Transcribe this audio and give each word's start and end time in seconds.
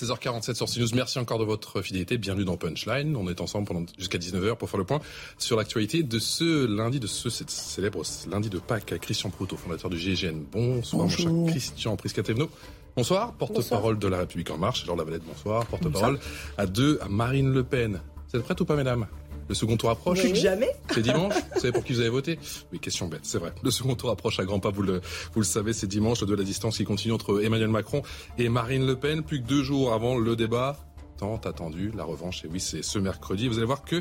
16h47 0.00 0.54
sur 0.54 0.66
CNews. 0.66 0.88
Merci 0.94 1.18
encore 1.18 1.38
de 1.38 1.44
votre 1.44 1.82
fidélité. 1.82 2.16
Bienvenue 2.16 2.46
dans 2.46 2.56
Punchline. 2.56 3.16
On 3.16 3.28
est 3.28 3.42
ensemble 3.42 3.66
pendant 3.68 3.84
jusqu'à 3.98 4.16
19h 4.16 4.56
pour 4.56 4.70
faire 4.70 4.78
le 4.78 4.86
point 4.86 5.00
sur 5.36 5.58
l'actualité 5.58 6.02
de 6.02 6.18
ce 6.18 6.64
lundi, 6.64 7.00
de 7.00 7.06
ce 7.06 7.28
célèbre 7.28 8.02
lundi 8.30 8.48
de 8.48 8.58
Pâques. 8.58 8.98
Christian 8.98 9.28
Proutot, 9.28 9.58
fondateur 9.58 9.90
du 9.90 9.98
GIGN. 9.98 10.44
Bonsoir, 10.50 11.02
mon 11.02 11.08
cher 11.10 11.30
Christian 11.48 11.96
Priscatevno. 11.96 12.48
Bonsoir, 12.96 13.34
porte-parole 13.34 13.98
de 13.98 14.08
La 14.08 14.20
République 14.20 14.50
En 14.50 14.56
Marche. 14.56 14.86
Laure 14.86 14.96
Lavalette, 14.96 15.22
bonsoir. 15.26 15.66
Porte-parole 15.66 16.18
à 16.56 16.64
deux, 16.64 16.98
à 17.02 17.08
Marine 17.10 17.52
Le 17.52 17.62
Pen. 17.62 18.00
Vous 18.32 18.38
êtes 18.38 18.44
prête 18.44 18.60
ou 18.62 18.64
pas, 18.64 18.76
mesdames? 18.76 19.06
Le 19.50 19.54
second 19.54 19.76
tour 19.76 19.90
approche. 19.90 20.20
jamais. 20.34 20.70
C'est 20.94 21.02
dimanche. 21.02 21.34
Vous 21.54 21.60
savez 21.60 21.72
pour 21.72 21.82
qui 21.82 21.92
vous 21.92 21.98
avez 21.98 22.08
voté? 22.08 22.38
Oui, 22.72 22.78
question 22.78 23.08
bête, 23.08 23.22
c'est 23.24 23.38
vrai. 23.38 23.52
Le 23.64 23.72
second 23.72 23.96
tour 23.96 24.10
approche 24.10 24.38
à 24.38 24.44
grands 24.44 24.60
pas, 24.60 24.70
vous 24.70 24.82
le, 24.82 25.00
vous 25.34 25.40
le 25.40 25.44
savez, 25.44 25.72
c'est 25.72 25.88
dimanche, 25.88 26.20
le 26.20 26.28
de 26.28 26.36
la 26.36 26.44
distance 26.44 26.76
qui 26.76 26.84
continue 26.84 27.12
entre 27.12 27.42
Emmanuel 27.42 27.68
Macron 27.68 28.02
et 28.38 28.48
Marine 28.48 28.86
Le 28.86 28.94
Pen. 28.94 29.24
Plus 29.24 29.42
que 29.42 29.46
deux 29.48 29.64
jours 29.64 29.92
avant 29.92 30.16
le 30.16 30.36
débat, 30.36 30.76
tant 31.18 31.36
attendu, 31.38 31.90
la 31.96 32.04
revanche. 32.04 32.44
Et 32.44 32.48
oui, 32.48 32.60
c'est 32.60 32.84
ce 32.84 33.00
mercredi. 33.00 33.48
Vous 33.48 33.56
allez 33.56 33.66
voir 33.66 33.82
que 33.82 34.00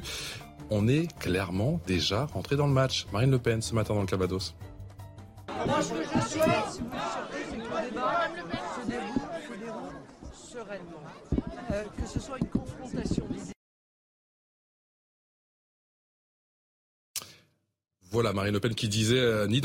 on 0.69 0.87
est 0.87 1.11
clairement 1.17 1.81
déjà 1.87 2.25
rentré 2.25 2.55
dans 2.55 2.67
le 2.67 2.73
match. 2.73 3.07
Marine 3.11 3.31
Le 3.31 3.39
Pen, 3.39 3.63
ce 3.63 3.73
matin 3.73 3.95
dans 3.95 4.02
le 4.02 4.05
Calvados. 4.05 4.53
Moi, 5.65 5.81
ce 5.81 5.89
que 5.89 5.95
je 5.95 6.27
souhaite, 6.27 6.45
c'est 6.69 7.55
que 7.55 7.61
le 7.61 7.89
débat 7.89 8.27
se 8.79 8.87
déroule 8.87 9.89
sereinement. 10.31 11.02
Euh, 11.71 11.83
que 11.99 12.07
ce 12.07 12.19
soit 12.19 12.37
une 12.39 12.47
confrontation 12.49 13.28
Voilà, 18.11 18.33
Marine 18.33 18.53
Le 18.53 18.59
Pen 18.59 18.73
qui 18.73 18.88
disait 18.88 19.19
euh, 19.19 19.45
ni 19.45 19.61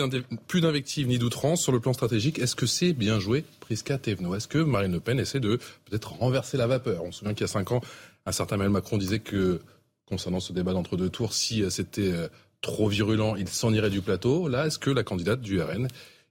plus 0.46 0.60
d'invectives 0.60 1.06
ni 1.06 1.18
d'outrance 1.18 1.62
sur 1.62 1.72
le 1.72 1.80
plan 1.80 1.94
stratégique. 1.94 2.38
Est-ce 2.38 2.54
que 2.54 2.66
c'est 2.66 2.92
bien 2.92 3.18
joué, 3.18 3.44
Prisca 3.60 3.96
Thévenot? 3.96 4.34
Est-ce 4.34 4.48
que 4.48 4.58
Marine 4.58 4.92
Le 4.92 5.00
Pen 5.00 5.18
essaie 5.18 5.40
de 5.40 5.56
peut-être 5.86 6.12
renverser 6.12 6.58
la 6.58 6.66
vapeur? 6.66 7.04
On 7.04 7.12
se 7.12 7.20
souvient 7.20 7.32
qu'il 7.32 7.42
y 7.42 7.44
a 7.44 7.52
cinq 7.52 7.72
ans, 7.72 7.80
un 8.26 8.32
certain 8.32 8.56
Emmanuel 8.56 8.72
Macron 8.72 8.98
disait 8.98 9.20
que, 9.20 9.62
concernant 10.04 10.40
ce 10.40 10.52
débat 10.52 10.74
d'entre 10.74 10.98
deux 10.98 11.08
tours, 11.08 11.32
si 11.32 11.62
euh, 11.62 11.70
c'était 11.70 12.12
euh, 12.12 12.28
trop 12.60 12.88
virulent, 12.88 13.34
il 13.36 13.48
s'en 13.48 13.72
irait 13.72 13.88
du 13.88 14.02
plateau. 14.02 14.46
Là, 14.48 14.66
est-ce 14.66 14.78
que 14.78 14.90
la 14.90 15.04
candidate 15.04 15.40
du 15.40 15.62
RN 15.62 15.88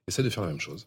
essaie 0.07 0.23
de 0.23 0.29
faire 0.29 0.43
la 0.43 0.49
même 0.49 0.59
chose? 0.59 0.85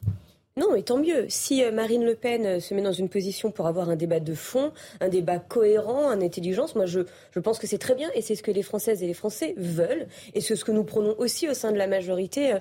Non, 0.58 0.74
et 0.74 0.82
tant 0.82 0.96
mieux. 0.96 1.26
Si 1.28 1.62
euh, 1.62 1.70
Marine 1.70 2.02
Le 2.02 2.14
Pen 2.14 2.46
euh, 2.46 2.60
se 2.60 2.72
met 2.72 2.80
dans 2.80 2.92
une 2.92 3.10
position 3.10 3.50
pour 3.50 3.66
avoir 3.66 3.90
un 3.90 3.96
débat 3.96 4.20
de 4.20 4.34
fond, 4.34 4.72
un 5.00 5.10
débat 5.10 5.38
cohérent, 5.38 6.08
un 6.08 6.22
intelligence, 6.22 6.74
moi 6.74 6.86
je, 6.86 7.00
je 7.32 7.40
pense 7.40 7.58
que 7.58 7.66
c'est 7.66 7.76
très 7.76 7.94
bien 7.94 8.08
et 8.14 8.22
c'est 8.22 8.34
ce 8.34 8.42
que 8.42 8.50
les 8.50 8.62
Françaises 8.62 9.02
et 9.02 9.06
les 9.06 9.12
Français 9.12 9.52
veulent 9.58 10.06
et 10.32 10.40
c'est 10.40 10.56
ce 10.56 10.64
que 10.64 10.72
nous 10.72 10.84
prenons 10.84 11.14
aussi 11.18 11.46
au 11.46 11.52
sein 11.52 11.72
de 11.72 11.76
la 11.76 11.86
majorité 11.86 12.54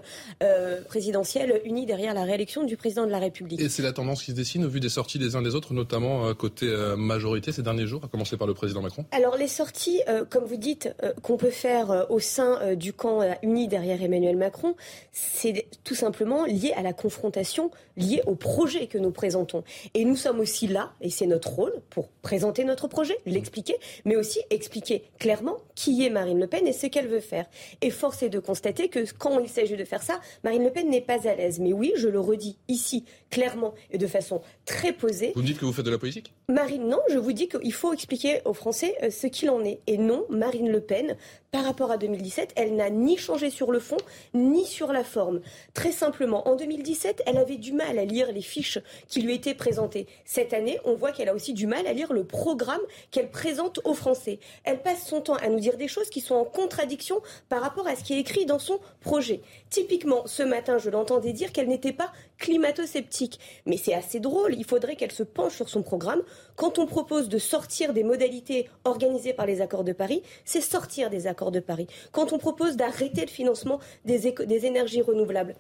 euh, 0.43 0.81
présidentielle 0.81 1.61
unie 1.63 1.85
derrière 1.85 2.13
la 2.13 2.23
réélection 2.23 2.65
du 2.65 2.75
président 2.75 3.05
de 3.05 3.11
la 3.11 3.19
République. 3.19 3.61
Et 3.61 3.69
c'est 3.69 3.81
la 3.81 3.93
tendance 3.93 4.23
qui 4.23 4.31
se 4.31 4.35
dessine 4.35 4.65
au 4.65 4.69
vu 4.69 4.81
des 4.81 4.89
sorties 4.89 5.17
des 5.17 5.37
uns 5.37 5.41
des 5.41 5.55
autres, 5.55 5.73
notamment 5.73 6.33
côté 6.33 6.67
majorité 6.97 7.53
ces 7.53 7.61
derniers 7.61 7.87
jours, 7.87 8.03
à 8.03 8.09
commencer 8.09 8.35
par 8.35 8.47
le 8.47 8.53
président 8.53 8.81
Macron 8.81 9.05
Alors 9.11 9.37
les 9.37 9.47
sorties, 9.47 10.01
comme 10.29 10.43
vous 10.43 10.57
dites, 10.57 10.93
qu'on 11.21 11.37
peut 11.37 11.49
faire 11.49 12.07
au 12.09 12.19
sein 12.19 12.75
du 12.75 12.91
camp 12.91 13.21
uni 13.41 13.69
derrière 13.69 14.01
Emmanuel 14.01 14.35
Macron, 14.35 14.75
c'est 15.13 15.65
tout 15.85 15.95
simplement 15.95 16.45
lié 16.45 16.73
à 16.75 16.81
la 16.81 16.91
confrontation 16.91 17.71
liées 17.97 18.21
au 18.25 18.35
projet 18.35 18.87
que 18.87 18.97
nous 18.97 19.11
présentons. 19.11 19.63
Et 19.93 20.05
nous 20.05 20.15
sommes 20.15 20.39
aussi 20.39 20.67
là, 20.67 20.93
et 21.01 21.09
c'est 21.09 21.25
notre 21.25 21.49
rôle, 21.49 21.73
pour 21.89 22.09
présenter 22.21 22.63
notre 22.63 22.87
projet, 22.87 23.17
l'expliquer, 23.25 23.75
mais 24.05 24.15
aussi 24.15 24.39
expliquer 24.49 25.03
clairement 25.19 25.57
qui 25.75 26.05
est 26.05 26.09
Marine 26.09 26.39
Le 26.39 26.47
Pen 26.47 26.67
et 26.67 26.73
ce 26.73 26.87
qu'elle 26.87 27.07
veut 27.07 27.19
faire. 27.19 27.45
Et 27.81 27.89
force 27.89 28.23
est 28.23 28.29
de 28.29 28.39
constater 28.39 28.89
que 28.89 28.99
quand 29.17 29.39
il 29.39 29.49
s'agit 29.49 29.75
de 29.75 29.85
faire 29.85 30.03
ça, 30.03 30.19
Marine 30.43 30.63
Le 30.63 30.71
Pen 30.71 30.89
n'est 30.89 31.01
pas 31.01 31.27
à 31.27 31.35
l'aise. 31.35 31.59
Mais 31.59 31.73
oui, 31.73 31.93
je 31.95 32.07
le 32.07 32.19
redis 32.19 32.57
ici, 32.67 33.05
clairement 33.29 33.73
et 33.91 33.97
de 33.97 34.07
façon 34.07 34.41
très 34.65 34.93
posée. 34.93 35.31
Vous 35.35 35.41
me 35.41 35.47
dites 35.47 35.59
que 35.59 35.65
vous 35.65 35.73
faites 35.73 35.85
de 35.85 35.91
la 35.91 35.97
politique? 35.97 36.33
Marine, 36.49 36.87
non, 36.87 36.99
je 37.09 37.17
vous 37.17 37.31
dis 37.33 37.47
qu'il 37.47 37.73
faut 37.73 37.93
expliquer 37.93 38.41
aux 38.45 38.53
Français 38.53 38.95
euh, 39.03 39.09
ce 39.09 39.27
qu'il 39.27 39.49
en 39.49 39.63
est. 39.63 39.79
Et 39.87 39.97
non, 39.97 40.25
Marine 40.29 40.69
Le 40.69 40.79
Pen, 40.79 41.15
par 41.55 41.63
rapport 41.63 41.89
à 41.89 41.95
2017, 41.95 42.51
elle 42.57 42.75
n'a 42.75 42.89
ni 42.89 43.15
changé 43.15 43.49
sur 43.49 43.71
le 43.71 43.79
fond, 43.79 43.95
ni 44.33 44.65
sur 44.65 44.91
la 44.91 45.05
forme. 45.05 45.39
Très 45.73 45.93
simplement, 45.93 46.49
en 46.49 46.57
2017, 46.57 47.23
elle 47.25 47.37
avait 47.37 47.55
du 47.55 47.71
mal 47.71 47.97
à 47.97 48.03
lire 48.03 48.29
les 48.33 48.41
fiches 48.41 48.77
qui 49.07 49.21
lui 49.21 49.35
étaient 49.35 49.53
présentées. 49.53 50.05
Cette 50.25 50.51
année, 50.51 50.81
on 50.83 50.95
voit 50.95 51.13
qu'elle 51.13 51.29
a 51.29 51.33
aussi 51.33 51.53
du 51.53 51.65
mal 51.65 51.87
à 51.87 51.93
lire 51.93 52.11
le 52.11 52.25
programme 52.25 52.81
qu'elle 53.09 53.29
présente 53.29 53.79
aux 53.85 53.93
Français. 53.93 54.39
Elle 54.65 54.81
passe 54.81 55.07
son 55.07 55.21
temps 55.21 55.35
à 55.35 55.47
nous 55.47 55.61
dire 55.61 55.77
des 55.77 55.87
choses 55.87 56.09
qui 56.09 56.19
sont 56.19 56.35
en 56.35 56.43
contradiction 56.43 57.21
par 57.47 57.61
rapport 57.61 57.87
à 57.87 57.95
ce 57.95 58.03
qui 58.03 58.15
est 58.15 58.19
écrit 58.19 58.45
dans 58.45 58.59
son 58.59 58.81
projet. 58.99 59.39
Typiquement, 59.69 60.27
ce 60.27 60.43
matin, 60.43 60.77
je 60.77 60.89
l'entendais 60.89 61.31
dire 61.31 61.53
qu'elle 61.53 61.69
n'était 61.69 61.93
pas 61.93 62.11
climato-sceptique. 62.37 63.39
Mais 63.65 63.77
c'est 63.77 63.93
assez 63.93 64.19
drôle, 64.19 64.55
il 64.55 64.65
faudrait 64.65 64.95
qu'elle 64.95 65.11
se 65.11 65.23
penche 65.23 65.55
sur 65.55 65.69
son 65.69 65.83
programme. 65.83 66.21
Quand 66.55 66.79
on 66.79 66.85
propose 66.85 67.29
de 67.29 67.37
sortir 67.37 67.93
des 67.93 68.03
modalités 68.03 68.69
organisées 68.83 69.33
par 69.33 69.45
les 69.45 69.61
accords 69.61 69.83
de 69.83 69.93
Paris, 69.93 70.21
c'est 70.43 70.61
sortir 70.61 71.09
des 71.09 71.27
accords 71.27 71.51
de 71.51 71.59
Paris. 71.59 71.87
Quand 72.11 72.33
on 72.33 72.37
propose 72.37 72.75
d'arrêter 72.75 73.21
le 73.21 73.31
financement 73.31 73.79
des, 74.05 74.31
des 74.31 74.65
énergies 74.65 75.01
renouvelables, 75.01 75.55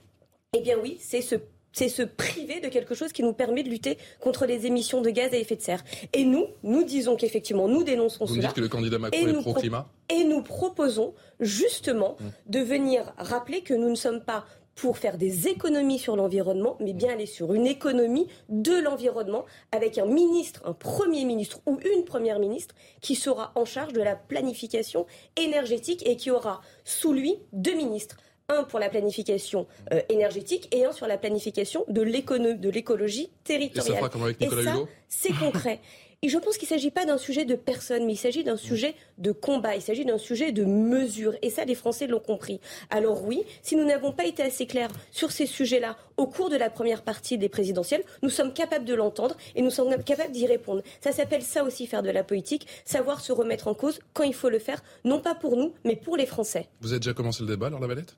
eh 0.53 0.61
bien 0.61 0.77
oui, 0.81 0.97
c'est 0.99 1.21
se 1.21 1.35
c'est 1.75 1.89
se 1.89 2.03
priver 2.03 2.61
de 2.61 2.69
quelque 2.69 2.95
chose 2.95 3.11
qui 3.11 3.21
nous 3.21 3.33
permet 3.33 3.61
de 3.61 3.69
lutter 3.69 3.97
contre 4.21 4.45
les 4.45 4.65
émissions 4.65 5.01
de 5.01 5.09
gaz 5.09 5.33
à 5.33 5.37
effet 5.37 5.57
de 5.57 5.61
serre. 5.61 5.83
Et 6.13 6.23
nous, 6.23 6.47
nous 6.63 6.83
disons 6.83 7.17
qu'effectivement, 7.17 7.67
nous 7.67 7.83
dénonçons 7.83 8.23
Vous 8.23 8.35
cela. 8.35 8.43
Vous 8.43 8.47
dites 8.47 8.55
que 8.55 8.61
le 8.61 8.69
candidat 8.69 8.97
Macron 8.97 9.27
est 9.27 9.33
pro-climat 9.41 9.89
Et 10.09 10.23
nous 10.23 10.41
proposons 10.41 11.13
justement 11.41 12.15
mmh. 12.17 12.51
de 12.51 12.59
venir 12.59 13.13
rappeler 13.17 13.59
que 13.59 13.73
nous 13.73 13.89
ne 13.89 13.95
sommes 13.95 14.23
pas 14.23 14.45
pour 14.75 14.97
faire 14.97 15.17
des 15.17 15.47
économies 15.47 15.99
sur 15.99 16.15
l'environnement, 16.15 16.77
mais 16.79 16.93
bien 16.93 17.13
aller 17.13 17.25
sur 17.25 17.53
une 17.53 17.65
économie 17.65 18.27
de 18.49 18.77
l'environnement 18.77 19.45
avec 19.71 19.97
un 19.97 20.05
ministre, 20.05 20.61
un 20.65 20.73
premier 20.73 21.23
ministre 21.23 21.61
ou 21.65 21.79
une 21.95 22.03
première 22.03 22.39
ministre 22.39 22.75
qui 23.01 23.15
sera 23.15 23.53
en 23.55 23.65
charge 23.65 23.93
de 23.93 24.01
la 24.01 24.15
planification 24.15 25.05
énergétique 25.37 26.05
et 26.07 26.17
qui 26.17 26.29
aura 26.29 26.61
sous 26.83 27.13
lui 27.13 27.37
deux 27.53 27.75
ministres 27.75 28.17
un 28.47 28.63
pour 28.63 28.79
la 28.79 28.89
planification 28.89 29.65
euh, 29.91 30.01
énergétique 30.09 30.67
et 30.71 30.85
un 30.85 30.91
sur 30.91 31.07
la 31.07 31.17
planification 31.17 31.83
de 31.87 32.01
l'écologie 32.01 33.31
territoriale. 33.43 34.11
Et 34.39 34.49
ça 34.49 34.73
C'est 35.07 35.33
concret. 35.33 35.79
Et 36.21 36.29
je 36.29 36.37
pense 36.37 36.57
qu'il 36.57 36.65
ne 36.67 36.69
s'agit 36.69 36.91
pas 36.91 37.05
d'un 37.05 37.17
sujet 37.17 37.45
de 37.45 37.55
personne, 37.55 38.05
mais 38.05 38.13
il 38.13 38.17
s'agit 38.17 38.43
d'un 38.43 38.57
sujet 38.57 38.95
de 39.17 39.31
combat, 39.31 39.75
il 39.75 39.81
s'agit 39.81 40.05
d'un 40.05 40.17
sujet 40.17 40.51
de 40.51 40.65
mesure. 40.65 41.35
Et 41.41 41.49
ça, 41.49 41.65
les 41.65 41.75
Français 41.75 42.07
l'ont 42.07 42.19
compris. 42.19 42.59
Alors 42.89 43.23
oui, 43.23 43.43
si 43.61 43.75
nous 43.75 43.85
n'avons 43.85 44.11
pas 44.11 44.25
été 44.25 44.43
assez 44.43 44.65
clairs 44.65 44.89
sur 45.11 45.31
ces 45.31 45.45
sujets-là 45.45 45.97
au 46.17 46.27
cours 46.27 46.49
de 46.49 46.55
la 46.55 46.69
première 46.69 47.03
partie 47.03 47.37
des 47.37 47.49
présidentielles, 47.49 48.03
nous 48.23 48.29
sommes 48.29 48.53
capables 48.53 48.85
de 48.85 48.93
l'entendre 48.93 49.35
et 49.55 49.61
nous 49.61 49.69
sommes 49.69 50.03
capables 50.03 50.31
d'y 50.31 50.45
répondre. 50.45 50.81
Ça 51.01 51.11
s'appelle 51.11 51.41
ça 51.41 51.63
aussi 51.63 51.87
faire 51.87 52.03
de 52.03 52.09
la 52.09 52.23
politique, 52.23 52.67
savoir 52.85 53.19
se 53.21 53.31
remettre 53.31 53.67
en 53.67 53.73
cause 53.73 53.99
quand 54.13 54.23
il 54.23 54.33
faut 54.33 54.49
le 54.49 54.59
faire, 54.59 54.83
non 55.03 55.19
pas 55.19 55.35
pour 55.35 55.57
nous, 55.57 55.73
mais 55.83 55.95
pour 55.95 56.17
les 56.17 56.25
Français. 56.25 56.67
Vous 56.81 56.91
avez 56.91 56.99
déjà 56.99 57.13
commencé 57.13 57.43
le 57.43 57.49
débat, 57.49 57.69
la 57.69 57.87
Valette? 57.87 58.15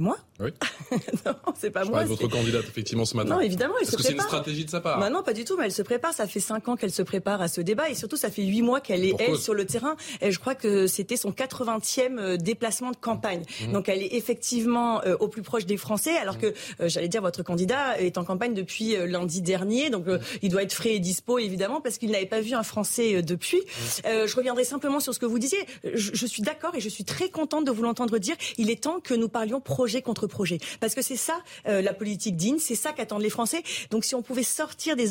Moi 0.00 0.16
Oui. 0.40 0.50
non, 1.26 1.34
c'est 1.54 1.70
pas 1.70 1.84
moi. 1.84 2.00
C'est 2.00 2.08
votre 2.08 2.26
candidate, 2.28 2.64
effectivement, 2.66 3.04
ce 3.04 3.16
matin. 3.16 3.34
Non, 3.34 3.40
évidemment, 3.40 3.74
elle 3.78 3.86
Est-ce 3.86 3.96
que 3.96 4.02
c'est 4.02 4.14
une 4.14 4.20
stratégie 4.20 4.64
de 4.64 4.70
sa 4.70 4.80
part 4.80 4.98
bah 4.98 5.10
Non, 5.10 5.22
pas 5.22 5.34
du 5.34 5.44
tout, 5.44 5.56
mais 5.58 5.66
elle 5.66 5.72
se 5.72 5.82
prépare. 5.82 6.14
Ça 6.14 6.26
fait 6.26 6.40
cinq 6.40 6.68
ans 6.68 6.76
qu'elle 6.76 6.90
se 6.90 7.02
prépare 7.02 7.42
à 7.42 7.48
ce 7.48 7.60
débat 7.60 7.90
et 7.90 7.94
surtout, 7.94 8.16
ça 8.16 8.30
fait 8.30 8.42
huit 8.42 8.62
mois 8.62 8.80
qu'elle 8.80 9.04
est, 9.04 9.14
elle, 9.18 9.36
sur 9.36 9.52
le 9.52 9.66
terrain. 9.66 9.96
Et 10.22 10.32
je 10.32 10.38
crois 10.38 10.54
que 10.54 10.86
c'était 10.86 11.16
son 11.16 11.30
80e 11.32 12.18
euh, 12.18 12.36
déplacement 12.38 12.92
de 12.92 12.96
campagne. 12.96 13.42
Mmh. 13.60 13.72
Donc, 13.72 13.90
elle 13.90 14.02
est 14.02 14.14
effectivement 14.14 15.02
euh, 15.04 15.16
au 15.20 15.28
plus 15.28 15.42
proche 15.42 15.66
des 15.66 15.76
Français, 15.76 16.16
alors 16.16 16.36
mmh. 16.36 16.40
que, 16.40 16.46
euh, 16.46 16.88
j'allais 16.88 17.08
dire, 17.08 17.20
votre 17.20 17.42
candidat 17.42 18.00
est 18.00 18.16
en 18.16 18.24
campagne 18.24 18.54
depuis 18.54 18.96
lundi 19.06 19.42
dernier. 19.42 19.90
Donc, 19.90 20.06
mmh. 20.06 20.18
il 20.40 20.48
doit 20.48 20.62
être 20.62 20.72
frais 20.72 20.94
et 20.94 21.00
dispo, 21.00 21.38
évidemment, 21.38 21.82
parce 21.82 21.98
qu'il 21.98 22.10
n'avait 22.10 22.24
pas 22.24 22.40
vu 22.40 22.54
un 22.54 22.62
Français 22.62 23.22
depuis. 23.22 23.60
je 24.04 24.34
reviendrai 24.34 24.64
simplement 24.64 25.00
sur 25.00 25.12
ce 25.12 25.18
que 25.18 25.26
vous 25.26 25.38
disiez. 25.38 25.58
Je, 25.84 26.12
je 26.14 26.26
suis 26.26 26.42
d'accord 26.42 26.74
et 26.74 26.80
je 26.80 26.88
suis 26.88 27.04
très 27.04 27.28
contente 27.28 27.66
de 27.66 27.70
vous 27.70 27.82
l'entendre 27.82 28.16
dire. 28.16 28.36
Il 28.56 28.70
est 28.70 28.82
temps 28.82 29.00
que 29.00 29.12
nous 29.12 29.28
parlions 29.28 29.60
projet 29.60 29.89
contre 30.02 30.26
projet. 30.26 30.58
Parce 30.80 30.94
que 30.94 31.02
c'est 31.02 31.16
ça 31.16 31.42
euh, 31.66 31.82
la 31.82 31.92
politique 31.92 32.36
digne, 32.36 32.58
c'est 32.58 32.74
ça 32.74 32.92
qu'attendent 32.92 33.22
les 33.22 33.30
Français. 33.30 33.62
Donc 33.90 34.04
si 34.04 34.14
on 34.14 34.22
pouvait 34.22 34.42
sortir 34.42 34.96
des, 34.96 35.10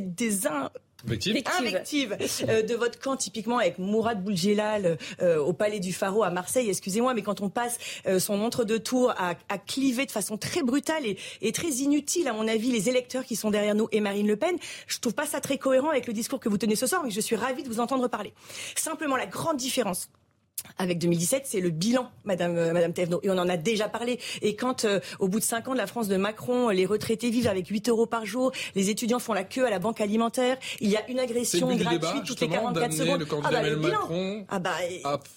des 0.00 0.46
invective, 1.06 2.16
euh, 2.48 2.62
de 2.62 2.74
votre 2.74 2.98
camp, 2.98 3.16
typiquement 3.16 3.58
avec 3.58 3.78
Mourad 3.78 4.22
Boulgelal 4.22 4.98
euh, 5.20 5.38
au 5.38 5.52
Palais 5.52 5.80
du 5.80 5.92
Pharaon 5.92 6.22
à 6.22 6.30
Marseille, 6.30 6.68
excusez-moi, 6.68 7.14
mais 7.14 7.22
quand 7.22 7.40
on 7.40 7.50
passe 7.50 7.78
euh, 8.06 8.18
son 8.18 8.40
entre-deux 8.40 8.78
tours 8.78 9.10
à, 9.10 9.34
à, 9.48 9.58
cliver 9.58 10.06
de 10.06 10.10
façon 10.10 10.36
très 10.36 10.62
brutale 10.62 11.04
et, 11.04 11.18
et, 11.42 11.52
très 11.52 11.68
inutile, 11.68 12.28
à 12.28 12.32
mon 12.32 12.48
avis, 12.48 12.70
les 12.70 12.88
électeurs 12.88 13.24
qui 13.24 13.36
sont 13.36 13.50
derrière 13.50 13.74
nous 13.74 13.88
et 13.92 14.00
Marine 14.00 14.26
Le 14.26 14.36
Pen, 14.36 14.56
je 14.86 14.98
trouve 14.98 15.14
pas 15.14 15.26
ça 15.26 15.40
très 15.40 15.58
cohérent 15.58 15.90
avec 15.90 16.06
le 16.06 16.12
discours 16.12 16.40
que 16.40 16.48
vous 16.48 16.58
tenez 16.58 16.76
ce 16.76 16.86
soir, 16.86 17.02
mais 17.04 17.10
je 17.10 17.20
suis 17.20 17.36
ravie 17.36 17.62
de 17.62 17.68
vous 17.68 17.80
entendre 17.80 18.08
parler. 18.08 18.32
Simplement, 18.76 19.16
la 19.16 19.26
grande 19.26 19.56
différence 19.56 20.08
avec 20.78 20.98
2017, 20.98 21.44
c'est 21.46 21.60
le 21.60 21.70
bilan, 21.70 22.10
Madame 22.24 22.56
euh, 22.56 22.72
Madame 22.72 22.92
Thévenot, 22.92 23.20
et 23.22 23.30
on 23.30 23.38
en 23.38 23.48
a 23.48 23.56
déjà 23.56 23.88
parlé. 23.88 24.18
Et 24.42 24.56
quand, 24.56 24.84
euh, 24.84 25.00
au 25.18 25.28
bout 25.28 25.38
de 25.38 25.44
cinq 25.44 25.68
ans 25.68 25.72
de 25.72 25.78
la 25.78 25.86
France 25.86 26.08
de 26.08 26.16
Macron, 26.16 26.68
les 26.70 26.86
retraités 26.86 27.30
vivent 27.30 27.48
avec 27.48 27.68
8 27.68 27.88
euros 27.88 28.06
par 28.06 28.26
jour, 28.26 28.52
les 28.74 28.90
étudiants 28.90 29.18
font 29.18 29.32
la 29.32 29.44
queue 29.44 29.66
à 29.66 29.70
la 29.70 29.78
banque 29.78 30.00
alimentaire, 30.00 30.56
il 30.80 30.90
y 30.90 30.96
a 30.96 31.08
une 31.08 31.18
agression 31.18 31.74
gratuite 31.74 32.24
toutes 32.26 32.40
les 32.40 32.48
44 32.48 32.92
secondes. 32.92 33.20
Le 33.20 33.26
ah 33.44 33.50
bah 33.50 33.62
le 33.62 33.76
bilan. 33.76 34.00
Macron 34.00 34.46
ah 34.48 34.58
bah, 34.58 34.70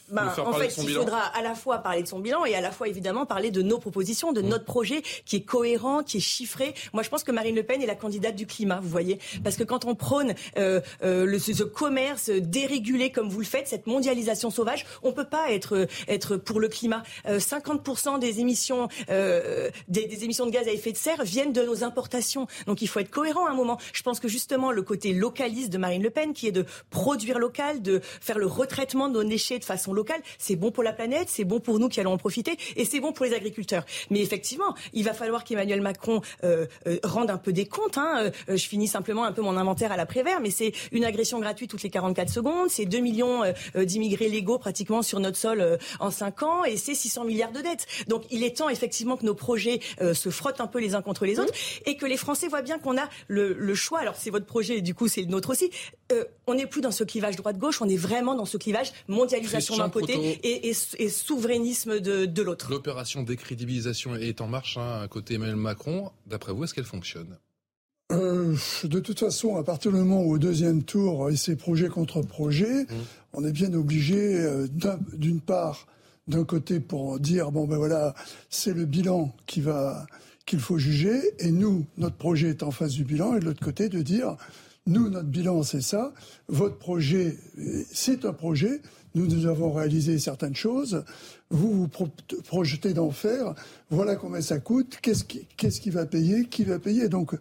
bah 0.09 0.35
en 0.45 0.53
fait, 0.53 0.75
il 0.81 0.89
faudra 0.89 1.19
à 1.19 1.41
la 1.41 1.55
fois 1.55 1.79
parler 1.79 2.03
de 2.03 2.07
son 2.07 2.19
bilan 2.19 2.45
et 2.45 2.55
à 2.55 2.61
la 2.61 2.71
fois 2.71 2.87
évidemment 2.87 3.25
parler 3.25 3.51
de 3.51 3.61
nos 3.61 3.79
propositions, 3.79 4.31
de 4.31 4.41
mmh. 4.41 4.47
notre 4.47 4.65
projet 4.65 5.01
qui 5.25 5.37
est 5.37 5.41
cohérent, 5.41 6.03
qui 6.03 6.17
est 6.17 6.21
chiffré. 6.21 6.73
Moi, 6.93 7.03
je 7.03 7.09
pense 7.09 7.23
que 7.23 7.31
Marine 7.31 7.55
Le 7.55 7.63
Pen 7.63 7.81
est 7.81 7.87
la 7.87 7.95
candidate 7.95 8.35
du 8.35 8.45
climat, 8.45 8.79
vous 8.81 8.89
voyez, 8.89 9.19
parce 9.43 9.55
que 9.55 9.63
quand 9.63 9.85
on 9.85 9.95
prône 9.95 10.33
euh, 10.57 10.81
euh, 11.03 11.25
le 11.25 11.39
ce 11.39 11.63
commerce 11.63 12.29
dérégulé 12.29 13.11
comme 13.11 13.29
vous 13.29 13.39
le 13.39 13.45
faites, 13.45 13.67
cette 13.67 13.87
mondialisation 13.87 14.49
sauvage, 14.49 14.85
on 15.03 15.11
peut 15.17 15.29
pas 15.29 15.51
être 15.51 15.87
être 16.07 16.37
pour 16.37 16.59
le 16.59 16.67
climat. 16.67 17.03
50% 17.27 18.15
euh, 18.15 18.17
des 18.19 18.39
émissions 18.39 18.87
euh, 19.09 19.69
des, 19.87 20.23
émissions 20.23 20.45
de 20.45 20.51
gaz 20.51 20.67
à 20.67 20.71
effet 20.71 20.91
de 20.91 20.97
serre 20.97 21.23
viennent 21.23 21.53
de 21.53 21.63
nos 21.63 21.83
importations. 21.83 22.47
Donc 22.67 22.81
il 22.81 22.87
faut 22.87 22.99
être 22.99 23.09
cohérent 23.09 23.47
à 23.47 23.51
un 23.51 23.55
moment. 23.55 23.77
Je 23.93 24.03
pense 24.03 24.19
que 24.19 24.27
justement 24.27 24.71
le 24.71 24.81
côté 24.81 25.13
localiste 25.13 25.71
de 25.71 25.77
Marine 25.77 26.03
Le 26.03 26.09
Pen, 26.09 26.33
qui 26.33 26.47
est 26.47 26.51
de 26.51 26.65
produire 26.89 27.39
local, 27.39 27.81
de 27.81 28.01
faire 28.21 28.37
le 28.37 28.45
retraitement 28.45 29.09
de 29.09 29.13
nos 29.13 29.23
déchets 29.23 29.59
de 29.59 29.65
façon 29.65 29.93
locale, 29.93 30.21
c'est 30.37 30.55
bon 30.55 30.71
pour 30.71 30.83
la 30.83 30.93
planète, 30.93 31.29
c'est 31.29 31.45
bon 31.45 31.59
pour 31.59 31.79
nous 31.79 31.89
qui 31.89 31.99
allons 31.99 32.13
en 32.13 32.17
profiter, 32.17 32.57
et 32.75 32.85
c'est 32.85 32.99
bon 32.99 33.11
pour 33.11 33.25
les 33.25 33.33
agriculteurs. 33.33 33.85
Mais 34.09 34.21
effectivement, 34.21 34.75
il 34.93 35.03
va 35.03 35.13
falloir 35.13 35.43
qu'Emmanuel 35.43 35.81
Macron 35.81 36.21
euh, 36.43 36.67
rende 37.03 37.31
un 37.31 37.37
peu 37.37 37.53
des 37.53 37.65
comptes. 37.65 37.97
Hein. 37.97 38.31
je 38.47 38.55
finis 38.55 38.87
simplement 38.87 39.23
un 39.23 39.31
peu 39.31 39.41
mon 39.41 39.57
inventaire 39.57 39.91
à 39.91 39.97
l'après-vert, 39.97 40.39
mais 40.41 40.51
c'est 40.51 40.73
une 40.91 41.05
agression 41.05 41.39
gratuite 41.39 41.71
toutes 41.71 41.83
les 41.83 41.89
44 41.89 42.29
secondes, 42.29 42.69
c'est 42.69 42.85
2 42.85 42.99
millions 42.99 43.41
d'immigrés 43.75 44.29
légaux 44.29 44.59
pratiquement 44.59 45.01
sur 45.07 45.19
notre 45.19 45.37
sol 45.37 45.61
euh, 45.61 45.77
en 45.99 46.11
5 46.11 46.43
ans 46.43 46.63
et 46.63 46.77
c'est 46.77 46.93
600 46.93 47.25
milliards 47.25 47.51
de 47.51 47.61
dettes. 47.61 47.87
Donc 48.07 48.23
il 48.29 48.43
est 48.43 48.57
temps 48.57 48.69
effectivement 48.69 49.17
que 49.17 49.25
nos 49.25 49.35
projets 49.35 49.79
euh, 50.01 50.13
se 50.13 50.29
frottent 50.29 50.61
un 50.61 50.67
peu 50.67 50.79
les 50.79 50.93
uns 50.93 51.01
contre 51.01 51.25
les 51.25 51.39
autres 51.39 51.53
et 51.85 51.97
que 51.97 52.05
les 52.05 52.17
Français 52.17 52.47
voient 52.47 52.61
bien 52.61 52.77
qu'on 52.79 52.97
a 52.97 53.09
le, 53.27 53.75
choix. 53.75 53.99
Alors 53.99 54.15
c'est 54.15 54.29
votre 54.29 54.45
projet 54.45 54.77
et 54.77 54.81
du 54.81 54.93
coup 54.93 55.07
c'est 55.07 55.21
le 55.21 55.27
nôtre 55.27 55.49
aussi. 55.49 55.71
Euh, 56.11 56.25
on 56.45 56.55
n'est 56.55 56.67
plus 56.67 56.81
dans 56.81 56.91
ce 56.91 57.03
clivage 57.03 57.35
droite-gauche, 57.35 57.81
on 57.81 57.89
est 57.89 57.97
vraiment 57.97 58.35
dans 58.35 58.45
ce 58.45 58.57
clivage 58.57 58.91
mondialisation 59.07 59.77
d'un 59.77 59.89
côté 59.89 60.39
et, 60.43 60.73
souverainisme 61.09 61.99
de, 61.99 62.41
l'autre. 62.41 62.71
L'opération 62.71 63.23
décrédibilisation 63.23 64.15
est 64.15 64.41
en 64.41 64.47
marche 64.47 64.77
hein, 64.77 65.01
à 65.01 65.07
côté 65.07 65.35
Emmanuel 65.35 65.55
Macron. 65.55 66.11
D'après 66.25 66.53
vous, 66.53 66.63
est-ce 66.63 66.73
qu'elle 66.73 66.85
fonctionne? 66.85 67.37
De 68.09 68.99
toute 68.99 69.19
façon, 69.19 69.57
à 69.57 69.63
partir 69.63 69.91
du 69.91 69.97
moment 69.97 70.21
où 70.23 70.33
au 70.33 70.37
deuxième 70.37 70.83
tour, 70.83 71.29
et 71.29 71.35
c'est 71.35 71.55
projet 71.55 71.89
contre 71.89 72.21
projet, 72.21 72.83
mmh 72.83 72.87
on 73.33 73.43
est 73.45 73.51
bien 73.51 73.71
obligé, 73.73 74.17
euh, 74.39 74.67
d'une 75.13 75.41
part, 75.41 75.85
d'un 76.27 76.43
côté 76.43 76.79
pour 76.79 77.19
dire 77.19 77.51
bon 77.51 77.67
ben 77.67 77.77
voilà, 77.77 78.15
c'est 78.49 78.73
le 78.73 78.85
bilan 78.85 79.35
qui 79.45 79.61
va 79.61 80.07
qu'il 80.47 80.59
faut 80.59 80.77
juger, 80.77 81.19
et 81.39 81.51
nous, 81.51 81.85
notre 81.97 82.15
projet 82.15 82.49
est 82.49 82.63
en 82.63 82.71
face 82.71 82.93
du 82.93 83.03
bilan, 83.03 83.35
et 83.35 83.39
de 83.41 83.45
l'autre 83.45 83.63
côté 83.63 83.89
de 83.89 84.01
dire 84.01 84.37
nous, 84.87 85.09
notre 85.09 85.27
bilan, 85.27 85.61
c'est 85.63 85.81
ça, 85.81 86.13
votre 86.47 86.77
projet, 86.77 87.37
c'est 87.91 88.23
un 88.23 88.31
projet, 88.31 88.81
nous, 89.13 89.27
nous 89.27 89.45
avons 89.45 89.73
réalisé 89.73 90.17
certaines 90.17 90.55
choses, 90.55 91.03
vous 91.49 91.73
vous 91.73 91.89
projetez 92.45 92.93
d'en 92.93 93.11
faire, 93.11 93.53
voilà 93.89 94.15
combien 94.15 94.41
ça 94.41 94.59
coûte, 94.59 94.99
qu'est-ce 95.01 95.25
qui, 95.25 95.45
qu'est-ce 95.57 95.81
qui 95.81 95.89
va 95.89 96.05
payer, 96.05 96.45
qui 96.45 96.63
va 96.63 96.79
payer. 96.79 97.09
Donc, 97.09 97.35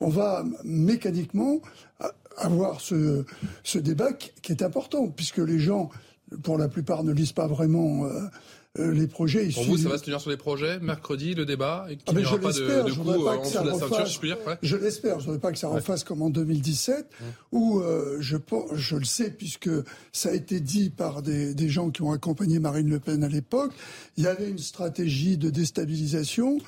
on 0.00 0.08
va 0.08 0.44
mécaniquement 0.64 1.60
avoir 2.38 2.80
ce, 2.80 3.24
ce 3.64 3.78
débat 3.78 4.12
qui, 4.12 4.52
est 4.52 4.62
important, 4.62 5.08
puisque 5.08 5.38
les 5.38 5.58
gens, 5.58 5.90
pour 6.42 6.58
la 6.58 6.68
plupart, 6.68 7.04
ne 7.04 7.12
lisent 7.12 7.32
pas 7.32 7.46
vraiment 7.46 8.04
euh, 8.04 8.20
euh, 8.78 8.92
les 8.92 9.06
projets. 9.06 9.48
Pour 9.48 9.64
vous, 9.64 9.76
ça 9.76 9.88
va 9.88 9.98
se 9.98 10.04
tenir 10.04 10.20
sur 10.20 10.30
les 10.30 10.36
projets 10.36 10.78
mercredi, 10.78 11.34
le 11.34 11.44
débat, 11.44 11.86
et 11.88 11.96
qu'il 11.96 12.16
ah, 12.16 12.20
n'y 12.20 12.26
aura 12.26 12.38
pas 12.38 12.52
de, 12.52 12.60
de 12.60 12.92
coup 12.92 13.10
euh, 13.10 13.28
en 13.28 13.42
dessous 13.42 13.62
de 13.62 13.66
la 13.66 13.74
ceinture, 13.74 14.06
je 14.06 14.18
puis 14.18 14.28
dire 14.28 14.38
Je 14.62 14.76
l'espère. 14.76 15.18
Je 15.18 15.26
ne 15.26 15.32
voudrais 15.32 15.40
pas 15.40 15.52
que 15.52 15.58
ça 15.58 15.68
refasse 15.68 16.04
comme 16.04 16.22
en 16.22 16.30
2017, 16.30 17.10
où 17.52 17.82
je, 18.20 18.36
je 18.74 18.96
le 18.96 19.04
sais, 19.04 19.30
puisque 19.30 19.70
ça 20.12 20.30
a 20.30 20.32
été 20.32 20.60
dit 20.60 20.90
par 20.90 21.22
des, 21.22 21.54
des 21.54 21.68
gens 21.68 21.90
qui 21.90 22.02
ont 22.02 22.12
accompagné 22.12 22.58
Marine 22.58 22.88
Le 22.88 23.00
Pen 23.00 23.24
à 23.24 23.28
l'époque, 23.28 23.72
il 24.16 24.24
y 24.24 24.26
avait 24.26 24.48
une 24.48 24.58
stratégie 24.58 25.38
de 25.38 25.50
déstabilisation 25.50 26.58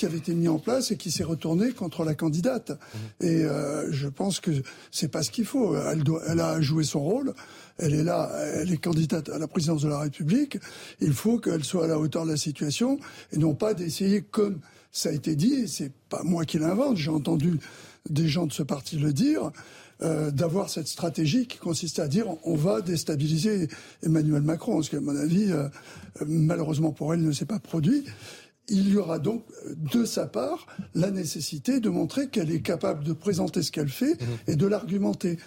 qui 0.00 0.06
avait 0.06 0.16
été 0.16 0.34
mis 0.34 0.48
en 0.48 0.58
place 0.58 0.92
et 0.92 0.96
qui 0.96 1.10
s'est 1.10 1.24
retourné 1.24 1.72
contre 1.72 2.04
la 2.04 2.14
candidate. 2.14 2.70
Mmh. 2.70 3.26
Et 3.26 3.44
euh, 3.44 3.92
je 3.92 4.08
pense 4.08 4.40
que 4.40 4.50
c'est 4.90 5.08
pas 5.08 5.22
ce 5.22 5.30
qu'il 5.30 5.44
faut. 5.44 5.76
Elle, 5.76 6.02
doit, 6.02 6.22
elle 6.26 6.40
a 6.40 6.58
joué 6.62 6.84
son 6.84 7.00
rôle. 7.00 7.34
Elle 7.76 7.92
est 7.92 8.02
là, 8.02 8.30
elle 8.54 8.72
est 8.72 8.78
candidate 8.78 9.28
à 9.28 9.38
la 9.38 9.46
présidence 9.46 9.82
de 9.82 9.90
la 9.90 9.98
République. 9.98 10.56
Il 11.02 11.12
faut 11.12 11.38
qu'elle 11.38 11.64
soit 11.64 11.84
à 11.84 11.86
la 11.86 11.98
hauteur 11.98 12.24
de 12.24 12.30
la 12.30 12.38
situation 12.38 12.98
et 13.30 13.36
non 13.36 13.54
pas 13.54 13.74
d'essayer, 13.74 14.22
comme 14.22 14.60
ça 14.90 15.10
a 15.10 15.12
été 15.12 15.36
dit, 15.36 15.68
c'est 15.68 15.92
pas 16.08 16.22
moi 16.24 16.46
qui 16.46 16.58
l'invente, 16.58 16.96
j'ai 16.96 17.10
entendu 17.10 17.58
des 18.08 18.26
gens 18.26 18.46
de 18.46 18.54
ce 18.54 18.62
parti 18.62 18.96
le 18.96 19.12
dire, 19.12 19.52
euh, 20.00 20.30
d'avoir 20.30 20.70
cette 20.70 20.88
stratégie 20.88 21.46
qui 21.46 21.58
consiste 21.58 21.98
à 21.98 22.08
dire 22.08 22.24
on 22.44 22.54
va 22.54 22.80
déstabiliser 22.80 23.68
Emmanuel 24.02 24.40
Macron, 24.40 24.80
ce 24.80 24.88
qui, 24.88 24.96
à 24.96 25.00
mon 25.00 25.14
avis, 25.14 25.52
euh, 25.52 25.68
malheureusement 26.26 26.90
pour 26.90 27.12
elle, 27.12 27.20
ne 27.20 27.32
s'est 27.32 27.44
pas 27.44 27.58
produit 27.58 28.04
il 28.70 28.88
y 28.88 28.96
aura 28.96 29.18
donc 29.18 29.44
de 29.76 30.04
sa 30.04 30.26
part 30.26 30.66
la 30.94 31.10
nécessité 31.10 31.80
de 31.80 31.90
montrer 31.90 32.28
qu'elle 32.28 32.50
est 32.50 32.62
capable 32.62 33.04
de 33.04 33.12
présenter 33.12 33.62
ce 33.62 33.72
qu'elle 33.72 33.88
fait 33.88 34.20
mhm. 34.20 34.28
et 34.46 34.56
de 34.56 34.66
l'argumenter. 34.66 35.38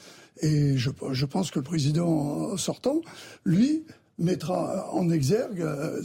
Et 0.42 0.78
je, 0.78 1.25
pense 1.25 1.52
que 1.52 1.60
le 1.60 1.64
président 1.64 2.58
sortant, 2.58 3.02
lui, 3.46 3.84
mettra 4.20 4.92
en 4.92 5.10
exergue 5.10 5.62
euh, 5.62 6.02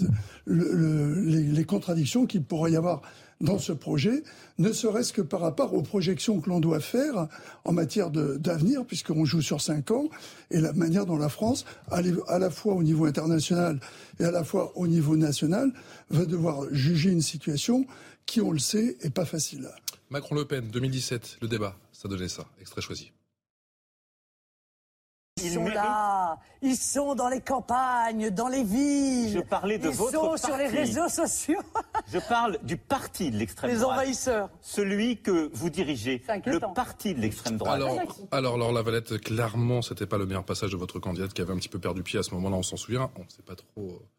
les, 0.46 1.64
contradictions 1.64 2.26
qu'il 2.26 2.42
pourrait 2.42 2.72
y 2.72 2.76
avoir 2.76 3.02
dans 3.40 3.58
ce 3.58 3.72
projet, 3.72 4.22
ne 4.58 4.72
serait-ce 4.72 5.12
que 5.12 5.22
par 5.22 5.40
rapport 5.40 5.74
aux 5.74 5.82
projections 5.82 6.40
que 6.40 6.50
l'on 6.50 6.60
doit 6.60 6.80
faire 6.80 7.28
en 7.64 7.72
matière 7.72 8.10
d'avenir, 8.10 8.84
puisqu'on 8.84 9.24
joue 9.24 9.42
sur 9.42 9.60
cinq 9.60 9.90
ans, 9.90 10.08
et 10.50 10.60
la 10.60 10.72
manière 10.72 11.06
dont 11.06 11.16
la 11.16 11.28
France, 11.28 11.64
à 11.90 12.38
la 12.38 12.50
fois 12.50 12.74
au 12.74 12.82
niveau 12.82 13.04
international 13.06 13.80
et 14.18 14.24
à 14.24 14.30
la 14.30 14.44
fois 14.44 14.72
au 14.76 14.86
niveau 14.86 15.16
national, 15.16 15.72
va 16.10 16.24
devoir 16.24 16.62
juger 16.72 17.10
une 17.10 17.22
situation 17.22 17.86
qui, 18.26 18.40
on 18.40 18.52
le 18.52 18.58
sait, 18.58 18.96
est 19.02 19.10
pas 19.10 19.24
facile. 19.24 19.68
Macron-Le 20.10 20.44
Pen, 20.44 20.68
2017, 20.68 21.38
le 21.42 21.48
débat, 21.48 21.76
ça 21.92 22.08
donnait 22.08 22.28
ça, 22.28 22.46
extrait 22.60 22.80
choisi. 22.80 23.12
Ils 25.42 25.52
sont 25.52 25.64
là, 25.66 26.38
ils 26.62 26.76
sont 26.76 27.14
dans 27.14 27.28
les 27.28 27.40
campagnes, 27.40 28.30
dans 28.30 28.48
les 28.48 28.64
villes. 28.64 29.32
Je 29.32 29.40
parlais 29.40 29.78
de 29.78 29.88
ils 29.88 29.94
votre 29.94 30.12
sont 30.12 30.36
sur 30.36 30.56
les 30.56 30.66
réseaux 30.66 31.08
sociaux. 31.08 31.60
Je 32.12 32.18
parle 32.18 32.58
du 32.62 32.76
parti 32.76 33.30
de 33.30 33.36
l'extrême 33.36 33.70
droite. 33.70 33.80
Les 33.80 33.84
envahisseurs. 33.84 34.50
Celui 34.60 35.20
que 35.20 35.50
vous 35.52 35.70
dirigez. 35.70 36.22
Le 36.46 36.58
parti 36.74 37.14
de 37.14 37.20
l'extrême 37.20 37.56
droite. 37.56 37.74
Alors, 37.74 37.98
alors 38.30 38.58
Laure 38.58 38.72
Lavalette, 38.72 39.20
clairement, 39.20 39.82
c'était 39.82 40.06
pas 40.06 40.18
le 40.18 40.26
meilleur 40.26 40.44
passage 40.44 40.70
de 40.70 40.76
votre 40.76 40.98
candidate 40.98 41.32
qui 41.32 41.42
avait 41.42 41.52
un 41.52 41.58
petit 41.58 41.68
peu 41.68 41.78
perdu 41.78 42.02
pied 42.02 42.18
à 42.18 42.22
ce 42.22 42.34
moment-là, 42.34 42.56
on 42.56 42.62
s'en 42.62 42.76
souvient. 42.76 43.10
On 43.16 43.24
ne 43.24 43.28
sait 43.28 43.42
pas 43.42 43.54
trop 43.56 43.66
euh, 43.78 44.17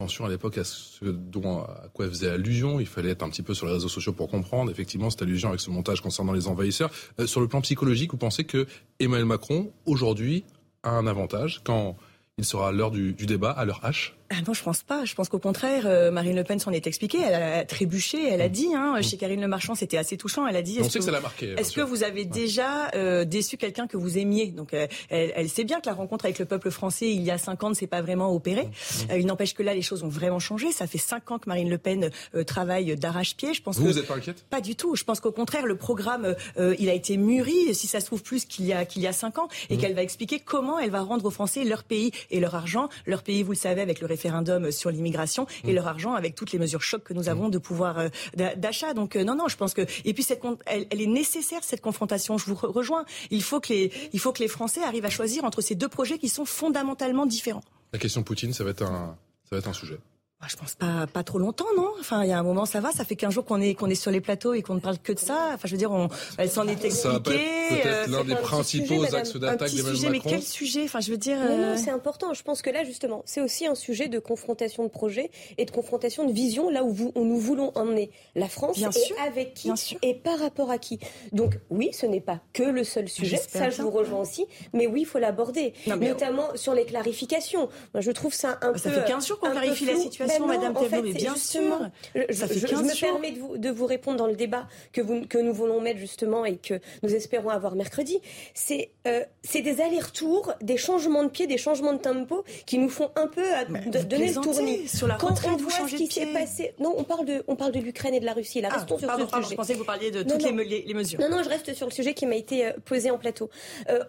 attention 0.00 0.24
à 0.24 0.28
l'époque 0.28 0.58
à 0.58 0.64
ce 0.64 1.04
dont 1.04 1.60
à 1.60 1.88
quoi 1.92 2.06
elle 2.06 2.10
faisait 2.10 2.28
allusion. 2.28 2.80
Il 2.80 2.86
fallait 2.86 3.10
être 3.10 3.22
un 3.22 3.30
petit 3.30 3.42
peu 3.42 3.54
sur 3.54 3.66
les 3.66 3.72
réseaux 3.72 3.88
sociaux 3.88 4.12
pour 4.12 4.28
comprendre 4.28 4.70
effectivement 4.70 5.08
cette 5.08 5.22
allusion 5.22 5.50
avec 5.50 5.60
ce 5.60 5.70
montage 5.70 6.00
concernant 6.00 6.32
les 6.32 6.48
envahisseurs. 6.48 6.90
Euh, 7.20 7.26
sur 7.26 7.40
le 7.40 7.46
plan 7.46 7.60
psychologique, 7.60 8.10
vous 8.10 8.18
pensez 8.18 8.44
que 8.44 8.66
Emmanuel 8.98 9.26
Macron 9.26 9.72
aujourd'hui 9.86 10.44
a 10.82 10.90
un 10.90 11.06
avantage 11.06 11.60
quand 11.64 11.96
il 12.38 12.44
sera 12.44 12.68
à 12.68 12.72
l'heure 12.72 12.90
du, 12.90 13.12
du 13.12 13.26
débat, 13.26 13.50
à 13.50 13.64
l'heure 13.64 13.82
H? 13.84 14.12
Ah 14.36 14.42
non, 14.46 14.54
je 14.54 14.62
pense 14.62 14.82
pas. 14.82 15.04
Je 15.04 15.14
pense 15.14 15.28
qu'au 15.28 15.38
contraire, 15.38 15.84
euh, 15.86 16.10
Marine 16.10 16.36
Le 16.36 16.44
Pen 16.44 16.58
s'en 16.58 16.72
est 16.72 16.86
expliquée. 16.86 17.18
Elle 17.20 17.34
a 17.34 17.64
trébuché. 17.64 18.28
Elle 18.28 18.40
a 18.40 18.48
mm. 18.48 18.52
dit, 18.52 18.74
hein, 18.74 18.98
mm. 18.98 19.02
chez 19.02 19.16
Karine 19.16 19.40
Le 19.40 19.48
Marchand, 19.48 19.74
c'était 19.74 19.96
assez 19.96 20.16
touchant. 20.16 20.46
Elle 20.46 20.56
a 20.56 20.62
dit. 20.62 20.78
On 20.80 20.88
sait 20.88 20.98
que, 20.98 21.04
ça 21.04 21.10
l'a 21.10 21.20
marqué. 21.20 21.54
Est-ce 21.56 21.72
que 21.72 21.80
vous 21.80 22.02
avez 22.04 22.24
déjà 22.24 22.90
euh, 22.94 23.24
déçu 23.24 23.56
quelqu'un 23.56 23.86
que 23.86 23.96
vous 23.96 24.18
aimiez? 24.18 24.48
Donc, 24.48 24.74
euh, 24.74 24.86
elle, 25.08 25.32
elle, 25.36 25.48
sait 25.48 25.64
bien 25.64 25.80
que 25.80 25.86
la 25.86 25.94
rencontre 25.94 26.24
avec 26.24 26.38
le 26.38 26.44
peuple 26.44 26.70
français 26.70 27.10
il 27.10 27.22
y 27.22 27.30
a 27.30 27.38
cinq 27.38 27.62
ans 27.62 27.70
ne 27.70 27.74
s'est 27.74 27.86
pas 27.86 28.02
vraiment 28.02 28.34
opérée. 28.34 28.68
Mm. 29.10 29.16
il 29.18 29.26
n'empêche 29.26 29.54
que 29.54 29.62
là, 29.62 29.74
les 29.74 29.82
choses 29.82 30.02
ont 30.02 30.08
vraiment 30.08 30.38
changé. 30.38 30.72
Ça 30.72 30.86
fait 30.86 30.98
cinq 30.98 31.30
ans 31.30 31.38
que 31.38 31.48
Marine 31.48 31.70
Le 31.70 31.78
Pen 31.78 32.10
travaille 32.46 32.96
d'arrache-pied. 32.96 33.54
Je 33.54 33.62
pense. 33.62 33.78
Vous, 33.78 33.86
vous 33.86 33.98
êtes 33.98 34.06
pas 34.06 34.16
inquiète? 34.16 34.44
Pas 34.50 34.60
du 34.60 34.76
tout. 34.76 34.96
Je 34.96 35.04
pense 35.04 35.20
qu'au 35.20 35.32
contraire, 35.32 35.66
le 35.66 35.76
programme, 35.76 36.34
il 36.78 36.88
a 36.88 36.94
été 36.94 37.16
mûri. 37.16 37.74
Si 37.74 37.86
ça 37.86 38.00
se 38.00 38.06
trouve 38.06 38.22
plus 38.22 38.44
qu'il 38.44 38.66
y 38.66 38.72
a 38.72 38.84
qu'il 38.84 39.02
y 39.02 39.06
a 39.06 39.12
cinq 39.12 39.38
ans, 39.38 39.48
et 39.70 39.76
qu'elle 39.76 39.94
va 39.94 40.02
expliquer 40.02 40.40
comment 40.40 40.78
elle 40.78 40.90
va 40.90 41.02
rendre 41.02 41.24
aux 41.24 41.30
Français 41.30 41.64
leur 41.64 41.84
pays 41.84 42.10
et 42.30 42.40
leur 42.40 42.54
argent. 42.54 42.88
Leur 43.06 43.22
pays, 43.22 43.42
vous 43.42 43.52
le 43.52 43.56
savez, 43.56 43.80
avec 43.80 44.00
le 44.00 44.06
référendum 44.06 44.23
référendum 44.24 44.70
sur 44.70 44.90
l'immigration 44.90 45.46
et 45.64 45.72
mm. 45.72 45.74
leur 45.74 45.86
argent 45.86 46.14
avec 46.14 46.34
toutes 46.34 46.52
les 46.52 46.58
mesures 46.58 46.82
chocs 46.82 47.04
que 47.04 47.12
nous 47.12 47.28
avons 47.28 47.48
de 47.48 47.58
pouvoir 47.58 47.98
euh, 47.98 48.08
d'achat. 48.56 48.94
Donc 48.94 49.16
non, 49.16 49.34
non, 49.34 49.48
je 49.48 49.56
pense 49.56 49.74
que 49.74 49.82
et 50.04 50.14
puis 50.14 50.22
cette 50.22 50.42
elle, 50.66 50.86
elle 50.90 51.00
est 51.00 51.06
nécessaire 51.06 51.62
cette 51.62 51.80
confrontation. 51.80 52.38
Je 52.38 52.46
vous 52.46 52.54
rejoins. 52.54 53.04
Il 53.30 53.42
faut 53.42 53.60
que 53.60 53.72
les 53.72 53.92
il 54.12 54.20
faut 54.20 54.32
que 54.32 54.42
les 54.42 54.48
Français 54.48 54.82
arrivent 54.82 55.04
à 55.04 55.10
choisir 55.10 55.44
entre 55.44 55.60
ces 55.60 55.74
deux 55.74 55.88
projets 55.88 56.18
qui 56.18 56.28
sont 56.28 56.44
fondamentalement 56.44 57.26
différents. 57.26 57.64
La 57.92 57.98
question 57.98 58.22
Poutine, 58.22 58.52
ça 58.52 58.64
va 58.64 58.70
être 58.70 58.82
un 58.82 59.16
ça 59.44 59.56
va 59.56 59.58
être 59.58 59.68
un 59.68 59.74
sujet. 59.74 59.98
Bah, 60.44 60.50
je 60.50 60.56
pense 60.56 60.74
pas 60.74 61.06
pas 61.06 61.22
trop 61.22 61.38
longtemps, 61.38 61.64
non? 61.74 61.88
Enfin, 62.00 62.22
il 62.22 62.28
y 62.28 62.32
a 62.32 62.38
un 62.38 62.42
moment, 62.42 62.66
ça 62.66 62.80
va. 62.80 62.92
Ça 62.92 63.06
fait 63.06 63.16
15 63.16 63.32
jours 63.32 63.46
qu'on 63.46 63.62
est 63.62 63.74
qu'on 63.74 63.88
est 63.88 63.94
sur 63.94 64.10
les 64.10 64.20
plateaux 64.20 64.52
et 64.52 64.60
qu'on 64.60 64.74
ne 64.74 64.80
parle 64.80 64.98
que 64.98 65.12
de 65.12 65.18
ça. 65.18 65.52
Enfin, 65.54 65.66
je 65.66 65.70
veux 65.70 65.78
dire, 65.78 65.90
on, 65.90 66.10
elle 66.36 66.50
s'en 66.50 66.68
est 66.68 66.72
expliquée. 66.72 66.96
Ça 66.96 67.18
peut-être 67.18 67.86
euh, 67.86 68.06
l'un 68.08 68.24
des 68.24 68.34
principaux 68.34 69.04
axes 69.04 69.36
d'attaque 69.36 69.72
d'Emmanuel 69.72 70.12
Macron. 70.12 70.30
Mais 70.30 70.36
quel 70.36 70.42
sujet? 70.42 70.84
Enfin, 70.84 71.00
je 71.00 71.10
veux 71.10 71.16
dire. 71.16 71.38
Non, 71.38 71.56
non, 71.56 71.64
euh, 71.68 71.76
c'est 71.82 71.90
important. 71.90 72.34
Je 72.34 72.42
pense 72.42 72.60
que 72.60 72.68
là, 72.68 72.84
justement, 72.84 73.22
c'est 73.24 73.40
aussi 73.40 73.66
un 73.66 73.74
sujet 73.74 74.08
de 74.08 74.18
confrontation 74.18 74.82
de 74.82 74.88
projet 74.88 75.30
et 75.56 75.64
de 75.64 75.70
confrontation 75.70 76.26
de 76.26 76.32
vision, 76.32 76.68
là 76.68 76.84
où, 76.84 76.92
vous, 76.92 77.12
où 77.14 77.24
nous 77.24 77.38
voulons 77.38 77.72
emmener 77.74 78.10
la 78.34 78.48
France 78.48 78.76
bien 78.76 78.90
et 78.90 78.92
sûr, 78.92 79.16
avec 79.26 79.54
qui 79.54 79.72
et 80.02 80.12
par 80.12 80.38
rapport 80.38 80.70
à 80.70 80.76
qui. 80.76 80.98
Donc, 81.32 81.58
oui, 81.70 81.88
ce 81.92 82.04
n'est 82.04 82.20
pas 82.20 82.40
que 82.52 82.64
le 82.64 82.84
seul 82.84 83.08
sujet. 83.08 83.38
Ça, 83.38 83.70
je 83.70 83.80
vous 83.80 83.90
rejoins 83.90 84.20
aussi. 84.20 84.44
Mais 84.74 84.86
oui, 84.86 85.02
il 85.02 85.06
faut 85.06 85.18
l'aborder, 85.18 85.72
notamment 85.86 86.48
sur 86.54 86.74
les 86.74 86.84
clarifications. 86.84 87.70
Moi, 87.94 88.02
je 88.02 88.10
trouve 88.10 88.34
ça 88.34 88.58
un 88.60 88.66
bah, 88.66 88.72
peu. 88.74 88.78
Ça 88.78 88.90
fait 88.90 89.06
15 89.06 89.26
jours 89.26 89.38
qu'on 89.38 89.50
clarifie 89.50 89.86
la 89.86 89.96
situation, 89.96 90.33
ben 90.40 90.46
Madame 90.46 90.74
bien 91.12 91.36
sûr. 91.36 91.90
Je, 92.14 92.34
ça 92.34 92.46
fait 92.46 92.58
je, 92.58 92.74
me 92.74 93.00
permets 93.00 93.32
de 93.32 93.38
vous, 93.38 93.58
de 93.58 93.70
vous, 93.70 93.86
répondre 93.86 94.18
dans 94.18 94.26
le 94.26 94.36
débat 94.36 94.66
que, 94.92 95.00
vous, 95.00 95.26
que 95.26 95.38
nous 95.38 95.52
voulons 95.52 95.80
mettre 95.80 95.98
justement 95.98 96.44
et 96.44 96.56
que 96.56 96.80
nous 97.02 97.14
espérons 97.14 97.50
avoir 97.50 97.74
mercredi. 97.74 98.20
C'est 98.54 98.90
euh, 99.06 99.24
des 99.52 99.80
allers-retours, 99.80 100.52
des 100.60 100.76
changements 100.76 101.24
de 101.24 101.28
pied, 101.28 101.46
des 101.46 101.58
changements 101.58 101.92
de 101.92 101.98
tempo 101.98 102.44
qui 102.66 102.78
nous 102.78 102.88
font 102.88 103.10
un 103.16 103.26
peu 103.26 103.42
de, 103.86 103.98
donner 104.02 104.32
le 104.32 104.40
tournis. 104.40 104.88
Sur 104.88 105.06
la 105.06 105.16
Quand 105.16 105.34
on 105.46 105.56
voit 105.56 105.88
ce 105.88 105.96
qui 105.96 106.06
s'est 106.06 106.26
passé, 106.26 106.74
non, 106.78 106.94
on 106.96 107.04
parle 107.04 107.26
de, 107.26 107.44
on 107.48 107.56
parle 107.56 107.72
de 107.72 107.80
l'Ukraine 107.80 108.14
et 108.14 108.20
de 108.20 108.24
la 108.24 108.32
Russie. 108.32 108.60
Là, 108.60 108.68
ah, 108.70 108.78
restons 108.78 108.98
sur 108.98 109.06
pardon, 109.06 109.26
ce 109.26 109.30
pardon, 109.30 109.44
sujet. 109.44 109.54
Je 109.54 109.56
pensais 109.56 109.72
que 109.74 109.78
vous 109.78 109.84
parliez 109.84 110.10
de 110.10 110.22
toutes 110.22 110.42
Les, 110.42 110.84
les, 110.86 110.94
mesures. 110.94 111.20
Non, 111.20 111.28
non, 111.28 111.42
je 111.42 111.48
reste 111.48 111.74
sur 111.74 111.86
le 111.86 111.92
sujet 111.92 112.14
qui 112.14 112.26
m'a 112.26 112.36
été 112.36 112.66
euh, 112.66 112.72
posé 112.84 113.10
en 113.10 113.18
plateau. 113.18 113.50
Euh, 113.88 114.00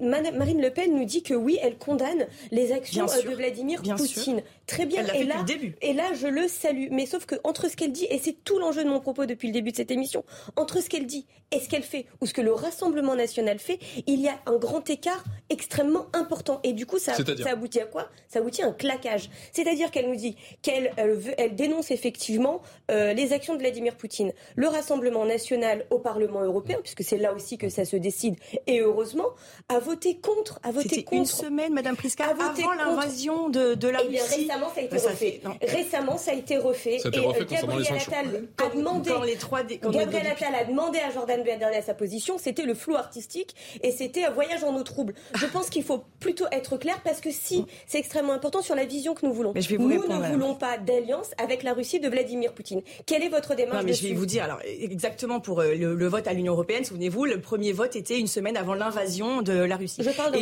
Marine 0.00 0.60
Le 0.60 0.70
Pen 0.70 0.94
nous 0.94 1.04
dit 1.04 1.22
que 1.22 1.34
oui, 1.34 1.58
elle 1.62 1.76
condamne 1.76 2.26
les 2.50 2.72
actions 2.72 3.06
de 3.06 3.34
Vladimir 3.34 3.82
Poutine. 3.82 4.42
Très 4.68 4.84
bien. 4.84 5.04
et 5.14 5.24
là, 5.24 5.42
début. 5.44 5.74
et 5.80 5.94
là, 5.94 6.12
je 6.12 6.26
le 6.26 6.46
salue. 6.46 6.88
Mais 6.90 7.06
sauf 7.06 7.24
que 7.24 7.36
entre 7.42 7.70
ce 7.70 7.76
qu'elle 7.76 7.90
dit, 7.90 8.06
et 8.10 8.18
c'est 8.18 8.44
tout 8.44 8.58
l'enjeu 8.58 8.84
de 8.84 8.88
mon 8.88 9.00
propos 9.00 9.24
depuis 9.24 9.48
le 9.48 9.54
début 9.54 9.72
de 9.72 9.76
cette 9.76 9.90
émission, 9.90 10.24
entre 10.56 10.82
ce 10.82 10.90
qu'elle 10.90 11.06
dit 11.06 11.26
et 11.50 11.60
ce 11.60 11.68
qu'elle 11.68 11.82
fait, 11.82 12.04
ou 12.20 12.26
ce 12.26 12.34
que 12.34 12.42
le 12.42 12.52
Rassemblement 12.52 13.14
national 13.14 13.58
fait, 13.58 13.78
il 14.06 14.20
y 14.20 14.28
a 14.28 14.38
un 14.44 14.56
grand 14.56 14.88
écart 14.90 15.24
extrêmement 15.48 16.06
important. 16.12 16.60
Et 16.62 16.74
du 16.74 16.84
coup, 16.84 16.98
ça, 16.98 17.14
ça 17.14 17.50
aboutit 17.50 17.80
à 17.80 17.86
quoi? 17.86 18.10
Ça 18.28 18.40
aboutit 18.40 18.62
à 18.62 18.66
un 18.66 18.72
claquage. 18.72 19.30
C'est-à-dire 19.52 19.90
qu'elle 19.90 20.10
nous 20.10 20.16
dit 20.16 20.36
qu'elle 20.60 20.92
elle, 20.98 21.54
dénonce 21.54 21.90
effectivement 21.90 22.60
euh, 22.90 23.14
les 23.14 23.32
actions 23.32 23.54
de 23.54 23.60
Vladimir 23.60 23.96
Poutine. 23.96 24.32
Le 24.56 24.68
Rassemblement 24.68 25.24
national 25.24 25.86
au 25.88 25.98
Parlement 25.98 26.42
européen, 26.42 26.76
puisque 26.82 27.02
c'est 27.02 27.16
là 27.16 27.32
aussi 27.32 27.56
que 27.56 27.70
ça 27.70 27.86
se 27.86 27.96
décide, 27.96 28.36
et 28.66 28.80
heureusement, 28.80 29.30
a 29.70 29.78
voté 29.78 30.18
contre. 30.18 30.60
A 30.62 30.70
voté 30.70 31.04
contre. 31.04 31.14
une 31.16 31.24
semaine, 31.24 31.72
Madame 31.72 31.96
Priska, 31.96 32.26
avant 32.26 32.74
l'invasion 32.74 33.48
de, 33.48 33.74
de, 33.74 33.88
la 33.88 34.02
eh 34.02 34.08
Russie. 34.08 34.50
Récemment, 34.58 34.68
ça 34.74 34.80
a 34.80 34.84
été 34.84 34.96
refait. 34.96 35.40
récemment, 35.62 36.18
ça 36.18 36.30
a 36.30 36.34
été 36.34 36.56
refait. 36.56 36.98
Ça 36.98 37.08
a 37.08 37.10
été 37.10 37.20
refait 37.20 37.42
et 37.42 37.46
Gabriel 37.46 37.94
Attal 37.94 38.48
a 38.58 38.76
demandé. 38.76 39.10
les 39.26 39.36
trois 39.36 39.62
Gabriel 39.62 40.26
Attal 40.26 40.54
a 40.54 40.64
demandé 40.64 40.98
à 40.98 41.10
Jordan 41.10 41.42
sa 41.84 41.94
position. 41.94 42.38
C'était 42.38 42.64
le 42.64 42.74
flou 42.74 42.96
artistique 42.96 43.54
et 43.82 43.90
c'était 43.90 44.24
un 44.24 44.30
voyage 44.30 44.64
en 44.64 44.74
eau 44.74 44.82
trouble. 44.82 45.14
Je 45.34 45.46
pense 45.46 45.70
qu'il 45.70 45.84
faut 45.84 46.04
plutôt 46.20 46.46
être 46.52 46.76
clair 46.76 47.00
parce 47.04 47.20
que 47.20 47.30
si 47.30 47.64
c'est 47.86 47.98
extrêmement 47.98 48.32
important 48.32 48.62
sur 48.62 48.74
la 48.74 48.84
vision 48.84 49.14
que 49.14 49.26
nous 49.26 49.32
voulons. 49.32 49.52
Mais 49.54 49.60
je 49.60 49.68
vais 49.68 49.76
vous 49.76 49.88
nous 49.88 49.98
ne 49.98 50.28
voulons 50.28 50.54
pas 50.54 50.78
d'alliance 50.78 51.30
avec 51.38 51.62
la 51.62 51.72
Russie 51.72 52.00
de 52.00 52.08
Vladimir 52.08 52.52
Poutine. 52.52 52.82
Quelle 53.06 53.22
est 53.22 53.28
votre 53.28 53.54
démarche 53.54 53.78
non, 53.78 53.84
mais 53.84 53.92
Je 53.92 54.06
vais 54.06 54.14
vous 54.14 54.26
dire 54.26 54.44
alors 54.44 54.60
exactement 54.64 55.40
pour 55.40 55.60
euh, 55.60 55.74
le, 55.74 56.08
vote 56.08 56.26
à 56.26 56.32
l'Union 56.32 56.52
européenne. 56.52 56.84
Souvenez-vous, 56.84 57.24
le 57.24 57.40
premier 57.40 57.72
vote 57.72 57.96
était 57.96 58.18
une 58.18 58.26
semaine 58.26 58.56
avant 58.56 58.74
l'invasion 58.74 59.42
de 59.42 59.52
la 59.52 59.76
Russie. 59.76 60.02
Je 60.02 60.10
parle 60.10 60.34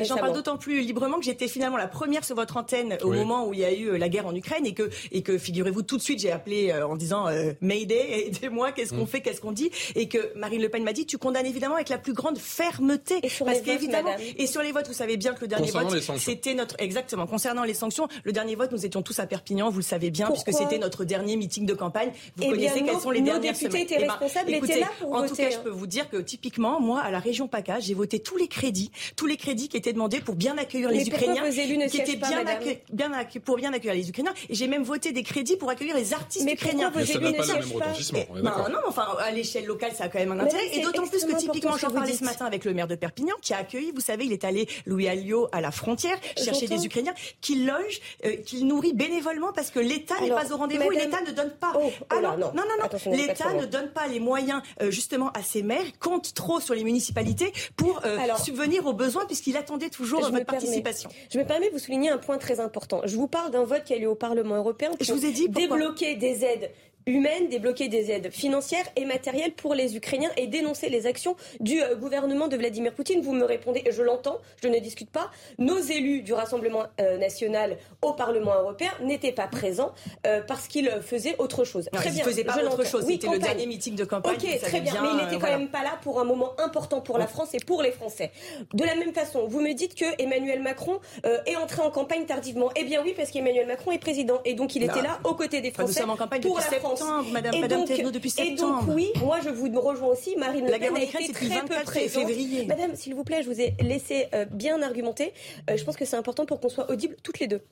j'en 0.00 0.16
parle, 0.16 0.32
d'autant 0.32 0.56
plus 0.56 0.80
librement 0.80 1.18
que 1.18 1.24
j'étais 1.24 1.48
finalement 1.48 1.76
la 1.76 1.88
première 1.88 2.24
sur 2.24 2.36
votre 2.36 2.56
antenne 2.56 2.98
au 3.02 3.12
moment 3.12 3.45
où 3.45 3.45
il 3.52 3.60
y 3.60 3.64
a 3.64 3.72
eu 3.72 3.90
euh, 3.90 3.98
la 3.98 4.08
guerre 4.08 4.26
en 4.26 4.34
Ukraine 4.34 4.66
et 4.66 4.74
que, 4.74 4.90
et 5.12 5.22
que 5.22 5.38
figurez-vous, 5.38 5.82
tout 5.82 5.96
de 5.96 6.02
suite, 6.02 6.20
j'ai 6.20 6.30
appelé 6.30 6.70
euh, 6.70 6.86
en 6.86 6.96
disant 6.96 7.28
euh, 7.28 7.52
Mayday, 7.60 8.26
aidez-moi, 8.28 8.72
qu'est-ce 8.72 8.92
qu'on 8.92 9.04
mm. 9.04 9.08
fait, 9.08 9.20
qu'est-ce 9.20 9.40
qu'on 9.40 9.52
dit 9.52 9.70
Et 9.94 10.08
que 10.08 10.36
Marine 10.36 10.62
Le 10.62 10.68
Pen 10.68 10.82
m'a 10.82 10.92
dit, 10.92 11.06
tu 11.06 11.18
condamnes 11.18 11.46
évidemment 11.46 11.76
avec 11.76 11.88
la 11.88 11.98
plus 11.98 12.12
grande 12.12 12.38
fermeté. 12.38 13.20
Et 13.22 13.28
sur 13.28 13.46
parce 13.46 13.60
qu'évidemment, 13.60 14.14
et 14.36 14.46
sur 14.46 14.62
les 14.62 14.72
votes, 14.72 14.88
vous 14.88 14.94
savez 14.94 15.16
bien 15.16 15.34
que 15.34 15.40
le 15.42 15.48
dernier 15.48 15.70
vote, 15.70 15.98
c'était 16.18 16.54
notre, 16.54 16.76
exactement, 16.78 17.26
concernant 17.26 17.64
les 17.64 17.74
sanctions, 17.74 18.08
le 18.24 18.32
dernier 18.32 18.54
vote, 18.54 18.72
nous 18.72 18.84
étions 18.84 19.02
tous 19.02 19.18
à 19.18 19.26
Perpignan, 19.26 19.70
vous 19.70 19.78
le 19.78 19.84
savez 19.84 20.10
bien, 20.10 20.30
puisque 20.30 20.52
c'était 20.52 20.78
notre 20.78 21.04
dernier 21.04 21.36
meeting 21.36 21.66
de 21.66 21.74
campagne. 21.74 22.10
Vous 22.36 22.44
eh 22.44 22.50
connaissez 22.50 22.82
quelles 22.82 23.00
sont 23.00 23.10
les 23.10 23.20
dernières 23.20 23.52
députés 23.52 23.82
étaient 23.82 23.96
eh 23.98 24.06
ben, 24.06 24.12
responsables, 24.12 24.52
étaient 24.52 24.80
là 24.80 24.88
pour 25.00 25.14
En 25.14 25.22
voter, 25.22 25.28
tout 25.28 25.36
cas, 25.36 25.50
je 25.50 25.56
hein. 25.56 25.60
peux 25.64 25.70
vous 25.70 25.86
dire 25.86 26.08
que 26.08 26.16
typiquement, 26.18 26.80
moi, 26.80 27.00
à 27.00 27.10
la 27.10 27.18
région 27.18 27.48
PACA, 27.48 27.80
j'ai 27.80 27.94
voté 27.94 28.20
tous 28.20 28.36
les 28.36 28.48
crédits, 28.48 28.90
tous 29.16 29.26
les 29.26 29.36
crédits 29.36 29.68
qui 29.68 29.76
étaient 29.76 29.92
demandés 29.92 30.20
pour 30.20 30.34
bien 30.34 30.56
accueillir 30.58 30.90
les 30.90 31.06
Ukrainiens, 31.06 31.48
qui 31.50 31.98
étaient 31.98 32.16
bien, 32.16 32.44
bien 32.92 33.12
pour 33.40 33.56
bien 33.56 33.72
accueillir 33.72 33.94
les 33.94 34.08
Ukrainiens. 34.08 34.34
Et 34.48 34.54
j'ai 34.54 34.66
même 34.66 34.82
voté 34.82 35.12
des 35.12 35.22
crédits 35.22 35.56
pour 35.56 35.70
accueillir 35.70 35.96
les 35.96 36.12
artistes 36.12 36.44
mais 36.44 36.54
ukrainiens. 36.54 36.92
Mais 36.94 37.04
ça 37.04 37.18
n'a 37.18 37.32
pas 37.32 37.46
le 37.46 37.54
même 37.54 37.72
retentissement. 37.72 38.26
Non, 38.34 38.68
non, 38.70 38.78
enfin, 38.86 39.06
à 39.18 39.30
l'échelle 39.30 39.66
locale, 39.66 39.92
ça 39.94 40.04
a 40.04 40.08
quand 40.08 40.18
même 40.18 40.32
un 40.32 40.40
intérêt. 40.40 40.68
Et 40.72 40.80
d'autant 40.80 41.06
plus 41.06 41.24
que 41.24 41.36
typiquement, 41.36 41.76
j'en 41.76 41.90
parlais 41.90 42.14
ce 42.14 42.24
matin 42.24 42.46
avec 42.46 42.64
le 42.64 42.74
maire 42.74 42.88
de 42.88 42.94
Perpignan, 42.94 43.34
qui 43.42 43.54
a 43.54 43.58
accueilli, 43.58 43.92
vous 43.92 44.00
savez, 44.00 44.24
il 44.24 44.32
est 44.32 44.44
allé, 44.44 44.68
Louis 44.86 45.08
Alliot, 45.08 45.48
à 45.52 45.60
la 45.60 45.70
frontière, 45.70 46.16
chercher 46.36 46.66
des 46.66 46.84
Ukrainiens, 46.84 47.14
qu'il 47.40 47.66
loge, 47.66 48.00
euh, 48.24 48.36
qu'il 48.36 48.66
nourrit 48.66 48.92
bénévolement 48.92 49.52
parce 49.52 49.70
que 49.70 49.80
l'État 49.80 50.14
n'est 50.20 50.28
pas 50.28 50.52
au 50.52 50.56
rendez-vous 50.56 50.90
et 50.92 50.96
l'État 50.96 51.20
ne 51.26 51.32
donne 51.32 51.50
pas. 51.50 51.72
Oh, 51.76 51.90
oh 51.92 52.04
Alors, 52.10 52.38
non, 52.38 52.52
non, 52.54 52.62
non, 52.80 53.12
l'État 53.12 53.52
ne 53.54 53.64
donne 53.64 53.90
pas 53.90 54.06
les 54.06 54.20
moyens, 54.20 54.62
euh, 54.82 54.90
justement, 54.90 55.30
à 55.30 55.42
ses 55.42 55.62
maires, 55.62 55.86
compte 56.00 56.34
trop 56.34 56.60
sur 56.60 56.74
les 56.74 56.84
municipalités 56.84 57.52
pour 57.76 58.00
euh, 58.04 58.18
subvenir 58.42 58.86
aux 58.86 58.92
besoins 58.92 59.26
puisqu'il 59.26 59.56
attendait 59.56 59.90
toujours 59.90 60.20
votre 60.20 60.44
participation. 60.44 61.10
Je 61.30 61.38
me 61.38 61.44
permets 61.44 61.68
de 61.68 61.72
vous 61.72 61.78
souligner 61.78 62.10
un 62.10 62.18
point 62.18 62.38
très 62.38 62.60
important. 62.60 63.02
Je 63.04 63.16
vous 63.16 63.25
parle 63.28 63.50
d'un 63.50 63.64
vote 63.64 63.84
qui 63.84 63.94
a 63.94 63.98
lieu 63.98 64.08
au 64.08 64.14
Parlement 64.14 64.56
européen 64.56 64.90
pour 64.90 65.04
je 65.04 65.12
vous 65.12 65.24
ai 65.24 65.32
dit 65.32 65.48
débloquer 65.48 66.16
des 66.16 66.44
aides 66.44 66.70
humaines, 67.06 67.48
débloquer 67.48 67.88
des 67.88 68.10
aides 68.10 68.32
financières 68.32 68.84
et 68.96 69.04
matérielles 69.04 69.52
pour 69.52 69.74
les 69.74 69.96
Ukrainiens 69.96 70.30
et 70.36 70.48
dénoncer 70.48 70.88
les 70.88 71.06
actions 71.06 71.36
du 71.60 71.80
euh, 71.80 71.94
gouvernement 71.94 72.48
de 72.48 72.56
Vladimir 72.56 72.92
Poutine. 72.92 73.20
Vous 73.22 73.32
me 73.32 73.44
répondez, 73.44 73.84
je 73.88 74.02
l'entends, 74.02 74.38
je 74.60 74.66
ne 74.66 74.78
discute 74.80 75.10
pas, 75.10 75.30
nos 75.58 75.78
élus 75.78 76.22
du 76.22 76.32
Rassemblement 76.32 76.84
euh, 77.00 77.16
national 77.16 77.78
au 78.02 78.12
Parlement 78.12 78.54
européen 78.54 78.90
n'étaient 79.00 79.30
pas 79.30 79.46
présents 79.46 79.92
euh, 80.26 80.42
parce 80.46 80.66
qu'ils 80.66 80.90
faisaient 81.00 81.36
autre 81.38 81.62
chose. 81.62 81.88
très 81.92 82.10
bien, 82.10 82.24
ils 82.24 82.28
faisaient 82.28 82.44
pas 82.44 82.58
autre 82.64 82.84
chose, 82.84 83.04
c'était 83.06 83.28
le 83.28 83.38
dernier 83.38 83.66
meeting 83.66 83.94
de 83.94 84.04
campagne. 84.04 84.34
Ok, 84.34 84.60
très 84.60 84.80
bien, 84.80 85.00
mais 85.00 85.08
il 85.12 85.16
n'était 85.16 85.38
quand 85.38 85.56
même 85.58 85.68
pas 85.68 85.84
là 85.84 85.98
pour 86.02 86.18
un 86.20 86.24
moment 86.24 86.58
important 86.58 87.00
pour 87.00 87.18
la 87.18 87.28
France 87.28 87.54
et 87.54 87.60
pour 87.64 87.82
les 87.82 87.92
Français. 87.92 88.32
De 88.74 88.84
la 88.84 88.96
même 88.96 89.14
façon, 89.14 89.46
vous 89.46 89.60
me 89.60 89.74
dites 89.74 89.94
que 89.94 90.20
Emmanuel 90.20 90.60
Macron 90.60 90.98
est 91.46 91.56
entré 91.56 91.82
en 91.82 91.90
campagne 91.90 92.24
tardivement. 92.26 92.70
Eh 92.74 92.84
bien 92.84 93.00
oui, 93.04 93.14
parce 93.16 93.30
qu'Emmanuel 93.30 93.66
Macron 93.68 93.92
est 93.92 93.98
président 93.98 94.40
et 94.44 94.54
donc 94.54 94.74
il 94.74 94.82
était 94.82 95.02
là 95.02 95.20
aux 95.22 95.34
côtés 95.34 95.60
des 95.60 95.70
Français 95.70 96.02
pour 96.42 96.58
la 96.58 96.62
France. 96.62 96.95
Madame, 97.32 97.54
et 97.54 97.60
Madame 97.60 97.84
donc, 97.84 98.12
depuis 98.12 98.30
septembre. 98.30 98.82
Et 98.82 98.86
donc, 98.86 98.96
oui, 98.96 99.12
moi, 99.20 99.38
je 99.42 99.50
vous 99.50 99.68
rejoins 99.80 100.08
aussi. 100.08 100.36
Marine 100.36 100.66
Le 100.66 100.78
Pen 100.78 100.96
a 100.96 101.02
été 101.02 101.32
très 101.32 101.46
24 101.46 101.66
peu 101.66 101.84
présente. 101.84 102.26
février. 102.26 102.66
Madame, 102.66 102.94
s'il 102.94 103.14
vous 103.14 103.24
plaît, 103.24 103.42
je 103.42 103.48
vous 103.48 103.60
ai 103.60 103.74
laissé 103.80 104.26
euh, 104.34 104.44
bien 104.50 104.82
argumenter. 104.82 105.32
Euh, 105.70 105.76
je 105.76 105.84
pense 105.84 105.96
que 105.96 106.04
c'est 106.04 106.16
important 106.16 106.46
pour 106.46 106.60
qu'on 106.60 106.68
soit 106.68 106.90
audibles 106.90 107.16
toutes 107.22 107.38
les 107.38 107.46
deux. 107.46 107.62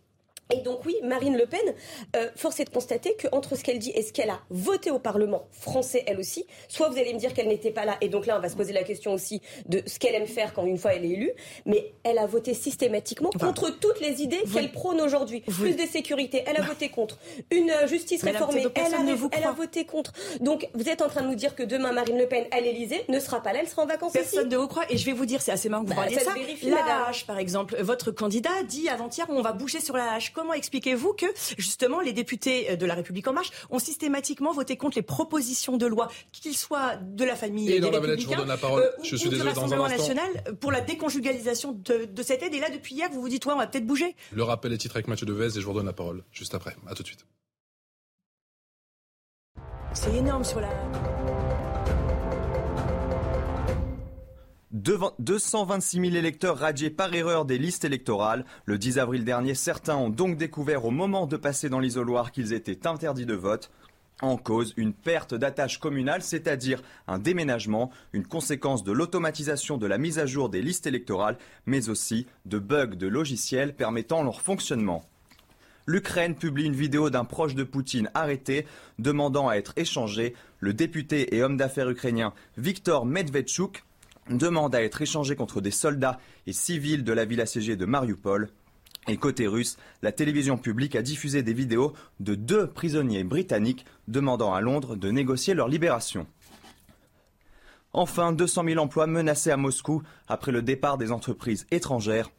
Et 0.50 0.60
donc 0.60 0.84
oui, 0.84 0.94
Marine 1.02 1.36
Le 1.36 1.46
Pen, 1.46 1.60
euh, 2.16 2.28
force 2.36 2.60
est 2.60 2.66
de 2.66 2.70
constater 2.70 3.16
qu'entre 3.16 3.56
ce 3.56 3.64
qu'elle 3.64 3.78
dit 3.78 3.92
et 3.94 4.02
ce 4.02 4.12
qu'elle 4.12 4.28
a 4.28 4.40
voté 4.50 4.90
au 4.90 4.98
Parlement 4.98 5.48
français, 5.52 6.04
elle 6.06 6.20
aussi, 6.20 6.46
soit 6.68 6.90
vous 6.90 6.98
allez 6.98 7.14
me 7.14 7.18
dire 7.18 7.32
qu'elle 7.32 7.48
n'était 7.48 7.70
pas 7.70 7.86
là, 7.86 7.96
et 8.02 8.08
donc 8.08 8.26
là 8.26 8.36
on 8.36 8.40
va 8.40 8.50
se 8.50 8.56
poser 8.56 8.74
la 8.74 8.82
question 8.82 9.14
aussi 9.14 9.40
de 9.66 9.82
ce 9.86 9.98
qu'elle 9.98 10.14
aime 10.14 10.26
faire 10.26 10.52
quand 10.52 10.66
une 10.66 10.76
fois 10.76 10.92
elle 10.92 11.06
est 11.06 11.10
élue, 11.10 11.32
mais 11.64 11.94
elle 12.02 12.18
a 12.18 12.26
voté 12.26 12.52
systématiquement 12.52 13.30
contre 13.30 13.70
toutes 13.70 14.00
les 14.00 14.22
idées 14.22 14.42
qu'elle 14.52 14.70
prône 14.70 15.00
aujourd'hui. 15.00 15.40
Plus 15.40 15.76
de 15.76 15.86
sécurité, 15.86 16.44
elle 16.46 16.58
a 16.58 16.62
voté 16.62 16.90
contre. 16.90 17.18
Une 17.50 17.70
euh, 17.70 17.86
justice 17.86 18.22
réformée, 18.22 18.66
elle 18.74 18.94
a, 18.94 18.98
elle 19.32 19.44
a, 19.44 19.52
voté 19.52 19.86
contre. 19.86 20.12
Donc 20.40 20.68
vous 20.74 20.88
êtes 20.90 21.00
en 21.00 21.08
train 21.08 21.22
de 21.22 21.28
nous 21.28 21.34
dire 21.34 21.54
que 21.54 21.62
demain 21.62 21.92
Marine 21.92 22.18
Le 22.18 22.28
Pen 22.28 22.44
à 22.50 22.60
l'Elysée 22.60 23.04
ne 23.08 23.18
sera 23.18 23.42
pas 23.42 23.54
là, 23.54 23.60
elle 23.60 23.68
sera 23.68 23.82
en 23.82 23.86
vacances 23.86 24.12
Personne 24.12 24.50
ne 24.50 24.56
vous 24.58 24.68
croit, 24.68 24.84
et 24.90 24.98
je 24.98 25.06
vais 25.06 25.12
vous 25.12 25.26
dire, 25.26 25.40
c'est 25.40 25.52
assez 25.52 25.70
marrant 25.70 25.84
que 25.84 25.88
vous 25.88 25.94
bah, 25.94 26.02
parliez 26.02 26.18
ça. 26.18 26.34
la 26.68 27.06
hache, 27.06 27.26
par 27.26 27.38
exemple, 27.38 27.76
votre 27.80 28.10
candidat 28.10 28.62
dit 28.68 28.90
avant-hier 28.90 29.26
on 29.30 29.40
va 29.40 29.52
bouger 29.52 29.80
sur 29.80 29.96
la 29.96 30.12
hache 30.12 30.33
comment 30.34 30.52
expliquez-vous 30.52 31.14
que 31.14 31.26
justement 31.56 32.00
les 32.00 32.12
députés 32.12 32.72
euh, 32.72 32.76
de 32.76 32.86
la 32.86 32.94
République 32.94 33.26
en 33.28 33.32
marche 33.32 33.50
ont 33.70 33.78
systématiquement 33.78 34.52
voté 34.52 34.76
contre 34.76 34.96
les 34.96 35.02
propositions 35.02 35.76
de 35.76 35.86
loi, 35.86 36.08
qu'ils 36.32 36.56
soient 36.56 36.96
de 36.96 37.24
la 37.24 37.36
famille 37.36 37.72
et 37.72 37.80
dans 37.80 37.90
la 37.90 38.00
je 38.16 38.26
vous 38.26 38.34
donne 38.34 38.48
la 38.48 38.56
parole. 38.56 38.82
Euh, 38.82 39.02
je 39.02 39.16
suis 39.16 39.30
désolé 39.30 39.52
dans 39.52 39.72
un 39.72 39.88
national 39.88 40.28
pour 40.60 40.72
la 40.72 40.80
déconjugalisation 40.80 41.72
de, 41.72 42.04
de, 42.04 42.22
cette 42.22 42.42
aide. 42.42 42.54
Et 42.54 42.60
là, 42.60 42.70
depuis 42.70 42.94
hier, 42.94 43.08
vous 43.10 43.20
vous 43.20 43.28
dites 43.28 43.46
ouais, 43.46 43.52
on 43.52 43.58
va 43.58 43.66
peut-être 43.66 43.86
bouger. 43.86 44.14
Le 44.32 44.42
rappel 44.42 44.72
est 44.72 44.78
titre 44.78 44.96
avec 44.96 45.08
Mathieu 45.08 45.26
Devez 45.26 45.46
et 45.46 45.60
je 45.60 45.60
vous 45.60 45.72
redonne 45.72 45.86
la 45.86 45.92
parole 45.92 46.24
juste 46.32 46.54
après. 46.54 46.76
À 46.88 46.94
tout 46.94 47.02
de 47.02 47.08
suite. 47.08 47.24
C'est 49.92 50.14
énorme 50.14 50.42
sur 50.42 50.60
la. 50.60 50.68
226 54.74 56.00
000 56.00 56.16
électeurs 56.16 56.58
radiés 56.58 56.90
par 56.90 57.14
erreur 57.14 57.44
des 57.44 57.58
listes 57.58 57.84
électorales. 57.84 58.44
Le 58.64 58.76
10 58.76 58.98
avril 58.98 59.24
dernier, 59.24 59.54
certains 59.54 59.94
ont 59.94 60.10
donc 60.10 60.36
découvert 60.36 60.84
au 60.84 60.90
moment 60.90 61.28
de 61.28 61.36
passer 61.36 61.68
dans 61.68 61.78
l'isoloir 61.78 62.32
qu'ils 62.32 62.52
étaient 62.52 62.84
interdits 62.88 63.24
de 63.24 63.34
vote. 63.34 63.70
En 64.20 64.36
cause, 64.36 64.74
une 64.76 64.92
perte 64.92 65.32
d'attache 65.32 65.78
communale, 65.78 66.22
c'est-à-dire 66.22 66.82
un 67.06 67.20
déménagement, 67.20 67.92
une 68.12 68.26
conséquence 68.26 68.82
de 68.82 68.90
l'automatisation 68.90 69.78
de 69.78 69.86
la 69.86 69.96
mise 69.96 70.18
à 70.18 70.26
jour 70.26 70.48
des 70.48 70.60
listes 70.60 70.88
électorales, 70.88 71.38
mais 71.66 71.88
aussi 71.88 72.26
de 72.44 72.58
bugs 72.58 72.96
de 72.96 73.06
logiciels 73.06 73.76
permettant 73.76 74.24
leur 74.24 74.40
fonctionnement. 74.40 75.04
L'Ukraine 75.86 76.34
publie 76.34 76.64
une 76.64 76.74
vidéo 76.74 77.10
d'un 77.10 77.24
proche 77.24 77.54
de 77.54 77.62
Poutine 77.62 78.10
arrêté, 78.14 78.66
demandant 78.98 79.48
à 79.48 79.54
être 79.54 79.74
échangé. 79.76 80.34
Le 80.58 80.72
député 80.72 81.36
et 81.36 81.44
homme 81.44 81.58
d'affaires 81.58 81.90
ukrainien 81.90 82.32
Viktor 82.56 83.06
Medvedchuk 83.06 83.84
demande 84.30 84.74
à 84.74 84.82
être 84.82 85.02
échangé 85.02 85.36
contre 85.36 85.60
des 85.60 85.70
soldats 85.70 86.18
et 86.46 86.52
civils 86.52 87.04
de 87.04 87.12
la 87.12 87.24
ville 87.24 87.40
assiégée 87.40 87.76
de 87.76 87.84
Mariupol. 87.84 88.50
Et 89.06 89.16
côté 89.18 89.46
russe, 89.46 89.76
la 90.02 90.12
télévision 90.12 90.56
publique 90.56 90.96
a 90.96 91.02
diffusé 91.02 91.42
des 91.42 91.52
vidéos 91.52 91.92
de 92.20 92.34
deux 92.34 92.66
prisonniers 92.66 93.24
britanniques 93.24 93.84
demandant 94.08 94.54
à 94.54 94.62
Londres 94.62 94.96
de 94.96 95.10
négocier 95.10 95.52
leur 95.52 95.68
libération. 95.68 96.26
Enfin, 97.92 98.32
200 98.32 98.64
000 98.66 98.80
emplois 98.82 99.06
menacés 99.06 99.50
à 99.50 99.56
Moscou 99.56 100.02
après 100.26 100.52
le 100.52 100.62
départ 100.62 100.98
des 100.98 101.12
entreprises 101.12 101.66
étrangères. 101.70 102.30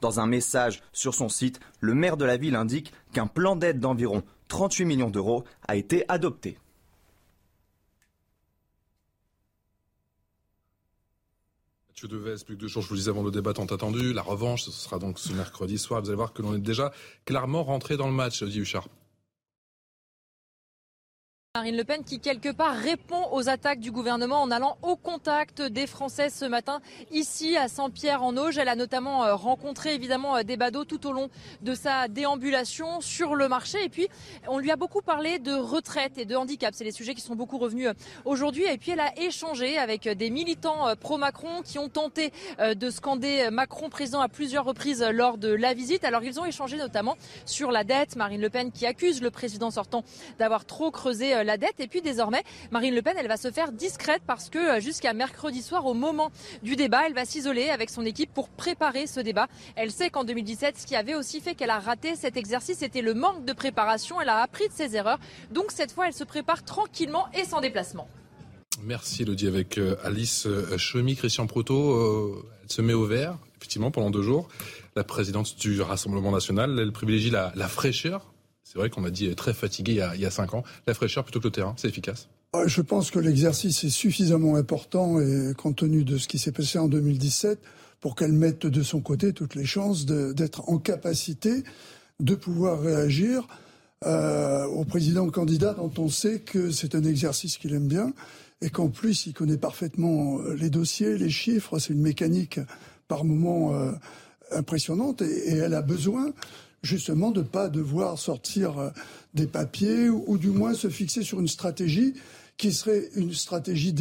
Dans 0.00 0.18
un 0.18 0.26
message 0.26 0.82
sur 0.92 1.14
son 1.14 1.28
site, 1.28 1.60
le 1.80 1.94
maire 1.94 2.16
de 2.16 2.24
la 2.24 2.36
ville 2.36 2.56
indique 2.56 2.92
qu'un 3.12 3.28
plan 3.28 3.54
d'aide 3.54 3.78
d'environ 3.78 4.24
38 4.48 4.84
millions 4.84 5.10
d'euros 5.10 5.44
a 5.68 5.76
été 5.76 6.04
adopté. 6.08 6.58
Deves, 12.06 12.44
plus 12.44 12.56
que 12.56 12.60
deux 12.60 12.68
jours, 12.68 12.82
je 12.82 12.88
vous 12.88 12.94
le 12.94 13.00
disais 13.00 13.10
avant 13.10 13.22
le 13.22 13.30
débat 13.30 13.52
tant 13.52 13.64
attendu. 13.66 14.12
La 14.12 14.22
revanche, 14.22 14.62
ce 14.62 14.70
sera 14.70 14.98
donc 14.98 15.18
ce 15.18 15.32
mercredi 15.32 15.78
soir. 15.78 16.00
Vous 16.02 16.08
allez 16.08 16.16
voir 16.16 16.32
que 16.32 16.42
l'on 16.42 16.54
est 16.54 16.58
déjà 16.58 16.92
clairement 17.24 17.62
rentré 17.64 17.96
dans 17.96 18.06
le 18.06 18.12
match, 18.12 18.42
dit 18.42 18.60
Huchard. 18.60 18.88
Marine 21.54 21.76
Le 21.76 21.84
Pen 21.84 22.02
qui 22.02 22.18
quelque 22.18 22.48
part 22.48 22.74
répond 22.74 23.28
aux 23.30 23.50
attaques 23.50 23.78
du 23.78 23.90
gouvernement 23.90 24.40
en 24.40 24.50
allant 24.50 24.78
au 24.80 24.96
contact 24.96 25.60
des 25.60 25.86
Français 25.86 26.30
ce 26.30 26.46
matin 26.46 26.80
ici 27.10 27.58
à 27.58 27.68
Saint-Pierre-en-Auge. 27.68 28.56
Elle 28.56 28.70
a 28.70 28.74
notamment 28.74 29.26
euh, 29.26 29.34
rencontré 29.34 29.94
évidemment 29.94 30.36
euh, 30.38 30.44
des 30.44 30.56
badauds 30.56 30.86
tout 30.86 31.06
au 31.06 31.12
long 31.12 31.28
de 31.60 31.74
sa 31.74 32.08
déambulation 32.08 33.02
sur 33.02 33.34
le 33.34 33.48
marché 33.48 33.84
et 33.84 33.90
puis 33.90 34.08
on 34.48 34.60
lui 34.60 34.70
a 34.70 34.76
beaucoup 34.76 35.02
parlé 35.02 35.38
de 35.40 35.52
retraite 35.52 36.16
et 36.16 36.24
de 36.24 36.34
handicap. 36.36 36.72
C'est 36.74 36.84
les 36.84 36.90
sujets 36.90 37.14
qui 37.14 37.20
sont 37.20 37.34
beaucoup 37.34 37.58
revenus 37.58 37.88
euh, 37.88 37.92
aujourd'hui 38.24 38.64
et 38.64 38.78
puis 38.78 38.92
elle 38.92 39.00
a 39.00 39.12
échangé 39.20 39.76
avec 39.76 40.08
des 40.08 40.30
militants 40.30 40.96
pro-Macron 40.98 41.60
qui 41.62 41.78
ont 41.78 41.90
tenté 41.90 42.32
de 42.60 42.88
scander 42.88 43.50
Macron 43.50 43.90
président 43.90 44.22
à 44.22 44.30
plusieurs 44.30 44.64
reprises 44.64 45.04
lors 45.12 45.36
de 45.36 45.52
la 45.52 45.74
visite. 45.74 46.04
Alors 46.04 46.24
ils 46.24 46.40
ont 46.40 46.46
échangé 46.46 46.78
notamment 46.78 47.18
sur 47.44 47.70
la 47.70 47.84
dette. 47.84 48.16
Marine 48.16 48.40
Le 48.40 48.48
Pen 48.48 48.72
qui 48.72 48.86
accuse 48.86 49.20
le 49.20 49.30
président 49.30 49.70
sortant 49.70 50.02
d'avoir 50.38 50.64
trop 50.64 50.90
creusé 50.90 51.41
la 51.42 51.56
dette. 51.56 51.78
Et 51.78 51.86
puis 51.86 52.02
désormais, 52.02 52.42
Marine 52.70 52.94
Le 52.94 53.02
Pen, 53.02 53.14
elle 53.18 53.28
va 53.28 53.36
se 53.36 53.50
faire 53.50 53.72
discrète 53.72 54.22
parce 54.26 54.48
que 54.48 54.58
euh, 54.58 54.80
jusqu'à 54.80 55.12
mercredi 55.12 55.62
soir, 55.62 55.86
au 55.86 55.94
moment 55.94 56.30
du 56.62 56.76
débat, 56.76 57.02
elle 57.06 57.14
va 57.14 57.24
s'isoler 57.24 57.68
avec 57.68 57.90
son 57.90 58.04
équipe 58.04 58.32
pour 58.32 58.48
préparer 58.48 59.06
ce 59.06 59.20
débat. 59.20 59.48
Elle 59.76 59.90
sait 59.90 60.10
qu'en 60.10 60.24
2017, 60.24 60.78
ce 60.78 60.86
qui 60.86 60.96
avait 60.96 61.14
aussi 61.14 61.40
fait 61.40 61.54
qu'elle 61.54 61.70
a 61.70 61.78
raté 61.78 62.16
cet 62.16 62.36
exercice, 62.36 62.78
c'était 62.78 63.02
le 63.02 63.14
manque 63.14 63.44
de 63.44 63.52
préparation. 63.52 64.20
Elle 64.20 64.28
a 64.28 64.38
appris 64.38 64.68
de 64.68 64.72
ses 64.72 64.96
erreurs. 64.96 65.18
Donc 65.50 65.66
cette 65.70 65.92
fois, 65.92 66.06
elle 66.06 66.12
se 66.12 66.24
prépare 66.24 66.64
tranquillement 66.64 67.26
et 67.34 67.44
sans 67.44 67.60
déplacement. 67.60 68.08
Merci 68.82 69.22
Elodie 69.22 69.48
avec 69.48 69.78
euh, 69.78 69.96
Alice 70.02 70.46
euh, 70.46 70.78
Chemi, 70.78 71.14
Christian 71.14 71.46
Proto. 71.46 72.42
elle 72.62 72.70
se 72.70 72.82
met 72.82 72.94
au 72.94 73.06
vert, 73.06 73.36
effectivement, 73.58 73.90
pendant 73.90 74.10
deux 74.10 74.22
jours. 74.22 74.48
La 74.96 75.04
présidente 75.04 75.56
du 75.58 75.80
Rassemblement 75.80 76.32
national, 76.32 76.78
elle 76.78 76.92
privilégie 76.92 77.30
la 77.30 77.68
fraîcheur 77.68 78.31
c'est 78.72 78.78
vrai 78.78 78.88
qu'on 78.88 79.04
a 79.04 79.10
dit 79.10 79.34
très 79.34 79.52
fatigué 79.52 80.00
il 80.14 80.20
y, 80.20 80.24
a, 80.24 80.30
cinq 80.30 80.54
ans. 80.54 80.64
La 80.86 80.94
fraîcheur 80.94 81.24
plutôt 81.24 81.40
que 81.40 81.48
le 81.48 81.52
terrain, 81.52 81.74
c'est 81.76 81.88
efficace? 81.88 82.28
Je 82.66 82.80
pense 82.80 83.10
que 83.10 83.18
l'exercice 83.18 83.84
est 83.84 83.90
suffisamment 83.90 84.56
important 84.56 85.20
et 85.20 85.52
compte 85.54 85.76
tenu 85.76 86.04
de 86.04 86.16
ce 86.16 86.26
qui 86.26 86.38
s'est 86.38 86.52
passé 86.52 86.78
en 86.78 86.88
2017 86.88 87.60
pour 88.00 88.16
qu'elle 88.16 88.32
mette 88.32 88.66
de 88.66 88.82
son 88.82 89.00
côté 89.00 89.34
toutes 89.34 89.56
les 89.56 89.66
chances 89.66 90.06
d'être 90.06 90.70
en 90.70 90.78
capacité 90.78 91.64
de 92.20 92.34
pouvoir 92.34 92.80
réagir 92.80 93.46
euh, 94.06 94.64
au 94.64 94.84
président 94.84 95.28
candidat 95.28 95.74
dont 95.74 95.92
on 95.98 96.08
sait 96.08 96.40
que 96.40 96.70
c'est 96.70 96.94
un 96.94 97.04
exercice 97.04 97.58
qu'il 97.58 97.74
aime 97.74 97.88
bien 97.88 98.14
et 98.62 98.70
qu'en 98.70 98.88
plus 98.88 99.26
il 99.26 99.34
connaît 99.34 99.58
parfaitement 99.58 100.38
les 100.56 100.70
dossiers, 100.70 101.18
les 101.18 101.30
chiffres, 101.30 101.78
c'est 101.78 101.92
une 101.92 102.00
mécanique 102.00 102.58
par 103.06 103.24
moments 103.24 103.74
euh, 103.74 103.92
impressionnante 104.50 105.20
et, 105.20 105.56
elle 105.56 105.74
a 105.74 105.82
besoin 105.82 106.32
justement 106.82 107.30
de 107.30 107.40
ne 107.40 107.46
pas 107.46 107.68
devoir 107.68 108.18
sortir 108.18 108.78
euh, 108.78 108.90
des 109.34 109.46
papiers 109.46 110.08
ou, 110.08 110.36
du 110.38 110.48
moins 110.50 110.74
se 110.74 110.88
fixer 110.88 111.22
sur 111.22 111.40
une 111.40 111.48
stratégie 111.48 112.14
qui 112.56 112.72
serait 112.72 113.08
une 113.16 113.32
stratégie 113.32 113.94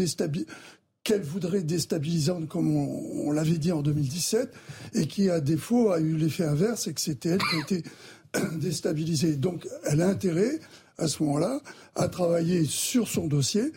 qu'elle 1.04 1.22
voudrait 1.22 1.64
déstabilisante, 1.64 2.48
comme 2.48 2.76
on, 2.76 3.32
l'avait 3.32 3.58
dit 3.58 3.72
en 3.72 3.82
2017, 3.82 4.54
et 4.94 5.08
qui, 5.08 5.30
à 5.30 5.40
défaut, 5.40 5.92
a 5.92 6.00
eu 6.00 6.16
l'effet 6.16 6.44
inverse, 6.44 6.88
et 6.88 6.94
que 6.94 7.02
c'était 7.02 7.30
elle 7.30 7.40
qui 7.40 7.56
a 7.56 7.60
été 7.60 7.84
déstabilisée. 8.60 9.36
Donc, 9.36 9.68
elle 9.86 10.02
a 10.02 10.08
intérêt, 10.08 10.60
à 10.98 11.08
ce 11.08 11.24
moment-là, 11.24 11.62
à 11.96 12.08
travailler 12.08 12.66
sur 12.66 13.08
son 13.08 13.28
dossier 13.28 13.72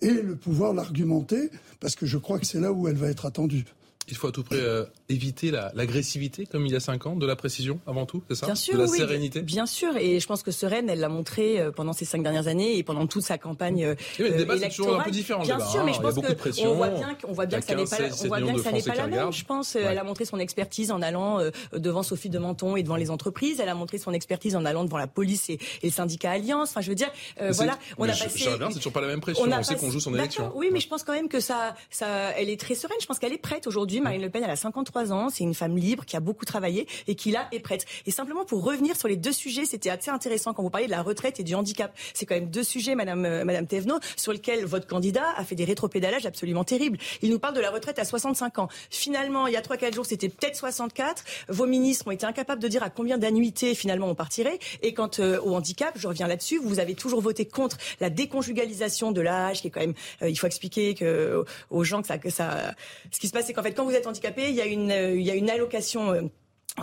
et 0.00 0.12
le 0.12 0.36
pouvoir 0.36 0.72
l'argumenter, 0.72 1.50
parce 1.80 1.96
que 1.96 2.06
je 2.06 2.18
crois 2.18 2.38
que 2.38 2.46
c'est 2.46 2.60
là 2.60 2.72
où 2.72 2.86
elle 2.86 2.96
va 2.96 3.08
être 3.08 3.26
attendue. 3.26 3.64
Il 4.08 4.16
faut 4.16 4.28
à 4.28 4.32
tout 4.32 4.44
prix 4.44 4.58
euh, 4.60 4.84
éviter 5.08 5.50
l'agressivité, 5.50 6.46
comme 6.46 6.66
il 6.66 6.72
y 6.72 6.76
a 6.76 6.80
cinq 6.80 7.06
ans, 7.06 7.16
de 7.16 7.26
la 7.26 7.36
précision 7.36 7.80
avant 7.86 8.04
tout, 8.04 8.22
c'est 8.28 8.34
ça 8.34 8.46
Bien 8.46 8.54
sûr, 8.54 8.74
De 8.74 8.80
la 8.80 8.88
oui, 8.88 8.98
sérénité 8.98 9.40
Bien 9.40 9.66
sûr, 9.66 9.96
et 9.96 10.20
je 10.20 10.26
pense 10.26 10.42
que 10.42 10.50
Sereine, 10.50 10.90
elle 10.90 11.00
l'a 11.00 11.08
montré 11.08 11.60
euh, 11.60 11.70
pendant 11.70 11.92
ces 11.92 12.04
cinq 12.04 12.22
dernières 12.22 12.46
années 12.46 12.76
et 12.76 12.82
pendant 12.82 13.06
toute 13.06 13.22
sa 13.22 13.38
campagne 13.38 13.84
euh, 13.84 13.94
oui, 14.18 14.28
le 14.30 14.36
débat, 14.36 14.58
c'est 14.58 14.68
toujours 14.68 15.00
un 15.00 15.04
peu 15.04 15.10
différent. 15.10 15.42
Bien 15.42 15.60
sûr, 15.60 15.84
mais 15.84 15.92
hein. 15.92 15.94
je 15.96 16.00
pense 16.00 16.14
qu'on 16.14 16.74
voit 16.74 16.88
bien, 16.88 17.16
on 17.26 17.32
voit 17.32 17.46
bien 17.46 17.60
que 17.60 17.66
ça 17.66 17.74
n'est 17.74 17.84
pas, 17.84 17.96
on 18.22 18.26
voit 18.26 18.40
bien 18.40 18.54
que 18.54 18.60
ça 18.60 18.72
n'est 18.72 18.82
pas 18.82 18.94
la 18.94 19.06
même. 19.06 19.32
Je 19.32 19.44
pense, 19.44 19.76
elle 19.76 19.98
a 19.98 20.04
montré 20.04 20.24
son 20.24 20.38
expertise 20.38 20.90
en 20.90 21.00
allant 21.00 21.40
devant 21.72 22.02
Sophie 22.02 22.30
de 22.30 22.38
Menton 22.38 22.76
et 22.76 22.82
devant 22.82 22.96
les 22.96 23.10
entreprises. 23.10 23.60
Elle 23.60 23.68
a 23.68 23.74
montré 23.74 23.98
son 23.98 24.12
expertise 24.12 24.56
en 24.56 24.64
allant 24.64 24.84
devant 24.84 24.98
la 24.98 25.06
police 25.06 25.48
et, 25.50 25.58
le 25.82 25.90
syndicat 25.90 26.32
Alliance. 26.32 26.70
Enfin, 26.70 26.80
je 26.82 26.90
veux 26.90 26.94
dire, 26.94 27.10
voilà, 27.52 27.78
on 27.96 28.04
a 28.04 28.08
passé. 28.08 28.28
c'est 28.38 28.74
toujours 28.74 28.92
pas 28.92 29.00
la 29.00 29.06
même 29.06 29.20
pression. 29.20 29.44
On, 29.44 29.62
sait 29.62 29.76
qu'on 29.76 29.90
joue 29.90 30.00
son 30.00 30.14
élection. 30.14 30.52
Oui, 30.54 30.68
mais 30.72 30.80
je 30.80 30.88
pense 30.88 31.02
quand 31.02 31.14
même 31.14 31.28
que 31.28 31.40
ça, 31.40 31.74
ça, 31.90 32.32
elle 32.36 32.50
est 32.50 32.60
très 32.60 32.74
sereine. 32.74 32.98
Je 33.00 33.06
pense 33.06 33.18
qu'elle 33.18 33.32
est 33.32 33.38
prête 33.38 33.66
aujourd'hui. 33.66 34.00
Marine 34.00 34.22
Le 34.22 34.30
Pen, 34.30 34.42
elle 34.44 34.50
a 34.50 34.56
50 34.56 34.88
53 34.98 35.12
ans, 35.12 35.30
c'est 35.30 35.44
une 35.44 35.54
femme 35.54 35.76
libre 35.76 36.04
qui 36.04 36.16
a 36.16 36.20
beaucoup 36.20 36.44
travaillé 36.44 36.86
et 37.06 37.14
qui 37.14 37.30
là 37.30 37.48
est 37.52 37.60
prête. 37.60 37.84
Et 38.06 38.10
simplement 38.10 38.44
pour 38.44 38.64
revenir 38.64 38.96
sur 38.96 39.08
les 39.08 39.16
deux 39.16 39.32
sujets, 39.32 39.64
c'était 39.64 39.90
assez 39.90 40.10
intéressant 40.10 40.52
quand 40.54 40.62
vous 40.62 40.70
parliez 40.70 40.86
de 40.86 40.92
la 40.92 41.02
retraite 41.02 41.38
et 41.40 41.44
du 41.44 41.54
handicap. 41.54 41.94
C'est 42.14 42.26
quand 42.26 42.34
même 42.34 42.50
deux 42.50 42.62
sujets, 42.62 42.94
Madame 42.94 43.24
euh, 43.24 43.44
Madame 43.44 43.66
Thévenot, 43.66 43.98
sur 44.16 44.32
lesquels 44.32 44.64
votre 44.64 44.86
candidat 44.86 45.26
a 45.36 45.44
fait 45.44 45.54
des 45.54 45.64
rétropédalages 45.64 46.26
absolument 46.26 46.64
terribles. 46.64 46.98
Il 47.22 47.30
nous 47.30 47.38
parle 47.38 47.54
de 47.54 47.60
la 47.60 47.70
retraite 47.70 47.98
à 47.98 48.04
65 48.04 48.58
ans. 48.58 48.68
Finalement, 48.90 49.46
il 49.46 49.52
y 49.52 49.56
a 49.56 49.60
3-4 49.60 49.94
jours, 49.94 50.06
c'était 50.06 50.28
peut-être 50.28 50.56
64. 50.56 51.24
Vos 51.48 51.66
ministres 51.66 52.06
ont 52.06 52.10
été 52.10 52.26
incapables 52.26 52.62
de 52.62 52.68
dire 52.68 52.82
à 52.82 52.90
combien 52.90 53.18
d'annuités 53.18 53.74
finalement 53.74 54.08
on 54.08 54.14
partirait. 54.14 54.58
Et 54.82 54.94
quant 54.94 55.10
euh, 55.18 55.40
au 55.40 55.54
handicap, 55.54 55.94
je 55.96 56.08
reviens 56.08 56.26
là-dessus, 56.26 56.58
vous 56.58 56.80
avez 56.80 56.94
toujours 56.94 57.20
voté 57.20 57.44
contre 57.44 57.76
la 58.00 58.10
déconjugalisation 58.10 59.12
de 59.12 59.20
l'âge, 59.20 59.60
qui 59.60 59.68
est 59.68 59.70
quand 59.70 59.80
même, 59.80 59.94
euh, 60.22 60.28
il 60.28 60.36
faut 60.36 60.46
expliquer 60.46 60.94
que, 60.94 61.44
aux 61.70 61.84
gens 61.84 62.02
que 62.02 62.08
ça, 62.08 62.18
que 62.18 62.30
ça, 62.30 62.74
ce 63.10 63.20
qui 63.20 63.28
se 63.28 63.32
passe, 63.32 63.46
c'est 63.46 63.52
qu'en 63.52 63.62
fait, 63.62 63.72
quand 63.72 63.84
vous 63.84 63.94
êtes 63.94 64.06
handicapé, 64.06 64.48
il 64.48 64.54
y 64.54 64.60
a 64.60 64.66
une, 64.66 64.87
euh, 64.90 65.14
il 65.14 65.22
y 65.22 65.30
a 65.30 65.34
une 65.34 65.50
allocation 65.50 66.12
euh, 66.12 66.22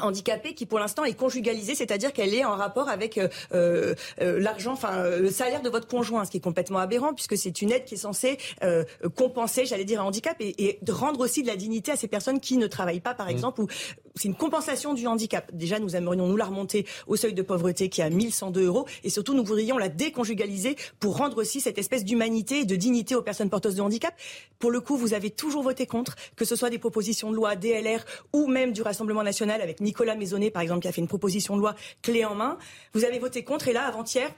handicapée 0.04 0.54
qui 0.54 0.66
pour 0.66 0.80
l'instant 0.80 1.04
est 1.04 1.14
conjugalisée, 1.14 1.76
c'est-à-dire 1.76 2.14
qu'elle 2.14 2.34
est 2.34 2.46
en 2.46 2.56
rapport 2.56 2.90
avec 2.90 3.18
euh, 3.18 3.28
euh, 3.54 3.96
euh 4.22 4.40
l'argent, 4.40 4.74
enfin 4.74 4.94
euh, 4.98 5.20
le 5.20 5.32
salaire 5.32 5.62
de 5.62 5.70
votre 5.70 5.88
conjoint, 5.88 6.26
ce 6.26 6.32
qui 6.32 6.38
est 6.38 6.42
complètement 6.42 6.80
aberrant 6.80 7.14
puisque 7.14 7.38
c'est 7.38 7.62
une 7.62 7.72
aide 7.72 7.86
qui 7.86 7.96
est 7.96 7.98
censée 7.98 8.38
compenser, 9.16 9.66
j'allais 9.66 9.86
dire, 9.86 10.02
un 10.02 10.06
handicap 10.06 10.36
et, 10.40 10.66
et, 10.66 10.80
rendre 10.90 11.20
aussi 11.20 11.42
de 11.42 11.48
la 11.48 11.56
dignité 11.56 11.92
à 11.92 11.96
ces 11.96 12.08
personnes 12.08 12.40
qui 12.40 12.58
ne 12.58 12.68
travaillent 12.68 13.00
pas, 13.00 13.14
par 13.14 13.28
mmh. 13.28 13.32
exemple, 13.32 13.62
ou 13.62 13.68
c'est 14.16 14.30
une 14.30 14.36
compensation 14.36 14.94
du 14.94 15.08
handicap. 15.08 15.52
Déjà, 15.54 15.80
nous 15.80 15.96
aimerions 15.96 16.26
nous 16.28 16.38
la 16.38 16.46
remonter 16.46 16.86
au 17.08 17.18
seuil 17.18 17.34
de 17.34 17.42
pauvreté 17.42 17.90
qui 17.90 18.02
est 18.02 18.06
à 18.06 18.10
1102 18.10 18.66
euros 18.66 18.86
et 19.04 19.10
surtout 19.10 19.34
nous 19.34 19.44
voudrions 19.44 19.78
la 19.78 19.90
déconjugaliser 19.90 20.78
pour 21.00 21.18
rendre 21.18 21.38
aussi 21.38 21.60
cette 21.60 21.78
espèce 21.78 22.06
d'humanité 22.06 22.60
et 22.60 22.66
de 22.66 22.76
dignité 22.76 23.16
aux 23.16 23.22
personnes 23.22 23.50
porteuses 23.50 23.76
de 23.76 23.82
handicap. 23.82 24.16
Pour 24.58 24.72
le 24.72 24.80
coup, 24.80 24.96
vous 24.96 25.14
avez 25.14 25.32
toujours 25.32 25.64
voté 25.64 25.86
contre, 25.86 26.16
que 26.38 26.46
ce 26.46 26.56
soit 26.56 26.70
des 26.70 26.80
propositions 26.80 27.30
de 27.30 27.36
loi 27.36 27.56
DLR 27.56 28.06
ou 28.32 28.48
même 28.48 28.72
du 28.72 28.82
Rassemblement 28.82 29.24
national 29.24 29.62
avec 29.62 29.82
Nicolas 29.86 30.16
Maisonnet, 30.16 30.52
par 30.52 30.62
exemple, 30.62 30.82
qui 30.82 30.88
a 30.90 30.92
fait 30.92 31.02
une 31.02 31.08
proposition 31.08 31.56
de 31.56 31.62
loi 31.62 31.76
clé 32.02 32.26
en 32.26 32.36
main. 32.36 32.58
Vous 32.94 33.06
avez 33.06 33.20
voté 33.20 33.44
contre 33.44 33.70
et 33.70 33.74
là, 33.74 33.86
avant-hier, 33.86 34.30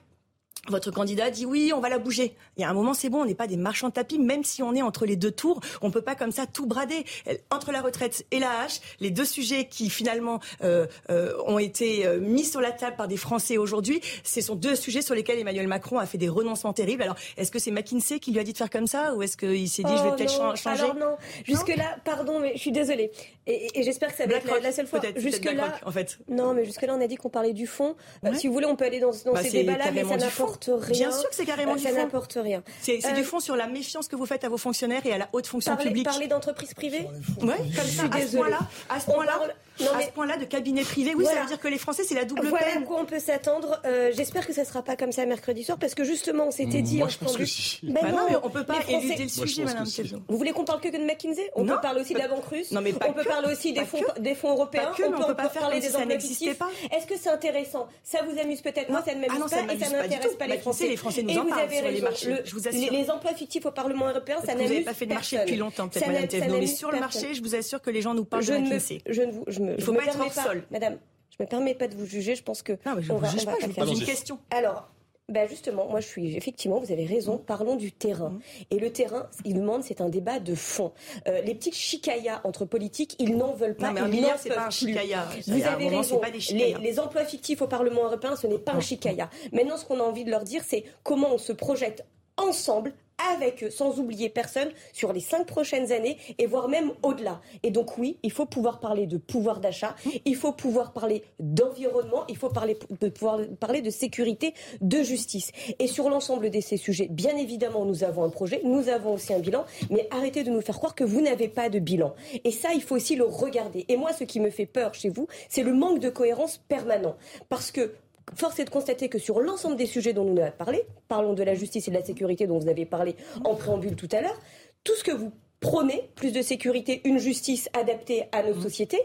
votre 0.70 0.92
candidat 0.92 1.30
dit 1.30 1.46
oui, 1.46 1.72
on 1.74 1.80
va 1.80 1.90
la 1.90 2.00
bouger. 2.00 2.36
Il 2.58 2.62
y 2.62 2.64
a 2.64 2.70
un 2.70 2.74
moment, 2.74 2.94
c'est 2.94 3.10
bon, 3.10 3.22
on 3.22 3.26
n'est 3.26 3.36
pas 3.36 3.48
des 3.48 3.58
marchands 3.58 3.90
de 3.90 3.94
tapis, 3.94 4.20
même 4.20 4.44
si 4.44 4.64
on 4.64 4.74
est 4.74 4.82
entre 4.82 5.06
les 5.06 5.16
deux 5.16 5.32
tours, 5.32 5.62
on 5.82 5.92
peut 5.92 6.02
pas 6.02 6.16
comme 6.16 6.32
ça 6.32 6.46
tout 6.46 6.66
brader. 6.66 7.06
Entre 7.52 7.72
la 7.72 7.82
retraite 7.82 8.26
et 8.32 8.40
la 8.40 8.62
hache, 8.62 8.80
les 9.00 9.12
deux 9.12 9.26
sujets 9.26 9.66
qui 9.66 9.90
finalement 9.90 10.40
euh, 10.64 10.88
euh, 11.10 11.34
ont 11.46 11.60
été 11.60 12.06
euh, 12.06 12.20
mis 12.20 12.44
sur 12.44 12.62
la 12.62 12.72
table 12.72 12.96
par 12.96 13.08
des 13.08 13.18
Français 13.18 13.58
aujourd'hui, 13.58 14.02
ce 14.24 14.42
sont 14.42 14.56
deux 14.56 14.76
sujets 14.76 15.02
sur 15.02 15.16
lesquels 15.16 15.40
Emmanuel 15.40 15.68
Macron 15.68 16.00
a 16.00 16.06
fait 16.06 16.18
des 16.18 16.30
renoncements 16.30 16.74
terribles. 16.74 17.04
Alors, 17.04 17.16
est-ce 17.38 17.52
que 17.52 17.60
c'est 17.60 17.72
McKinsey 17.72 18.20
qui 18.20 18.32
lui 18.32 18.40
a 18.40 18.44
dit 18.44 18.54
de 18.54 18.58
faire 18.58 18.70
comme 18.70 18.88
ça, 18.88 19.14
ou 19.16 19.24
est-ce 19.24 19.38
qu'il 19.38 19.70
s'est 19.70 19.84
dit 19.84 19.92
je 19.98 20.04
vais 20.04 20.10
oh 20.12 20.16
peut-être 20.16 20.32
changer 20.32 20.70
Alors 20.70 20.96
non, 20.96 21.18
jusque 21.46 21.76
là, 21.76 21.98
pardon, 22.04 22.40
mais 22.40 22.54
je 22.56 22.60
suis 22.60 22.72
désolée. 22.72 23.12
Et, 23.46 23.84
j'espère 23.84 24.12
que 24.12 24.18
ça 24.18 24.26
va 24.26 24.36
être 24.36 24.62
la, 24.62 24.72
seule 24.72 24.88
fois. 24.88 25.00
Jusque 25.16 25.46
là, 25.46 25.80
en 25.86 25.92
fait. 25.92 26.20
Non, 26.28 26.54
mais 26.54 26.66
jusque 26.66 26.82
là, 26.82 26.96
on 26.98 27.02
a 27.02 27.08
dit 27.08 27.16
qu'on 27.16 27.30
parlait 27.30 27.54
du 27.54 27.68
fond. 27.68 27.96
si 28.34 28.48
vous 28.48 28.54
voulez, 28.54 28.66
on 28.66 28.76
peut 28.76 28.86
aller 28.86 29.00
dans, 29.00 29.12
dans 29.26 29.34
bah, 29.34 29.44
ces 29.44 29.52
débats-là, 29.52 29.92
mais 29.92 30.04
ça 30.04 30.18
n'apporte 30.48 30.70
rien. 30.84 31.10
Bien 31.10 31.12
sûr 31.12 31.30
que 31.30 31.36
c'est 31.36 31.46
carrément 31.46 31.76
du 31.76 31.84
fond. 31.84 31.90
Ça 31.90 31.96
n'apporte 31.96 32.38
rien. 32.42 32.64
C'est 32.82 32.98
du 32.98 33.22
euh, 33.22 33.24
fond 33.24 33.40
sur 33.40 33.56
la 33.56 33.68
méfiance 33.68 34.08
que 34.08 34.16
vous 34.16 34.26
faites 34.26 34.44
à 34.44 34.50
vos 34.50 34.58
fonctionnaires 34.58 35.06
et 35.06 35.14
à 35.14 35.18
la 35.18 35.30
haute 35.34 35.48
fonction 35.48 35.76
publique. 35.78 36.06
Parler 36.06 36.28
d'entreprise 36.28 36.74
privée 36.74 37.08
Oui, 37.42 37.54
comme 37.76 37.86
ça, 37.86 38.04
à 38.12 38.22
ce 38.22 38.36
point-là. 38.36 38.60
À 38.90 39.00
ce 39.00 39.06
point-là. 39.06 39.40
Non, 39.80 39.92
à 39.94 40.02
ce 40.02 40.10
point-là 40.10 40.38
de 40.38 40.46
cabinet 40.46 40.82
privé, 40.82 41.14
oui, 41.16 41.26
ça 41.26 41.42
veut 41.42 41.48
dire 41.48 41.60
que 41.60 41.68
les 41.68 41.78
Français, 41.78 42.04
c'est 42.04 42.16
la 42.16 42.26
double 42.26 42.48
voilà 42.48 42.66
peine. 42.66 42.84
à 42.84 42.86
quoi 42.86 43.00
on 43.00 43.06
peut 43.06 43.20
s'attendre. 43.20 43.80
Euh, 43.86 44.12
j'espère 44.16 44.48
que 44.48 44.54
ça 44.54 44.62
ne 44.62 44.66
sera 44.66 44.82
pas 44.82 44.96
comme 44.96 45.12
ça 45.12 45.26
mercredi 45.26 45.64
soir, 45.64 45.78
parce 45.78 45.94
que 45.94 46.04
justement, 46.04 46.46
on 46.48 46.52
s'était 46.52 46.82
dit. 46.82 46.98
Moi, 46.98 47.10
je 47.10 47.18
pense 47.18 47.38
que 47.38 47.46
si. 47.46 47.80
Ben 47.84 48.00
bah 48.02 48.12
non, 48.12 48.26
mais 48.30 48.36
on 48.44 48.50
peut 48.50 48.64
pas 48.64 48.80
éluder 48.88 49.24
le 49.24 49.30
sujet, 49.30 49.64
Madame 49.64 49.86
Vous 50.28 50.38
voulez 50.38 50.52
qu'on 50.52 50.66
parle 50.66 50.82
que 50.82 50.90
de 50.90 50.98
McKinsey? 50.98 51.52
On 51.56 51.66
peut 51.66 51.80
parler 51.82 52.02
aussi 52.02 52.14
de 52.14 52.20
la 52.20 52.28
banque 52.28 52.46
russe. 52.46 52.72
Non, 52.72 52.82
mais 52.82 52.94
On 53.08 53.14
peut 53.14 53.24
parler 53.24 53.52
aussi 53.52 53.74
des 53.74 53.86
fonds, 53.86 54.04
des 54.20 54.36
fonds 54.36 54.52
européens. 54.52 54.92
On 55.06 55.24
peut 55.24 55.36
pas 55.36 55.50
parler 55.50 55.80
des 55.80 55.96
emplois 55.96 56.20
fictifs. 56.20 56.60
Est-ce 56.92 57.06
que 57.06 57.18
c'est 57.18 57.30
intéressant? 57.30 57.88
Ça 58.04 58.20
vous 58.24 58.40
amuse 58.40 58.62
peut-être? 58.62 58.90
Moi, 58.90 59.04
ça 59.06 59.14
ne 59.14 59.22
m'amuse 59.22 59.50
pas 59.50 59.74
et 59.74 59.80
ça 59.80 59.90
n'intéresse 59.90 60.36
pas 60.38 60.48
les 60.48 60.58
Français. 60.58 60.88
Les 60.88 60.98
Français 60.98 61.24
nous 61.24 61.38
en 61.38 61.46
parlent 61.46 61.72
sur 61.72 61.88
les 61.88 62.02
marchés. 62.02 62.36
Je 62.46 62.54
vous 62.54 62.68
assure. 62.68 62.92
Les 62.92 63.10
emplois 63.10 63.34
fictifs 63.34 63.66
au 63.66 63.72
Parlement 63.72 64.10
européen, 64.10 64.38
ça 64.42 64.54
n'amuse 64.54 64.68
Vous 64.68 64.74
n'avez 64.74 64.86
pas 64.86 64.94
fait 64.94 65.06
de 65.06 65.14
marché 65.14 65.38
depuis 65.38 65.56
longtemps, 65.56 65.88
peut-être, 65.88 66.08
Madame 66.08 66.60
Mais 66.60 66.68
sur 66.68 66.92
le 66.92 67.00
marché, 67.00 67.34
je 67.34 67.42
vous 67.42 67.56
assure 67.56 67.82
que 67.82 67.90
les 67.90 68.02
gens 68.02 68.14
nous 68.14 68.26
parlent 68.26 68.46
de 68.46 68.58
McKinsey. 68.58 69.02
Je 69.08 69.22
ne 69.22 69.32
vous. 69.32 69.46
Il 69.48 69.84
faut 69.84 69.94
pas 69.94 70.06
être 70.06 70.20
hors 70.20 70.34
sol. 70.34 70.64
Madame, 70.72 70.98
je 71.38 71.44
me 71.44 71.48
permets 71.48 71.76
pas 71.76 71.88
de 71.88 71.96
vous 71.96 72.06
juger. 72.06 72.36
Je 72.36 72.44
pense 72.44 72.62
que 72.62 72.74
non, 72.86 72.96
mais 72.96 73.02
je 73.02 73.12
on 73.12 73.18
va, 73.18 73.30
juge 73.30 73.46
pas. 73.46 73.56
Je 73.62 73.68
vous 73.68 73.74
pose 73.74 74.00
une 74.00 74.06
question. 74.06 74.40
Alors, 74.52 74.90
ben 75.30 75.48
justement, 75.50 75.88
moi 75.90 76.00
je 76.00 76.08
suis 76.08 76.38
effectivement, 76.38 76.80
vous 76.80 76.92
avez 76.92 77.06
raison. 77.06 77.36
Mm. 77.36 77.46
Parlons 77.46 77.76
du 77.76 77.92
terrain. 77.92 78.30
Mm. 78.30 78.42
Et 78.72 78.80
le 78.80 78.92
terrain, 78.92 79.30
il 79.44 79.56
demande, 79.56 79.84
c'est 79.84 80.00
un 80.00 80.10
débat 80.10 80.40
de 80.40 80.56
fond. 80.56 80.94
Euh, 81.28 81.42
les 81.42 81.54
petites 81.54 81.76
chicayas 81.76 82.42
entre 82.46 82.66
politiques, 82.66 83.16
ils 83.20 83.36
n'en 83.36 83.54
veulent 83.54 83.76
pas. 83.76 83.88
Non, 83.88 83.94
mais 83.94 84.02
un 84.02 84.08
milliard, 84.08 84.40
c'est 84.40 84.50
pas 84.50 84.68
un 84.68 84.70
chicaya. 84.70 85.28
Vous 85.48 85.64
avez 85.64 85.90
raison. 85.90 86.20
Pas 86.20 86.32
des 86.32 86.40
les, 86.54 86.76
les, 86.76 87.00
emplois 87.00 87.26
fictifs 87.26 87.62
au 87.62 87.68
Parlement 87.68 88.06
européen, 88.06 88.36
ce 88.36 88.48
n'est 88.48 88.58
pas 88.58 88.74
un 88.74 88.80
chicaya. 88.80 89.30
Maintenant, 89.52 89.78
ce 89.78 89.86
qu'on 89.86 90.00
a 90.00 90.04
envie 90.04 90.24
de 90.24 90.32
leur 90.32 90.44
dire, 90.44 90.64
c'est 90.66 90.86
comment 91.04 91.34
on 91.34 91.38
se 91.38 91.52
projette 91.52 92.06
ensemble 92.38 92.94
avec 93.34 93.64
eux, 93.64 93.70
sans 93.70 94.00
oublier 94.00 94.30
personne, 94.30 94.70
sur 94.94 95.14
les 95.14 95.20
cinq 95.20 95.46
prochaines 95.46 95.92
années 95.92 96.18
et 96.38 96.46
voire 96.46 96.68
même 96.68 96.92
au-delà. 97.04 97.42
Et 97.64 97.72
donc 97.72 97.98
oui, 97.98 98.18
il 98.24 98.32
faut 98.32 98.46
pouvoir 98.46 98.80
parler 98.80 99.08
de 99.08 99.18
pouvoir 99.18 99.60
d'achat, 99.60 99.96
il 100.26 100.36
faut 100.36 100.52
pouvoir 100.52 100.94
parler 100.94 101.24
d'environnement, 101.40 102.26
il 102.30 102.38
faut 102.38 102.50
parler 102.50 102.78
de 103.02 103.10
pouvoir 103.10 103.40
parler 103.60 103.82
de 103.82 103.90
sécurité, 103.90 104.54
de 104.82 105.02
justice. 105.02 105.52
Et 105.80 105.88
sur 105.88 106.10
l'ensemble 106.10 106.50
de 106.50 106.60
ces 106.62 106.78
sujets, 106.78 107.08
bien 107.10 107.36
évidemment, 107.38 107.86
nous 107.86 108.04
avons 108.04 108.24
un 108.24 108.30
projet, 108.30 108.62
nous 108.64 108.90
avons 108.90 109.14
aussi 109.14 109.34
un 109.34 109.40
bilan, 109.40 109.66
mais 109.90 110.08
arrêtez 110.12 110.44
de 110.44 110.52
nous 110.52 110.62
faire 110.62 110.78
croire 110.78 110.96
que 110.96 111.04
vous 111.04 111.22
n'avez 111.22 111.48
pas 111.48 111.70
de 111.70 111.80
bilan. 111.80 112.14
Et 112.44 112.52
ça, 112.52 112.70
il 112.74 112.82
faut 112.82 112.96
aussi 112.96 113.16
le 113.16 113.26
regarder. 113.26 113.86
Et 113.88 113.98
moi, 113.98 114.14
ce 114.14 114.24
qui 114.24 114.40
me 114.40 114.50
fait 114.50 114.66
peur 114.66 114.94
chez 114.94 115.10
vous, 115.10 115.28
c'est 115.50 115.64
le 115.64 115.74
manque 115.74 116.00
de 116.00 116.10
cohérence 116.10 116.58
permanent. 116.68 117.16
Parce 117.50 117.72
que 117.72 117.94
force 118.36 118.60
est 118.60 118.66
de 118.66 118.70
constater 118.70 119.10
que 119.10 119.20
sur 119.20 119.40
l'ensemble 119.40 119.76
des 119.76 119.86
sujets 119.86 120.14
dont 120.14 120.26
nous 120.26 120.40
avons 120.42 120.52
parlé, 120.52 120.84
parlons 121.08 121.34
de 121.34 121.44
la 121.44 121.56
justice 121.56 121.88
et 121.88 121.92
de 121.92 121.96
la 121.96 122.04
sécurité 122.04 122.48
dont 122.48 122.60
vous 122.60 122.70
avez 122.70 122.86
parlé 122.86 123.16
en 123.44 123.56
préambule 123.56 123.96
tout 123.96 124.10
à 124.12 124.22
l'heure, 124.22 124.40
tout 124.84 124.96
ce 124.96 125.04
que 125.04 125.12
vous 125.12 125.32
prônez, 125.60 126.10
plus 126.16 126.32
de 126.32 126.42
sécurité, 126.42 127.02
une 127.06 127.18
justice 127.18 127.70
adaptée 127.74 128.26
à 128.32 128.44
nos 128.44 128.56
mmh. 128.56 128.62
sociétés, 128.62 129.02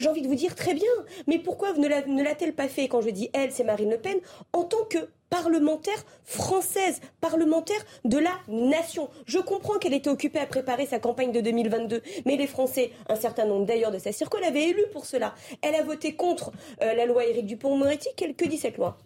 j'ai 0.00 0.08
envie 0.08 0.22
de 0.22 0.28
vous 0.28 0.34
dire 0.34 0.54
très 0.54 0.74
bien, 0.74 0.90
mais 1.26 1.38
pourquoi 1.38 1.74
ne 1.74 1.86
l'a-t-elle 2.22 2.54
pas 2.54 2.68
fait 2.68 2.88
Quand 2.88 3.02
je 3.02 3.10
dis 3.10 3.30
elle, 3.34 3.52
c'est 3.52 3.64
Marine 3.64 3.90
Le 3.90 3.98
Pen, 3.98 4.18
en 4.54 4.64
tant 4.64 4.84
que 4.88 4.98
parlementaire 5.28 6.04
française, 6.24 7.00
parlementaire 7.20 7.80
de 8.06 8.18
la 8.18 8.32
nation? 8.48 9.10
Je 9.26 9.38
comprends 9.38 9.78
qu'elle 9.78 9.94
était 9.94 10.10
occupée 10.10 10.40
à 10.40 10.46
préparer 10.46 10.86
sa 10.86 10.98
campagne 10.98 11.32
de 11.32 11.40
2022, 11.40 12.02
mais 12.24 12.36
les 12.36 12.46
Français, 12.46 12.92
un 13.08 13.16
certain 13.16 13.44
nombre 13.44 13.66
d'ailleurs 13.66 13.92
de 13.92 13.98
sa 13.98 14.10
circule, 14.10 14.40
l'avaient 14.40 14.70
élue 14.70 14.86
pour 14.90 15.04
cela. 15.04 15.34
Elle 15.60 15.74
a 15.74 15.82
voté 15.82 16.14
contre 16.14 16.50
euh, 16.82 16.94
la 16.94 17.04
loi 17.04 17.26
Éric 17.26 17.46
Dupont-Moretti. 17.46 18.08
Que 18.16 18.46
dit 18.46 18.58
cette 18.58 18.78
loi? 18.78 18.96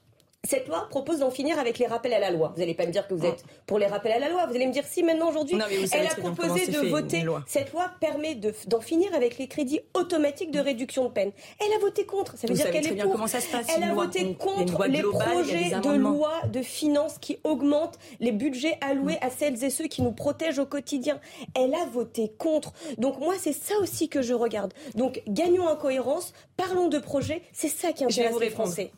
Cette 0.45 0.69
loi 0.69 0.87
propose 0.91 1.21
d'en 1.21 1.31
finir 1.31 1.59
avec 1.59 1.79
les 1.79 1.87
rappels 1.87 2.15
à 2.15 2.19
la 2.19 2.31
loi. 2.31 2.53
Vous 2.55 2.61
n'allez 2.61 2.75
pas 2.75 2.87
me 2.87 2.93
dire 2.93 3.07
que 3.09 3.15
vous 3.15 3.25
êtes 3.25 3.45
pour 3.67 3.79
les 3.79 3.87
rappels 3.87 4.13
à 4.13 4.19
la 4.19 4.29
loi. 4.29 4.47
Vous 4.47 4.55
allez 4.55 4.67
me 4.67 4.73
dire 4.73 4.85
si 4.87 5.03
maintenant 5.03 5.31
aujourd'hui, 5.31 5.59
elle 5.93 6.07
a 6.07 6.15
proposé 6.15 6.67
de 6.67 6.89
voter. 6.89 7.25
Cette 7.47 7.73
loi 7.73 7.91
permet 8.01 8.35
d'en 8.67 8.81
finir 8.81 9.15
avec 9.15 9.39
les 9.39 9.49
crédits 9.49 9.81
automatiques 9.95 10.51
de 10.51 10.61
réduction 10.61 11.05
de 11.05 11.11
peine. 11.11 11.33
Elle 11.61 11.73
a 11.75 11.79
voté 11.79 12.05
contre. 12.05 12.37
Ça 12.37 12.47
veut 12.47 12.55
dire 12.55 12.71
qu'elle 12.71 12.87
est 12.87 13.03
pour. 13.03 13.15
Comment 13.15 13.27
ça 13.29 13.41
se 13.41 13.51
passe, 13.51 13.67
elle 13.77 13.85
a 13.85 13.95
voté 13.95 14.35
contre 14.35 14.87
les 14.87 15.03
projets 15.03 15.71
de 15.71 15.97
loi 15.97 16.33
de 16.53 16.63
finances 16.63 17.19
qui 17.19 17.39
augmentent 17.45 17.99
les 18.19 18.33
budgets 18.33 18.77
alloués 18.81 19.19
à 19.21 19.31
celles 19.31 19.63
et 19.63 19.71
ceux 19.71 19.87
qui 19.87 20.03
nous 20.03 20.13
protègent 20.13 20.59
au 20.59 20.67
quotidien. 20.67 21.21
Elle 21.55 21.75
a 21.75 21.87
voté 21.87 22.33
contre. 22.39 22.73
Donc 22.99 23.19
moi, 23.21 23.35
c'est 23.39 23.53
ça 23.53 23.75
aussi 23.81 24.09
que 24.09 24.21
je 24.21 24.35
regarde. 24.35 24.75
Donc 24.95 25.23
gagnons 25.29 25.67
en 25.67 25.77
cohérence, 25.77 26.33
parlons 26.57 26.89
de 26.89 26.99
projets. 26.99 27.43
C'est 27.53 27.69
ça 27.69 27.93
qui 27.93 28.05
intéresse 28.05 28.39
les 28.41 28.51
Français. 28.51 28.91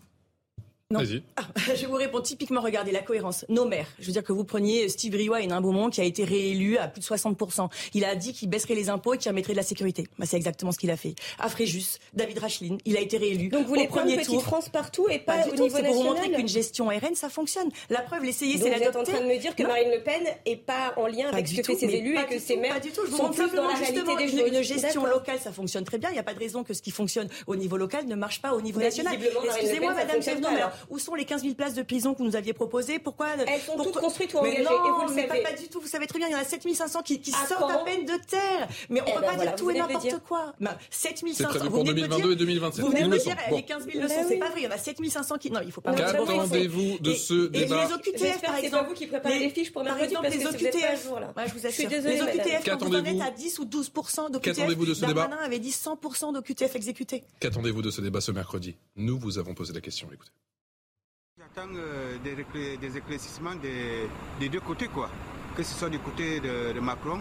Non. 0.92 1.00
Ah, 1.34 1.42
je 1.74 1.84
vous 1.86 1.96
réponds 1.96 2.20
typiquement, 2.20 2.60
regardez 2.60 2.92
la 2.92 3.02
cohérence. 3.02 3.44
Nos 3.48 3.64
maires, 3.64 3.88
je 3.98 4.06
veux 4.06 4.12
dire 4.12 4.22
que 4.22 4.32
vous 4.32 4.44
preniez 4.44 4.88
Steve 4.88 5.16
Rioua 5.16 5.40
et 5.40 5.46
Nain 5.48 5.60
Beaumont 5.60 5.90
qui 5.90 6.00
a 6.00 6.04
été 6.04 6.22
réélu 6.22 6.78
à 6.78 6.86
plus 6.86 7.00
de 7.00 7.04
60%. 7.04 7.68
Il 7.94 8.04
a 8.04 8.14
dit 8.14 8.32
qu'il 8.32 8.48
baisserait 8.48 8.76
les 8.76 8.88
impôts 8.88 9.14
et 9.14 9.18
qu'il 9.18 9.28
remettrait 9.28 9.54
de 9.54 9.56
la 9.56 9.64
sécurité. 9.64 10.06
Bah, 10.16 10.26
c'est 10.28 10.36
exactement 10.36 10.70
ce 10.70 10.78
qu'il 10.78 10.92
a 10.92 10.96
fait. 10.96 11.16
À 11.40 11.48
Fréjus, 11.48 11.98
David 12.14 12.38
Racheline, 12.38 12.78
il 12.84 12.96
a 12.96 13.00
été 13.00 13.16
réélu. 13.18 13.48
Donc 13.48 13.62
vous 13.62 13.68
voulez 13.68 13.88
prendre 13.88 14.14
Petite 14.14 14.40
France 14.42 14.68
partout 14.68 15.08
et 15.10 15.18
pas, 15.18 15.44
au 15.48 15.56
niveau 15.56 15.64
national 15.64 15.86
pour 15.86 15.94
vous 15.94 16.08
montrer 16.08 16.30
qu'une 16.30 16.46
gestion 16.46 16.86
RN, 16.86 17.16
ça 17.16 17.30
fonctionne. 17.30 17.68
La 17.90 18.02
preuve, 18.02 18.22
l'essayer, 18.22 18.56
c'est 18.56 18.70
la 18.70 18.76
Vous 18.76 18.84
êtes 18.84 18.94
en 18.94 19.02
train 19.02 19.20
de 19.22 19.26
me 19.26 19.40
dire 19.40 19.56
que 19.56 19.64
Marine 19.64 19.90
Le 19.90 20.04
Pen 20.04 20.22
est 20.44 20.54
pas 20.54 20.94
en 20.98 21.08
lien 21.08 21.30
avec 21.32 21.48
ce 21.48 21.56
que 21.56 21.62
fait 21.64 21.74
ses 21.74 21.92
élus 21.92 22.16
et 22.16 22.26
que 22.26 22.38
ses 22.38 22.58
maires 22.58 22.80
sont 23.10 23.30
plus 23.30 23.50
dans 23.56 23.66
la 23.66 23.74
réalité 23.74 24.02
des 24.16 24.28
choses. 24.28 24.48
Une 24.52 24.62
gestion 24.62 25.04
locale, 25.04 25.40
ça 25.40 25.50
fonctionne 25.50 25.82
très 25.82 25.98
bien. 25.98 26.10
Il 26.10 26.12
n'y 26.12 26.20
a 26.20 26.22
pas 26.22 26.34
de 26.34 26.38
raison 26.38 26.62
que 26.62 26.74
ce 26.74 26.80
qui 26.82 26.92
fonctionne 26.92 27.28
au 27.48 27.56
niveau 27.56 27.76
local 27.76 28.06
ne 28.06 28.14
marche 28.14 28.40
pas 28.40 28.54
au 28.54 28.60
niveau 28.60 28.78
national. 28.78 29.18
Excusez-moi, 29.50 29.92
Madame 29.92 30.22
où 30.90 30.98
sont 30.98 31.14
les 31.14 31.24
15 31.24 31.42
000 31.42 31.54
places 31.54 31.74
de 31.74 31.82
prison 31.82 32.14
que 32.14 32.18
vous 32.18 32.24
nous 32.24 32.36
aviez 32.36 32.52
proposées? 32.52 32.98
Pourquoi 32.98 33.28
Elles 33.46 33.60
sont 33.60 33.76
toutes 33.76 33.98
construites 33.98 34.34
ou 34.34 34.38
engagées. 34.38 34.62
et 34.62 34.64
vous 34.64 35.08
le 35.08 35.14
savez. 35.14 35.26
Pas, 35.26 35.50
pas, 35.50 35.56
du 35.56 35.68
tout. 35.68 35.80
Vous 35.80 35.88
savez 35.88 36.06
très 36.06 36.18
bien, 36.18 36.28
il 36.28 36.32
y 36.32 36.36
en 36.36 36.40
a 36.40 36.44
7500 36.44 37.02
qui, 37.02 37.20
qui 37.20 37.30
sortent 37.30 37.70
à 37.70 37.78
peine 37.78 38.04
de 38.04 38.12
terre. 38.28 38.68
Mais 38.90 39.00
on 39.00 39.04
ne 39.04 39.10
eh 39.10 39.14
peut 39.14 39.20
ben 39.20 39.36
pas 39.36 39.44
dire 39.44 39.54
tout 39.56 39.70
et 39.70 39.78
n'importe 39.78 40.22
quoi. 40.26 40.54
7500. 40.90 41.36
C'est 41.36 41.58
prévu 41.58 41.70
pour 41.70 41.84
2022 41.84 42.32
et 42.32 42.36
2027. 42.36 42.84
Vous 42.84 42.90
venez 42.90 43.02
de 43.02 43.08
me 43.08 43.18
dire, 43.18 43.36
les 43.50 43.62
15 43.62 43.86
000 43.90 44.02
leçons, 44.02 44.14
c'est 44.28 44.36
pas 44.36 44.50
vrai. 44.50 44.60
Il 44.60 44.64
y 44.64 44.68
en 44.68 44.70
a 44.70 44.78
7500 44.78 45.38
qui. 45.38 45.50
Non, 45.50 45.60
il 45.64 45.72
faut 45.72 45.80
pas. 45.80 45.94
Qu'attendez-vous 45.94 46.98
de 47.00 47.14
ce 47.14 47.46
débat 47.48 47.84
Et 47.84 47.88
les 47.88 47.94
OQTF, 47.94 48.40
par 48.42 48.56
exemple. 48.56 48.84
C'est 48.84 48.88
vous 48.88 48.94
qui 48.94 49.06
préparez 49.06 49.38
les 49.38 49.50
fiches 49.50 49.72
pour 49.72 49.84
mercredi 49.84 50.14
parce 50.14 50.34
que 50.34 50.38
les 50.38 50.46
OQTF. 50.46 51.08
Je 51.46 51.52
vous 51.52 51.66
assure. 51.66 51.90
Les 51.90 52.22
OQTF, 52.22 52.64
quand 52.64 52.84
vous 52.84 52.94
en 52.94 53.04
êtes 53.04 53.20
à 53.20 53.30
10 53.30 53.58
ou 53.58 53.64
12 53.64 53.92
d'OQTF. 54.30 54.42
Qu'attendez-vous 54.42 54.86
de 54.86 54.94
ce 54.94 55.04
débat 55.04 55.22
Darmanin 55.22 55.42
avait 55.42 55.58
dit 55.58 55.72
100 55.72 56.32
d'OQTF 56.32 56.76
exécutés. 56.76 57.24
Qu'attendez-vous 57.40 57.82
de 57.82 57.90
ce 57.90 58.00
débat 58.00 58.20
ce 58.20 58.32
mercredi 58.32 58.76
Nous 58.96 59.18
vous 59.18 59.38
avons 59.38 59.54
posé 59.54 59.72
la 59.72 59.80
question. 59.80 60.08
Écoutez. 60.12 60.30
J'attends 61.56 61.72
euh, 61.76 62.16
des, 62.22 62.96
éclaircissements 62.98 63.54
des, 63.62 64.48
deux 64.48 64.60
côtés, 64.60 64.88
quoi. 64.88 65.08
Que 65.56 65.62
ce 65.62 65.74
soit 65.74 65.88
du 65.88 65.98
côté 65.98 66.38
de, 66.38 66.78
Macron 66.80 67.20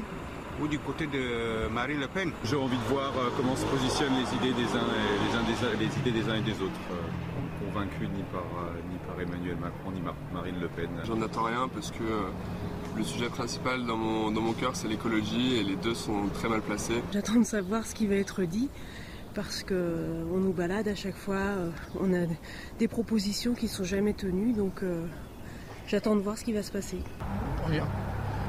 ou 0.61 0.67
du 0.67 0.77
côté 0.77 1.07
de 1.07 1.69
Marine 1.73 2.01
Le 2.01 2.07
Pen. 2.07 2.31
J'ai 2.43 2.57
envie 2.57 2.75
de 2.77 2.83
voir 2.83 3.13
euh, 3.17 3.29
comment 3.37 3.55
se 3.55 3.65
positionnent 3.65 4.15
les 4.15 4.35
idées 4.35 4.53
des 4.53 4.67
uns 4.75 4.83
et 5.73 5.77
les, 5.77 5.97
idées 5.99 6.11
des 6.11 6.29
uns 6.29 6.35
et 6.35 6.41
des 6.41 6.51
autres. 6.61 6.81
Euh, 6.91 7.65
convaincus 7.65 8.09
ni 8.13 8.23
par, 8.23 8.43
ni 8.91 8.97
par 9.07 9.21
Emmanuel 9.21 9.55
Macron 9.55 9.91
ni 9.91 10.01
Marine 10.33 10.59
Le 10.59 10.67
Pen. 10.67 10.89
J'en 11.05 11.21
attends 11.21 11.43
rien 11.43 11.69
parce 11.73 11.91
que 11.91 12.03
le 12.97 13.03
sujet 13.03 13.29
principal 13.29 13.85
dans 13.85 13.97
mon, 13.97 14.31
dans 14.31 14.41
mon 14.41 14.53
cœur 14.53 14.75
c'est 14.75 14.89
l'écologie 14.89 15.55
et 15.55 15.63
les 15.63 15.77
deux 15.77 15.95
sont 15.95 16.27
très 16.33 16.49
mal 16.49 16.61
placés. 16.61 17.01
J'attends 17.13 17.39
de 17.39 17.45
savoir 17.45 17.85
ce 17.85 17.95
qui 17.95 18.05
va 18.05 18.15
être 18.15 18.43
dit 18.43 18.69
parce 19.35 19.63
qu'on 19.63 20.39
nous 20.39 20.53
balade 20.53 20.87
à 20.87 20.95
chaque 20.95 21.17
fois, 21.17 21.35
euh, 21.35 21.69
on 21.99 22.13
a 22.13 22.25
des 22.79 22.87
propositions 22.87 23.53
qui 23.53 23.65
ne 23.65 23.69
sont 23.69 23.83
jamais 23.83 24.13
tenues, 24.13 24.53
donc 24.53 24.81
euh, 24.81 25.05
j'attends 25.87 26.15
de 26.15 26.21
voir 26.21 26.37
ce 26.37 26.45
qui 26.45 26.53
va 26.53 26.63
se 26.63 26.71
passer. 26.71 26.97
Rien. 27.67 27.87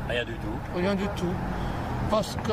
Rien 0.08 0.24
du 0.24 0.34
tout. 0.34 0.76
Rien 0.76 0.94
du 0.94 1.06
tout. 1.16 1.34
Parce 2.08 2.36
que 2.36 2.52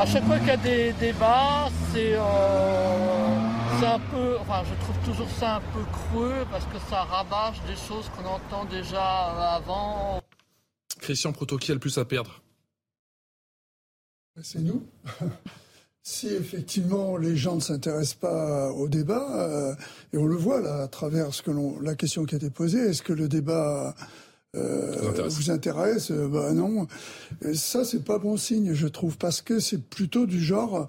à 0.00 0.06
chaque 0.06 0.24
fois 0.24 0.38
qu'il 0.38 0.48
y 0.48 0.50
a 0.50 0.56
des 0.56 0.92
débats, 0.94 1.68
c'est 1.92 2.14
euh, 2.14 3.38
un 3.84 4.00
peu, 4.10 4.38
enfin 4.40 4.62
je 4.64 4.74
trouve 4.84 4.96
toujours 5.04 5.30
ça 5.30 5.56
un 5.56 5.60
peu 5.60 5.84
creux 5.92 6.44
parce 6.50 6.64
que 6.66 6.78
ça 6.90 7.02
rabâche 7.04 7.60
des 7.68 7.76
choses 7.76 8.08
qu'on 8.10 8.24
entend 8.24 8.64
déjà 8.64 9.54
avant. 9.54 10.20
Christian 11.00 11.32
Proto, 11.32 11.56
qui 11.56 11.70
a 11.70 11.74
le 11.74 11.80
plus 11.80 11.98
à 11.98 12.04
perdre 12.04 12.42
C'est 14.42 14.60
nous. 14.60 14.84
si 16.02 16.28
effectivement 16.28 17.16
les 17.16 17.36
gens 17.36 17.56
ne 17.56 17.60
s'intéressent 17.60 18.14
pas 18.14 18.72
au 18.72 18.88
débat, 18.88 19.48
euh, 19.48 19.74
et 20.12 20.18
on 20.18 20.26
le 20.26 20.36
voit 20.36 20.60
là 20.60 20.82
à 20.82 20.88
travers 20.88 21.32
ce 21.32 21.42
que 21.42 21.52
la 21.82 21.94
question 21.94 22.24
qui 22.24 22.34
a 22.34 22.38
été 22.38 22.50
posée, 22.50 22.80
est-ce 22.80 23.02
que 23.02 23.12
le 23.12 23.28
débat 23.28 23.94
euh, 24.54 25.28
vous 25.28 25.50
intéresse, 25.50 26.12
bah 26.12 26.52
non. 26.52 26.86
Et 27.42 27.54
ça, 27.54 27.86
c'est 27.86 28.04
pas 28.04 28.18
bon 28.18 28.36
signe, 28.36 28.74
je 28.74 28.86
trouve, 28.86 29.16
parce 29.16 29.40
que 29.40 29.60
c'est 29.60 29.82
plutôt 29.82 30.26
du 30.26 30.42
genre, 30.42 30.88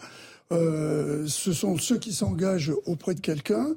euh, 0.51 1.25
ce 1.27 1.53
sont 1.53 1.77
ceux 1.77 1.97
qui 1.97 2.11
s'engagent 2.11 2.73
auprès 2.85 3.15
de 3.15 3.21
quelqu'un 3.21 3.67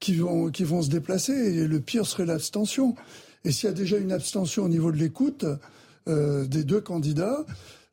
qui 0.00 0.14
vont 0.14 0.50
qui 0.50 0.64
vont 0.64 0.80
se 0.80 0.88
déplacer. 0.88 1.32
Et 1.32 1.66
le 1.66 1.80
pire 1.80 2.06
serait 2.06 2.24
l'abstention. 2.24 2.94
Et 3.44 3.52
s'il 3.52 3.68
y 3.68 3.72
a 3.72 3.74
déjà 3.74 3.98
une 3.98 4.12
abstention 4.12 4.64
au 4.64 4.68
niveau 4.68 4.90
de 4.90 4.96
l'écoute 4.96 5.44
euh, 6.08 6.46
des 6.46 6.64
deux 6.64 6.80
candidats, 6.80 7.44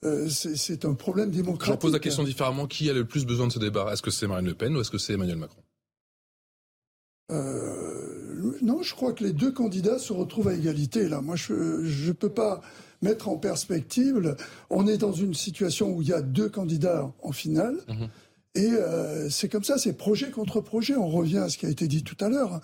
euh, 0.04 0.30
c'est 0.30 0.86
un 0.86 0.94
problème 0.94 1.32
démocratique. 1.32 1.76
Je 1.76 1.80
pose 1.80 1.94
la 1.94 2.00
question 2.00 2.24
différemment. 2.24 2.68
Qui 2.68 2.90
a 2.90 2.94
le 2.94 3.06
plus 3.06 3.26
besoin 3.26 3.48
de 3.48 3.52
ce 3.54 3.60
débat? 3.60 3.92
Est-ce 3.92 4.02
que 4.02 4.12
c'est 4.12 4.28
Marine 4.28 4.48
Le 4.48 4.54
Pen 4.54 4.76
ou 4.76 4.82
est-ce 4.82 4.92
que 4.92 4.98
c'est 4.98 5.14
Emmanuel 5.14 5.38
Macron? 5.38 5.62
Euh, 7.32 8.58
Non, 8.62 8.82
je 8.82 8.94
crois 8.94 9.14
que 9.14 9.24
les 9.24 9.34
deux 9.34 9.52
candidats 9.52 10.00
se 10.00 10.14
retrouvent 10.14 10.50
à 10.50 10.54
égalité. 10.54 11.08
Là, 11.08 11.22
moi, 11.22 11.36
je 11.36 11.54
ne 11.54 12.12
peux 12.12 12.30
pas 12.30 12.62
mettre 13.02 13.30
en 13.30 13.38
perspective. 13.38 14.36
On 14.70 14.88
est 14.88 14.98
dans 14.98 15.12
une 15.12 15.34
situation 15.34 15.94
où 15.96 16.02
il 16.02 16.08
y 16.08 16.14
a 16.14 16.22
deux 16.22 16.50
candidats 16.50 17.12
en 17.22 17.32
finale. 17.32 17.78
Mhm. 17.88 18.10
Et 18.56 18.72
euh, 18.72 19.30
c'est 19.30 19.50
comme 19.50 19.64
ça, 19.64 19.78
c'est 19.78 19.94
projet 19.94 20.30
contre 20.30 20.62
projet. 20.62 20.96
On 20.96 21.10
revient 21.10 21.40
à 21.40 21.50
ce 21.50 21.58
qui 21.58 21.66
a 21.66 21.70
été 21.70 21.88
dit 21.88 22.04
tout 22.04 22.18
à 22.24 22.30
l'heure. 22.30 22.62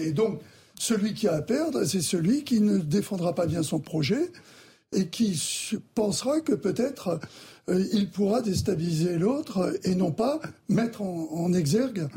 Et 0.00 0.12
donc, 0.12 0.40
celui 0.78 1.14
qui 1.14 1.28
a 1.28 1.34
à 1.34 1.42
perdre, 1.42 1.84
c'est 1.84 2.00
celui 2.00 2.44
qui 2.44 2.60
ne 2.60 2.78
défendra 2.78 3.34
pas 3.34 3.46
bien 3.46 3.62
son 3.62 3.80
projet 3.80 4.32
et 4.94 5.08
qui 5.08 5.40
pensera 5.94 6.40
que 6.40 6.52
peut-être 6.52 7.20
euh, 7.68 7.84
il 7.92 8.08
pourra 8.08 8.42
déstabiliser 8.42 9.18
l'autre 9.18 9.78
et 9.84 9.94
non 9.94 10.12
pas 10.12 10.40
mettre 10.68 11.02
en, 11.02 11.52
exergue 11.52 12.08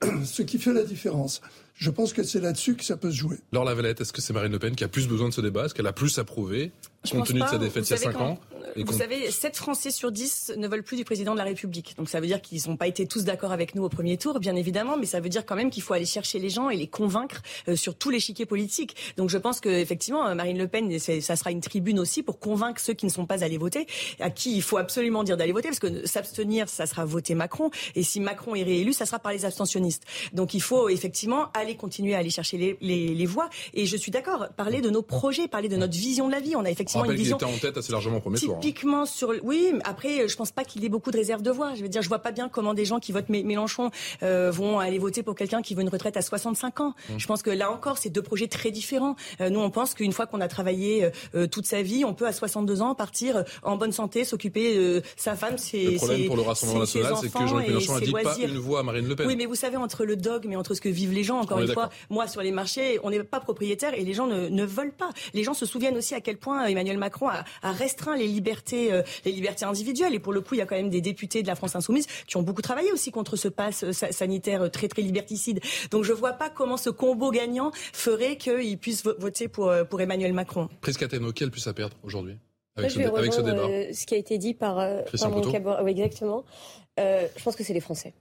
ce 0.24 0.42
qui 0.42 0.58
fait 0.58 0.72
la 0.72 0.84
différence. 0.84 1.40
Je 1.74 1.90
pense 1.90 2.12
que 2.12 2.22
c'est 2.22 2.40
là-dessus 2.40 2.76
que 2.76 2.84
ça 2.84 2.96
peut 2.96 3.10
se 3.10 3.16
jouer. 3.16 3.38
Laure 3.52 3.64
Lavalette, 3.64 4.00
est-ce 4.00 4.12
que 4.12 4.20
c'est 4.20 4.32
Marine 4.32 4.52
Le 4.52 4.58
Pen 4.58 4.76
qui 4.76 4.84
a 4.84 4.88
plus 4.88 5.08
besoin 5.08 5.28
de 5.28 5.34
ce 5.34 5.40
débat? 5.40 5.64
Est-ce 5.64 5.74
qu'elle 5.74 5.86
a 5.86 5.92
plus 5.92 6.18
à 6.18 6.24
prouver, 6.24 6.70
compte 7.10 7.26
tenu 7.26 7.40
de 7.40 7.46
sa 7.46 7.58
défaite 7.58 7.88
il 7.88 7.90
y 7.90 7.94
a 7.94 7.98
5 7.98 8.20
ans 8.20 8.38
vous 8.76 8.92
savez, 8.92 9.30
7 9.30 9.56
Français 9.56 9.90
sur 9.90 10.12
10 10.12 10.54
ne 10.56 10.68
veulent 10.68 10.82
plus 10.82 10.96
du 10.96 11.04
président 11.04 11.32
de 11.32 11.38
la 11.38 11.44
République. 11.44 11.94
Donc 11.96 12.08
ça 12.08 12.20
veut 12.20 12.26
dire 12.26 12.40
qu'ils 12.40 12.62
n'ont 12.68 12.76
pas 12.76 12.86
été 12.86 13.06
tous 13.06 13.24
d'accord 13.24 13.52
avec 13.52 13.74
nous 13.74 13.84
au 13.84 13.88
premier 13.88 14.16
tour, 14.16 14.40
bien 14.40 14.56
évidemment, 14.56 14.96
mais 14.96 15.06
ça 15.06 15.20
veut 15.20 15.28
dire 15.28 15.44
quand 15.44 15.56
même 15.56 15.70
qu'il 15.70 15.82
faut 15.82 15.94
aller 15.94 16.06
chercher 16.06 16.38
les 16.38 16.48
gens 16.48 16.70
et 16.70 16.76
les 16.76 16.86
convaincre 16.86 17.42
euh, 17.68 17.76
sur 17.76 17.94
tous 17.94 18.10
les 18.10 18.20
chiquiers 18.20 18.46
politiques. 18.46 18.96
Donc 19.16 19.28
je 19.28 19.38
pense 19.38 19.60
qu'effectivement, 19.60 20.26
euh, 20.26 20.34
Marine 20.34 20.58
Le 20.58 20.68
Pen, 20.68 20.98
ça 20.98 21.36
sera 21.36 21.50
une 21.50 21.60
tribune 21.60 21.98
aussi 21.98 22.22
pour 22.22 22.38
convaincre 22.38 22.80
ceux 22.80 22.94
qui 22.94 23.06
ne 23.06 23.10
sont 23.10 23.26
pas 23.26 23.44
allés 23.44 23.58
voter, 23.58 23.86
à 24.20 24.30
qui 24.30 24.54
il 24.56 24.62
faut 24.62 24.78
absolument 24.78 25.24
dire 25.24 25.36
d'aller 25.36 25.52
voter, 25.52 25.68
parce 25.68 25.80
que 25.80 26.06
s'abstenir, 26.06 26.68
ça 26.68 26.86
sera 26.86 27.04
voter 27.04 27.34
Macron, 27.34 27.70
et 27.94 28.02
si 28.02 28.20
Macron 28.20 28.54
est 28.54 28.62
réélu, 28.62 28.92
ça 28.92 29.06
sera 29.06 29.18
par 29.18 29.32
les 29.32 29.44
abstentionnistes. 29.44 30.04
Donc 30.32 30.54
il 30.54 30.62
faut 30.62 30.88
effectivement 30.88 31.50
aller 31.52 31.76
continuer 31.76 32.14
à 32.14 32.18
aller 32.18 32.30
chercher 32.30 32.56
les, 32.56 32.78
les, 32.80 33.14
les 33.14 33.26
voix. 33.26 33.48
Et 33.74 33.86
je 33.86 33.96
suis 33.96 34.10
d'accord, 34.10 34.48
parler 34.56 34.80
de 34.80 34.90
nos 34.90 35.02
projets, 35.02 35.48
parler 35.48 35.68
de 35.68 35.76
notre 35.76 35.96
vision 35.96 36.26
de 36.26 36.32
la 36.32 36.40
vie. 36.40 36.56
On 36.56 36.64
a 36.64 36.70
effectivement 36.70 36.91
une 37.04 37.12
vision. 37.12 37.36
était 37.36 37.46
en 37.46 37.58
tête 37.58 37.76
assez 37.76 37.92
largement 37.92 38.18
au 38.18 38.20
premier 38.20 38.38
tour. 38.38 38.56
Hein. 38.56 38.60
Typiquement 38.60 39.06
sur. 39.06 39.32
Oui, 39.42 39.72
après, 39.84 40.28
je 40.28 40.36
pense 40.36 40.52
pas 40.52 40.64
qu'il 40.64 40.84
ait 40.84 40.88
beaucoup 40.88 41.10
de 41.10 41.16
réserves 41.16 41.42
de 41.42 41.50
voix. 41.50 41.74
Je 41.74 41.82
veux 41.82 41.88
dire, 41.88 42.02
je 42.02 42.08
vois 42.08 42.18
pas 42.18 42.32
bien 42.32 42.48
comment 42.48 42.74
des 42.74 42.84
gens 42.84 43.00
qui 43.00 43.12
votent 43.12 43.28
Mélenchon 43.28 43.90
euh, 44.22 44.50
vont 44.50 44.78
aller 44.78 44.98
voter 44.98 45.22
pour 45.22 45.34
quelqu'un 45.34 45.62
qui 45.62 45.74
veut 45.74 45.82
une 45.82 45.88
retraite 45.88 46.16
à 46.16 46.22
65 46.22 46.80
ans. 46.80 46.94
Mmh. 47.08 47.18
Je 47.18 47.26
pense 47.26 47.42
que 47.42 47.50
là 47.50 47.70
encore, 47.70 47.98
c'est 47.98 48.10
deux 48.10 48.22
projets 48.22 48.48
très 48.48 48.70
différents. 48.70 49.16
Euh, 49.40 49.50
nous, 49.50 49.60
on 49.60 49.70
pense 49.70 49.94
qu'une 49.94 50.12
fois 50.12 50.26
qu'on 50.26 50.40
a 50.40 50.48
travaillé 50.48 51.10
euh, 51.34 51.46
toute 51.46 51.66
sa 51.66 51.82
vie, 51.82 52.04
on 52.04 52.14
peut 52.14 52.26
à 52.26 52.32
62 52.32 52.82
ans 52.82 52.94
partir 52.94 53.44
en 53.62 53.76
bonne 53.76 53.92
santé, 53.92 54.24
s'occuper 54.24 54.76
de 54.76 55.02
sa 55.16 55.36
femme, 55.36 55.58
ses 55.58 55.92
Le 55.92 55.96
problème 55.96 56.26
pour 56.26 56.36
le 56.36 56.42
Rassemblement 56.42 56.80
national, 56.80 57.14
c'est 57.20 57.32
que 57.32 57.46
Jean-Luc 57.46 57.68
Mélenchon 57.68 57.94
a 57.94 58.00
dit 58.00 58.12
pas 58.12 58.36
une 58.38 58.58
voix 58.58 58.80
à 58.80 58.82
Marine 58.82 59.08
Le 59.08 59.16
Pen. 59.16 59.26
Oui, 59.26 59.36
mais 59.36 59.46
vous 59.46 59.54
savez, 59.54 59.76
entre 59.76 60.04
le 60.04 60.16
dogme 60.16 60.52
et 60.52 60.56
entre 60.56 60.74
ce 60.74 60.80
que 60.80 60.88
vivent 60.88 61.12
les 61.12 61.24
gens, 61.24 61.38
encore 61.38 61.60
une 61.60 61.72
fois, 61.72 61.90
moi, 62.10 62.26
sur 62.26 62.42
les 62.42 62.50
marchés, 62.50 62.98
on 63.02 63.10
n'est 63.10 63.22
pas 63.22 63.40
propriétaire 63.40 63.94
et 63.94 64.04
les 64.04 64.14
gens 64.14 64.26
ne, 64.26 64.48
ne, 64.48 64.64
veulent 64.64 64.92
pas. 64.92 65.10
Les 65.34 65.44
gens 65.44 65.54
se 65.54 65.66
souviennent 65.66 65.96
aussi 65.96 66.14
à 66.14 66.20
quel 66.20 66.36
point 66.36 66.64
Emmanuel 66.66 66.81
Macron 66.98 67.28
a, 67.28 67.44
a 67.62 67.72
restreint 67.72 68.16
les 68.16 68.26
libertés, 68.26 68.92
euh, 68.92 69.02
les 69.24 69.32
libertés 69.32 69.64
individuelles. 69.64 70.14
Et 70.14 70.18
pour 70.18 70.32
le 70.32 70.40
coup, 70.40 70.54
il 70.54 70.58
y 70.58 70.60
a 70.60 70.66
quand 70.66 70.76
même 70.76 70.90
des 70.90 71.00
députés 71.00 71.42
de 71.42 71.46
la 71.46 71.54
France 71.54 71.76
insoumise 71.76 72.06
qui 72.26 72.36
ont 72.36 72.42
beaucoup 72.42 72.62
travaillé 72.62 72.92
aussi 72.92 73.10
contre 73.10 73.36
ce 73.36 73.48
pass 73.48 73.84
euh, 73.84 73.92
sanitaire 73.92 74.70
très 74.70 74.88
très 74.88 75.02
liberticide. 75.02 75.60
Donc 75.90 76.04
je 76.04 76.12
vois 76.12 76.32
pas 76.32 76.50
comment 76.50 76.76
ce 76.76 76.90
combo 76.90 77.30
gagnant 77.30 77.70
ferait 77.92 78.36
qu'ils 78.36 78.78
puissent 78.78 79.04
voter 79.04 79.48
pour, 79.48 79.68
euh, 79.68 79.84
pour 79.84 80.00
Emmanuel 80.00 80.32
Macron. 80.32 80.68
Priscateno, 80.80 81.32
qui 81.32 81.44
a 81.44 81.46
le 81.46 81.52
plus 81.52 81.66
à 81.66 81.72
perdre 81.72 81.96
aujourd'hui 82.02 82.36
avec, 82.76 82.90
ce, 82.90 83.00
avec, 83.00 83.32
ce, 83.32 83.40
débat? 83.40 83.92
Ce 83.92 84.06
qui 84.06 84.14
a 84.14 84.18
été 84.18 84.38
dit 84.38 84.54
par, 84.54 84.76
par 84.76 85.30
mon 85.30 85.42
oui, 85.82 85.90
exactement. 85.90 86.44
je 86.96 87.42
pense 87.42 87.54
que 87.54 87.64
c'est 87.64 87.74
les 87.74 87.80
Français. 87.80 88.14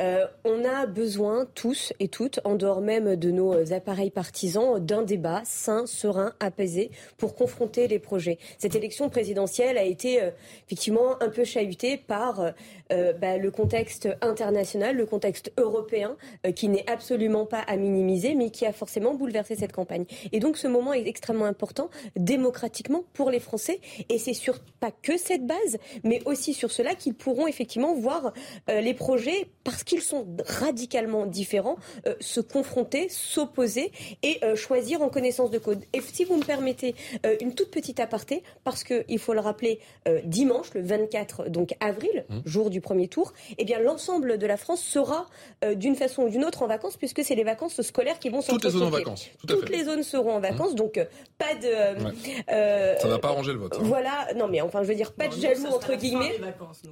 Euh, 0.00 0.26
on 0.44 0.64
a 0.64 0.86
besoin 0.86 1.46
tous 1.56 1.92
et 1.98 2.06
toutes, 2.06 2.38
en 2.44 2.54
dehors 2.54 2.80
même 2.80 3.16
de 3.16 3.32
nos 3.32 3.72
appareils 3.72 4.10
partisans, 4.10 4.78
d'un 4.78 5.02
débat 5.02 5.42
sain, 5.44 5.86
serein, 5.86 6.34
apaisé 6.38 6.92
pour 7.16 7.34
confronter 7.34 7.88
les 7.88 7.98
projets. 7.98 8.38
Cette 8.58 8.76
élection 8.76 9.08
présidentielle 9.08 9.76
a 9.76 9.82
été 9.82 10.22
euh, 10.22 10.30
effectivement 10.66 11.20
un 11.20 11.28
peu 11.28 11.42
chahutée 11.42 11.96
par 11.96 12.52
euh, 12.92 13.12
bah, 13.14 13.38
le 13.38 13.50
contexte 13.50 14.08
international, 14.20 14.96
le 14.96 15.04
contexte 15.04 15.52
européen, 15.58 16.16
qui 16.54 16.68
n'est 16.68 16.88
absolument 16.88 17.44
pas 17.44 17.60
à 17.60 17.76
minimiser, 17.76 18.34
mais 18.34 18.50
qui 18.50 18.66
a 18.66 18.72
forcément 18.72 19.14
bouleversé 19.14 19.56
cette 19.56 19.72
campagne. 19.72 20.04
Et 20.30 20.38
donc 20.38 20.56
ce 20.56 20.68
moment 20.68 20.92
est 20.92 21.06
extrêmement 21.06 21.46
important 21.46 21.90
démocratiquement 22.16 23.04
pour 23.14 23.30
les 23.30 23.40
Français. 23.40 23.80
Et 24.08 24.18
c'est 24.18 24.32
sur 24.32 24.60
pas 24.80 24.90
que 24.90 25.16
cette 25.16 25.46
base, 25.46 25.78
mais 26.04 26.22
aussi 26.24 26.54
sur 26.54 26.70
cela 26.70 26.94
qu'ils 26.94 27.14
pourront 27.14 27.46
effectivement 27.46 27.94
voir 27.94 28.32
les 28.68 28.94
projets 28.94 29.48
parce 29.64 29.84
qu'ils 29.88 30.02
sont 30.02 30.26
radicalement 30.46 31.26
différents, 31.26 31.76
euh, 32.06 32.14
se 32.20 32.40
confronter, 32.40 33.08
s'opposer 33.08 33.90
et 34.22 34.38
euh, 34.44 34.54
choisir 34.54 35.02
en 35.02 35.08
connaissance 35.08 35.50
de 35.50 35.58
code. 35.58 35.82
Et 35.92 36.00
si 36.00 36.24
vous 36.24 36.36
me 36.36 36.44
permettez 36.44 36.94
euh, 37.26 37.36
une 37.40 37.54
toute 37.54 37.70
petite 37.70 37.98
aparté, 37.98 38.42
parce 38.64 38.84
qu'il 38.84 39.18
faut 39.18 39.32
le 39.32 39.40
rappeler, 39.40 39.80
dimanche, 40.24 40.74
le 40.74 40.82
24 40.82 41.48
donc 41.48 41.74
avril, 41.80 42.26
mmh. 42.28 42.38
jour 42.44 42.70
du 42.70 42.80
premier 42.80 43.08
tour, 43.08 43.32
eh 43.56 43.64
bien 43.64 43.78
l'ensemble 43.78 44.36
de 44.36 44.46
la 44.46 44.56
France 44.56 44.82
sera 44.82 45.26
d'une 45.74 45.96
façon 45.96 46.24
ou 46.24 46.28
d'une 46.28 46.44
autre 46.44 46.62
en 46.62 46.66
vacances, 46.66 46.96
puisque 46.96 47.24
c'est 47.24 47.34
les 47.34 47.44
vacances 47.44 47.80
scolaires 47.80 48.18
qui 48.18 48.28
vont 48.28 48.42
Toutes 48.42 48.64
les 48.64 48.70
zones 48.70 48.82
en 48.82 48.90
vacances. 48.90 49.26
Toutes 49.46 49.70
les 49.70 49.84
zones 49.84 50.02
seront 50.02 50.32
en 50.32 50.40
vacances, 50.40 50.72
mmh. 50.72 50.76
donc 50.76 51.00
pas 51.38 51.54
de. 51.54 52.98
ça 52.98 53.08
n'a 53.08 53.18
pas 53.18 53.28
arrangé 53.28 53.52
le 53.52 53.58
vote. 53.58 53.76
Hein. 53.76 53.82
Voilà, 53.82 54.28
non 54.36 54.48
mais 54.48 54.60
enfin 54.60 54.82
je 54.82 54.88
veux 54.88 54.94
dire 54.94 55.12
pas 55.12 55.28
de 55.28 55.34
jaloux 55.34 55.66
entre 55.66 55.94
guillemets. 55.94 56.38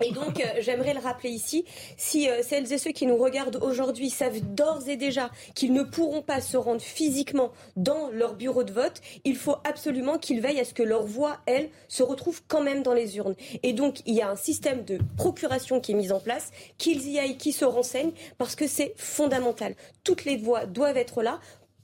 et 0.02 0.12
donc 0.12 0.42
j'aimerais 0.60 0.94
le 0.94 1.00
rappeler 1.00 1.30
ici, 1.30 1.64
si 1.96 2.28
celles 2.42 2.72
et 2.72 2.78
ceux 2.78 2.85
qui 2.90 3.06
nous 3.06 3.16
regardent 3.16 3.58
aujourd'hui 3.62 4.10
savent 4.10 4.40
d'ores 4.40 4.88
et 4.88 4.96
déjà 4.96 5.30
qu'ils 5.54 5.72
ne 5.72 5.82
pourront 5.82 6.22
pas 6.22 6.40
se 6.40 6.56
rendre 6.56 6.80
physiquement 6.80 7.52
dans 7.76 8.10
leur 8.10 8.34
bureau 8.34 8.64
de 8.64 8.72
vote, 8.72 9.00
il 9.24 9.36
faut 9.36 9.56
absolument 9.64 10.18
qu'ils 10.18 10.40
veillent 10.40 10.60
à 10.60 10.64
ce 10.64 10.74
que 10.74 10.82
leur 10.82 11.04
voix, 11.04 11.38
elle, 11.46 11.70
se 11.88 12.02
retrouve 12.02 12.42
quand 12.48 12.62
même 12.62 12.82
dans 12.82 12.94
les 12.94 13.16
urnes. 13.16 13.34
Et 13.62 13.72
donc, 13.72 14.00
il 14.06 14.14
y 14.14 14.22
a 14.22 14.30
un 14.30 14.36
système 14.36 14.84
de 14.84 14.98
procuration 15.16 15.80
qui 15.80 15.92
est 15.92 15.94
mis 15.94 16.12
en 16.12 16.20
place, 16.20 16.50
qu'ils 16.78 17.08
y 17.08 17.18
aillent, 17.18 17.36
qu'ils 17.36 17.54
se 17.54 17.64
renseignent, 17.64 18.12
parce 18.38 18.56
que 18.56 18.66
c'est 18.66 18.94
fondamental. 18.96 19.74
Toutes 20.04 20.24
les 20.24 20.36
voix 20.36 20.66
doivent 20.66 20.96
être 20.96 21.22
là 21.22 21.40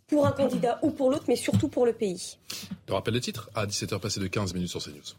pour 0.07 0.27
un 0.27 0.33
candidat 0.33 0.79
ou 0.83 0.91
pour 0.91 1.11
l'autre, 1.11 1.25
mais 1.29 1.37
surtout 1.37 1.69
pour 1.69 1.87
le 1.87 1.93
pays. 1.93 2.37
Le 2.87 2.95
rappel 2.95 3.15
des 3.15 3.21
titres 3.21 3.51
à 3.55 3.67
17h 3.67 3.99
passé 3.99 4.21
de 4.21 4.27
15 4.27 4.53
minutes 4.55 4.71
sur 4.71 4.83
CNews. 4.83 5.17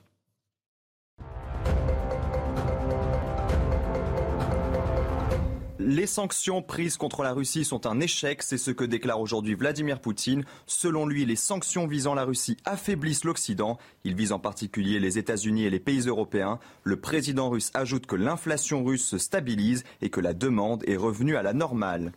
Les 5.86 6.08
sanctions 6.08 6.62
prises 6.62 6.96
contre 6.96 7.24
la 7.24 7.34
Russie 7.34 7.66
sont 7.66 7.86
un 7.86 8.00
échec, 8.00 8.42
c'est 8.42 8.58
ce 8.58 8.72
que 8.72 8.86
déclare 8.86 9.20
aujourd'hui 9.20 9.54
Vladimir 9.54 10.00
Poutine. 10.00 10.46
Selon 10.66 11.06
lui, 11.06 11.26
les 11.26 11.36
sanctions 11.36 11.88
visant 11.88 12.14
la 12.14 12.24
Russie 12.24 12.56
affaiblissent 12.64 13.26
l'Occident. 13.26 13.78
Il 14.06 14.16
vise 14.16 14.32
en 14.32 14.40
particulier 14.40 15.02
les 15.02 15.18
États-Unis 15.18 15.66
et 15.66 15.70
les 15.70 15.82
pays 15.82 16.08
européens. 16.08 16.60
Le 16.84 16.96
président 16.96 17.50
russe 17.50 17.70
ajoute 17.74 18.06
que 18.06 18.16
l'inflation 18.16 18.86
russe 18.86 19.06
se 19.06 19.18
stabilise 19.18 19.84
et 20.02 20.10
que 20.10 20.22
la 20.22 20.34
demande 20.34 20.86
est 20.88 20.96
revenue 20.96 21.36
à 21.36 21.44
la 21.44 21.52
normale. 21.52 22.14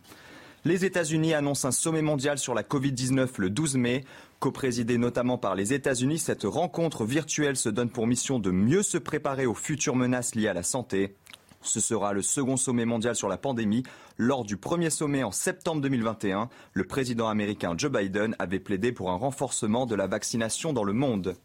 Les 0.63 0.85
États-Unis 0.85 1.33
annoncent 1.33 1.67
un 1.67 1.71
sommet 1.71 2.01
mondial 2.01 2.37
sur 2.37 2.53
la 2.53 2.63
Covid-19 2.63 3.27
le 3.35 3.49
12 3.49 3.75
mai. 3.75 4.05
Co-présidée 4.39 4.97
notamment 4.97 5.37
par 5.37 5.55
les 5.55 5.73
États-Unis, 5.73 6.19
cette 6.19 6.43
rencontre 6.43 7.03
virtuelle 7.03 7.57
se 7.57 7.67
donne 7.67 7.89
pour 7.89 8.07
mission 8.07 8.39
de 8.39 8.49
mieux 8.49 8.81
se 8.81 8.97
préparer 8.97 9.45
aux 9.45 9.53
futures 9.53 9.97
menaces 9.97 10.35
liées 10.35 10.47
à 10.47 10.53
la 10.53 10.63
santé. 10.63 11.17
Ce 11.61 11.79
sera 11.79 12.13
le 12.13 12.21
second 12.21 12.57
sommet 12.57 12.85
mondial 12.85 13.15
sur 13.15 13.29
la 13.29 13.37
pandémie. 13.37 13.83
Lors 14.17 14.43
du 14.43 14.57
premier 14.57 14.89
sommet 14.89 15.23
en 15.23 15.31
septembre 15.31 15.81
2021, 15.81 16.49
le 16.73 16.83
président 16.83 17.27
américain 17.27 17.73
Joe 17.77 17.91
Biden 17.91 18.35
avait 18.39 18.59
plaidé 18.59 18.91
pour 18.91 19.11
un 19.11 19.15
renforcement 19.15 19.85
de 19.85 19.95
la 19.95 20.07
vaccination 20.07 20.73
dans 20.73 20.83
le 20.83 20.93
monde. 20.93 21.35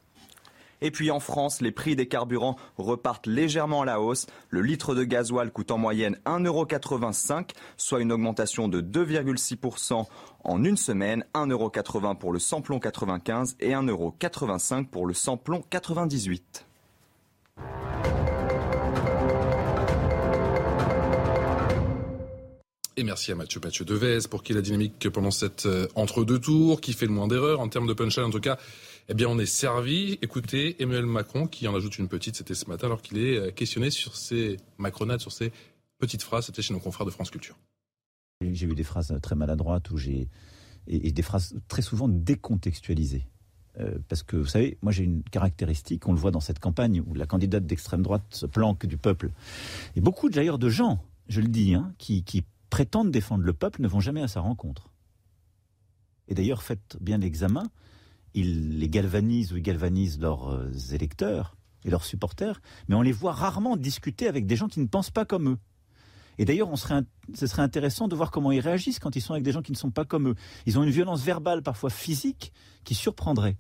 Et 0.83 0.91
puis 0.91 1.13
en 1.13 1.21
France, 1.21 1.61
les 1.61 1.71
prix 1.71 1.95
des 1.95 2.09
carburants 2.09 2.57
repartent 2.77 3.29
légèrement 3.29 3.83
à 3.83 3.85
la 3.85 4.01
hausse. 4.01 4.27
Le 4.51 4.63
litre 4.63 4.97
de 4.97 5.05
gasoil 5.05 5.53
coûte 5.53 5.71
en 5.71 5.79
moyenne 5.79 6.19
1,85€, 6.27 7.51
soit 7.77 8.01
une 8.01 8.11
augmentation 8.11 8.67
de 8.67 8.81
2,6% 8.81 10.05
en 10.45 10.65
une 10.65 10.77
semaine. 10.77 11.25
1,80€ 11.35 12.19
pour 12.19 12.33
le 12.33 12.41
samplon 12.41 12.81
95 12.81 13.57
et 13.61 13.71
1,85€ 13.71 14.87
pour 14.89 15.07
le 15.07 15.15
samplon 15.15 15.63
98. 15.71 16.67
Et 22.97 23.05
merci 23.05 23.33
à 23.33 23.35
Mathieu 23.35 23.59
Mathieu 23.65 23.87
Devez 23.87 24.19
pour 24.29 24.43
qui 24.43 24.53
la 24.53 24.61
dynamique 24.61 25.09
pendant 25.09 25.31
cette 25.31 25.65
euh, 25.65 25.89
entre-deux 25.95 26.39
tours, 26.39 26.83
qui 26.83 26.93
fait 26.93 27.07
le 27.07 27.13
moins 27.13 27.27
d'erreurs 27.27 27.61
en 27.61 27.69
termes 27.69 27.87
de 27.87 27.95
punchline 27.95 28.27
en 28.27 28.31
tout 28.31 28.41
cas. 28.41 28.59
Eh 29.09 29.15
bien, 29.15 29.29
on 29.29 29.39
est 29.39 29.47
servi. 29.47 30.19
Écoutez, 30.21 30.81
Emmanuel 30.83 31.07
Macron 31.07 31.47
qui 31.47 31.67
en 31.67 31.75
ajoute 31.75 31.99
une 31.99 32.09
petite, 32.09 32.37
c'était 32.37 32.55
ce 32.55 32.69
matin, 32.69 32.89
alors 32.89 33.01
qu'il 33.01 33.19
est 33.19 33.37
euh, 33.39 33.51
questionné 33.51 33.89
sur 33.89 34.15
ses 34.15 34.59
macronades, 34.77 35.21
sur 35.21 35.33
ses 35.33 35.53
petites 35.99 36.23
phrases. 36.23 36.47
C'était 36.47 36.61
chez 36.61 36.75
nos 36.75 36.81
confrères 36.81 37.07
de 37.07 37.11
France 37.11 37.31
Culture. 37.31 37.57
J'ai 38.43 38.67
eu 38.67 38.75
des 38.75 38.85
phrases 38.85 39.19
très 39.23 39.37
maladroites 39.37 39.91
où 39.91 39.97
j'ai 39.97 40.29
et, 40.87 41.13
des 41.13 41.23
phrases 41.23 41.55
très 41.69 41.83
souvent 41.83 42.09
décontextualisées. 42.09 43.27
Euh, 43.81 43.97
parce 44.09 44.23
que 44.23 44.37
vous 44.37 44.47
savez, 44.47 44.77
moi 44.83 44.93
j'ai 44.93 45.05
une 45.05 45.23
caractéristique, 45.23 46.07
on 46.07 46.13
le 46.13 46.19
voit 46.19 46.31
dans 46.31 46.41
cette 46.41 46.59
campagne 46.59 47.03
où 47.07 47.15
la 47.15 47.25
candidate 47.25 47.65
d'extrême 47.65 48.03
droite 48.03 48.25
se 48.31 48.45
planque 48.45 48.85
du 48.85 48.99
peuple. 48.99 49.31
Et 49.97 50.03
beaucoup 50.03 50.29
d'ailleurs 50.29 50.59
de 50.59 50.69
gens, 50.69 51.03
je 51.29 51.41
le 51.41 51.49
dis, 51.49 51.73
hein, 51.73 51.95
qui 51.97 52.23
prétendent 52.73 53.11
défendre 53.11 53.45
le 53.45 53.53
peuple 53.53 53.83
ne 53.83 53.87
vont 53.87 54.01
jamais 54.01 54.23
à 54.23 54.29
sa 54.29 54.41
rencontre. 54.41 54.89
Et 56.27 56.35
d'ailleurs, 56.35 56.63
faites 56.63 56.97
bien 57.03 57.19
l'examen, 57.19 57.65
ils 58.33 58.79
les 58.79 58.89
galvanisent 58.89 59.53
ou 59.53 59.59
ils 59.59 59.63
galvanisent 59.63 60.19
leurs 60.19 60.51
euh, 60.51 60.71
électeurs 60.91 61.55
et 61.85 61.91
leurs 61.91 62.03
supporters, 62.03 62.63
mais 62.89 62.95
on 62.95 63.03
les 63.03 63.13
voit 63.13 63.33
rarement 63.33 63.77
discuter 63.77 64.27
avec 64.27 64.47
des 64.47 64.57
gens 64.57 64.69
qui 64.69 64.81
ne 64.81 64.87
pensent 64.87 65.11
pas 65.11 65.27
comme 65.27 65.51
eux. 65.51 65.59
Et 66.39 66.47
d'ailleurs, 66.47 66.71
ce 66.79 67.47
serait 67.47 67.61
intéressant 67.61 68.09
de 68.09 68.17
voir 68.17 68.31
comment 68.31 68.53
ils 68.53 68.61
réagissent 68.61 69.01
quand 69.01 69.17
ils 69.17 69.21
sont 69.21 69.35
avec 69.35 69.45
des 69.45 69.53
gens 69.53 69.61
qui 69.61 69.73
ne 69.73 69.77
sont 69.77 69.91
pas 69.91 70.07
comme 70.07 70.29
eux. 70.29 70.35
Ils 70.65 70.79
ont 70.79 70.83
une 70.83 70.91
violence 70.91 71.23
verbale, 71.23 71.63
parfois 71.63 71.91
physique, 71.91 72.55
qui 72.85 72.95
surprendrait. 72.95 73.59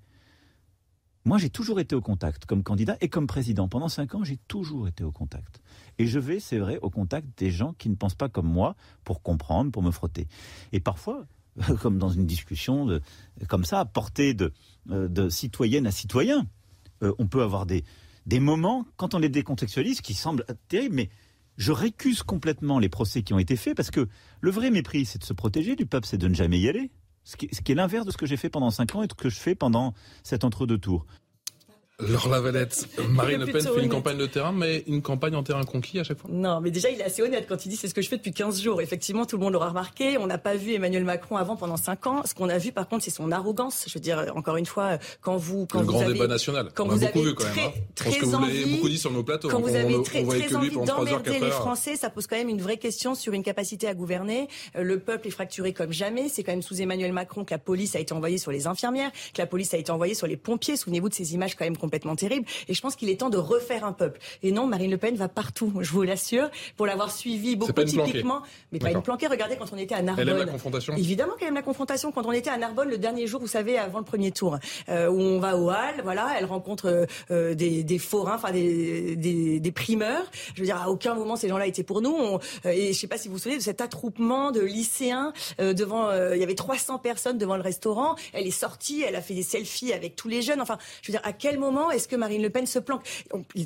Moi, 1.24 1.38
j'ai 1.38 1.50
toujours 1.50 1.78
été 1.78 1.94
au 1.94 2.00
contact 2.00 2.46
comme 2.46 2.62
candidat 2.62 2.96
et 3.00 3.08
comme 3.08 3.26
président. 3.26 3.68
Pendant 3.68 3.88
cinq 3.88 4.14
ans, 4.14 4.24
j'ai 4.24 4.38
toujours 4.48 4.88
été 4.88 5.04
au 5.04 5.12
contact. 5.12 5.60
Et 5.98 6.06
je 6.06 6.18
vais, 6.18 6.40
c'est 6.40 6.58
vrai, 6.58 6.78
au 6.82 6.90
contact 6.90 7.26
des 7.38 7.50
gens 7.50 7.74
qui 7.74 7.88
ne 7.88 7.94
pensent 7.94 8.16
pas 8.16 8.28
comme 8.28 8.48
moi 8.48 8.74
pour 9.04 9.22
comprendre, 9.22 9.70
pour 9.70 9.82
me 9.82 9.92
frotter. 9.92 10.26
Et 10.72 10.80
parfois, 10.80 11.26
comme 11.80 11.98
dans 11.98 12.10
une 12.10 12.26
discussion 12.26 13.00
comme 13.48 13.64
ça, 13.64 13.84
portée 13.84 14.34
de, 14.34 14.52
euh, 14.90 15.08
de 15.08 15.28
citoyenne 15.28 15.86
à 15.86 15.92
citoyen, 15.92 16.46
euh, 17.02 17.14
on 17.18 17.26
peut 17.26 17.42
avoir 17.42 17.66
des, 17.66 17.84
des 18.26 18.40
moments, 18.40 18.86
quand 18.96 19.14
on 19.14 19.18
les 19.18 19.28
décontextualise, 19.28 20.00
qui 20.00 20.14
semblent 20.14 20.44
terribles, 20.68 20.96
mais 20.96 21.10
je 21.56 21.72
récuse 21.72 22.22
complètement 22.22 22.78
les 22.78 22.88
procès 22.88 23.22
qui 23.22 23.34
ont 23.34 23.38
été 23.38 23.56
faits 23.56 23.76
parce 23.76 23.90
que 23.90 24.08
le 24.40 24.50
vrai 24.50 24.70
mépris, 24.70 25.04
c'est 25.04 25.18
de 25.18 25.24
se 25.24 25.32
protéger 25.32 25.76
du 25.76 25.86
peuple, 25.86 26.06
c'est 26.06 26.18
de 26.18 26.28
ne 26.28 26.34
jamais 26.34 26.58
y 26.58 26.68
aller. 26.68 26.90
Ce 27.24 27.36
qui, 27.36 27.46
est 27.46 27.74
l'inverse 27.74 28.04
de 28.04 28.10
ce 28.10 28.16
que 28.16 28.26
j'ai 28.26 28.36
fait 28.36 28.50
pendant 28.50 28.70
cinq 28.70 28.94
ans 28.94 29.02
et 29.02 29.06
de 29.06 29.12
ce 29.12 29.16
que 29.16 29.28
je 29.28 29.38
fais 29.38 29.54
pendant 29.54 29.94
cet 30.22 30.44
entre-deux 30.44 30.78
tours. 30.78 31.06
Laure 32.00 32.28
Lavalette, 32.28 32.88
Marine 33.10 33.44
Le 33.44 33.52
Pen 33.52 33.62
fait 33.62 33.82
une 33.82 33.88
campagne 33.88 34.16
de 34.16 34.26
terrain, 34.26 34.52
mais 34.52 34.82
une 34.86 35.02
campagne 35.02 35.36
en 35.36 35.42
terrain 35.42 35.62
conquis 35.62 36.00
à 36.00 36.04
chaque 36.04 36.18
fois? 36.18 36.30
Non, 36.32 36.60
mais 36.60 36.70
déjà, 36.70 36.90
il 36.90 37.00
est 37.00 37.04
assez 37.04 37.22
honnête 37.22 37.46
quand 37.48 37.64
il 37.64 37.68
dit 37.68 37.76
c'est 37.76 37.86
ce 37.86 37.94
que 37.94 38.02
je 38.02 38.08
fais 38.08 38.16
depuis 38.16 38.32
15 38.32 38.60
jours. 38.60 38.80
Effectivement, 38.80 39.24
tout 39.24 39.36
le 39.36 39.44
monde 39.44 39.52
l'aura 39.52 39.68
remarqué. 39.68 40.18
On 40.18 40.26
n'a 40.26 40.38
pas 40.38 40.56
vu 40.56 40.72
Emmanuel 40.72 41.04
Macron 41.04 41.36
avant 41.36 41.54
pendant 41.54 41.76
5 41.76 42.06
ans. 42.06 42.22
Ce 42.24 42.34
qu'on 42.34 42.48
a 42.48 42.58
vu, 42.58 42.72
par 42.72 42.88
contre, 42.88 43.04
c'est 43.04 43.10
son 43.10 43.30
arrogance. 43.30 43.84
Je 43.86 43.94
veux 43.94 44.00
dire, 44.00 44.32
encore 44.34 44.56
une 44.56 44.66
fois, 44.66 44.98
quand 45.20 45.36
vous. 45.36 45.66
Quand 45.66 45.80
le 45.80 45.86
vous 45.86 45.92
grand 45.92 46.02
avez, 46.02 46.14
débat 46.14 46.26
national. 46.26 46.70
Quand 46.74 46.86
vous 46.86 47.04
avez 47.04 47.20
vu 47.20 47.34
quand 47.34 47.44
même. 47.44 47.66
Hein. 47.66 47.80
Très, 47.94 48.10
vous 48.10 48.40
l'avez 48.40 48.64
beaucoup 48.66 48.88
dit 48.88 48.98
sur 48.98 49.12
nos 49.12 49.22
plateaux. 49.22 49.48
Quand 49.48 49.60
vous 49.60 49.74
avez 49.74 50.02
très, 50.02 50.24
très 50.24 50.56
envie 50.56 50.70
d'emmerder 50.70 51.38
les 51.38 51.50
Français, 51.50 51.96
ça 51.96 52.10
pose 52.10 52.26
quand 52.26 52.36
même 52.36 52.48
une 52.48 52.62
vraie 52.62 52.78
question 52.78 53.14
sur 53.14 53.32
une 53.32 53.44
capacité 53.44 53.86
à 53.86 53.94
gouverner. 53.94 54.48
Euh, 54.76 54.82
le 54.82 54.98
peuple 54.98 55.28
est 55.28 55.32
fracturé 55.32 55.72
comme 55.72 55.92
jamais. 55.92 56.28
C'est 56.28 56.42
quand 56.42 56.52
même 56.52 56.62
sous 56.62 56.80
Emmanuel 56.80 57.12
Macron 57.12 57.44
que 57.44 57.52
la 57.52 57.58
police 57.58 57.94
a 57.94 58.00
été 58.00 58.12
envoyée 58.12 58.38
sur 58.38 58.50
les 58.50 58.66
infirmières, 58.66 59.12
que 59.34 59.40
la 59.40 59.46
police 59.46 59.72
a 59.74 59.76
été 59.76 59.92
envoyée 59.92 60.14
sur 60.14 60.26
les 60.26 60.36
pompiers. 60.36 60.76
Souvenez-vous 60.76 61.10
de 61.10 61.14
ces 61.14 61.34
images 61.34 61.54
quand 61.54 61.64
même 61.64 61.76
complètement 61.82 62.14
terribles. 62.14 62.46
Et 62.68 62.74
je 62.74 62.80
pense 62.80 62.94
qu'il 62.94 63.10
est 63.10 63.16
temps 63.16 63.28
de 63.28 63.36
refaire 63.36 63.84
un 63.84 63.92
peuple. 63.92 64.20
Et 64.42 64.52
non, 64.52 64.66
Marine 64.66 64.90
Le 64.90 64.98
Pen 64.98 65.16
va 65.16 65.28
partout, 65.28 65.72
je 65.80 65.90
vous 65.90 66.02
l'assure, 66.02 66.48
pour 66.76 66.86
l'avoir 66.86 67.10
suivi 67.10 67.56
beaucoup 67.56 67.72
typiquement. 67.84 68.42
Mais 68.70 68.78
pas 68.78 68.92
une 68.92 69.02
planquée. 69.02 69.26
Regardez 69.26 69.56
quand 69.56 69.72
on 69.72 69.76
était 69.76 69.96
à 69.96 70.02
Narbonne. 70.02 70.28
Elle 70.28 70.34
aime 70.34 70.46
la 70.46 70.52
confrontation. 70.52 70.94
Évidemment 70.96 71.34
qu'elle 71.34 71.48
aime 71.48 71.54
la 71.54 71.62
confrontation. 71.62 72.12
Quand 72.12 72.24
on 72.24 72.32
était 72.32 72.50
à 72.50 72.56
Narbonne 72.56 72.88
le 72.88 72.98
dernier 72.98 73.26
jour, 73.26 73.40
vous 73.40 73.48
savez, 73.48 73.76
avant 73.78 73.98
le 73.98 74.04
premier 74.04 74.30
tour, 74.30 74.58
euh, 74.88 75.08
où 75.08 75.20
on 75.20 75.40
va 75.40 75.56
au 75.56 75.70
hall, 75.70 76.00
voilà, 76.04 76.28
elle 76.38 76.44
rencontre 76.44 76.86
euh, 76.86 77.06
euh, 77.32 77.54
des, 77.54 77.82
des, 77.82 77.98
forains, 77.98 78.36
enfin 78.36 78.52
des, 78.52 79.16
des, 79.16 79.58
des, 79.58 79.72
primeurs. 79.72 80.24
Je 80.54 80.60
veux 80.60 80.66
dire, 80.66 80.80
à 80.80 80.88
aucun 80.88 81.14
moment 81.14 81.34
ces 81.34 81.48
gens-là 81.48 81.66
étaient 81.66 81.82
pour 81.82 82.00
nous. 82.00 82.38
et 82.64 82.92
je 82.92 82.98
sais 82.98 83.08
pas 83.08 83.18
si 83.18 83.26
vous 83.26 83.34
vous 83.34 83.40
souvenez 83.40 83.58
de 83.58 83.62
cet 83.62 83.80
attroupement 83.80 84.52
de 84.52 84.60
lycéens 84.60 85.32
devant. 85.58 86.12
il 86.32 86.38
y 86.38 86.44
avait 86.44 86.54
300 86.54 86.98
personnes 86.98 87.38
devant 87.38 87.56
le 87.56 87.62
restaurant. 87.62 88.14
Elle 88.32 88.46
est 88.46 88.50
sortie, 88.50 89.02
elle 89.02 89.16
a 89.16 89.20
fait 89.20 89.34
des 89.34 89.42
selfies 89.42 89.92
avec 89.92 90.14
tous 90.14 90.28
les 90.28 90.42
jeunes. 90.42 90.60
Enfin, 90.60 90.78
je 91.00 91.10
veux 91.10 91.18
dire, 91.18 91.26
à 91.26 91.32
quel 91.32 91.58
moment 91.58 91.71
est-ce 91.90 92.08
que 92.08 92.16
Marine 92.16 92.42
Le 92.42 92.50
Pen 92.50 92.66
se 92.66 92.78
planque. 92.78 93.02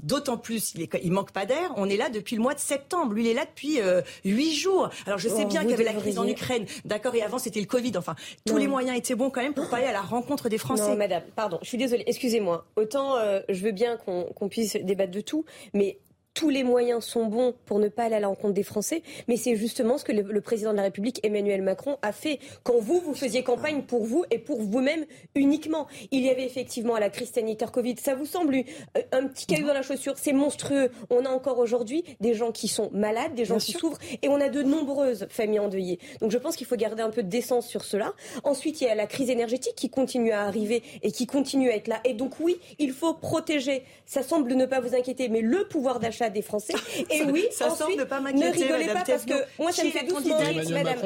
D'autant 0.03 0.37
plus, 0.37 0.75
il, 0.75 0.83
est, 0.83 1.01
il 1.03 1.13
manque 1.13 1.33
pas 1.33 1.47
d'air. 1.47 1.73
On 1.77 1.89
est 1.89 1.97
là 1.97 2.09
depuis 2.09 2.37
le 2.37 2.43
mois 2.43 2.55
de 2.55 2.61
septembre. 2.61 3.13
Lui, 3.13 3.25
il 3.25 3.31
est 3.31 3.35
là 3.35 3.45
depuis 3.45 3.81
euh, 3.81 4.03
huit 4.25 4.55
jours. 4.55 4.91
Alors, 5.07 5.19
je 5.19 5.29
sais 5.29 5.45
oh, 5.45 5.49
bien 5.49 5.61
qu'il 5.63 5.71
y 5.71 5.75
avait 5.75 5.85
la 5.85 5.93
crise 5.93 6.19
en 6.19 6.27
Ukraine. 6.27 6.67
D'accord, 6.85 7.15
et 7.15 7.23
avant, 7.23 7.39
c'était 7.39 7.61
le 7.61 7.67
Covid. 7.67 7.93
Enfin, 7.97 8.15
tous 8.45 8.57
les 8.57 8.67
moyens 8.67 8.97
étaient 8.97 9.15
bons 9.15 9.31
quand 9.31 9.43
même 9.43 9.55
pour 9.55 9.73
aller 9.73 9.87
à 9.87 9.93
la 9.93 10.03
rencontre 10.03 10.49
des 10.49 10.59
Français. 10.59 10.91
Non, 10.91 10.97
madame, 10.97 11.23
pardon, 11.35 11.59
je 11.63 11.69
suis 11.69 11.79
désolée. 11.79 12.05
Excusez-moi. 12.07 12.67
Autant 12.77 13.17
euh, 13.17 13.41
je 13.49 13.63
veux 13.63 13.73
bien 13.73 13.97
qu'on 13.97 14.49
puisse 14.49 14.77
débattre 14.77 15.13
de 15.13 15.21
tout, 15.21 15.45
mais 15.73 15.99
tous 16.37 16.51
les 16.51 16.65
moyens 16.65 17.03
sont 17.03 17.25
bons 17.25 17.55
pour 17.65 17.79
ne 17.79 17.89
pas 17.89 18.05
aller 18.05 18.15
à 18.15 18.21
la 18.21 18.29
rencontre 18.29 18.53
des 18.53 18.63
Français, 18.63 19.03
mais 19.27 19.37
c'est 19.39 19.57
justement 19.57 19.97
ce 19.97 20.05
que 20.05 20.13
le, 20.13 20.41
président 20.43 20.73
de 20.73 20.77
la 20.77 20.83
République, 20.83 21.19
Emmanuel 21.25 21.63
Macron, 21.63 21.97
a 22.03 22.13
fait 22.13 22.39
quand 22.63 22.79
vous, 22.79 23.01
vous 23.01 23.15
faisiez 23.15 23.43
campagne 23.43 23.83
pour 23.83 24.05
vous 24.05 24.25
et 24.31 24.39
pour 24.39 24.61
vous-même 24.61 25.07
uniquement. 25.35 25.89
Il 26.11 26.21
y 26.21 26.29
avait 26.29 26.45
effectivement 26.45 26.99
la 26.99 27.09
crise 27.09 27.31
sanitaire 27.31 27.73
Covid. 27.73 27.97
Ça 27.99 28.15
vous 28.15 28.27
semble 28.27 28.55
euh, 28.55 29.01
un 29.13 29.27
petit 29.27 29.47
caillou 29.47 29.67
dans 29.67 29.73
la 29.73 29.81
chaussure? 29.81 30.13
C'est 30.19 30.35
monstrueux. 30.35 30.91
On 31.09 31.25
a 31.25 31.31
encore 31.31 31.59
aujourd'hui 31.59 32.05
des 32.21 32.35
gens 32.35 32.53
qui 32.53 32.69
sont 32.69 32.91
malades, 32.93 33.35
des 33.35 33.47
gens 33.47 33.57
qui 33.57 33.73
souffrent, 33.73 33.99
et 34.21 34.29
on 34.29 34.39
a 34.39 34.51
de 34.51 34.63
nombreuses 34.63 35.27
familles 35.31 35.61
endeuillées. 35.61 35.99
Donc 36.21 36.31
je 36.31 36.39
pense 36.39 36.55
qu'il 36.55 36.67
faut 36.67 36.77
garder 36.77 37.03
un 37.03 37.11
peu 37.11 37.23
de 37.23 37.31
décence 37.31 37.67
sur 37.67 37.83
cela. 37.83 38.13
Ensuite, 38.45 38.83
il 38.83 38.85
y 38.85 38.91
a 38.91 38.95
la 38.95 39.07
crise 39.07 39.31
énergétique 39.31 39.75
qui 39.75 39.89
continue 39.89 40.33
à 40.33 40.43
arriver 40.43 40.83
et 41.03 41.13
qui 41.13 41.27
continue 41.27 41.71
à 41.71 41.77
être 41.77 41.89
là. 41.89 42.01
Et 42.05 42.13
donc 42.13 42.41
oui, 42.41 42.59
il 42.79 42.93
faut 42.93 43.15
protéger. 43.15 43.85
Ça 44.05 44.23
semble 44.23 44.53
ne 44.53 44.67
pas 44.67 44.81
vous 44.81 44.95
inquiéter, 44.95 45.31
mais 45.31 45.41
le 45.41 45.67
pouvoir 45.67 45.99
d'achat 45.99 46.26
des 46.31 46.43
Français. 46.43 46.75
Et 47.11 47.23
oui, 47.23 47.47
ça 47.51 47.71
ensuite, 47.71 48.05
pas 48.05 48.21
ne 48.21 48.53
rigolez 48.53 48.87
pas 48.87 49.05
parce 49.07 49.25
que 49.25 49.35
moi 49.59 49.73
ça 49.73 49.85
me 49.85 49.91
fait 49.91 50.07
doucement 50.07 50.39
rire, 50.39 50.63
madame. 50.71 50.99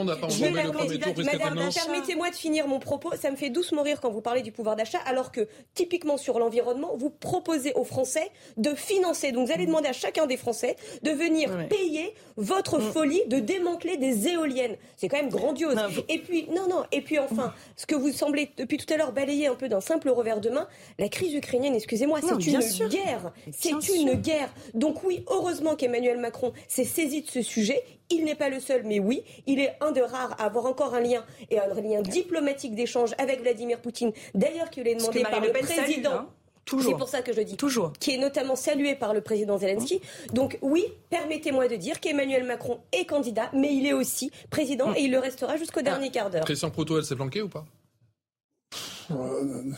Madame, 1.24 1.70
permettez-moi 1.72 2.30
de 2.30 2.34
finir 2.34 2.66
mon 2.66 2.78
propos. 2.78 3.12
Ça 3.20 3.30
me 3.30 3.36
fait 3.36 3.50
doucement 3.50 3.82
rire 3.82 4.00
quand 4.00 4.10
vous 4.10 4.20
parlez 4.20 4.42
du 4.42 4.52
pouvoir 4.52 4.76
d'achat, 4.76 4.98
alors 5.06 5.32
que 5.32 5.48
typiquement 5.74 6.16
sur 6.16 6.38
l'environnement, 6.38 6.96
vous 6.96 7.10
proposez 7.10 7.72
aux 7.74 7.84
Français 7.84 8.30
de 8.56 8.74
financer. 8.74 9.32
Donc 9.32 9.46
vous 9.46 9.52
allez 9.52 9.66
demander 9.66 9.88
à 9.88 9.92
chacun 9.92 10.26
des 10.26 10.36
Français 10.36 10.76
de 11.02 11.10
venir 11.10 11.68
payer 11.68 12.14
votre 12.36 12.78
mm. 12.78 12.92
folie 12.92 13.22
de 13.26 13.38
démanteler 13.38 13.96
des 13.96 14.28
éoliennes. 14.28 14.76
C'est 14.96 15.08
quand 15.08 15.18
même 15.18 15.30
grandiose. 15.30 15.76
Et 16.08 16.18
puis 16.18 16.46
non, 16.50 16.68
non. 16.68 16.84
Et 16.92 17.00
puis 17.00 17.18
enfin, 17.18 17.52
ce 17.76 17.86
que 17.86 17.94
vous 17.94 18.12
semblez 18.12 18.50
depuis 18.56 18.76
tout 18.76 18.92
à 18.92 18.96
l'heure 18.96 19.12
balayer 19.12 19.46
un 19.46 19.54
peu 19.54 19.68
d'un 19.68 19.80
simple 19.80 20.08
revers 20.10 20.40
de 20.40 20.50
main, 20.50 20.68
la 20.98 21.08
crise 21.08 21.34
ukrainienne. 21.34 21.74
Excusez-moi, 21.74 22.20
c'est 22.22 22.46
une 22.46 22.88
guerre. 22.88 23.32
C'est 23.52 23.70
une 23.70 24.14
guerre. 24.14 24.52
Donc 24.74 25.04
oui, 25.04 25.09
heureusement 25.28 25.76
qu'Emmanuel 25.76 26.18
Macron 26.18 26.52
s'est 26.68 26.84
saisi 26.84 27.22
de 27.22 27.28
ce 27.28 27.42
sujet. 27.42 27.82
Il 28.10 28.24
n'est 28.24 28.34
pas 28.34 28.48
le 28.48 28.60
seul, 28.60 28.82
mais 28.84 28.98
oui, 28.98 29.22
il 29.46 29.60
est 29.60 29.76
un 29.80 29.92
de 29.92 30.00
rares 30.00 30.34
à 30.38 30.44
avoir 30.44 30.66
encore 30.66 30.94
un 30.94 31.00
lien 31.00 31.24
et 31.50 31.58
un 31.58 31.66
lien 31.68 32.02
diplomatique 32.02 32.74
d'échange 32.74 33.14
avec 33.18 33.40
Vladimir 33.40 33.80
Poutine. 33.80 34.12
D'ailleurs, 34.34 34.70
qu'il 34.70 34.86
est 34.88 34.96
demandé 34.96 35.22
par 35.22 35.40
le 35.40 35.52
président. 35.52 36.12
Hein. 36.12 36.28
C'est 36.78 36.96
pour 36.96 37.08
ça 37.08 37.22
que 37.22 37.32
je 37.32 37.38
le 37.38 37.44
dis. 37.44 37.56
Toujours. 37.56 37.92
Qui 37.98 38.14
est 38.14 38.18
notamment 38.18 38.56
salué 38.56 38.94
par 38.94 39.12
le 39.12 39.20
président 39.20 39.58
Zelensky. 39.58 40.00
Donc 40.32 40.58
oui, 40.62 40.84
permettez-moi 41.08 41.68
de 41.68 41.76
dire 41.76 42.00
qu'Emmanuel 42.00 42.44
Macron 42.44 42.80
est 42.92 43.06
candidat, 43.06 43.50
mais 43.52 43.74
il 43.74 43.86
est 43.86 43.92
aussi 43.92 44.30
président 44.50 44.90
mm. 44.90 44.96
et 44.96 45.00
il 45.02 45.10
le 45.10 45.18
restera 45.18 45.56
jusqu'au 45.56 45.82
dernier 45.82 46.08
ah. 46.08 46.12
quart 46.12 46.30
d'heure. 46.30 46.44
Christian 46.44 46.70
Proto, 46.70 46.98
elle 46.98 47.04
s'est 47.04 47.16
flanquée 47.16 47.42
ou 47.42 47.48
pas? 47.48 47.64
Euh, 49.10 49.72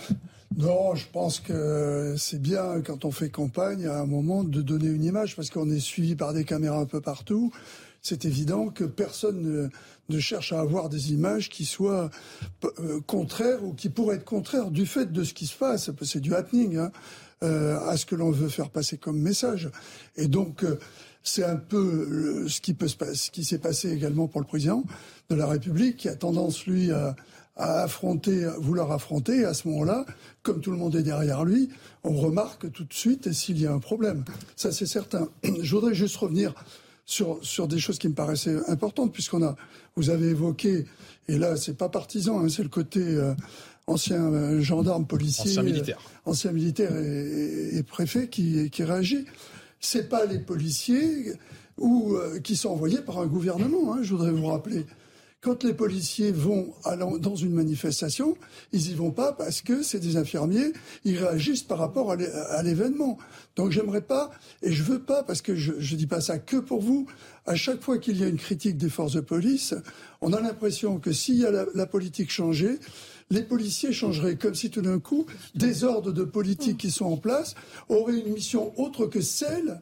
non, 0.57 0.95
je 0.95 1.07
pense 1.09 1.41
que 1.41 2.15
c'est 2.19 2.41
bien 2.41 2.83
quand 2.83 3.05
on 3.05 3.11
fait 3.11 3.31
campagne 3.31 3.87
à 3.87 4.01
un 4.01 4.07
moment 4.07 4.45
de 4.45 4.61
donner 4.61 4.89
une 4.89 5.05
image 5.05 5.37
parce 5.37 5.51
qu'on 5.51 5.71
est 5.71 5.81
suivi 5.81 6.15
par 6.15 6.33
des 6.33 6.45
caméras 6.45 6.79
un 6.79 6.87
peu 6.87 7.01
partout. 7.01 7.53
C'est 8.03 8.25
évident 8.25 8.69
que 8.69 8.85
personne 8.85 9.71
ne, 10.09 10.19
cherche 10.19 10.53
à 10.53 10.61
avoir 10.61 10.89
des 10.89 11.13
images 11.13 11.49
qui 11.49 11.65
soient 11.65 12.11
euh, 12.81 13.01
contraires 13.07 13.65
ou 13.65 13.73
qui 13.73 13.89
pourraient 13.89 14.17
être 14.17 14.25
contraires 14.25 14.71
du 14.71 14.85
fait 14.85 15.11
de 15.11 15.25
ce 15.25 15.33
qui 15.33 15.47
se 15.47 15.57
passe. 15.57 15.91
C'est 16.03 16.21
du 16.21 16.35
happening 16.35 16.77
hein, 16.77 16.93
euh, 17.43 17.79
à 17.89 17.97
ce 17.97 18.05
que 18.05 18.17
l'on 18.17 18.31
veut 18.31 18.49
faire 18.49 18.71
passer 18.71 18.99
comme 18.99 19.19
message. 19.19 19.71
Et 20.17 20.27
donc 20.27 20.65
euh, 20.65 20.79
c'est 21.23 21.45
un 21.45 21.57
peu 21.57 22.47
ce 22.49 22.61
qui 22.61 22.75
peut 22.75 22.89
se 22.89 22.97
ce 23.15 23.31
qui 23.31 23.45
s'est 23.45 23.59
passé 23.59 23.93
également 23.93 24.27
pour 24.27 24.41
le 24.41 24.47
président 24.47 24.83
de 25.31 25.37
la 25.37 25.47
République 25.47 25.97
qui 25.97 26.09
a 26.09 26.17
tendance 26.17 26.67
lui 26.67 26.91
à 26.91 27.15
à 27.63 27.83
affronter, 27.85 28.45
à 28.45 28.59
vouloir 28.59 28.91
affronter. 28.91 29.45
à 29.45 29.55
ce 29.55 29.69
moment-là, 29.69 30.05
comme 30.43 30.61
tout 30.61 30.73
le 30.73 30.77
monde 30.77 30.97
est 30.97 31.03
derrière 31.03 31.45
lui, 31.45 31.69
on 32.03 32.13
remarque 32.13 32.71
tout 32.73 32.85
de 32.85 32.93
suite 32.93 33.33
s'il 33.33 33.61
y 33.61 33.67
a 33.67 33.73
un 33.73 33.79
problème. 33.79 34.25
Ça, 34.57 34.73
c'est 34.73 34.87
certain. 34.87 35.29
Je 35.63 35.75
voudrais 35.75 35.95
juste 35.95 36.17
revenir 36.17 36.55
sur, 37.07 37.39
sur 37.43 37.69
des 37.69 37.79
choses 37.79 37.99
qui 37.99 38.09
me 38.09 38.15
paraissaient 38.15 38.59
importantes, 38.69 39.13
puisqu'on 39.13 39.45
a, 39.45 39.55
vous 39.97 40.11
avez 40.11 40.29
évoqué, 40.29 40.87
et 41.29 41.39
là, 41.39 41.57
c'est 41.57 41.77
pas 41.77 41.89
partisan, 41.89 42.41
hein, 42.41 42.49
c'est 42.49 42.65
le 42.65 42.69
côté 42.69 43.01
euh, 43.01 43.35
ancien 43.87 44.23
euh, 44.33 44.61
gendarme, 44.61 45.07
policier, 45.07 45.51
ancien 45.51 45.63
militaire, 45.63 45.99
euh, 46.27 46.31
ancien 46.31 46.51
militaire 46.51 46.97
et, 46.97 47.83
préfet 47.85 48.29
qui, 48.29 48.71
qui 48.71 48.83
réagit. 48.83 49.25
C'est 49.79 50.09
pas 50.09 50.27
les 50.27 50.39
policiers 50.39 51.33
ou 51.79 52.17
qui 52.45 52.55
sont 52.55 52.69
envoyés 52.69 53.01
par 53.01 53.19
un 53.19 53.27
gouvernement. 53.27 53.95
Hein, 53.95 53.99
je 54.03 54.15
voudrais 54.15 54.31
vous 54.31 54.47
rappeler. 54.47 54.87
Quand 55.43 55.65
les 55.65 55.75
policiers 55.75 56.31
vont 56.31 56.73
dans 57.19 57.35
une 57.35 57.53
manifestation, 57.53 58.37
ils 58.73 58.93
y 58.93 58.95
vont 58.95 59.11
pas 59.11 59.33
parce 59.33 59.61
que 59.61 59.83
c'est 59.83 59.99
des 59.99 60.17
infirmiers, 60.17 60.73
ils 61.05 61.19
réagissent 61.19 61.65
par 61.65 61.79
rapport 61.79 62.13
à 62.13 62.63
l'événement. 62.63 63.19
Donc 63.57 63.73
j'aimerais 63.73 64.03
pas, 64.03 64.31
et 64.63 64.71
je 64.71 64.85
veux 64.85 65.01
pas, 65.01 65.25
parce 65.25 65.43
que 65.43 65.57
je, 65.57 65.73
je 65.81 65.97
dis 65.97 66.07
pas 66.07 66.21
ça 66.21 66.39
que 66.39 66.59
pour 66.59 66.81
vous, 66.81 67.09
à 67.45 67.57
chaque 67.57 67.83
fois 67.83 67.99
qu'il 67.99 68.21
y 68.21 68.23
a 68.23 68.29
une 68.29 68.37
critique 68.37 68.77
des 68.77 68.89
forces 68.89 69.15
de 69.15 69.21
police, 69.21 69.75
on 70.21 70.33
a 70.33 70.41
l'impression 70.41 71.01
que 71.01 71.11
s'il 71.11 71.39
y 71.39 71.45
a 71.45 71.51
la, 71.51 71.87
politique 71.87 72.31
changée, 72.31 72.79
les 73.31 73.43
policiers 73.43 73.93
changeraient, 73.93 74.37
comme 74.37 74.55
si 74.55 74.71
tout 74.71 74.83
d'un 74.83 75.01
coup, 75.01 75.27
des 75.57 75.83
ordres 75.83 76.13
de 76.13 76.23
politique 76.23 76.79
qui 76.79 76.93
sont 76.93 77.07
en 77.07 77.17
place 77.17 77.57
auraient 77.89 78.21
une 78.21 78.33
mission 78.33 78.73
autre 78.81 79.07
que 79.07 79.21
celle 79.21 79.81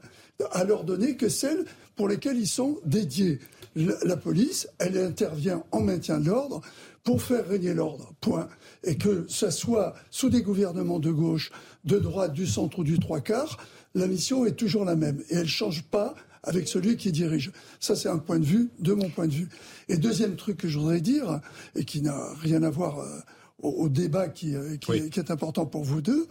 à 0.52 0.64
leur 0.64 0.84
donner 0.84 1.18
que 1.18 1.28
celle 1.28 1.66
pour 1.96 2.08
lesquelles 2.08 2.38
ils 2.38 2.48
sont 2.48 2.78
dédiés 2.86 3.40
la 3.76 4.16
police, 4.16 4.68
elle 4.78 4.98
intervient 4.98 5.62
en 5.70 5.80
maintien 5.80 6.18
de 6.18 6.26
l'ordre 6.26 6.60
pour 7.04 7.22
faire 7.22 7.46
régner 7.48 7.74
l'ordre. 7.74 8.12
Point. 8.20 8.48
Et 8.84 8.96
que 8.96 9.24
ce 9.28 9.50
soit 9.50 9.94
sous 10.10 10.30
des 10.30 10.42
gouvernements 10.42 10.98
de 10.98 11.10
gauche, 11.10 11.50
de 11.84 11.98
droite, 11.98 12.32
du 12.32 12.46
centre 12.46 12.80
ou 12.80 12.84
du 12.84 12.98
trois 12.98 13.20
quarts, 13.20 13.58
la 13.94 14.06
mission 14.06 14.44
est 14.46 14.52
toujours 14.52 14.84
la 14.84 14.96
même. 14.96 15.22
Et 15.30 15.34
elle 15.34 15.42
ne 15.42 15.46
change 15.46 15.84
pas 15.84 16.14
avec 16.42 16.68
celui 16.68 16.96
qui 16.96 17.12
dirige. 17.12 17.52
Ça, 17.80 17.96
c'est 17.96 18.08
un 18.08 18.18
point 18.18 18.38
de 18.38 18.44
vue, 18.44 18.70
de 18.78 18.92
mon 18.92 19.08
point 19.10 19.26
de 19.26 19.32
vue. 19.32 19.48
Et 19.88 19.96
deuxième 19.96 20.36
truc 20.36 20.56
que 20.56 20.68
je 20.68 20.78
voudrais 20.78 21.00
dire, 21.00 21.40
et 21.74 21.84
qui 21.84 22.00
n'a 22.02 22.32
rien 22.40 22.62
à 22.62 22.70
voir 22.70 23.00
euh, 23.00 23.20
au, 23.62 23.88
débat 23.88 24.28
qui, 24.28 24.54
euh, 24.54 24.76
qui, 24.76 24.92
est, 24.92 25.30
important 25.30 25.66
pour 25.66 25.84
vous 25.84 26.00
deux, 26.00 26.26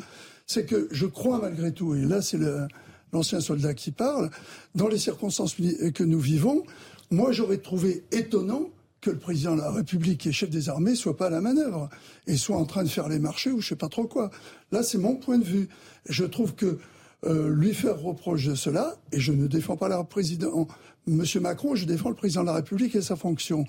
c'est 0.48 0.66
que 0.66 0.88
je 0.92 1.06
crois 1.06 1.40
malgré 1.40 1.72
tout, 1.72 1.94
et 1.94 2.02
là 2.02 2.24
c'est 2.24 2.40
l'ancien 3.14 3.40
soldat 3.40 3.76
qui 3.76 3.92
parle, 3.92 4.32
dans 4.74 4.88
les 4.88 4.98
circonstances 4.98 5.56
que 5.56 6.04
nous 6.04 6.20
vivons, 6.20 6.64
moi, 7.12 7.32
j'aurais 7.32 7.58
trouvé 7.58 8.04
étonnant 8.12 8.70
que 9.02 9.10
le 9.10 9.18
président 9.18 9.56
de 9.56 9.62
la 9.62 9.72
République 9.72 10.28
et 10.28 10.32
chef 10.32 10.50
des 10.50 10.70
armées 10.70 10.96
soit 10.96 11.16
pas 11.16 11.28
à 11.28 11.30
la 11.30 11.42
manœuvre 11.42 11.90
et 12.28 12.36
soit 12.36 12.58
en 12.58 12.66
train 12.66 12.84
de 12.84 12.90
faire 12.90 13.08
les 13.08 13.20
marchés 13.20 13.52
ou 13.52 13.62
je 13.62 13.70
sais 13.70 13.76
pas 13.76 13.88
trop 13.88 14.08
quoi. 14.08 14.30
Là, 14.72 14.84
c'est 14.84 14.98
mon 14.98 15.16
point 15.16 15.38
de 15.38 15.46
vue. 15.46 15.70
Je 16.08 16.26
trouve 16.26 16.54
que 16.54 16.80
euh, 17.26 17.50
lui 17.54 17.74
faire 17.74 18.00
reproche 18.00 18.46
de 18.46 18.56
cela, 18.56 18.98
et 19.12 19.20
je 19.20 19.32
ne 19.32 19.48
défends 19.48 19.76
pas 19.76 19.90
le 19.90 20.04
président, 20.06 20.68
Monsieur 21.08 21.40
Macron, 21.40 21.76
je 21.76 21.86
défends 21.86 22.10
le 22.10 22.16
président 22.16 22.42
de 22.42 22.48
la 22.48 22.54
République 22.54 22.96
et 22.96 23.02
sa 23.02 23.16
fonction, 23.16 23.66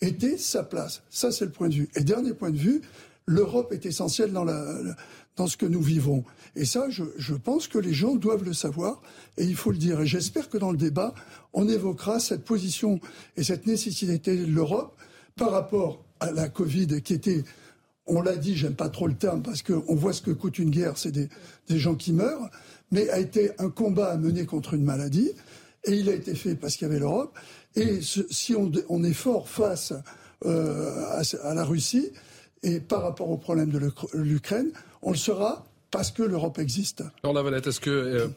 était 0.00 0.36
sa 0.36 0.62
place. 0.62 1.02
Ça, 1.10 1.32
c'est 1.32 1.44
le 1.44 1.50
point 1.50 1.68
de 1.68 1.74
vue. 1.74 1.88
Et 1.96 2.02
dernier 2.02 2.32
point 2.32 2.50
de 2.50 2.58
vue, 2.58 2.82
l'Europe 3.26 3.72
est 3.72 3.86
essentielle 3.86 4.32
dans 4.32 5.46
ce 5.46 5.56
que 5.56 5.66
nous 5.66 5.82
vivons. 5.82 6.24
Et 6.56 6.64
ça, 6.64 6.90
je, 6.90 7.04
je, 7.16 7.34
pense 7.34 7.68
que 7.68 7.78
les 7.78 7.94
gens 7.94 8.14
doivent 8.14 8.44
le 8.44 8.52
savoir 8.52 9.00
et 9.38 9.44
il 9.44 9.56
faut 9.56 9.70
le 9.70 9.78
dire. 9.78 10.00
Et 10.00 10.06
j'espère 10.06 10.48
que 10.48 10.58
dans 10.58 10.70
le 10.70 10.76
débat, 10.76 11.14
on 11.52 11.68
évoquera 11.68 12.20
cette 12.20 12.44
position 12.44 13.00
et 13.36 13.42
cette 13.42 13.66
nécessité 13.66 14.36
de 14.36 14.46
l'Europe 14.46 14.96
par 15.36 15.50
rapport 15.50 16.04
à 16.20 16.30
la 16.30 16.48
Covid 16.48 17.02
qui 17.02 17.14
était, 17.14 17.44
on 18.06 18.22
l'a 18.22 18.36
dit, 18.36 18.56
j'aime 18.56 18.74
pas 18.74 18.88
trop 18.88 19.06
le 19.06 19.14
terme 19.14 19.42
parce 19.42 19.62
qu'on 19.62 19.94
voit 19.94 20.12
ce 20.12 20.22
que 20.22 20.30
coûte 20.30 20.58
une 20.58 20.70
guerre, 20.70 20.98
c'est 20.98 21.12
des, 21.12 21.28
gens 21.68 21.94
qui 21.94 22.12
meurent, 22.12 22.50
mais 22.90 23.08
a 23.10 23.18
été 23.18 23.50
un 23.58 23.70
combat 23.70 24.12
à 24.12 24.16
mener 24.16 24.46
contre 24.46 24.74
une 24.74 24.84
maladie 24.84 25.30
et 25.84 25.92
il 25.92 26.08
a 26.08 26.14
été 26.14 26.34
fait 26.34 26.54
parce 26.54 26.76
qu'il 26.76 26.86
y 26.86 26.90
avait 26.90 27.00
l'Europe. 27.00 27.36
Et 27.74 28.00
si 28.02 28.54
on, 28.54 29.04
est 29.04 29.12
fort 29.14 29.48
face 29.48 29.94
euh, 30.44 31.22
à 31.42 31.54
la 31.54 31.64
Russie 31.64 32.10
et 32.62 32.80
par 32.80 33.02
rapport 33.02 33.30
au 33.30 33.36
problème 33.36 33.70
de 33.70 33.80
l'Ukraine, 34.14 34.70
on 35.02 35.10
le 35.10 35.16
sera 35.16 35.64
parce 35.90 36.10
que 36.10 36.22
l'Europe 36.22 36.58
existe. 36.58 37.04
Alors 37.22 37.34
la 37.34 37.42
Valette, 37.42 37.66
est-ce 37.66 37.80
que 37.80 37.90
euh, 37.90 38.28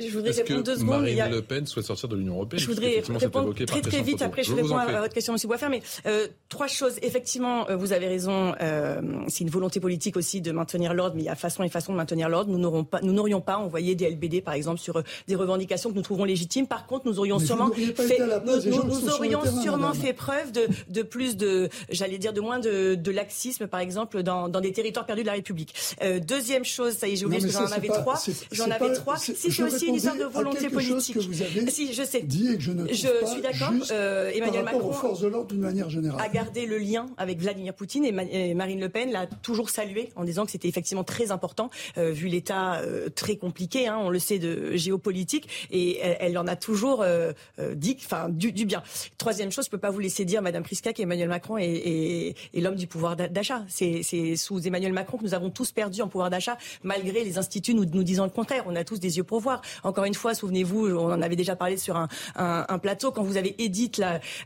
je 0.00 0.12
voudrais 0.12 0.32
répondre 0.32 0.62
deux 0.62 0.76
secondes. 0.76 1.00
Marine 1.00 1.30
Le 1.30 1.42
Pen 1.42 1.66
souhaite 1.66 1.86
sortir 1.86 2.08
de 2.08 2.16
l'Union 2.16 2.34
européenne. 2.34 2.60
Je 2.60 2.66
voudrais 2.66 3.02
répondre 3.18 3.54
très 3.54 3.80
très 3.80 4.02
vite. 4.02 4.22
Après, 4.22 4.42
je, 4.42 4.54
réponds 4.54 4.76
à 4.76 5.00
votre 5.00 5.14
question, 5.14 5.34
M. 5.34 5.38
Boisfer. 5.44 5.68
Mais 5.68 5.82
euh, 6.06 6.28
trois 6.48 6.66
choses. 6.66 6.96
Effectivement, 7.02 7.68
euh, 7.68 7.76
vous 7.76 7.92
avez 7.92 8.08
raison. 8.08 8.54
Euh, 8.60 9.00
c'est 9.28 9.44
une 9.44 9.50
volonté 9.50 9.80
politique 9.80 10.16
aussi 10.16 10.40
de 10.40 10.52
maintenir 10.52 10.94
l'ordre, 10.94 11.16
mais 11.16 11.22
il 11.22 11.26
y 11.26 11.30
a 11.30 11.34
façon 11.34 11.62
et 11.62 11.68
façon 11.68 11.92
de 11.92 11.96
maintenir 11.96 12.28
l'ordre. 12.28 12.50
Nous 12.50 12.58
n'aurons 12.58 12.84
pas, 12.84 13.00
nous 13.02 13.12
n'aurions 13.12 13.40
pas 13.40 13.56
envoyé 13.58 13.94
des 13.94 14.10
LBD, 14.10 14.42
par 14.42 14.54
exemple, 14.54 14.80
sur 14.80 14.96
euh, 14.96 15.02
des 15.28 15.34
revendications 15.34 15.90
que 15.90 15.96
nous 15.96 16.02
trouverons 16.02 16.24
légitimes. 16.24 16.66
Par 16.66 16.86
contre, 16.86 17.06
nous 17.06 17.18
aurions 17.18 17.38
sûrement 17.38 17.70
fait, 17.70 18.18
nous, 18.44 18.84
nous 18.84 19.08
aurions 19.10 19.42
sûrement 19.62 19.92
fait 19.92 20.12
preuve 20.12 20.52
de, 20.52 20.68
de 20.88 21.02
plus 21.02 21.36
de, 21.36 21.68
j'allais 21.90 22.18
dire, 22.18 22.32
de 22.32 22.40
moins 22.40 22.58
de, 22.58 22.94
de 22.94 23.10
laxisme, 23.10 23.66
par 23.66 23.80
exemple, 23.80 24.22
dans, 24.22 24.48
dans 24.48 24.60
des 24.60 24.72
territoires 24.72 25.06
perdus 25.06 25.22
de 25.22 25.26
la 25.26 25.32
République. 25.34 25.74
Euh, 26.02 26.20
deuxième 26.20 26.64
chose, 26.64 26.94
ça 26.94 27.08
y 27.08 27.12
est, 27.12 27.16
j'ai 27.16 27.26
oublié 27.26 27.46
j'en 27.48 27.66
avais 27.66 27.88
trois. 27.88 28.18
J'en 28.52 28.70
avais 28.70 28.92
trois. 28.92 29.16
Si 29.16 29.34
c'est 29.34 29.62
aussi 29.62 29.75
une 29.82 29.94
histoire 29.94 30.16
de 30.16 30.24
volonté 30.24 30.68
politique. 30.68 31.14
que 31.14 31.20
vous 31.20 31.42
avez 31.42 31.70
si, 31.70 31.92
je 31.92 32.02
sais. 32.02 32.22
dit 32.22 32.52
et 32.52 32.56
que 32.56 32.62
je 32.62 32.72
ne 32.72 32.86
je 32.88 32.94
suis 32.94 33.42
d'accord. 33.42 33.72
Euh, 33.90 34.30
Emmanuel 34.34 34.64
Macron 34.64 34.88
aux 34.88 34.92
forces 34.92 35.20
de 35.20 35.28
l'ordre 35.28 35.48
d'une 35.48 35.60
manière 35.60 35.90
générale. 35.90 36.20
a 36.20 36.28
gardé 36.28 36.66
le 36.66 36.78
lien 36.78 37.06
avec 37.16 37.38
Vladimir 37.40 37.74
Poutine 37.74 38.04
et, 38.04 38.54
Marine 38.54 38.80
Le 38.80 38.88
Pen 38.88 39.10
l'a 39.10 39.26
toujours 39.26 39.70
salué 39.70 40.10
en 40.16 40.24
disant 40.24 40.44
que 40.44 40.50
c'était 40.50 40.68
effectivement 40.68 41.04
très 41.04 41.30
important 41.30 41.70
euh, 41.98 42.10
vu 42.10 42.28
l'état 42.28 42.76
euh, 42.76 43.08
très 43.08 43.36
compliqué, 43.36 43.88
hein, 43.88 43.98
on 44.00 44.10
le 44.10 44.18
sait, 44.18 44.38
de 44.38 44.76
géopolitique 44.76 45.48
et 45.70 45.98
elle, 46.00 46.36
en 46.38 46.46
a 46.46 46.56
toujours 46.56 47.02
euh, 47.02 47.32
dit, 47.74 47.96
enfin 48.04 48.28
du, 48.28 48.52
du, 48.52 48.64
bien. 48.64 48.82
Troisième 49.18 49.50
chose, 49.50 49.66
je 49.66 49.70
peux 49.70 49.78
pas 49.78 49.90
vous 49.90 50.00
laisser 50.00 50.24
dire, 50.24 50.42
Madame 50.42 50.62
Priska, 50.62 50.92
qu'Emmanuel 50.92 51.28
Macron 51.28 51.58
est, 51.58 51.66
est, 51.66 52.34
est 52.54 52.60
l'homme 52.60 52.76
du 52.76 52.86
pouvoir 52.86 53.16
d'achat. 53.16 53.64
C'est 53.68 54.02
sous 54.36 54.66
Emmanuel 54.66 54.92
Macron 54.92 55.18
que 55.18 55.24
nous 55.24 55.34
avons 55.34 55.50
tous 55.50 55.72
perdu 55.72 56.02
en 56.02 56.08
pouvoir 56.08 56.30
d'achat, 56.30 56.58
malgré 56.82 57.24
les 57.24 57.38
instituts 57.38 57.74
nous, 57.74 57.84
nous 57.84 58.02
disant 58.02 58.24
le 58.24 58.30
contraire. 58.30 58.64
On 58.66 58.76
a 58.76 58.84
tous 58.84 59.00
des 59.00 59.16
yeux 59.16 59.24
pour 59.24 59.40
voir. 59.40 59.62
Encore 59.84 60.04
une 60.04 60.14
fois, 60.14 60.34
souvenez-vous, 60.34 60.88
on 60.96 61.12
en 61.12 61.22
avait 61.22 61.36
déjà 61.36 61.56
parlé 61.56 61.76
sur 61.76 61.96
un, 61.96 62.78
plateau, 62.78 63.10
quand 63.10 63.22
vous 63.22 63.36
avez 63.36 63.54
Edith 63.58 63.96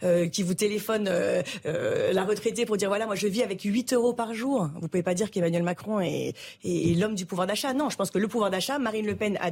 euh, 0.03 0.29
qui 0.29 0.43
vous 0.43 0.55
téléphone 0.55 1.09
euh, 1.09 1.43
euh, 1.67 2.13
la 2.13 2.25
retraitée 2.25 2.67
pour 2.67 2.77
dire 2.77 2.89
voilà, 2.89 3.07
moi 3.07 3.15
je 3.15 3.27
vis 3.27 3.43
avec 3.43 3.63
8 3.63 3.93
euros 3.93 4.13
par 4.13 4.35
jour. 4.35 4.71
Vous 4.81 4.89
pouvez 4.89 5.03
pas 5.03 5.15
dire 5.15 5.31
qu'Emmanuel 5.31 5.63
Macron 5.63 6.01
est, 6.01 6.35
l'homme 6.65 7.15
du 7.15 7.27
pouvoir 7.27 7.47
d'achat. 7.47 7.73
Non, 7.75 7.91
je 7.91 7.97
pense 7.97 8.11
que 8.11 8.19
le 8.19 8.29
pouvoir 8.29 8.51
d'achat, 8.51 8.79
Marine 8.79 9.07
Le 9.07 9.17
Pen 9.17 9.39
a, 9.41 9.51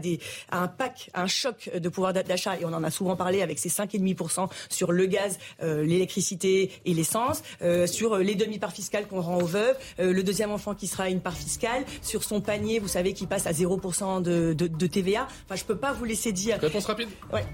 un 0.53 0.69
pack, 0.69 1.11
un 1.14 1.27
choc 1.27 1.71
de 1.75 1.89
pouvoir 1.89 2.12
d'achat, 2.12 2.57
et 2.59 2.64
on 2.64 2.73
en 2.73 2.85
a 2.85 2.91
souvent 2.91 3.16
parlé 3.16 3.43
avec 3.43 3.59
ses 3.59 3.69
5,5% 3.69 4.49
sur 4.69 4.93
le 4.93 5.07
gaz, 5.07 5.39
l'électricité 5.61 6.71
et 6.85 6.95
l'essence, 6.95 7.43
sur 7.87 8.19
les 8.19 8.35
demi-parts 8.35 8.73
fiscales 8.73 9.07
qu'on 9.07 9.21
rend 9.21 9.39
aux 9.39 9.47
veuves, 9.47 9.77
le 9.99 10.23
deuxième 10.23 10.51
enfant 10.51 10.75
qui 10.75 10.87
sera 10.87 11.11
une 11.11 11.21
part 11.21 11.37
fiscale, 11.37 11.85
sur 12.03 12.23
son 12.23 12.41
panier, 12.41 12.79
vous 12.79 12.89
savez, 12.89 13.12
qui 13.12 13.27
passe 13.27 13.47
à 13.47 13.53
0% 13.53 14.23
de, 14.23 14.53
de, 14.53 14.66
de 14.66 14.87
TVA. 14.87 15.27
Enfin, 15.49 15.57
je 15.57 15.64
peux 15.64 15.76
pas 15.76 15.94
vous 15.94 16.05
laisser 16.05 16.30
dire. 16.32 16.59
Réponse 16.61 16.84
rapide 16.84 17.09
Ouais. 17.32 17.44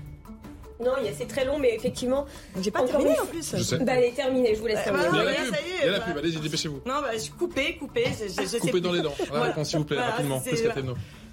Non, 0.84 0.90
c'est 1.16 1.28
très 1.28 1.44
long, 1.44 1.60
mais 1.60 1.72
effectivement. 1.76 2.26
J'ai 2.60 2.72
pas 2.72 2.82
terminé 2.82 3.18
en 3.20 3.26
plus. 3.26 3.54
Je 3.56 3.62
sais. 3.62 3.78
Bah, 3.78 3.92
elle 3.94 4.04
est 4.06 4.16
terminée, 4.16 4.56
je 4.56 4.60
vous 4.60 4.66
laisse 4.66 4.82
terminer. 4.82 5.06
il 5.12 5.16
y 5.16 5.20
a 5.20 5.24
la 5.24 5.32
pub, 5.34 5.54
il 5.80 5.84
y 5.86 5.88
a 5.88 5.92
la 5.92 6.00
pub, 6.00 6.18
allez-y, 6.18 6.36
dépêchez-vous. 6.40 6.80
Non, 6.84 7.00
bah, 7.00 7.16
je 7.16 7.30
coupé, 7.30 7.76
coupé. 7.76 8.06
Je, 8.06 8.42
je 8.42 8.58
coupé 8.58 8.80
dans 8.80 8.90
les 8.90 9.00
dents. 9.00 9.14
Voilà. 9.30 9.64
s'il 9.64 9.78
vous 9.78 9.84
plaît, 9.84 9.96
Voilà, 9.96 10.10
rapidement. 10.12 10.42
c'est- 10.44 10.68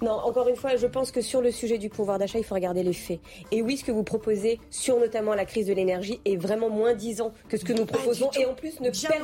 Non, 0.02 0.10
encore 0.12 0.48
une 0.48 0.56
fois, 0.56 0.76
je 0.76 0.86
pense 0.86 1.10
que 1.12 1.20
sur 1.20 1.40
le 1.40 1.50
sujet 1.52 1.78
du 1.78 1.88
pouvoir 1.88 2.18
d'achat, 2.18 2.38
il 2.38 2.44
faut 2.44 2.54
regarder 2.56 2.82
les 2.82 2.92
faits. 2.92 3.20
Et 3.52 3.62
oui, 3.62 3.76
ce 3.76 3.84
que 3.84 3.92
vous 3.92 4.02
proposez 4.02 4.58
sur 4.68 4.98
notamment 4.98 5.34
la 5.34 5.44
crise 5.44 5.66
de 5.66 5.72
l'énergie 5.72 6.20
est 6.24 6.36
vraiment 6.36 6.68
moins 6.68 6.92
disant 6.94 7.32
que 7.48 7.56
ce 7.56 7.64
que 7.64 7.72
nous 7.72 7.86
proposons. 7.86 8.30
Et 8.38 8.44
en 8.44 8.54
plus, 8.54 8.80
ne, 8.80 8.90
per- 8.90 9.18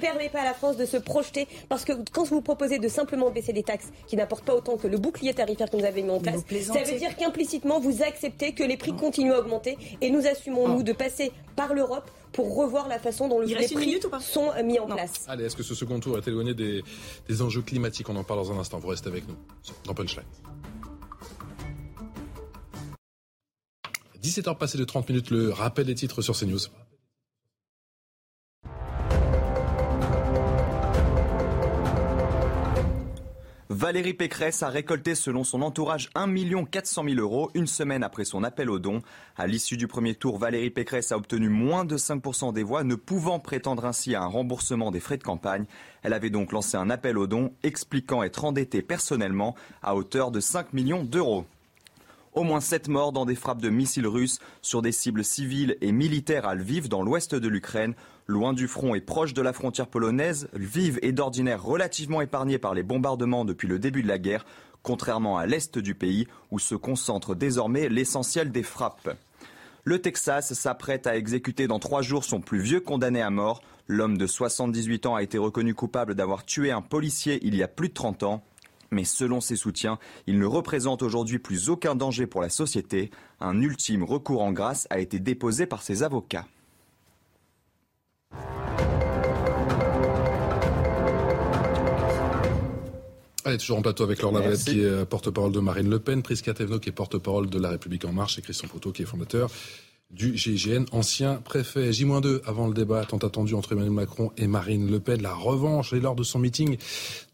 permet 0.00 0.28
pas 0.28 0.40
à 0.40 0.44
la 0.44 0.54
France 0.54 0.76
de 0.76 0.84
se 0.86 0.96
projeter. 0.96 1.48
Parce 1.68 1.84
que 1.84 1.92
quand 2.12 2.24
vous 2.24 2.40
proposez 2.42 2.78
de 2.78 2.88
simplement 2.88 3.30
baisser 3.30 3.52
des 3.52 3.64
taxes 3.64 3.88
qui 4.06 4.16
n'apportent 4.16 4.44
pas 4.44 4.54
autant 4.54 4.76
que 4.76 4.86
le 4.86 4.98
bouclier 4.98 5.34
tarifaire 5.34 5.68
que 5.68 5.76
nous 5.76 5.84
avons 5.84 6.02
mis 6.02 6.10
en 6.10 6.20
place, 6.20 6.42
ça 6.62 6.82
veut 6.92 6.98
dire 6.98 7.16
qu'implicitement, 7.16 7.80
vous 7.80 8.02
acceptez 8.02 8.52
que 8.52 8.62
les 8.62 8.76
prix 8.76 8.92
continuent 8.94 9.32
à 9.32 9.40
augmenter. 9.40 9.76
Et 10.00 10.10
nous 10.10 10.26
assumons, 10.26 10.68
nous, 10.68 10.82
de 10.84 10.92
passer 10.92 11.32
par 11.56 11.74
l'Europe 11.74 12.08
pour 12.32 12.56
revoir 12.56 12.88
la 12.88 12.98
façon 12.98 13.28
dont 13.28 13.38
le- 13.40 13.46
les 13.46 13.54
prix 13.68 14.00
sont 14.20 14.50
euh, 14.56 14.62
mis 14.62 14.78
en 14.78 14.86
Non. 14.88 14.94
place. 14.96 15.24
Allez, 15.28 15.44
est-ce 15.44 15.56
que 15.56 15.62
ce 15.62 15.74
second 15.74 15.98
tour 16.00 16.16
est 16.18 16.26
éloigné 16.28 16.54
des, 16.54 16.82
des 17.28 17.42
enjeux 17.42 17.62
climatiques? 17.62 18.08
On 18.08 18.16
en 18.16 18.24
parle 18.24 18.40
dans 18.40 18.52
un 18.52 18.58
instant. 18.58 18.78
Vous 18.78 18.88
restez 18.88 19.08
avec 19.08 19.26
nous 19.28 19.36
dans 19.84 19.94
Punchline. 19.94 20.24
17h 24.22 24.56
passées 24.58 24.78
de 24.78 24.84
30 24.84 25.08
minutes, 25.08 25.30
le 25.30 25.50
rappel 25.50 25.86
des 25.86 25.94
titres 25.94 26.20
sur 26.22 26.36
CNews. 26.38 26.58
Valérie 33.80 34.12
Pécresse 34.12 34.62
a 34.62 34.68
récolté 34.68 35.14
selon 35.14 35.42
son 35.42 35.62
entourage 35.62 36.10
1 36.14 36.34
400 36.66 37.02
000 37.02 37.18
euros 37.18 37.50
une 37.54 37.66
semaine 37.66 38.02
après 38.02 38.26
son 38.26 38.44
appel 38.44 38.68
aux 38.68 38.78
dons. 38.78 39.00
À 39.38 39.46
l'issue 39.46 39.78
du 39.78 39.86
premier 39.86 40.14
tour, 40.14 40.36
Valérie 40.36 40.68
Pécresse 40.68 41.12
a 41.12 41.16
obtenu 41.16 41.48
moins 41.48 41.86
de 41.86 41.96
5% 41.96 42.52
des 42.52 42.62
voix, 42.62 42.84
ne 42.84 42.94
pouvant 42.94 43.38
prétendre 43.38 43.86
ainsi 43.86 44.14
à 44.14 44.20
un 44.20 44.26
remboursement 44.26 44.90
des 44.90 45.00
frais 45.00 45.16
de 45.16 45.22
campagne. 45.22 45.64
Elle 46.02 46.12
avait 46.12 46.28
donc 46.28 46.52
lancé 46.52 46.76
un 46.76 46.90
appel 46.90 47.16
aux 47.16 47.26
dons, 47.26 47.54
expliquant 47.62 48.22
être 48.22 48.44
endettée 48.44 48.82
personnellement 48.82 49.56
à 49.82 49.96
hauteur 49.96 50.30
de 50.30 50.40
5 50.40 50.74
millions 50.74 51.02
d'euros. 51.02 51.46
Au 52.34 52.44
moins 52.44 52.60
7 52.60 52.88
morts 52.88 53.12
dans 53.12 53.24
des 53.24 53.34
frappes 53.34 53.62
de 53.62 53.70
missiles 53.70 54.06
russes 54.06 54.40
sur 54.60 54.82
des 54.82 54.92
cibles 54.92 55.24
civiles 55.24 55.78
et 55.80 55.90
militaires 55.90 56.46
à 56.46 56.54
Lviv, 56.54 56.88
dans 56.88 57.02
l'ouest 57.02 57.34
de 57.34 57.48
l'Ukraine. 57.48 57.94
Loin 58.30 58.52
du 58.52 58.68
front 58.68 58.94
et 58.94 59.00
proche 59.00 59.34
de 59.34 59.42
la 59.42 59.52
frontière 59.52 59.88
polonaise, 59.88 60.48
Lviv 60.52 61.00
est 61.02 61.10
d'ordinaire 61.10 61.64
relativement 61.64 62.20
épargné 62.20 62.58
par 62.58 62.74
les 62.74 62.84
bombardements 62.84 63.44
depuis 63.44 63.66
le 63.66 63.80
début 63.80 64.04
de 64.04 64.06
la 64.06 64.20
guerre, 64.20 64.46
contrairement 64.84 65.36
à 65.36 65.46
l'est 65.46 65.76
du 65.80 65.96
pays 65.96 66.28
où 66.52 66.60
se 66.60 66.76
concentre 66.76 67.34
désormais 67.34 67.88
l'essentiel 67.88 68.52
des 68.52 68.62
frappes. 68.62 69.18
Le 69.82 70.00
Texas 70.00 70.52
s'apprête 70.52 71.08
à 71.08 71.16
exécuter 71.16 71.66
dans 71.66 71.80
trois 71.80 72.02
jours 72.02 72.22
son 72.22 72.40
plus 72.40 72.60
vieux 72.60 72.78
condamné 72.78 73.20
à 73.20 73.30
mort. 73.30 73.62
L'homme 73.88 74.16
de 74.16 74.28
78 74.28 75.06
ans 75.06 75.16
a 75.16 75.24
été 75.24 75.36
reconnu 75.36 75.74
coupable 75.74 76.14
d'avoir 76.14 76.44
tué 76.44 76.70
un 76.70 76.82
policier 76.82 77.40
il 77.42 77.56
y 77.56 77.64
a 77.64 77.68
plus 77.68 77.88
de 77.88 77.94
30 77.94 78.22
ans. 78.22 78.44
Mais 78.92 79.02
selon 79.02 79.40
ses 79.40 79.56
soutiens, 79.56 79.98
il 80.28 80.38
ne 80.38 80.46
représente 80.46 81.02
aujourd'hui 81.02 81.40
plus 81.40 81.68
aucun 81.68 81.96
danger 81.96 82.28
pour 82.28 82.42
la 82.42 82.48
société. 82.48 83.10
Un 83.40 83.60
ultime 83.60 84.04
recours 84.04 84.42
en 84.42 84.52
grâce 84.52 84.86
a 84.88 85.00
été 85.00 85.18
déposé 85.18 85.66
par 85.66 85.82
ses 85.82 86.04
avocats. 86.04 86.46
Allez, 93.50 93.56
toujours 93.56 93.78
en 93.78 93.82
plateau 93.82 94.04
avec 94.04 94.20
Laure 94.20 94.32
Lavalette 94.32 94.64
qui 94.64 94.82
est 94.82 94.84
euh, 94.84 95.04
porte-parole 95.06 95.50
de 95.50 95.60
Marine 95.60 95.88
Le 95.88 95.98
Pen, 95.98 96.22
Prisca 96.22 96.52
Thévenot 96.52 96.78
qui 96.78 96.90
est 96.90 96.92
porte-parole 96.92 97.48
de 97.48 97.58
La 97.58 97.70
République 97.70 98.04
En 98.04 98.12
Marche 98.12 98.38
et 98.38 98.42
Christian 98.42 98.68
Poteau 98.68 98.92
qui 98.92 99.02
est 99.02 99.06
fondateur 99.06 99.50
du 100.10 100.36
GIGN, 100.36 100.84
ancien 100.92 101.36
préfet. 101.36 101.92
J-2 101.92 102.42
avant 102.44 102.68
le 102.68 102.74
débat 102.74 103.04
tant 103.06 103.16
attendu 103.16 103.54
entre 103.54 103.72
Emmanuel 103.72 103.92
Macron 103.92 104.30
et 104.36 104.46
Marine 104.46 104.90
Le 104.90 105.00
Pen. 105.00 105.22
La 105.22 105.32
revanche 105.32 105.92
et 105.94 106.00
lors 106.00 106.16
de 106.16 106.22
son 106.22 106.38
meeting 106.38 106.76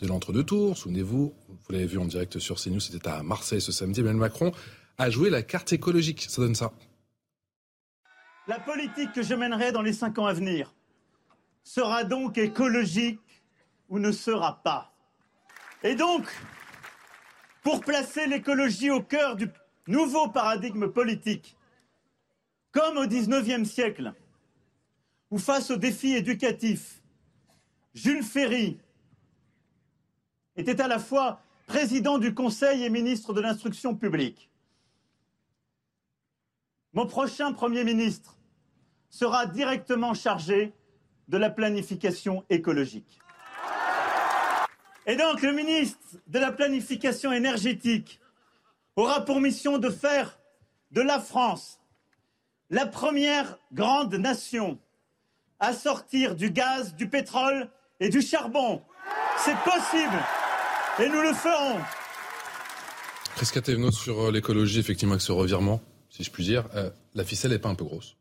de 0.00 0.06
l'entre-deux 0.06 0.44
tours, 0.44 0.78
souvenez-vous, 0.78 1.34
vous 1.48 1.72
l'avez 1.72 1.86
vu 1.86 1.98
en 1.98 2.04
direct 2.04 2.38
sur 2.38 2.56
CNews, 2.56 2.80
c'était 2.80 3.08
à 3.08 3.22
Marseille 3.24 3.60
ce 3.60 3.72
samedi, 3.72 4.00
Emmanuel 4.00 4.20
Macron 4.20 4.52
a 4.98 5.10
joué 5.10 5.28
la 5.28 5.42
carte 5.42 5.72
écologique. 5.72 6.26
Ça 6.28 6.40
donne 6.40 6.54
ça. 6.54 6.72
La 8.46 8.60
politique 8.60 9.12
que 9.12 9.22
je 9.22 9.34
mènerai 9.34 9.72
dans 9.72 9.82
les 9.82 9.92
cinq 9.92 10.18
ans 10.18 10.26
à 10.26 10.32
venir 10.32 10.75
sera 11.66 12.04
donc 12.04 12.38
écologique 12.38 13.42
ou 13.88 13.98
ne 13.98 14.12
sera 14.12 14.62
pas. 14.62 14.94
Et 15.82 15.96
donc, 15.96 16.24
pour 17.64 17.80
placer 17.80 18.28
l'écologie 18.28 18.90
au 18.90 19.02
cœur 19.02 19.34
du 19.34 19.50
nouveau 19.88 20.28
paradigme 20.28 20.88
politique, 20.88 21.56
comme 22.70 22.98
au 22.98 23.06
XIXe 23.06 23.68
siècle, 23.68 24.14
où 25.32 25.38
face 25.38 25.72
aux 25.72 25.76
défis 25.76 26.14
éducatifs, 26.14 27.02
Jules 27.94 28.22
Ferry 28.22 28.78
était 30.54 30.80
à 30.80 30.86
la 30.86 31.00
fois 31.00 31.40
président 31.66 32.18
du 32.18 32.32
Conseil 32.32 32.84
et 32.84 32.90
ministre 32.90 33.32
de 33.32 33.40
l'Instruction 33.40 33.96
publique. 33.96 34.48
Mon 36.92 37.08
prochain 37.08 37.52
Premier 37.52 37.82
ministre 37.82 38.38
sera 39.10 39.46
directement 39.46 40.14
chargé 40.14 40.72
de 41.28 41.36
la 41.36 41.50
planification 41.50 42.44
écologique. 42.50 43.20
Et 45.06 45.16
donc 45.16 45.42
le 45.42 45.52
ministre 45.52 45.98
de 46.26 46.38
la 46.38 46.50
Planification 46.50 47.32
énergétique 47.32 48.20
aura 48.96 49.24
pour 49.24 49.40
mission 49.40 49.78
de 49.78 49.88
faire 49.88 50.38
de 50.90 51.00
la 51.00 51.20
France 51.20 51.78
la 52.70 52.86
première 52.86 53.58
grande 53.72 54.14
nation 54.14 54.78
à 55.60 55.72
sortir 55.72 56.34
du 56.34 56.50
gaz, 56.50 56.94
du 56.96 57.08
pétrole 57.08 57.68
et 58.00 58.08
du 58.08 58.20
charbon. 58.20 58.82
C'est 59.38 59.56
possible 59.58 60.18
et 60.98 61.08
nous 61.08 61.22
le 61.22 61.32
ferons. 61.32 61.78
Prisca 63.36 63.60
Thévenot 63.60 63.92
sur 63.92 64.26
euh, 64.26 64.32
l'écologie, 64.32 64.80
effectivement, 64.80 65.12
avec 65.12 65.22
ce 65.22 65.32
revirement, 65.32 65.82
si 66.08 66.24
je 66.24 66.30
puis 66.30 66.42
dire, 66.42 66.68
euh, 66.74 66.90
la 67.14 67.22
ficelle 67.22 67.50
n'est 67.50 67.58
pas 67.58 67.68
un 67.68 67.74
peu 67.74 67.84
grosse 67.84 68.16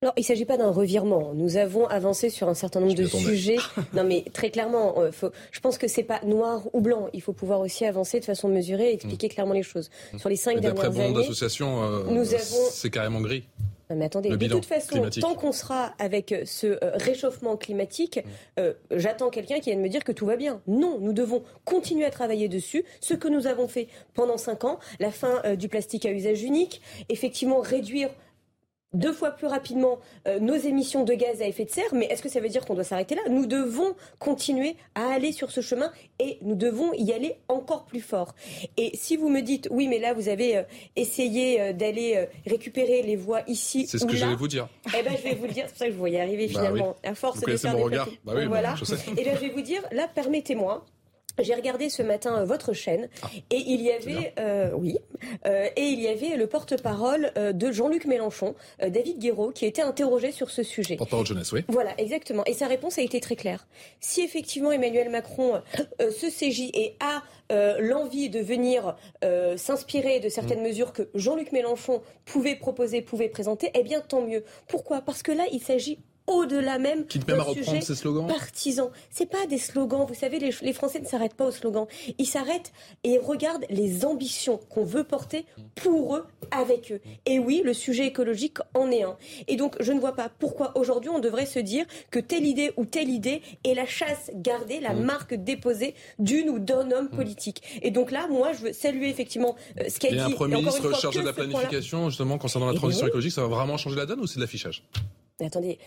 alors, 0.00 0.14
il 0.16 0.20
ne 0.20 0.26
s'agit 0.26 0.44
pas 0.44 0.56
d'un 0.56 0.70
revirement. 0.70 1.32
Nous 1.34 1.56
avons 1.56 1.84
avancé 1.88 2.30
sur 2.30 2.48
un 2.48 2.54
certain 2.54 2.78
nombre 2.78 2.94
de 2.94 3.04
sujets. 3.04 3.56
non, 3.94 4.04
mais 4.04 4.24
très 4.32 4.50
clairement, 4.50 5.00
euh, 5.00 5.10
faut, 5.10 5.32
je 5.50 5.58
pense 5.58 5.76
que 5.76 5.88
c'est 5.88 6.04
pas 6.04 6.20
noir 6.24 6.62
ou 6.72 6.80
blanc. 6.80 7.08
Il 7.12 7.20
faut 7.20 7.32
pouvoir 7.32 7.58
aussi 7.58 7.84
avancer 7.84 8.20
de 8.20 8.24
façon 8.24 8.46
mesurée 8.46 8.90
et 8.90 8.94
expliquer 8.94 9.26
mm. 9.26 9.30
clairement 9.30 9.54
les 9.54 9.64
choses. 9.64 9.90
Mm. 10.12 10.18
Sur 10.18 10.28
les 10.28 10.36
cinq 10.36 10.60
dernières 10.60 10.84
années, 10.84 10.98
d'après 10.98 11.12
d'association, 11.12 11.82
euh, 11.82 12.24
c'est 12.70 12.90
carrément 12.90 13.20
gris. 13.20 13.48
Non, 13.90 13.96
mais 13.96 14.04
attendez, 14.04 14.28
de 14.36 14.46
toute 14.46 14.66
façon, 14.66 15.02
tant 15.20 15.34
qu'on 15.34 15.50
sera 15.50 15.94
avec 15.98 16.30
euh, 16.30 16.42
ce 16.44 16.78
réchauffement 17.02 17.56
climatique, 17.56 18.20
mm. 18.56 18.62
j'attends 18.92 19.30
quelqu'un 19.30 19.58
qui 19.58 19.70
vienne 19.70 19.82
me 19.82 19.88
dire 19.88 20.04
que 20.04 20.12
tout 20.12 20.26
va 20.26 20.36
bien. 20.36 20.60
Non, 20.68 20.98
nous 21.00 21.12
devons 21.12 21.42
continuer 21.64 22.04
à 22.04 22.10
travailler 22.10 22.46
dessus. 22.46 22.84
Ce 23.00 23.14
que 23.14 23.26
nous 23.26 23.48
avons 23.48 23.66
fait 23.66 23.88
pendant 24.14 24.36
cinq 24.36 24.62
ans, 24.62 24.78
la 25.00 25.10
fin 25.10 25.56
du 25.56 25.68
plastique 25.68 26.06
à 26.06 26.12
usage 26.12 26.44
unique, 26.44 26.82
effectivement 27.08 27.58
réduire 27.58 28.10
deux 28.94 29.12
fois 29.12 29.32
plus 29.32 29.46
rapidement 29.46 29.98
euh, 30.26 30.40
nos 30.40 30.56
émissions 30.56 31.04
de 31.04 31.12
gaz 31.12 31.42
à 31.42 31.46
effet 31.46 31.64
de 31.64 31.70
serre, 31.70 31.92
mais 31.92 32.06
est-ce 32.06 32.22
que 32.22 32.28
ça 32.28 32.40
veut 32.40 32.48
dire 32.48 32.64
qu'on 32.64 32.74
doit 32.74 32.84
s'arrêter 32.84 33.14
là? 33.14 33.22
Nous 33.28 33.46
devons 33.46 33.94
continuer 34.18 34.76
à 34.94 35.12
aller 35.12 35.32
sur 35.32 35.50
ce 35.50 35.60
chemin 35.60 35.92
et 36.18 36.38
nous 36.42 36.54
devons 36.54 36.92
y 36.94 37.12
aller 37.12 37.36
encore 37.48 37.84
plus 37.84 38.00
fort. 38.00 38.34
Et 38.76 38.96
si 38.96 39.16
vous 39.16 39.28
me 39.28 39.40
dites, 39.40 39.68
oui, 39.70 39.88
mais 39.88 39.98
là, 39.98 40.14
vous 40.14 40.28
avez 40.28 40.56
euh, 40.56 40.62
essayé 40.96 41.60
euh, 41.60 41.72
d'aller 41.72 42.26
récupérer 42.46 43.02
les 43.02 43.16
voies 43.16 43.42
ici 43.46 43.86
C'est 43.86 43.98
ce 43.98 44.06
que 44.06 44.16
j'allais 44.16 44.34
vous 44.34 44.48
dire. 44.48 44.68
Eh 44.98 45.02
ben, 45.02 45.14
je 45.16 45.22
vais 45.22 45.34
vous 45.34 45.46
le 45.46 45.52
dire, 45.52 45.64
c'est 45.66 45.72
pour 45.72 45.78
ça 45.78 45.86
que 45.86 45.92
je 45.92 45.96
vous 45.96 46.06
y 46.06 46.18
arriver 46.18 46.46
bah 46.46 46.60
finalement. 46.60 46.96
À 47.02 47.14
force 47.14 47.40
de 47.40 47.56
faire 47.56 47.72
mon 47.72 47.78
des 47.78 47.84
regard. 47.84 48.08
Bah 48.24 48.32
oui, 48.36 48.46
voilà. 48.46 48.74
je 48.76 48.84
sais. 48.84 48.96
Et 49.16 49.22
bien, 49.22 49.34
je 49.34 49.40
vais 49.40 49.50
vous 49.50 49.60
dire, 49.60 49.82
là, 49.92 50.08
permettez-moi 50.12 50.84
j'ai 51.42 51.54
regardé 51.54 51.88
ce 51.88 52.02
matin 52.02 52.38
euh, 52.38 52.44
votre 52.44 52.72
chaîne 52.72 53.08
ah. 53.22 53.28
et 53.50 53.56
il 53.56 53.82
y 53.82 53.90
avait, 53.90 54.34
euh, 54.38 54.70
oui, 54.74 54.98
euh, 55.46 55.68
et 55.76 55.86
il 55.86 56.00
y 56.00 56.08
avait 56.08 56.36
le 56.36 56.46
porte-parole 56.46 57.32
de 57.36 57.72
Jean-Luc 57.72 58.06
Mélenchon, 58.06 58.54
David 58.80 59.18
Guéraud, 59.18 59.50
qui 59.50 59.64
a 59.64 59.68
été 59.68 59.82
interrogé 59.82 60.32
sur 60.32 60.50
ce 60.50 60.62
sujet. 60.62 60.96
Porte-parole 60.96 61.26
jeunesse, 61.26 61.52
oui. 61.52 61.64
Voilà, 61.68 61.90
exactement. 61.98 62.42
Et 62.46 62.52
sa 62.52 62.66
réponse 62.66 62.98
a 62.98 63.02
été 63.02 63.20
très 63.20 63.36
claire. 63.36 63.66
Si 64.00 64.22
effectivement 64.22 64.72
Emmanuel 64.72 65.10
Macron 65.10 65.60
se 65.98 66.30
saisit 66.30 66.70
et 66.74 66.96
a 67.00 67.22
l'envie 67.78 68.30
de 68.30 68.40
venir 68.40 68.96
s'inspirer 69.56 70.20
de 70.20 70.28
certaines 70.28 70.60
mm. 70.60 70.64
mesures 70.64 70.92
que 70.92 71.08
Jean-Luc 71.14 71.52
Mélenchon 71.52 72.02
pouvait 72.24 72.56
proposer, 72.56 73.02
pouvait 73.02 73.28
présenter, 73.28 73.70
eh 73.74 73.82
bien 73.82 74.00
tant 74.00 74.22
mieux. 74.22 74.44
Pourquoi? 74.66 75.00
Parce 75.00 75.22
que 75.22 75.32
là, 75.32 75.44
il 75.52 75.60
s'agit 75.60 75.98
au-delà 76.28 76.78
même 76.78 77.04
d'un 77.04 77.44
sujet 77.52 77.80
partisan. 78.28 78.90
C'est 79.10 79.30
pas 79.30 79.46
des 79.46 79.58
slogans. 79.58 80.04
Vous 80.06 80.14
savez, 80.14 80.38
les, 80.38 80.72
Français 80.72 81.00
ne 81.00 81.06
s'arrêtent 81.06 81.34
pas 81.34 81.46
aux 81.46 81.52
slogans. 81.52 81.86
Ils 82.18 82.26
s'arrêtent 82.26 82.72
et 83.02 83.18
regardent 83.18 83.64
les 83.70 84.04
ambitions 84.04 84.60
qu'on 84.68 84.84
veut 84.84 85.04
porter 85.04 85.46
pour 85.74 86.16
eux, 86.16 86.26
avec 86.50 86.92
eux. 86.92 87.00
Et 87.26 87.38
oui, 87.38 87.62
le 87.64 87.72
sujet 87.72 88.06
écologique 88.06 88.58
en 88.74 88.90
est 88.90 89.02
un. 89.02 89.16
Et 89.48 89.56
donc, 89.56 89.74
je 89.80 89.92
ne 89.92 89.98
vois 89.98 90.14
pas 90.14 90.28
pourquoi 90.28 90.76
aujourd'hui 90.76 91.10
on 91.10 91.18
devrait 91.18 91.46
se 91.46 91.58
dire 91.58 91.86
que 92.10 92.18
telle 92.18 92.44
idée 92.44 92.72
ou 92.76 92.84
telle 92.84 93.08
idée 93.08 93.42
est 93.64 93.74
la 93.74 93.86
chasse 93.86 94.30
gardée, 94.34 94.80
la 94.80 94.92
mmh. 94.92 95.02
marque 95.02 95.34
déposée 95.34 95.94
d'une 96.18 96.50
ou 96.50 96.58
d'un 96.58 96.90
homme 96.90 97.06
mmh. 97.06 97.16
politique. 97.16 97.80
Et 97.82 97.90
donc 97.90 98.10
là, 98.10 98.28
moi, 98.28 98.52
je 98.52 98.66
veux 98.66 98.72
saluer 98.72 99.08
effectivement 99.08 99.56
euh, 99.80 99.88
ce 99.88 99.98
qu'a 99.98 100.10
dit. 100.10 100.18
Un 100.18 100.30
Premier 100.30 100.56
ministre 100.56 100.94
chargé 101.00 101.20
de 101.20 101.26
la 101.26 101.32
planification, 101.32 102.10
justement, 102.10 102.36
concernant 102.36 102.66
la 102.66 102.74
eh 102.74 102.76
transition 102.76 103.06
écologique, 103.06 103.32
ça 103.32 103.42
va 103.42 103.48
vraiment 103.48 103.78
changer 103.78 103.96
la 103.96 104.06
donne 104.06 104.20
ou 104.20 104.26
c'est 104.26 104.36
de 104.36 104.40
l'affichage? 104.42 104.84
Attendez, 105.46 105.78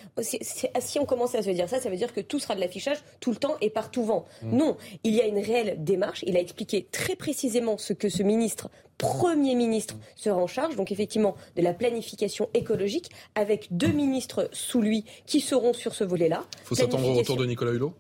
si 0.80 0.99
on 0.99 1.06
commence 1.06 1.36
à 1.36 1.41
se 1.41 1.49
dire 1.49 1.68
ça, 1.68 1.80
ça 1.80 1.89
veut 1.89 1.97
dire 1.97 2.14
que 2.14 2.22
tout 2.22 2.39
sera 2.39 2.56
de 2.56 2.60
l'affichage 2.60 2.97
tout 3.20 3.32
le 3.32 3.38
temps 3.38 3.56
et 3.62 3.70
par 3.70 3.91
tout 3.91 4.04
vent. 4.04 4.26
Mm. 4.43 4.58
Non, 4.58 4.78
il 5.04 5.14
y 5.14 5.22
a 5.22 5.26
une 5.26 5.39
réelle 5.39 5.84
démarche. 5.84 6.24
Il 6.26 6.38
a 6.38 6.39
expliqué 6.39 6.88
très 6.91 7.16
précisément 7.16 7.78
ce 7.78 7.93
que 7.93 8.10
ce 8.10 8.24
ministre, 8.24 8.70
Premier 8.97 9.56
ministre, 9.56 9.95
sera 10.16 10.38
en 10.38 10.47
charge, 10.47 10.76
donc 10.76 10.91
effectivement 10.91 11.36
de 11.56 11.62
la 11.62 11.74
planification 11.74 12.49
écologique, 12.54 13.10
avec 13.36 13.68
deux 13.72 13.91
ministres 13.91 14.49
sous 14.52 14.82
lui 14.82 15.06
qui 15.26 15.41
seront 15.41 15.74
sur 15.74 15.95
ce 15.95 16.04
volet-là. 16.04 16.45
Il 16.64 16.68
faut 16.68 16.76
s'attendre 16.76 17.08
au 17.10 17.14
retour 17.14 17.36
de 17.36 17.45
Nicolas 17.45 17.72
Hulot? 17.72 17.93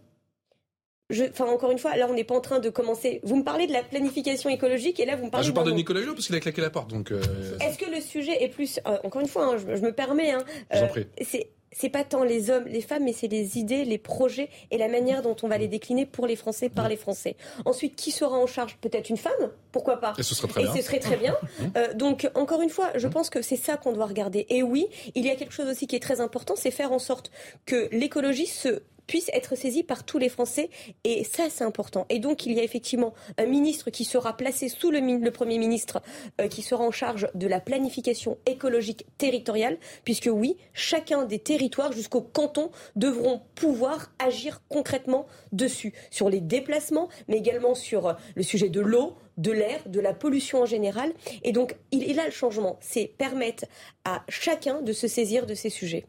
Enfin, 1.31 1.45
encore 1.45 1.71
une 1.71 1.79
fois, 1.79 1.95
là, 1.95 2.07
on 2.09 2.13
n'est 2.13 2.23
pas 2.23 2.35
en 2.35 2.41
train 2.41 2.59
de 2.59 2.69
commencer. 2.69 3.19
Vous 3.23 3.35
me 3.35 3.43
parlez 3.43 3.67
de 3.67 3.73
la 3.73 3.83
planification 3.83 4.49
écologique 4.49 4.99
et 4.99 5.05
là, 5.05 5.15
vous 5.15 5.25
me 5.25 5.29
parlez. 5.29 5.45
Ah, 5.45 5.47
je 5.47 5.53
parle 5.53 5.67
de 5.67 5.73
Nicolas 5.73 6.01
Hulot 6.01 6.13
parce 6.13 6.27
qu'il 6.27 6.35
a 6.35 6.39
claqué 6.39 6.61
la 6.61 6.69
porte. 6.69 6.89
Donc. 6.89 7.11
Euh, 7.11 7.21
Est-ce 7.59 7.77
que 7.77 7.89
le 7.89 8.01
sujet 8.01 8.43
est 8.43 8.49
plus. 8.49 8.79
Euh, 8.87 8.97
encore 9.03 9.21
une 9.21 9.27
fois, 9.27 9.53
hein, 9.53 9.57
je, 9.57 9.81
me 9.81 9.91
permets. 9.91 10.31
Hein, 10.31 10.43
euh, 10.73 10.87
c'est 11.21 11.49
c'est 11.73 11.87
pas 11.87 12.03
tant 12.03 12.25
les 12.25 12.49
hommes, 12.49 12.65
les 12.65 12.81
femmes, 12.81 13.05
mais 13.05 13.13
c'est 13.13 13.29
les 13.29 13.57
idées, 13.57 13.85
les 13.85 13.97
projets 13.97 14.49
et 14.71 14.77
la 14.77 14.89
manière 14.89 15.21
dont 15.21 15.37
on 15.41 15.47
va 15.47 15.57
les 15.57 15.69
décliner 15.69 16.05
pour 16.05 16.27
les 16.27 16.35
Français, 16.35 16.67
par 16.67 16.89
les 16.89 16.97
Français. 16.97 17.37
Ensuite, 17.63 17.95
qui 17.95 18.11
sera 18.11 18.37
en 18.37 18.45
charge? 18.45 18.75
Peut-être 18.81 19.09
une 19.09 19.15
femme 19.15 19.51
Pourquoi 19.71 19.95
pas? 20.01 20.13
Et 20.17 20.23
ce 20.23 20.35
serait 20.35 20.49
très 20.49 20.63
bien. 20.63 20.75
ce 20.75 20.81
serait 20.81 20.99
très 20.99 21.15
bien. 21.15 21.37
donc, 21.95 22.29
encore 22.35 22.61
une 22.61 22.69
fois, 22.69 22.89
je 22.95 23.07
pense 23.07 23.29
que 23.29 23.41
c'est 23.41 23.55
ça 23.55 23.77
qu'on 23.77 23.93
doit 23.93 24.05
regarder. 24.05 24.45
Et 24.49 24.63
oui, 24.63 24.87
il 25.15 25.25
y 25.25 25.29
a 25.29 25.35
quelque 25.37 25.53
chose 25.53 25.69
aussi 25.69 25.87
qui 25.87 25.95
est 25.95 26.01
très 26.01 26.19
important, 26.19 26.55
c'est 26.57 26.71
faire 26.71 26.91
en 26.91 26.99
sorte 26.99 27.31
que 27.65 27.87
l'écologie 27.93 28.47
se 28.47 28.81
puisse 29.11 29.29
être 29.33 29.57
saisi 29.57 29.83
par 29.83 30.05
tous 30.05 30.19
les 30.19 30.29
Français. 30.29 30.69
Et 31.03 31.25
ça, 31.25 31.49
c'est 31.49 31.65
important. 31.65 32.05
Et 32.07 32.19
donc, 32.19 32.45
il 32.45 32.53
y 32.53 32.61
a 32.61 32.63
effectivement 32.63 33.13
un 33.37 33.45
ministre 33.45 33.89
qui 33.89 34.05
sera 34.05 34.37
placé 34.37 34.69
sous 34.69 34.89
le, 34.89 35.31
Premier 35.31 35.57
ministre, 35.57 36.01
euh, 36.39 36.47
qui 36.47 36.61
sera 36.61 36.85
en 36.85 36.91
charge 36.91 37.27
de 37.35 37.45
la 37.45 37.59
planification 37.59 38.37
écologique 38.45 39.05
territoriale, 39.17 39.79
puisque 40.05 40.29
oui, 40.31 40.55
chacun 40.73 41.25
des 41.25 41.39
territoires 41.39 41.91
jusqu'au 41.91 42.21
canton 42.21 42.71
devront 42.95 43.41
pouvoir 43.53 44.13
agir 44.17 44.61
concrètement 44.69 45.27
dessus, 45.51 45.91
sur 46.09 46.29
les 46.29 46.39
déplacements, 46.39 47.09
mais 47.27 47.35
également 47.35 47.75
sur 47.75 48.07
euh, 48.07 48.13
le 48.35 48.43
sujet 48.43 48.69
de 48.69 48.79
l'eau, 48.79 49.17
de 49.35 49.51
l'air, 49.51 49.81
de 49.87 49.99
la 49.99 50.13
pollution 50.13 50.61
en 50.61 50.65
général. 50.65 51.11
Et 51.43 51.51
donc, 51.51 51.75
il 51.91 52.09
est 52.09 52.13
là 52.13 52.23
le 52.23 52.31
changement, 52.31 52.77
c'est 52.79 53.07
permettre 53.07 53.65
à 54.05 54.23
chacun 54.29 54.81
de 54.81 54.93
se 54.93 55.09
saisir 55.09 55.45
de 55.45 55.53
ces 55.53 55.69
sujets. 55.69 56.05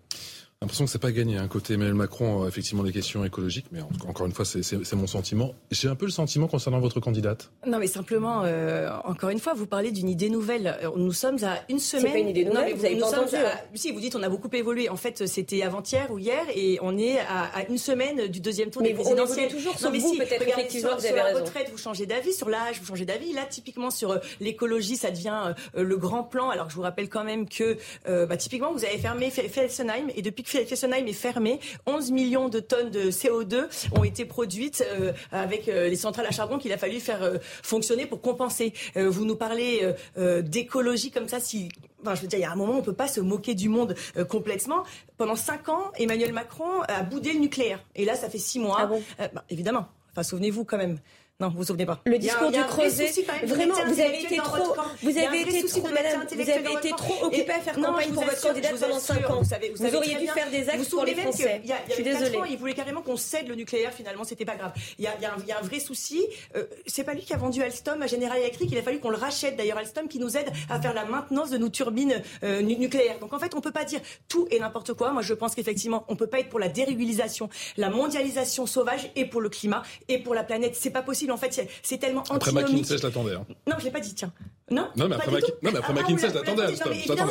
L'impression 0.62 0.84
que 0.84 0.90
c'est 0.90 0.98
pas 0.98 1.12
gagné. 1.12 1.36
Un 1.36 1.44
hein. 1.44 1.48
côté 1.48 1.74
Emmanuel 1.74 1.94
Macron, 1.94 2.44
euh, 2.44 2.48
effectivement, 2.48 2.82
des 2.82 2.92
questions 2.92 3.24
écologiques, 3.24 3.66
mais 3.72 3.80
encore 4.08 4.26
une 4.26 4.32
fois, 4.32 4.44
c'est 4.44 4.94
mon 4.94 5.06
sentiment. 5.06 5.54
J'ai 5.70 5.88
un 5.88 5.94
peu 5.94 6.06
le 6.06 6.12
sentiment 6.12 6.46
concernant 6.46 6.80
votre 6.80 7.00
candidate. 7.00 7.50
Non, 7.66 7.78
mais 7.78 7.86
simplement, 7.86 8.42
euh, 8.44 8.88
encore 9.04 9.30
une 9.30 9.40
fois, 9.40 9.54
vous 9.54 9.66
parlez 9.66 9.90
d'une 9.90 10.08
idée 10.08 10.30
nouvelle. 10.30 10.78
Euh, 10.82 10.90
nous 10.96 11.12
sommes 11.12 11.42
à 11.42 11.58
une 11.68 11.78
semaine. 11.78 12.06
C'est 12.06 12.12
pas 12.12 12.18
une 12.18 12.28
idée 12.28 12.44
nouvelle. 12.44 12.60
Non, 12.60 12.66
mais 12.66 12.74
vous 12.74 12.84
avez 12.84 13.02
entendu. 13.02 13.36
Si, 13.74 13.90
vous 13.90 14.00
dites 14.00 14.14
on 14.14 14.22
a 14.22 14.28
beaucoup 14.28 14.48
évolué. 14.52 14.88
En 14.88 14.96
fait, 14.96 15.26
c'était 15.26 15.62
avant-hier 15.62 16.10
ou 16.10 16.18
hier, 16.18 16.44
et 16.54 16.78
on 16.82 16.96
est 16.96 17.18
à, 17.18 17.68
une 17.68 17.78
semaine 17.78 18.28
du 18.28 18.40
deuxième 18.40 18.70
tour 18.70 18.82
mais 18.82 18.88
des 18.90 18.94
présidentielles. 18.94 19.50
toujours. 19.50 19.74
Non, 19.82 19.90
mais 19.90 19.98
vous, 19.98 20.12
si, 20.12 20.18
peut-être 20.18 20.42
effectivement, 20.42 20.90
sur, 20.90 20.98
vous 20.98 21.06
avez 21.06 21.18
sur 21.20 21.24
la 21.24 21.40
retraite, 21.40 21.70
vous 21.70 21.78
changez 21.78 22.06
d'avis. 22.06 22.32
Sur 22.32 22.48
l'âge, 22.48 22.78
vous 22.80 22.86
changez 22.86 23.04
d'avis. 23.04 23.32
Là, 23.32 23.44
typiquement 23.48 23.90
sur 23.90 24.20
l'écologie, 24.40 24.96
ça 24.96 25.10
devient 25.10 25.54
le 25.74 25.96
grand 25.96 26.22
plan. 26.22 26.50
Alors, 26.50 26.70
je 26.70 26.76
vous 26.76 26.82
rappelle 26.82 27.08
quand 27.08 27.24
même 27.24 27.48
que, 27.48 27.76
bah, 28.06 28.36
typiquement, 28.36 28.72
vous 28.72 28.84
avez 28.84 28.98
fermé 28.98 29.30
Felsenheim, 29.30 30.08
et 30.14 30.22
depuis 30.22 30.44
que 30.44 30.51
Fessenheim 30.66 31.06
est 31.06 31.12
fermé, 31.12 31.60
11 31.86 32.10
millions 32.10 32.48
de 32.48 32.60
tonnes 32.60 32.90
de 32.90 33.10
CO2 33.10 33.64
ont 33.96 34.04
été 34.04 34.24
produites 34.24 34.84
euh, 34.86 35.12
avec 35.30 35.68
euh, 35.68 35.88
les 35.88 35.96
centrales 35.96 36.26
à 36.26 36.30
charbon 36.30 36.58
qu'il 36.58 36.72
a 36.72 36.78
fallu 36.78 37.00
faire 37.00 37.22
euh, 37.22 37.38
fonctionner 37.62 38.06
pour 38.06 38.20
compenser. 38.20 38.72
vous 38.96 39.24
nous 39.24 39.36
parlez 39.36 39.92
d'écologie 40.16 41.10
comme 41.10 41.28
ça, 41.28 41.40
si 41.40 41.68
Enfin, 42.02 42.16
je 42.16 42.22
veux 42.22 42.26
dire, 42.26 42.40
il 42.40 42.42
y 42.42 42.46
a 42.46 42.50
un 42.50 42.56
moment, 42.56 42.72
on 42.72 42.78
ne 42.78 42.82
peut 42.82 42.92
pas 42.92 43.06
se 43.06 43.20
moquer 43.20 43.54
du 43.54 43.68
monde 43.68 43.94
complètement. 44.28 44.82
Pendant 45.18 45.36
cinq 45.36 45.68
ans, 45.68 45.92
Emmanuel 45.96 46.32
Macron 46.32 46.82
a 46.88 47.04
boudé 47.04 47.32
le 47.32 47.38
nucléaire. 47.38 47.78
Et 47.94 48.04
là, 48.04 48.16
ça 48.16 48.28
fait 48.28 48.38
six 48.38 48.58
mois. 48.58 48.90
Ah 49.18 49.28
bah, 49.32 49.44
évidemment. 49.50 49.86
Enfin, 50.10 50.24
souvenez-vous 50.24 50.64
quand 50.64 50.78
même. 50.78 50.98
Non, 51.42 51.48
vous 51.48 51.58
vous 51.58 51.64
souvenez 51.64 51.86
pas. 51.86 52.00
Le 52.04 52.18
discours 52.18 52.52
de 52.52 52.62
Creuset, 52.68 53.10
vraiment, 53.42 53.74
vous 53.88 54.00
avez 54.00 54.22
été 54.22 54.36
trop, 54.36 54.76
vous 55.02 55.18
avez 55.18 55.40
été 55.40 55.66
trop, 55.66 55.88
madame, 55.88 56.24
vous 56.30 56.50
avez 56.50 56.72
été 56.74 56.90
trop 56.90 57.26
occupée 57.26 57.50
à 57.50 57.60
faire 57.60 57.74
campagne 57.74 58.12
pour 58.12 58.22
votre 58.22 58.40
candidate 58.40 58.78
pendant 58.78 59.00
5 59.00 59.28
ans. 59.28 59.42
Vous 59.76 59.96
auriez 59.96 60.14
dû 60.14 60.28
faire 60.28 60.48
des 60.52 60.68
actes 60.68 60.88
pour 60.88 61.04
les 61.04 61.16
Français. 61.16 61.62
Je 61.88 61.94
suis 61.94 62.04
désolée. 62.04 62.38
Il 62.48 62.58
voulait 62.58 62.74
carrément 62.74 63.02
qu'on 63.02 63.16
cède 63.16 63.48
le 63.48 63.56
nucléaire, 63.56 63.92
finalement, 63.92 64.22
c'était 64.22 64.44
pas 64.44 64.54
grave. 64.54 64.72
Il 64.98 65.04
y 65.04 65.08
a 65.08 65.58
un 65.58 65.62
vrai 65.62 65.80
souci. 65.80 66.22
Euh, 66.54 66.64
c'est 66.86 67.02
pas 67.02 67.14
lui 67.14 67.22
qui 67.22 67.34
a 67.34 67.36
vendu 67.36 67.60
Alstom 67.60 68.00
à 68.02 68.06
General 68.06 68.38
Electric, 68.38 68.70
il 68.70 68.78
a 68.78 68.82
fallu 68.82 69.00
qu'on 69.00 69.10
le 69.10 69.16
rachète 69.16 69.56
d'ailleurs 69.56 69.78
Alstom 69.78 70.06
qui 70.06 70.20
nous 70.20 70.36
aide 70.36 70.50
à 70.70 70.80
faire 70.80 70.94
la 70.94 71.04
maintenance 71.04 71.50
de 71.50 71.58
nos 71.58 71.70
turbines 71.70 72.22
euh, 72.44 72.62
nucléaires. 72.62 73.18
Donc 73.18 73.32
en 73.32 73.40
fait, 73.40 73.56
on 73.56 73.60
peut 73.60 73.72
pas 73.72 73.84
dire 73.84 74.00
tout 74.28 74.46
et 74.52 74.60
n'importe 74.60 74.94
quoi. 74.94 75.10
Moi, 75.10 75.22
je 75.22 75.34
pense 75.34 75.56
qu'effectivement, 75.56 76.04
on 76.06 76.14
peut 76.14 76.28
pas 76.28 76.38
être 76.38 76.50
pour 76.50 76.60
la 76.60 76.68
dérégulation, 76.68 77.48
la 77.76 77.90
mondialisation 77.90 78.66
sauvage 78.66 79.10
et 79.16 79.24
pour 79.24 79.40
le 79.40 79.48
climat 79.48 79.82
et 80.08 80.18
pour 80.18 80.34
la 80.34 80.44
planète. 80.44 80.76
C'est 80.76 80.90
pas 80.90 81.02
possible. 81.02 81.31
En 81.32 81.36
fait, 81.36 81.68
c'est 81.82 81.98
tellement 81.98 82.22
après 82.30 82.52
McKinsey, 82.52 82.98
je 82.98 83.02
l'attendais. 83.02 83.34
Hein. 83.34 83.46
Non, 83.66 83.76
je 83.78 83.84
l'ai 83.84 83.90
pas 83.90 84.00
dit, 84.00 84.14
tiens. 84.14 84.32
Non, 84.70 84.88
non, 84.96 85.08
mais 85.08 85.16
après, 85.16 85.30
non, 85.30 85.70
mais 85.72 85.78
après 85.78 85.92
ah, 85.96 86.00
McKinsey, 86.00 86.28
je 86.28 86.34
l'attendais. 86.34 86.64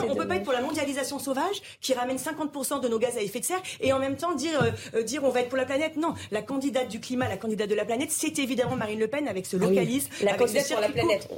On 0.10 0.16
peut 0.16 0.28
pas 0.28 0.36
être 0.36 0.44
pour 0.44 0.54
la 0.54 0.62
mondialisation 0.62 1.20
sauvage 1.20 1.62
qui 1.80 1.94
ramène 1.94 2.18
50% 2.18 2.82
de 2.82 2.88
nos 2.88 3.00
gaz 3.00 3.18
à 3.18 3.22
effet 3.22 3.40
de 3.40 3.46
serre 3.46 3.62
et 3.80 3.94
en 3.94 4.00
même 4.00 4.16
temps 4.16 4.36
dire, 4.36 4.62
euh, 4.62 4.72
euh, 4.96 5.04
dire 5.04 5.24
on 5.24 5.30
va 5.30 5.42
être 5.42 5.50
pour 5.50 5.58
la 5.58 5.66
planète. 5.66 5.98
Non, 5.98 6.14
la 6.32 6.42
candidate 6.42 6.88
du 6.88 7.00
climat, 7.00 7.28
la 7.28 7.38
candidate 7.38 7.70
de 7.70 7.76
la 7.76 7.86
planète, 7.86 8.12
c'est 8.12 8.38
évidemment 8.40 8.76
Marine 8.76 9.00
Le 9.00 9.08
Pen 9.08 9.28
avec 9.28 9.46
ce 9.46 9.58
ah 9.58 9.60
localisme. 9.60 10.10
La 10.24 10.36
candidate 10.36 10.68
pour 10.70 10.82
la 10.82 10.90
planète. 10.90 11.30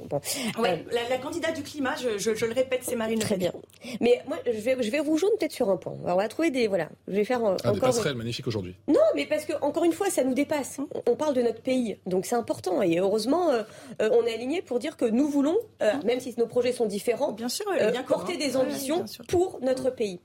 Ouais, 0.60 0.86
la, 1.10 1.18
candidate 1.18 1.56
du 1.56 1.64
climat, 1.64 1.96
je, 1.96 2.18
je, 2.18 2.46
le 2.46 2.54
répète, 2.54 2.82
c'est 2.84 2.96
Marine 2.96 3.20
Le 3.20 3.26
Pen. 3.26 3.28
Très 3.28 3.38
bien. 3.38 3.54
Mais 4.02 4.22
moi, 4.28 4.38
je 4.46 4.60
vais, 4.60 4.78
je 4.82 4.90
vais 4.90 5.00
vous 5.00 5.14
rejoindre 5.14 5.38
peut-être 5.38 5.54
sur 5.54 5.70
un 5.70 5.78
point. 5.78 5.96
Alors, 6.04 6.18
on 6.18 6.22
va 6.22 6.28
trouver 6.28 6.52
des. 6.52 6.68
Voilà, 6.68 6.90
je 7.08 7.16
vais 7.16 7.26
faire 7.26 7.42
ah, 7.44 7.54
encore. 7.54 7.74
Des 7.74 7.80
passerelles 7.80 8.16
magnifiques 8.16 8.48
aujourd'hui. 8.48 8.76
Non, 8.88 9.00
mais 9.16 9.26
parce 9.26 9.46
que, 9.46 9.54
encore 9.62 9.84
une 9.84 9.94
fois, 9.94 10.10
ça 10.10 10.24
nous 10.24 10.34
dépasse. 10.34 10.80
On 11.08 11.16
parle 11.16 11.34
de 11.34 11.42
notre 11.42 11.62
pays. 11.62 11.98
Donc, 12.06 12.26
c'est 12.26 12.36
important. 12.44 12.82
Et 12.82 13.00
heureusement, 13.00 13.50
euh, 13.50 13.64
on 14.00 14.26
est 14.26 14.34
aligné 14.34 14.62
pour 14.62 14.80
dire 14.80 14.98
que 14.98 15.06
nous 15.06 15.28
voulons, 15.28 15.58
même 16.06 16.20
si 16.20 16.34
nos 16.38 16.48
projets 16.48 16.74
sont 16.74 16.86
différents, 16.86 17.32
bien 17.32 17.50
sûr, 17.50 17.66
bien 17.92 18.04
porter 18.04 18.38
des 18.38 18.58
ambitions 18.58 19.06
pour 19.28 19.60
notre 19.62 19.90
pays 19.90 20.20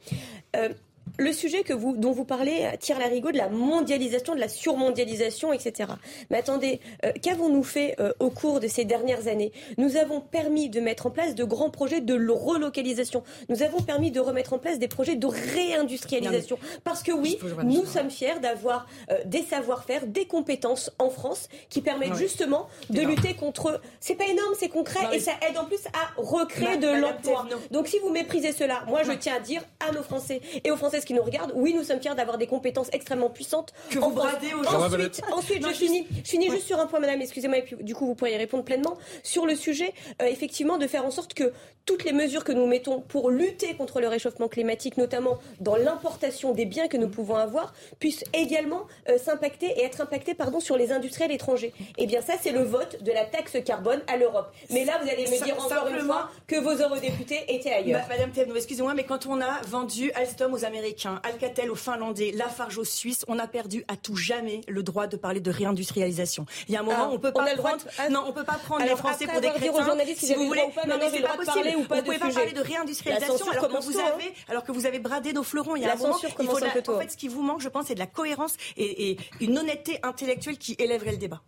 le 1.19 1.33
sujet 1.33 1.63
que 1.63 1.73
vous, 1.73 1.97
dont 1.97 2.13
vous 2.13 2.25
parlez 2.25 2.63
euh, 2.63 2.77
tire 2.79 2.99
la 2.99 3.07
rigot 3.07 3.31
de 3.31 3.37
la 3.37 3.49
mondialisation, 3.49 4.35
de 4.35 4.41
la 4.41 4.49
surmondialisation, 4.49 5.53
etc. 5.53 5.93
Mais 6.31 6.39
attendez, 6.39 6.81
euh, 7.05 7.13
qu'avons-nous 7.23 7.63
fait 7.63 7.95
euh, 8.01 8.13
au 8.21 8.31
cours 8.31 8.61
de 8.61 8.69
ces 8.69 8.85
dernières 8.85 9.29
années? 9.29 9.53
Nous 9.77 9.97
avons 9.97 10.21
permis 10.21 10.69
de 10.69 10.81
mettre 10.81 11.07
en 11.07 11.11
place 11.11 11.35
de 11.35 11.45
grands 11.45 11.71
projets 11.71 12.01
de 12.01 12.15
relocalisation. 12.29 13.23
Nous 13.49 13.63
avons 13.63 13.81
permis 13.81 14.11
de 14.11 14.21
remettre 14.21 14.53
en 14.53 14.59
place 14.59 14.79
des 14.79 14.89
projets 14.89 15.17
de 15.17 15.27
réindustrialisation. 15.27 16.59
Parce 16.85 17.03
que 17.03 17.13
oui, 17.13 17.39
nous 17.65 17.85
sommes 17.85 18.11
fiers 18.11 18.39
d'avoir 18.41 18.87
des 19.25 19.43
savoir-faire, 19.43 20.07
des 20.07 20.27
compétences 20.27 20.91
en 20.99 21.11
France 21.11 21.49
qui 21.71 21.81
permettent 21.81 22.15
justement 22.15 22.69
de 22.91 23.01
lutter 23.01 23.35
contre. 23.35 23.81
C'est 24.01 24.15
pas 24.15 24.27
énorme, 24.27 24.55
c'est 24.59 24.69
concret 24.69 25.01
et 25.13 25.21
ça 25.21 25.33
aide 25.49 25.57
en 25.59 25.65
plus 25.65 25.81
à 25.87 26.21
recréer 26.21 26.77
de 26.77 26.89
l'emploi. 26.89 27.47
Donc 27.71 27.89
si 27.89 27.99
vous 27.99 28.11
méprisez 28.11 28.53
cela, 28.53 28.85
moi 28.87 29.03
je 29.03 29.13
tiens 29.13 29.37
à 29.37 29.41
dire 29.41 29.63
à 29.87 29.93
nos 29.93 30.03
Français 30.03 30.41
et 30.65 30.71
aux 30.71 30.77
Françaises 30.99 31.05
qui 31.05 31.15
nous 31.15 31.23
regardent, 31.23 31.53
oui, 31.55 31.75
nous 31.75 31.85
sommes 31.85 32.01
fiers 32.01 32.15
d'avoir 32.15 32.39
des 32.39 32.47
compétences 32.47 32.89
extrêmement 32.93 33.31
puissantes. 33.31 33.73
Que 33.91 33.99
vous 33.99 34.11
bradez 34.11 34.53
aujourd'hui. 34.55 35.07
Ensuite, 35.07 35.23
ensuite 35.33 35.67
je, 35.67 35.73
finis, 35.73 36.07
je 36.25 36.31
finis 36.31 36.51
juste 36.51 36.67
sur 36.67 36.79
un 36.81 36.87
point, 36.87 37.01
madame, 37.01 37.21
excusez-moi, 37.21 37.59
et 37.59 37.63
puis 37.63 37.77
du 37.81 37.95
coup, 37.95 38.07
vous 38.07 38.15
pourriez 38.15 38.37
répondre 38.37 38.65
pleinement. 38.65 38.97
Sur 39.23 39.47
le 39.47 39.55
sujet, 39.57 39.93
euh, 40.23 40.27
effectivement, 40.27 40.79
de 40.79 40.87
faire 40.87 41.05
en 41.05 41.11
sorte 41.11 41.35
que 41.35 41.53
toutes 41.89 42.05
les 42.05 42.13
mesures 42.13 42.45
que 42.45 42.53
nous 42.53 42.67
mettons 42.67 43.01
pour 43.01 43.31
lutter 43.31 43.75
contre 43.75 44.01
le 44.01 44.09
réchauffement 44.09 44.49
climatique, 44.49 44.99
notamment 44.99 45.39
dans 45.61 45.77
l'importation 45.77 46.53
des 46.53 46.67
biens 46.67 46.89
que 46.89 46.99
nous 46.99 47.09
pouvons 47.09 47.37
avoir, 47.37 47.73
puissent 47.99 48.25
également 48.35 48.83
euh, 49.09 49.17
s'impacter 49.19 49.67
et 49.67 49.85
être 49.85 50.03
impactées 50.03 50.35
pardon, 50.35 50.61
sur 50.61 50.77
les 50.77 50.93
industriels 50.93 51.33
étrangers. 51.33 51.73
Eh 51.97 52.07
bien, 52.07 52.21
ça, 52.21 52.35
c'est 52.41 52.53
le 52.53 52.63
vote 52.63 53.03
de 53.03 53.13
la 53.13 53.25
taxe 53.25 53.57
carbone 53.65 54.01
à 54.07 54.17
l'Europe. 54.17 54.53
Mais 54.71 54.85
là, 54.85 54.99
vous 55.03 55.09
allez 55.09 55.25
me 55.25 55.45
dire 55.45 55.59
encore 55.59 55.89
une 55.89 56.01
fois 56.01 56.29
que 56.47 56.57
vos 56.57 56.75
eurodéputés 56.75 57.45
étaient 57.49 57.73
ailleurs. 57.73 58.03
Madame 58.09 58.33
Thévenot, 58.33 58.57
excusez-moi, 58.57 58.95
mais 58.95 59.05
quand 59.05 59.27
on 59.27 59.41
a 59.41 59.61
vendu 59.67 60.13
Alstom 60.13 60.53
aux 60.53 60.65
Américains, 60.65 60.88
Alcatel 61.23 61.71
aux 61.71 61.75
Finlandais, 61.75 62.33
Lafarge 62.33 62.79
aux 62.79 62.85
Suisses, 62.85 63.25
on 63.29 63.39
a 63.39 63.47
perdu 63.47 63.85
à 63.89 63.97
tout 63.97 64.17
jamais 64.17 64.61
le 64.69 64.83
droit 64.83 65.07
de 65.07 65.17
parler 65.17 65.41
de 65.41 65.51
réindustrialisation. 65.51 66.47
Il 66.69 66.75
y 66.75 66.77
a 66.77 66.81
un 66.81 66.83
moment, 66.83 66.97
ah, 67.01 67.11
on 67.13 67.19
peut 67.19 67.33
pas 67.33 67.45
prendre, 67.57 67.85
non, 68.11 68.25
on 68.27 68.33
peut 68.33 68.45
pas 68.45 68.59
prendre 68.59 68.85
les 68.85 68.97
Français 68.97 69.27
pour 69.27 69.41
des 69.41 69.49
crétins. 69.49 69.97
Si, 70.17 70.35
vous 70.35 70.47
voulez, 70.47 70.63
non, 70.87 70.97
mais 70.99 71.11
c'est 71.11 71.23
pas 71.23 71.37
possible. 71.37 71.69
Vous 71.77 71.85
pouvez 71.85 72.19
pas 72.19 72.31
parler 72.31 72.53
de 72.53 72.61
réindustrialisation 72.61 73.51
alors 73.51 73.69
que 73.69 73.85
vous 73.85 73.99
avez, 73.99 74.33
alors 74.49 74.65
que 74.65 74.73
vous 74.73 74.87
avez 74.87 74.99
bradé 74.99 75.33
nos 75.33 75.43
fleurons. 75.43 75.77
Il 75.77 75.83
y 75.83 75.87
a 75.87 75.93
un 75.93 75.97
moment, 75.97 76.17
il 76.23 76.47
faut 76.47 76.93
en 76.93 77.01
fait, 77.01 77.11
ce 77.11 77.17
qui 77.17 77.29
vous 77.29 77.43
manque, 77.43 77.61
je 77.61 77.69
pense, 77.69 77.87
c'est 77.87 77.95
de 77.95 77.99
la 77.99 78.07
cohérence 78.07 78.57
et, 78.77 79.17
une 79.41 79.59
honnêteté 79.59 79.99
intellectuelle 80.03 80.59
qui 80.59 80.77
élèverait 80.79 81.13
le 81.13 81.17
débat. 81.17 81.43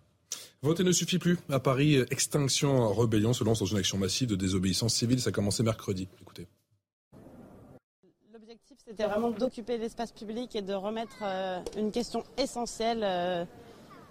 Voter 0.63 0.85
ne 0.85 0.93
suffit 0.93 1.19
plus. 1.19 1.39
À 1.51 1.59
Paris, 1.59 1.97
Extinction 2.11 2.93
Rébellion 2.93 3.33
se 3.33 3.45
lance 3.45 3.61
dans 3.61 3.67
une 3.67 3.79
action 3.79 3.97
massive 3.97 4.29
de 4.29 4.37
désobéissance 4.37 4.95
civile. 4.95 5.21
Ça 5.21 5.31
a 5.31 5.33
commencé 5.33 5.63
mercredi. 5.63 6.09
Écoutez. 6.21 6.47
C'était 8.91 9.07
vraiment 9.07 9.31
d'occuper 9.31 9.79
l'espace 9.79 10.11
public 10.11 10.57
et 10.57 10.63
de 10.63 10.75
remettre 10.75 11.19
euh, 11.23 11.61
une 11.79 11.93
question 11.93 12.25
essentielle 12.37 13.03
euh, 13.05 13.45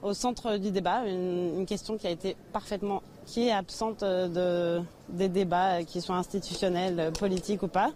au 0.01 0.13
centre 0.13 0.55
du 0.55 0.71
débat, 0.71 1.05
une, 1.05 1.65
question 1.65 1.97
qui 1.97 2.07
a 2.07 2.09
été 2.09 2.37
parfaitement, 2.53 3.03
qui 3.25 3.49
est 3.49 3.51
absente 3.51 4.03
euh, 4.03 4.79
de, 4.79 4.85
des 5.09 5.27
débats, 5.27 5.83
qui 5.83 5.99
soient 5.99 6.15
institutionnels, 6.15 7.11
politiques 7.19 7.61
ou 7.61 7.67
pas. 7.67 7.91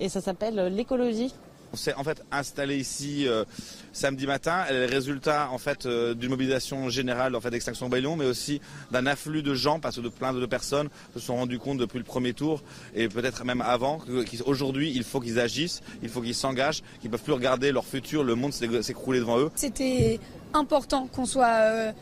Et 0.00 0.10
ça 0.10 0.20
s'appelle 0.20 0.66
l'écologie. 0.66 1.32
On 1.72 1.76
s'est 1.76 1.94
en 1.94 2.04
fait 2.04 2.22
installé 2.32 2.76
ici 2.76 3.26
euh, 3.26 3.44
samedi 3.92 4.26
matin. 4.26 4.64
Le 4.70 4.86
résultat 4.86 5.50
euh, 5.86 6.14
d'une 6.14 6.30
mobilisation 6.30 6.88
générale 6.88 7.34
en 7.34 7.40
fait 7.40 7.50
d'Extinction 7.50 7.88
Bayon, 7.88 8.16
mais 8.16 8.24
aussi 8.24 8.60
d'un 8.90 9.06
afflux 9.06 9.42
de 9.42 9.54
gens 9.54 9.80
parce 9.80 9.96
que 9.96 10.00
de 10.00 10.08
plein 10.08 10.32
de 10.32 10.46
personnes 10.46 10.88
se 11.14 11.20
sont 11.20 11.36
rendues 11.36 11.58
compte 11.58 11.78
depuis 11.78 11.98
le 11.98 12.04
premier 12.04 12.32
tour 12.32 12.62
et 12.94 13.08
peut-être 13.08 13.44
même 13.44 13.60
avant 13.60 13.98
qu'aujourd'hui 13.98 14.92
il 14.94 15.04
faut 15.04 15.20
qu'ils 15.20 15.38
agissent, 15.38 15.82
il 16.02 16.08
faut 16.08 16.22
qu'ils 16.22 16.34
s'engagent, 16.34 16.82
qu'ils 17.00 17.10
peuvent 17.10 17.22
plus 17.22 17.32
regarder 17.32 17.72
leur 17.72 17.84
futur, 17.84 18.24
le 18.24 18.34
monde 18.34 18.52
s'écrouler 18.52 19.18
devant 19.18 19.38
eux. 19.38 19.50
C'était 19.54 20.20
important 20.54 21.06
qu'on 21.06 21.26
soit 21.26 21.46
euh, 21.46 21.92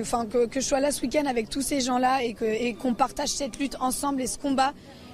enfin 0.00 0.26
que, 0.26 0.48
je 0.52 0.60
sois 0.60 0.80
là 0.80 0.90
ce 0.90 1.02
week-end 1.02 1.26
avec 1.26 1.48
tous 1.48 1.62
ces 1.62 1.80
gens-là 1.80 2.24
et 2.24 2.74
qu'on 2.74 2.94
partage 2.94 3.28
cette 3.28 3.58
lutte 3.58 3.76
ensemble 3.80 4.22
et 4.22 4.26
ce 4.26 4.38
combat 4.38 4.72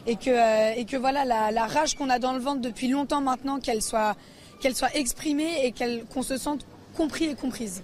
et 0.08 0.16
que, 0.16 0.30
euh, 0.30 0.74
et 0.74 0.86
que 0.86 0.96
voilà 0.96 1.24
la, 1.24 1.66
rage 1.66 1.94
qu'on 1.94 2.08
a 2.08 2.18
dans 2.18 2.32
le 2.32 2.40
ventre 2.40 2.62
depuis 2.62 2.88
longtemps 2.88 3.20
maintenant, 3.20 3.60
qu'elle 3.60 3.82
soit, 3.82 4.16
qu'elle 4.60 4.74
soit 4.74 4.94
exprimée 4.96 5.66
et 5.66 5.74
qu'on 6.12 6.22
se 6.22 6.38
sente 6.38 6.66
compris 6.96 7.26
et 7.26 7.34
comprise. 7.34 7.82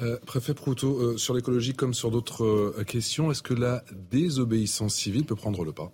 Euh, 0.00 0.18
préfet 0.24 0.54
Proutot, 0.54 0.96
euh, 0.98 1.16
sur 1.18 1.34
l'écologie 1.34 1.74
comme 1.74 1.92
sur 1.92 2.10
d'autres 2.10 2.74
questions, 2.86 3.30
est-ce 3.30 3.42
que 3.42 3.54
la 3.54 3.84
désobéissance 4.10 4.94
civile 4.94 5.24
peut 5.24 5.36
prendre 5.36 5.64
le 5.64 5.72
pas? 5.72 5.92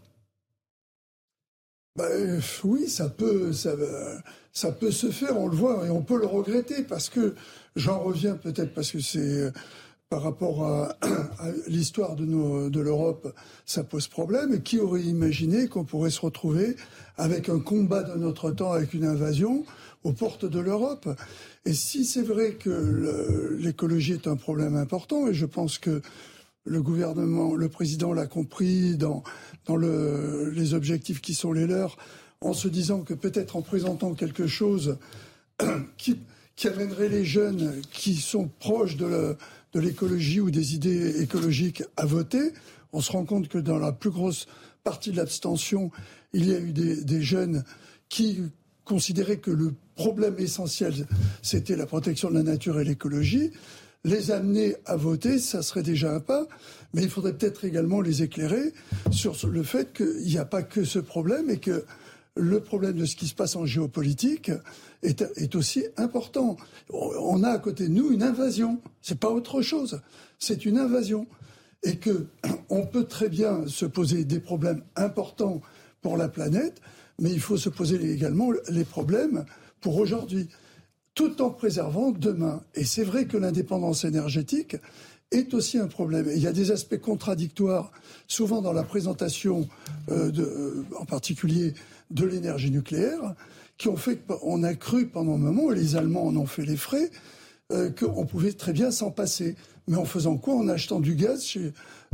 Bah, 1.97 2.09
Oui, 2.65 2.89
ça 2.89 3.09
peut, 3.09 3.53
ça, 3.53 3.73
ça, 4.53 4.73
peut 4.73 4.91
se 4.91 5.11
faire, 5.11 5.39
on 5.39 5.49
le 5.49 5.57
voit, 5.57 5.87
et 5.87 5.91
on 5.91 6.03
peut 6.03 6.19
le 6.19 6.27
regretter, 6.27 6.83
parce 6.83 7.09
que 7.09 7.35
j'en 7.75 8.01
reviens 8.01 8.37
peut-être 8.37 8.75
parce 8.75 8.91
que 8.91 9.01
c'est 9.01 9.51
par 10.11 10.23
rapport 10.23 10.65
à, 10.67 10.97
l'histoire 11.69 12.17
de, 12.17 12.81
l'Europe, 12.81 13.33
ça 13.65 13.85
pose 13.85 14.09
problème. 14.09 14.55
Et 14.55 14.61
qui 14.61 14.81
aurait 14.81 15.03
imaginé 15.03 15.69
qu'on 15.69 15.85
pourrait 15.85 16.11
se 16.11 16.21
retrouver 16.21 16.75
avec 17.17 17.49
un 17.49 17.61
combat 17.61 18.03
de 18.03 18.19
notre 18.19 18.51
temps, 18.51 18.73
avec 18.73 18.93
une 18.93 19.05
invasion 19.05 19.65
aux 20.03 20.13
portes 20.13 20.45
de 20.45 20.59
l'Europe? 20.59 21.09
Et 21.65 21.75
si 21.75 22.05
c'est 22.05 22.23
vrai 22.23 22.55
que 22.55 23.57
l'écologie 23.61 24.15
est 24.15 24.27
un 24.27 24.35
problème 24.35 24.75
important, 24.75 25.29
et 25.29 25.35
je 25.35 25.47
pense 25.47 25.79
que 25.79 26.03
le 26.65 26.83
gouvernement, 26.83 27.55
le 27.55 27.69
président 27.69 28.13
l'a 28.13 28.27
compris 28.27 28.97
dans, 28.97 29.23
le, 29.69 30.51
les 30.51 30.75
objectifs 30.75 31.21
qui 31.21 31.35
sont 31.35 31.53
les 31.53 31.69
leurs, 31.69 31.97
en 32.41 32.53
se 32.53 32.67
disant 32.67 33.03
que 33.03 33.15
peut-être 33.15 33.55
en 33.55 33.63
présentant 33.63 34.15
quelque 34.15 34.49
chose 34.49 34.99
qui, 35.97 36.19
amènerait 36.65 37.09
les 37.09 37.25
jeunes 37.25 37.81
qui 37.91 38.17
sont 38.17 38.51
proches 38.59 38.97
de 38.97 39.37
l'écologie 39.79 40.41
ou 40.41 40.51
des 40.51 40.75
idées 40.75 41.23
écologiques 41.23 41.83
à 41.97 42.07
voter. 42.07 42.53
On 42.93 43.01
se 43.01 43.13
rend 43.13 43.25
compte 43.25 43.49
que 43.49 43.59
dans 43.59 43.79
la 43.79 43.93
plus 43.93 44.11
grosse 44.11 44.47
partie 44.83 45.13
de 45.13 45.17
l'abstention, 45.17 45.91
il 46.33 46.49
y 46.49 46.55
a 46.55 46.59
eu 46.59 46.73
des, 46.73 47.05
des 47.05 47.23
jeunes 47.23 47.65
qui 48.09 48.41
considéraient 48.85 49.39
que 49.39 49.51
le 49.51 49.75
problème 49.95 50.35
essentiel, 50.39 51.07
c'était 51.43 51.77
la 51.77 51.87
protection 51.87 52.31
de 52.31 52.35
la 52.35 52.43
nature 52.43 52.81
et 52.81 52.85
l'écologie. 52.85 53.53
Les 54.03 54.31
amener 54.31 54.77
à 54.87 54.97
voter, 54.97 55.39
ça 55.39 55.63
serait 55.63 55.83
déjà 55.83 56.15
un 56.15 56.21
pas, 56.21 56.47
mais 56.95 57.03
il 57.03 57.11
faudrait 57.11 57.35
peut-être 57.35 57.67
également 57.67 58.01
les 58.01 58.23
éclairer 58.23 58.73
sur 59.11 59.37
le 59.47 59.63
fait 59.63 59.93
qu'il 59.93 60.25
n'y 60.25 60.39
a 60.39 60.47
pas 60.47 60.63
que 60.63 60.85
ce 60.85 60.99
problème 60.99 61.51
et 61.51 61.59
que 61.59 61.85
le 62.41 62.61
problème 62.61 62.97
de 62.97 63.05
ce 63.05 63.17
qui 63.17 63.27
se 63.27 63.35
passe 63.35 63.55
en 63.57 63.67
géopolitique 63.67 64.51
est, 65.03 65.55
aussi 65.55 65.85
important. 65.97 66.57
On 66.91 67.43
a 67.43 67.51
à 67.51 67.59
côté 67.59 67.89
de 67.89 67.93
nous 67.93 68.11
une 68.11 68.23
invasion. 68.23 68.81
C'est 69.03 69.19
pas 69.19 69.31
autre 69.31 69.63
chose. 69.63 70.01
C'est 70.39 70.65
une 70.65 70.79
invasion. 70.79 71.27
Et 71.83 71.97
que 71.97 72.27
on 72.71 72.87
peut 72.87 73.05
très 73.05 73.29
bien 73.29 73.67
se 73.67 73.87
poser 73.87 74.25
des 74.25 74.41
problèmes 74.41 74.83
importants 74.97 75.61
pour 76.03 76.17
la 76.17 76.29
planète, 76.29 76.81
mais 77.19 77.31
il 77.31 77.41
faut 77.41 77.59
se 77.59 77.69
poser 77.69 78.11
également 78.11 78.51
les 78.69 78.85
problèmes 78.85 79.45
pour 79.81 79.99
aujourd'hui, 79.99 80.49
tout 81.15 81.43
en 81.43 81.51
préservant 81.51 82.11
demain. 82.11 82.63
Et 82.75 82.85
c'est 82.85 83.05
vrai 83.05 83.27
que 83.27 83.37
l'indépendance 83.37 84.05
énergétique 84.05 84.77
est 85.31 85.55
aussi 85.55 85.79
un 85.79 85.87
problème. 85.87 86.27
il 86.35 86.43
y 86.43 86.47
a 86.47 86.53
des 86.53 86.71
aspects 86.71 86.99
contradictoires, 86.99 87.93
souvent 88.27 88.63
dans 88.63 88.73
la 88.73 88.83
présentation, 88.83 89.69
euh, 90.11 90.33
euh, 90.37 90.85
en 90.99 91.05
particulier 91.05 91.75
de 92.11 92.27
l'énergie 92.27 92.71
nucléaire, 92.71 93.35
qui 93.79 93.89
ont 93.89 93.97
fait 93.97 94.17
qu'on 94.17 94.63
a 94.63 94.75
cru 94.75 95.07
pendant 95.07 95.35
un 95.35 95.39
moment, 95.39 95.73
et 95.73 95.75
les 95.75 95.97
Allemands 95.97 96.27
en 96.27 96.37
ont 96.37 96.47
fait 96.47 96.65
les 96.65 96.77
frais, 96.77 97.11
euh, 97.73 97.91
qu'on 97.91 98.27
pouvait 98.27 98.53
très 98.53 98.73
bien 98.73 98.91
s'en 98.91 99.11
passer. 99.11 99.55
Mais 99.87 99.97
en 99.97 100.05
faisant 100.05 100.37
quoi? 100.37 100.55
En 100.55 100.69
achetant 100.69 101.01
du 101.01 101.15
gaz 101.15 101.57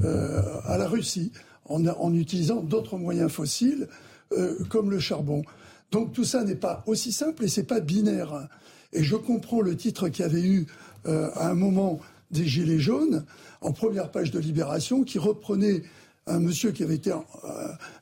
euh, 0.04 0.42
à 0.64 0.76
la 0.76 0.86
Russie, 0.86 1.32
en, 1.64 2.14
utilisant 2.14 2.60
d'autres 2.60 2.98
moyens 2.98 3.30
fossiles 3.30 3.88
euh, 4.32 4.56
comme 4.68 4.90
le 4.90 5.00
charbon. 5.00 5.42
Donc 5.90 6.12
tout 6.12 6.24
ça 6.24 6.44
n'est 6.44 6.56
pas 6.56 6.84
aussi 6.86 7.10
simple 7.10 7.44
et 7.44 7.48
c'est 7.48 7.64
pas 7.64 7.80
binaire. 7.80 8.48
Et 8.92 9.02
je 9.02 9.16
comprends 9.16 9.60
le 9.60 9.76
titre 9.76 10.08
qu'il 10.08 10.24
y 10.24 10.28
avait 10.28 10.42
eu 10.42 10.66
à 11.04 11.48
un 11.48 11.54
moment 11.54 12.00
des 12.32 12.46
Gilets 12.46 12.80
jaunes, 12.80 13.24
en 13.60 13.72
première 13.72 14.10
page 14.10 14.32
de 14.32 14.40
Libération, 14.40 15.04
qui 15.04 15.18
reprenait 15.18 15.82
un 16.26 16.40
monsieur 16.40 16.72
qui 16.72 16.82
avait 16.82 16.96
été 16.96 17.12
euh, 17.12 17.18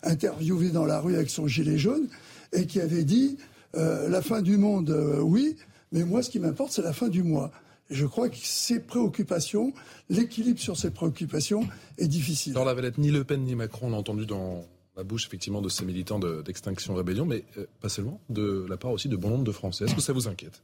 interviewé 0.02 0.70
dans 0.70 0.84
la 0.84 1.00
rue 1.00 1.14
avec 1.14 1.30
son 1.30 1.46
gilet 1.46 1.78
jaune 1.78 2.08
et 2.52 2.66
qui 2.66 2.80
avait 2.80 3.04
dit 3.04 3.36
euh, 3.76 4.08
la 4.08 4.22
fin 4.22 4.42
du 4.42 4.56
monde, 4.56 4.90
oui, 5.20 5.56
mais 5.92 6.04
moi, 6.04 6.22
ce 6.22 6.30
qui 6.30 6.38
m'importe, 6.38 6.72
c'est 6.72 6.82
la 6.82 6.92
fin 6.92 7.08
du 7.08 7.22
mois. 7.22 7.50
Je 7.90 8.06
crois 8.06 8.28
que 8.30 8.36
ces 8.40 8.80
préoccupations, 8.80 9.72
l'équilibre 10.08 10.58
sur 10.58 10.76
ces 10.76 10.90
préoccupations 10.90 11.68
est 11.98 12.08
difficile. 12.08 12.54
Dans 12.54 12.64
la 12.64 12.74
Valette, 12.74 12.98
ni 12.98 13.10
Le 13.10 13.24
Pen 13.24 13.42
ni 13.42 13.54
Macron, 13.54 13.88
on 13.88 13.92
entendu 13.92 14.24
dans 14.24 14.64
la 14.96 15.04
bouche 15.04 15.26
effectivement 15.26 15.60
de 15.60 15.68
ces 15.68 15.84
militants 15.84 16.18
d'Extinction 16.18 16.94
Rébellion, 16.94 17.26
mais 17.26 17.44
pas 17.80 17.88
seulement, 17.88 18.20
de 18.30 18.64
la 18.68 18.76
part 18.76 18.92
aussi 18.92 19.08
de 19.08 19.16
bon 19.16 19.28
nombre 19.28 19.44
de 19.44 19.52
Français. 19.52 19.84
Est-ce 19.84 19.94
que 19.94 20.00
ça 20.00 20.12
vous 20.12 20.28
inquiète? 20.28 20.62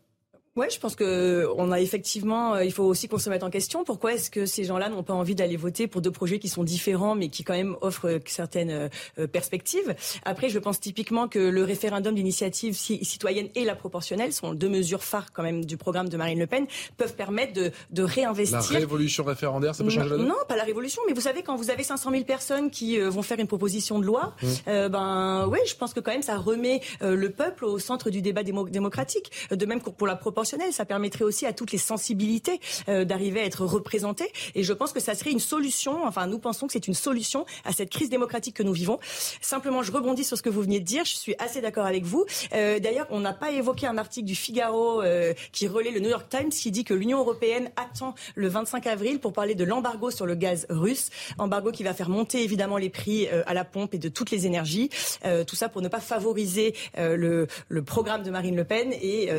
Oui, 0.56 0.66
je 0.68 0.80
pense 0.80 0.96
que 0.96 1.46
on 1.58 1.70
a 1.70 1.80
effectivement, 1.80 2.54
euh, 2.56 2.64
il 2.64 2.72
faut 2.72 2.82
aussi 2.82 3.06
qu'on 3.06 3.18
se 3.18 3.30
mette 3.30 3.44
en 3.44 3.50
question. 3.50 3.84
Pourquoi 3.84 4.14
est-ce 4.14 4.32
que 4.32 4.46
ces 4.46 4.64
gens-là 4.64 4.88
n'ont 4.88 5.04
pas 5.04 5.14
envie 5.14 5.36
d'aller 5.36 5.56
voter 5.56 5.86
pour 5.86 6.00
deux 6.00 6.10
projets 6.10 6.40
qui 6.40 6.48
sont 6.48 6.64
différents, 6.64 7.14
mais 7.14 7.28
qui 7.28 7.44
quand 7.44 7.54
même 7.54 7.76
offrent 7.82 8.18
certaines 8.26 8.90
euh, 9.16 9.26
perspectives? 9.28 9.94
Après, 10.24 10.48
je 10.48 10.58
pense 10.58 10.80
typiquement 10.80 11.28
que 11.28 11.38
le 11.38 11.62
référendum 11.62 12.16
d'initiative 12.16 12.74
citoyenne 12.74 13.48
et 13.54 13.64
la 13.64 13.76
proportionnelle 13.76 14.32
sont 14.32 14.52
deux 14.52 14.68
mesures 14.68 15.04
phares 15.04 15.32
quand 15.32 15.44
même 15.44 15.64
du 15.64 15.76
programme 15.76 16.08
de 16.08 16.16
Marine 16.16 16.40
Le 16.40 16.48
Pen, 16.48 16.66
peuvent 16.96 17.14
permettre 17.14 17.52
de, 17.52 17.70
de 17.92 18.02
réinvestir. 18.02 18.72
La 18.72 18.80
révolution 18.80 19.22
référendaire, 19.22 19.76
ça 19.76 19.84
peut 19.84 19.90
changer 19.90 20.08
la 20.08 20.16
donne? 20.16 20.26
Non, 20.26 20.34
pas 20.48 20.56
la 20.56 20.64
révolution, 20.64 21.00
mais 21.06 21.12
vous 21.12 21.20
savez 21.20 21.44
quand 21.44 21.54
vous 21.54 21.70
avez 21.70 21.84
500 21.84 22.10
000 22.10 22.24
personnes 22.24 22.70
qui 22.70 22.98
euh, 22.98 23.08
vont 23.08 23.22
faire 23.22 23.38
une 23.38 23.46
proposition 23.46 24.00
de 24.00 24.04
loi, 24.04 24.34
mmh. 24.42 24.88
ben 24.88 25.46
oui, 25.48 25.60
je 25.68 25.76
pense 25.76 25.94
que 25.94 26.00
quand 26.00 26.10
même 26.10 26.22
ça 26.22 26.38
remet 26.38 26.80
le 27.00 27.28
peuple 27.30 27.66
au 27.66 27.78
centre 27.78 28.10
du 28.10 28.20
débat 28.20 28.42
démocratique. 28.42 29.30
De 29.52 29.64
même 29.64 29.80
pour 29.80 30.08
la 30.08 30.16
proportionnelle 30.16 30.39
ça 30.44 30.84
permettrait 30.84 31.24
aussi 31.24 31.46
à 31.46 31.52
toutes 31.52 31.72
les 31.72 31.78
sensibilités 31.78 32.60
euh, 32.88 33.04
d'arriver 33.04 33.40
à 33.40 33.44
être 33.44 33.64
représentées. 33.64 34.30
Et 34.54 34.62
je 34.62 34.72
pense 34.72 34.92
que 34.92 35.00
ça 35.00 35.14
serait 35.14 35.30
une 35.30 35.40
solution. 35.40 36.04
Enfin, 36.04 36.26
nous 36.26 36.38
pensons 36.38 36.66
que 36.66 36.72
c'est 36.72 36.86
une 36.86 36.94
solution 36.94 37.46
à 37.64 37.72
cette 37.72 37.90
crise 37.90 38.10
démocratique 38.10 38.56
que 38.56 38.62
nous 38.62 38.72
vivons. 38.72 38.98
Simplement, 39.40 39.82
je 39.82 39.92
rebondis 39.92 40.24
sur 40.24 40.36
ce 40.36 40.42
que 40.42 40.48
vous 40.48 40.62
venez 40.62 40.80
de 40.80 40.84
dire. 40.84 41.04
Je 41.04 41.16
suis 41.16 41.34
assez 41.38 41.60
d'accord 41.60 41.86
avec 41.86 42.04
vous. 42.04 42.24
Euh, 42.52 42.78
d'ailleurs, 42.78 43.06
on 43.10 43.20
n'a 43.20 43.32
pas 43.32 43.50
évoqué 43.50 43.86
un 43.86 43.98
article 43.98 44.26
du 44.26 44.34
Figaro 44.34 45.02
euh, 45.02 45.34
qui 45.52 45.68
relaie 45.68 45.90
le 45.90 46.00
New 46.00 46.10
York 46.10 46.26
Times 46.28 46.50
qui 46.50 46.70
dit 46.70 46.84
que 46.84 46.94
l'Union 46.94 47.18
européenne 47.18 47.70
attend 47.76 48.14
le 48.34 48.48
25 48.48 48.86
avril 48.86 49.20
pour 49.20 49.32
parler 49.32 49.54
de 49.54 49.64
l'embargo 49.64 50.10
sur 50.10 50.26
le 50.26 50.34
gaz 50.34 50.66
russe. 50.68 51.10
Embargo 51.38 51.70
qui 51.70 51.82
va 51.82 51.94
faire 51.94 52.08
monter 52.08 52.42
évidemment 52.42 52.76
les 52.76 52.90
prix 52.90 53.28
à 53.28 53.54
la 53.54 53.64
pompe 53.64 53.94
et 53.94 53.98
de 53.98 54.08
toutes 54.08 54.30
les 54.30 54.46
énergies. 54.46 54.90
tout 55.46 55.56
ça 55.56 55.68
pour 55.68 55.82
ne 55.82 55.88
pas 55.88 56.00
favoriser 56.00 56.74
le, 56.96 57.46
le, 57.68 57.82
programme 57.82 58.22
de 58.22 58.30
Marine 58.30 58.56
Le 58.56 58.64
Pen 58.64 58.92
et 58.92 59.30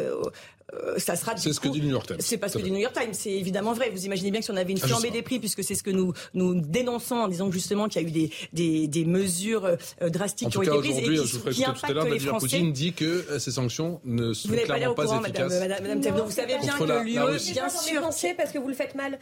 euh, 0.74 0.98
ça 0.98 1.16
sera. 1.16 1.36
C'est 1.36 1.52
ce 1.52 1.60
que 1.60 1.68
dit 1.68 1.80
le 1.80 1.88
New 1.88 1.92
York 1.92 2.08
Times. 2.08 2.18
C'est 2.20 2.38
pas 2.38 2.48
ce 2.48 2.58
que 2.58 2.64
dit 2.64 2.70
le 2.70 2.76
New 2.76 2.82
York 2.82 2.96
Times. 2.98 3.14
C'est 3.14 3.32
évidemment 3.32 3.74
vrai. 3.74 3.90
Vous 3.90 4.06
imaginez 4.06 4.32
bien 4.32 4.40
que 4.40 4.46
si 4.46 4.52
on 4.52 4.58
avait 4.58 4.72
une 4.72 4.80
ah, 4.82 4.88
flambée 4.88 5.12
des 5.12 5.22
prix, 5.22 5.40
puisque 5.40 5.64
c'est 5.64 5.76
ce 5.76 5.84
que 5.84 5.90
nous 5.90 6.14
nous 6.34 6.60
dénonçons 6.62 7.16
en 7.16 7.28
disant 7.28 7.52
justement 7.52 7.88
qu'il 7.88 8.02
y 8.02 8.06
a 8.06 8.08
eu 8.08 8.12
des 8.12 8.32
des, 8.54 8.88
des 8.88 9.06
mesures 9.06 9.66
euh, 9.66 10.10
drastiques 10.10 10.50
qui 10.50 10.58
ont 10.58 10.62
été 10.62 10.78
prises 10.78 10.98
et 10.98 11.04
qui, 11.04 11.16
je 11.16 11.50
qui 11.50 11.66
impactent 11.66 11.94
tout 11.94 12.00
à 12.00 12.10
les 12.10 12.20
Français. 12.20 12.58
Poutine 12.58 12.72
dit 12.72 12.94
que 12.94 13.06
euh, 13.06 13.40
ces 13.40 13.52
sanctions 13.52 14.00
ne 14.06 14.34
sont 14.34 14.50
clairement 14.50 14.94
pas, 14.94 15.06
pas 15.06 15.22
efficaces. 15.22 15.52
Madame, 15.52 15.84
Madame, 15.84 16.00
Madame 16.00 16.22
vous 16.26 16.32
savez 16.32 16.58
bien 16.58 16.74
que 16.74 17.04
l'UE, 17.04 17.54
bien 17.54 17.70
sûr, 17.70 18.02
parce 18.38 18.52
que 18.52 18.58
vous 18.58 18.68
le 18.68 18.74
faites 18.74 18.96
mal. 18.96 19.20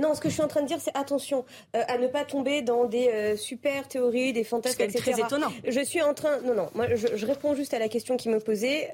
non, 0.00 0.14
ce 0.14 0.20
que 0.20 0.28
je 0.28 0.34
suis 0.34 0.42
en 0.42 0.48
train 0.48 0.62
de 0.62 0.66
dire, 0.66 0.78
c'est 0.80 0.96
attention 0.96 1.44
à 1.72 1.98
ne 1.98 2.06
pas 2.06 2.24
tomber 2.24 2.62
dans 2.62 2.86
des 2.86 3.34
super 3.36 3.88
théories, 3.88 4.32
des 4.32 4.44
fantasmes, 4.44 4.82
etc. 4.82 5.12
Très 5.12 5.20
étonnant. 5.20 5.52
Je 5.66 5.80
suis 5.84 6.02
en 6.02 6.14
train, 6.14 6.38
non, 6.44 6.54
non, 6.54 6.68
moi, 6.74 6.86
je, 6.94 7.26
réponds 7.26 7.54
juste 7.54 7.74
à 7.74 7.78
la 7.78 7.88
question 7.88 8.16
qui 8.16 8.28
me 8.28 8.40
posait, 8.40 8.92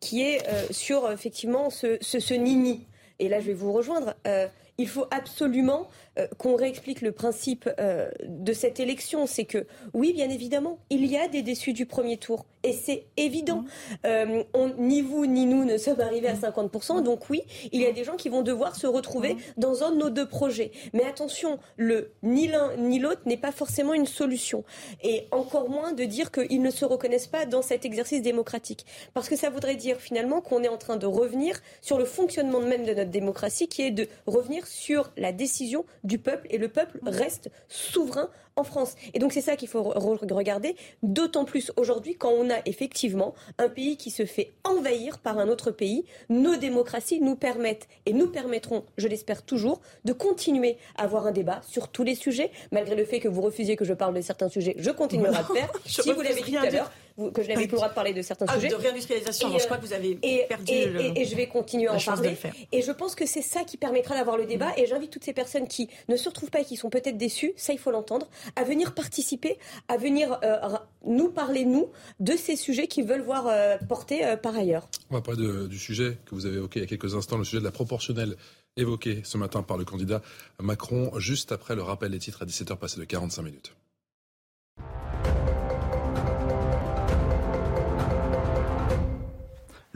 qui 0.00 0.22
est 0.22 0.40
sur 0.70 1.10
effectivement 1.10 1.35
ce 1.70 1.98
ce 2.20 2.34
nini. 2.34 2.86
Et 3.18 3.28
là, 3.28 3.40
je 3.40 3.46
vais 3.46 3.54
vous 3.54 3.72
rejoindre. 3.72 4.14
Euh, 4.26 4.46
il 4.78 4.88
faut 4.88 5.06
absolument 5.10 5.88
euh, 6.18 6.26
qu'on 6.38 6.56
réexplique 6.56 7.02
le 7.02 7.12
principe 7.12 7.68
euh, 7.78 8.08
de 8.26 8.52
cette 8.52 8.80
élection. 8.80 9.26
C'est 9.26 9.44
que, 9.44 9.66
oui, 9.92 10.12
bien 10.12 10.30
évidemment, 10.30 10.78
il 10.90 11.04
y 11.06 11.16
a 11.16 11.28
des 11.28 11.42
déçus 11.42 11.72
du 11.72 11.86
premier 11.86 12.16
tour. 12.16 12.46
Et 12.62 12.72
c'est 12.72 13.04
évident. 13.16 13.58
Mmh. 13.58 14.06
Euh, 14.06 14.42
ni 14.78 15.02
vous 15.02 15.26
ni 15.26 15.46
nous 15.46 15.64
ne 15.64 15.78
sommes 15.78 16.00
arrivés 16.00 16.28
à 16.28 16.34
50%. 16.34 16.98
Mmh. 16.98 17.02
Donc 17.02 17.30
oui, 17.30 17.42
il 17.70 17.80
y 17.80 17.86
a 17.86 17.92
des 17.92 18.02
gens 18.02 18.16
qui 18.16 18.28
vont 18.28 18.42
devoir 18.42 18.76
se 18.76 18.86
retrouver 18.86 19.34
mmh. 19.34 19.38
dans 19.58 19.84
un 19.84 19.92
de 19.92 19.96
nos 19.96 20.10
deux 20.10 20.26
projets. 20.26 20.72
Mais 20.92 21.04
attention, 21.04 21.58
le 21.76 22.12
ni 22.22 22.48
l'un 22.48 22.76
ni 22.76 22.98
l'autre 22.98 23.22
n'est 23.26 23.36
pas 23.36 23.52
forcément 23.52 23.94
une 23.94 24.06
solution. 24.06 24.64
Et 25.04 25.26
encore 25.30 25.68
moins 25.68 25.92
de 25.92 26.04
dire 26.04 26.32
qu'ils 26.32 26.62
ne 26.62 26.70
se 26.70 26.84
reconnaissent 26.84 27.28
pas 27.28 27.46
dans 27.46 27.62
cet 27.62 27.84
exercice 27.84 28.22
démocratique. 28.22 28.84
Parce 29.14 29.28
que 29.28 29.36
ça 29.36 29.50
voudrait 29.50 29.76
dire 29.76 29.98
finalement 30.00 30.40
qu'on 30.40 30.62
est 30.62 30.68
en 30.68 30.78
train 30.78 30.96
de 30.96 31.06
revenir 31.06 31.60
sur 31.80 31.98
le 31.98 32.04
fonctionnement 32.04 32.60
même 32.60 32.84
de 32.84 32.94
notre 32.94 33.10
démocratie, 33.10 33.68
qui 33.68 33.82
est 33.82 33.90
de 33.90 34.08
revenir 34.26 34.66
sur 34.66 35.12
la 35.16 35.32
décision 35.32 35.84
du 36.06 36.18
peuple 36.18 36.46
et 36.50 36.58
le 36.58 36.68
peuple 36.68 36.98
reste 37.02 37.50
souverain 37.68 38.30
en 38.56 38.64
France. 38.64 38.94
Et 39.12 39.18
donc 39.18 39.32
c'est 39.32 39.42
ça 39.42 39.56
qu'il 39.56 39.68
faut 39.68 39.82
regarder, 39.82 40.76
d'autant 41.02 41.44
plus 41.44 41.70
aujourd'hui 41.76 42.16
quand 42.16 42.30
on 42.30 42.50
a 42.50 42.56
effectivement 42.64 43.34
un 43.58 43.68
pays 43.68 43.96
qui 43.96 44.10
se 44.10 44.24
fait 44.24 44.52
envahir 44.64 45.18
par 45.18 45.38
un 45.38 45.48
autre 45.48 45.70
pays. 45.70 46.04
Nos 46.30 46.56
démocraties 46.56 47.20
nous 47.20 47.36
permettent 47.36 47.86
et 48.06 48.12
nous 48.12 48.28
permettront, 48.28 48.84
je 48.96 49.08
l'espère 49.08 49.42
toujours, 49.42 49.80
de 50.04 50.12
continuer 50.12 50.78
à 50.96 51.02
avoir 51.02 51.26
un 51.26 51.32
débat 51.32 51.60
sur 51.68 51.88
tous 51.88 52.02
les 52.02 52.14
sujets, 52.14 52.50
malgré 52.72 52.94
le 52.94 53.04
fait 53.04 53.20
que 53.20 53.28
vous 53.28 53.42
refusiez 53.42 53.76
que 53.76 53.84
je 53.84 53.92
parle 53.92 54.14
de 54.14 54.20
certains 54.22 54.48
sujets, 54.48 54.74
je 54.78 54.90
continuerai 54.90 55.36
à 55.36 55.46
le 55.46 55.54
faire. 55.54 55.72
si 55.84 56.12
vous 56.12 56.22
l'avez 56.22 56.42
dit 56.42 56.52
tout 56.52 56.58
à 56.58 56.70
l'heure, 56.70 56.90
que 57.16 57.42
je 57.42 57.48
n'avais 57.48 57.66
plus 57.66 57.72
le 57.72 57.76
droit 57.76 57.88
de 57.88 57.94
parler 57.94 58.12
de 58.12 58.22
certains 58.22 58.46
ah, 58.48 58.54
sujets. 58.54 58.68
De 58.68 58.74
réindustrialisation, 58.74 59.58
je 59.58 59.64
crois 59.64 59.78
que 59.78 59.86
vous 59.86 59.92
avez 59.92 60.14
perdu 60.48 60.72
et, 60.72 61.22
et, 61.22 61.24
je 61.24 61.36
vais 61.36 61.46
continuer 61.46 61.88
à 61.88 61.94
en 61.94 62.00
parler. 62.00 62.36
Et 62.72 62.82
je 62.82 62.92
pense 62.92 63.14
que 63.14 63.26
c'est 63.26 63.42
ça 63.42 63.64
qui 63.64 63.76
permettra 63.76 64.14
d'avoir 64.14 64.36
le 64.36 64.46
débat. 64.46 64.72
Et 64.76 64.86
j'invite 64.86 65.10
toutes 65.10 65.24
ces 65.24 65.32
personnes 65.32 65.68
qui 65.68 65.88
ne 66.08 66.16
se 66.16 66.28
retrouvent 66.28 66.50
pas 66.50 66.60
et 66.60 66.64
qui 66.64 66.76
sont 66.76 66.90
peut-être 66.90 67.16
déçues, 67.16 67.52
ça 67.56 67.72
il 67.72 67.78
faut 67.78 67.90
l'entendre, 67.90 68.28
à 68.54 68.64
venir 68.64 68.94
participer, 68.94 69.58
à 69.88 69.96
venir 69.96 70.38
euh, 70.42 70.58
nous 71.04 71.30
parler, 71.30 71.64
nous, 71.64 71.88
de 72.20 72.32
ces 72.36 72.56
sujets 72.56 72.86
qu'ils 72.86 73.06
veulent 73.06 73.22
voir 73.22 73.46
euh, 73.46 73.76
portés 73.88 74.24
euh, 74.24 74.36
par 74.36 74.56
ailleurs. 74.56 74.88
On 75.10 75.14
va 75.14 75.22
parler 75.22 75.68
du 75.68 75.78
sujet 75.78 76.18
que 76.26 76.34
vous 76.34 76.46
avez 76.46 76.56
évoqué 76.56 76.80
il 76.80 76.82
y 76.82 76.86
a 76.86 76.88
quelques 76.88 77.14
instants, 77.14 77.38
le 77.38 77.44
sujet 77.44 77.60
de 77.60 77.64
la 77.64 77.70
proportionnelle 77.70 78.36
évoqué 78.76 79.22
ce 79.24 79.38
matin 79.38 79.62
par 79.62 79.78
le 79.78 79.84
candidat 79.84 80.20
Macron, 80.60 81.10
juste 81.18 81.52
après 81.52 81.74
le 81.74 81.82
rappel 81.82 82.10
des 82.10 82.18
titres 82.18 82.42
à 82.42 82.46
17h 82.46 82.76
passé 82.76 83.00
de 83.00 83.04
45 83.04 83.42
minutes. 83.42 83.74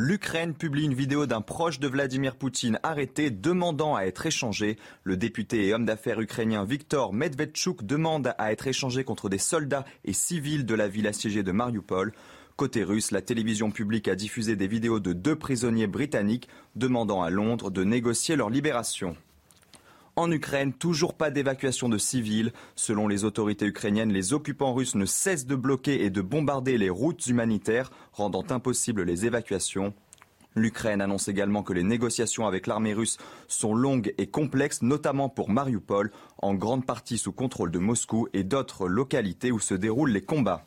L'Ukraine 0.02 0.54
publie 0.54 0.86
une 0.86 0.94
vidéo 0.94 1.26
d'un 1.26 1.42
proche 1.42 1.78
de 1.78 1.86
Vladimir 1.86 2.34
Poutine 2.34 2.80
arrêté 2.82 3.28
demandant 3.28 3.96
à 3.96 4.04
être 4.04 4.24
échangé. 4.24 4.78
Le 5.04 5.18
député 5.18 5.66
et 5.66 5.74
homme 5.74 5.84
d'affaires 5.84 6.22
ukrainien 6.22 6.64
Viktor 6.64 7.12
Medvedchuk 7.12 7.84
demande 7.84 8.32
à 8.38 8.50
être 8.50 8.66
échangé 8.66 9.04
contre 9.04 9.28
des 9.28 9.36
soldats 9.36 9.84
et 10.06 10.14
civils 10.14 10.64
de 10.64 10.74
la 10.74 10.88
ville 10.88 11.06
assiégée 11.06 11.42
de 11.42 11.52
Mariupol. 11.52 12.14
Côté 12.56 12.82
russe, 12.82 13.10
la 13.10 13.20
télévision 13.20 13.70
publique 13.70 14.08
a 14.08 14.14
diffusé 14.14 14.56
des 14.56 14.68
vidéos 14.68 15.00
de 15.00 15.12
deux 15.12 15.36
prisonniers 15.36 15.86
britanniques 15.86 16.48
demandant 16.76 17.20
à 17.20 17.28
Londres 17.28 17.70
de 17.70 17.84
négocier 17.84 18.36
leur 18.36 18.48
libération. 18.48 19.18
En 20.16 20.30
Ukraine, 20.30 20.72
toujours 20.72 21.14
pas 21.14 21.30
d'évacuation 21.30 21.88
de 21.88 21.96
civils. 21.96 22.52
Selon 22.74 23.08
les 23.08 23.24
autorités 23.24 23.66
ukrainiennes, 23.66 24.12
les 24.12 24.32
occupants 24.32 24.74
russes 24.74 24.94
ne 24.96 25.06
cessent 25.06 25.46
de 25.46 25.54
bloquer 25.54 26.04
et 26.04 26.10
de 26.10 26.20
bombarder 26.20 26.78
les 26.78 26.90
routes 26.90 27.26
humanitaires, 27.26 27.90
rendant 28.12 28.44
impossibles 28.50 29.04
les 29.04 29.24
évacuations. 29.26 29.94
L'Ukraine 30.56 31.00
annonce 31.00 31.28
également 31.28 31.62
que 31.62 31.72
les 31.72 31.84
négociations 31.84 32.46
avec 32.46 32.66
l'armée 32.66 32.92
russe 32.92 33.18
sont 33.46 33.72
longues 33.72 34.12
et 34.18 34.26
complexes, 34.26 34.82
notamment 34.82 35.28
pour 35.28 35.48
Mariupol, 35.48 36.10
en 36.38 36.54
grande 36.54 36.84
partie 36.84 37.18
sous 37.18 37.32
contrôle 37.32 37.70
de 37.70 37.78
Moscou 37.78 38.28
et 38.32 38.42
d'autres 38.42 38.88
localités 38.88 39.52
où 39.52 39.60
se 39.60 39.74
déroulent 39.74 40.10
les 40.10 40.22
combats. 40.22 40.64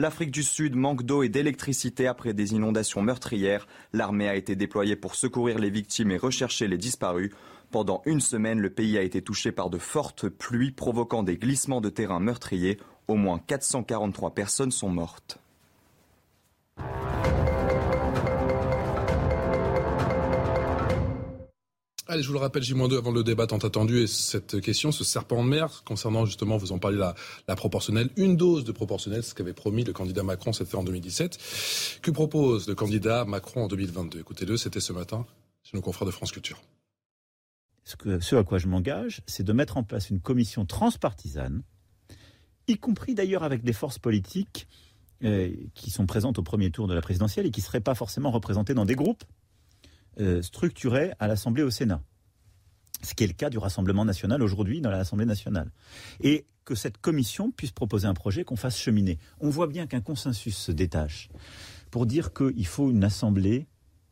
L'Afrique 0.00 0.30
du 0.30 0.44
Sud 0.44 0.76
manque 0.76 1.02
d'eau 1.02 1.24
et 1.24 1.28
d'électricité 1.28 2.06
après 2.06 2.32
des 2.32 2.52
inondations 2.52 3.02
meurtrières. 3.02 3.66
L'armée 3.92 4.28
a 4.28 4.36
été 4.36 4.54
déployée 4.54 4.94
pour 4.94 5.16
secourir 5.16 5.58
les 5.58 5.70
victimes 5.70 6.12
et 6.12 6.16
rechercher 6.16 6.68
les 6.68 6.78
disparus. 6.78 7.32
Pendant 7.70 8.00
une 8.06 8.20
semaine, 8.20 8.60
le 8.60 8.70
pays 8.70 8.96
a 8.96 9.02
été 9.02 9.20
touché 9.20 9.52
par 9.52 9.68
de 9.68 9.76
fortes 9.76 10.28
pluies 10.30 10.70
provoquant 10.70 11.22
des 11.22 11.36
glissements 11.36 11.82
de 11.82 11.90
terrain 11.90 12.18
meurtriers. 12.18 12.78
Au 13.08 13.14
moins 13.14 13.38
443 13.46 14.34
personnes 14.34 14.70
sont 14.70 14.88
mortes. 14.88 15.38
Allez, 22.10 22.22
je 22.22 22.28
vous 22.28 22.32
le 22.32 22.38
rappelle, 22.38 22.62
J-2 22.62 22.96
avant 22.96 23.10
le 23.10 23.22
débat 23.22 23.46
tant 23.46 23.58
attendu 23.58 23.98
et 23.98 24.06
cette 24.06 24.62
question, 24.62 24.90
ce 24.90 25.04
serpent 25.04 25.44
de 25.44 25.48
mer, 25.50 25.82
concernant 25.84 26.24
justement, 26.24 26.56
vous 26.56 26.72
en 26.72 26.78
parlez, 26.78 26.96
la, 26.96 27.14
la 27.48 27.54
proportionnelle, 27.54 28.08
une 28.16 28.34
dose 28.34 28.64
de 28.64 28.72
proportionnelle, 28.72 29.22
ce 29.22 29.34
qu'avait 29.34 29.52
promis 29.52 29.84
le 29.84 29.92
candidat 29.92 30.22
Macron, 30.22 30.54
c'était 30.54 30.70
fait 30.70 30.78
en 30.78 30.84
2017. 30.84 32.00
Que 32.00 32.10
propose 32.10 32.66
le 32.66 32.74
candidat 32.74 33.26
Macron 33.26 33.64
en 33.64 33.68
2022 33.68 34.20
Écoutez-le, 34.20 34.56
c'était 34.56 34.80
ce 34.80 34.94
matin 34.94 35.26
chez 35.62 35.76
nos 35.76 35.82
confrères 35.82 36.06
de 36.06 36.12
France 36.12 36.32
Culture. 36.32 36.62
Ce, 38.20 38.36
à 38.36 38.44
quoi 38.44 38.58
je 38.58 38.66
m'engage, 38.66 39.22
c'est 39.26 39.44
de 39.44 39.52
mettre 39.52 39.78
en 39.78 39.82
place 39.82 40.10
une 40.10 40.20
commission 40.20 40.66
transpartisane, 40.66 41.62
y 42.66 42.76
compris 42.76 43.14
d'ailleurs 43.14 43.44
avec 43.44 43.62
des 43.62 43.72
forces 43.72 43.98
politiques 43.98 44.68
euh, 45.24 45.54
qui 45.74 45.90
sont 45.90 46.04
présentes 46.04 46.38
au 46.38 46.42
premier 46.42 46.70
tour 46.70 46.86
de 46.86 46.92
la 46.92 47.00
présidentielle 47.00 47.46
et 47.46 47.50
qui 47.50 47.60
ne 47.60 47.64
seraient 47.64 47.80
pas 47.80 47.94
forcément 47.94 48.30
représentées 48.30 48.74
dans 48.74 48.84
des 48.84 48.94
groupes 48.94 49.24
euh, 50.20 50.42
structuré 50.42 51.12
à 51.18 51.28
l'Assemblée 51.28 51.62
au 51.62 51.70
Sénat. 51.70 52.02
Ce 53.02 53.14
qui 53.14 53.24
est 53.24 53.28
le 53.28 53.32
cas 53.32 53.48
du 53.48 53.58
Rassemblement 53.58 54.04
national 54.04 54.42
aujourd'hui 54.42 54.80
dans 54.80 54.90
l'Assemblée 54.90 55.24
nationale. 55.24 55.70
Et 56.20 56.44
que 56.64 56.74
cette 56.74 56.98
commission 56.98 57.50
puisse 57.50 57.70
proposer 57.70 58.06
un 58.06 58.14
projet 58.14 58.44
qu'on 58.44 58.56
fasse 58.56 58.76
cheminer. 58.76 59.18
On 59.40 59.48
voit 59.48 59.68
bien 59.68 59.86
qu'un 59.86 60.02
consensus 60.02 60.56
se 60.56 60.72
détache 60.72 61.30
pour 61.90 62.04
dire 62.04 62.34
qu'il 62.34 62.66
faut 62.66 62.90
une 62.90 63.04
Assemblée 63.04 63.66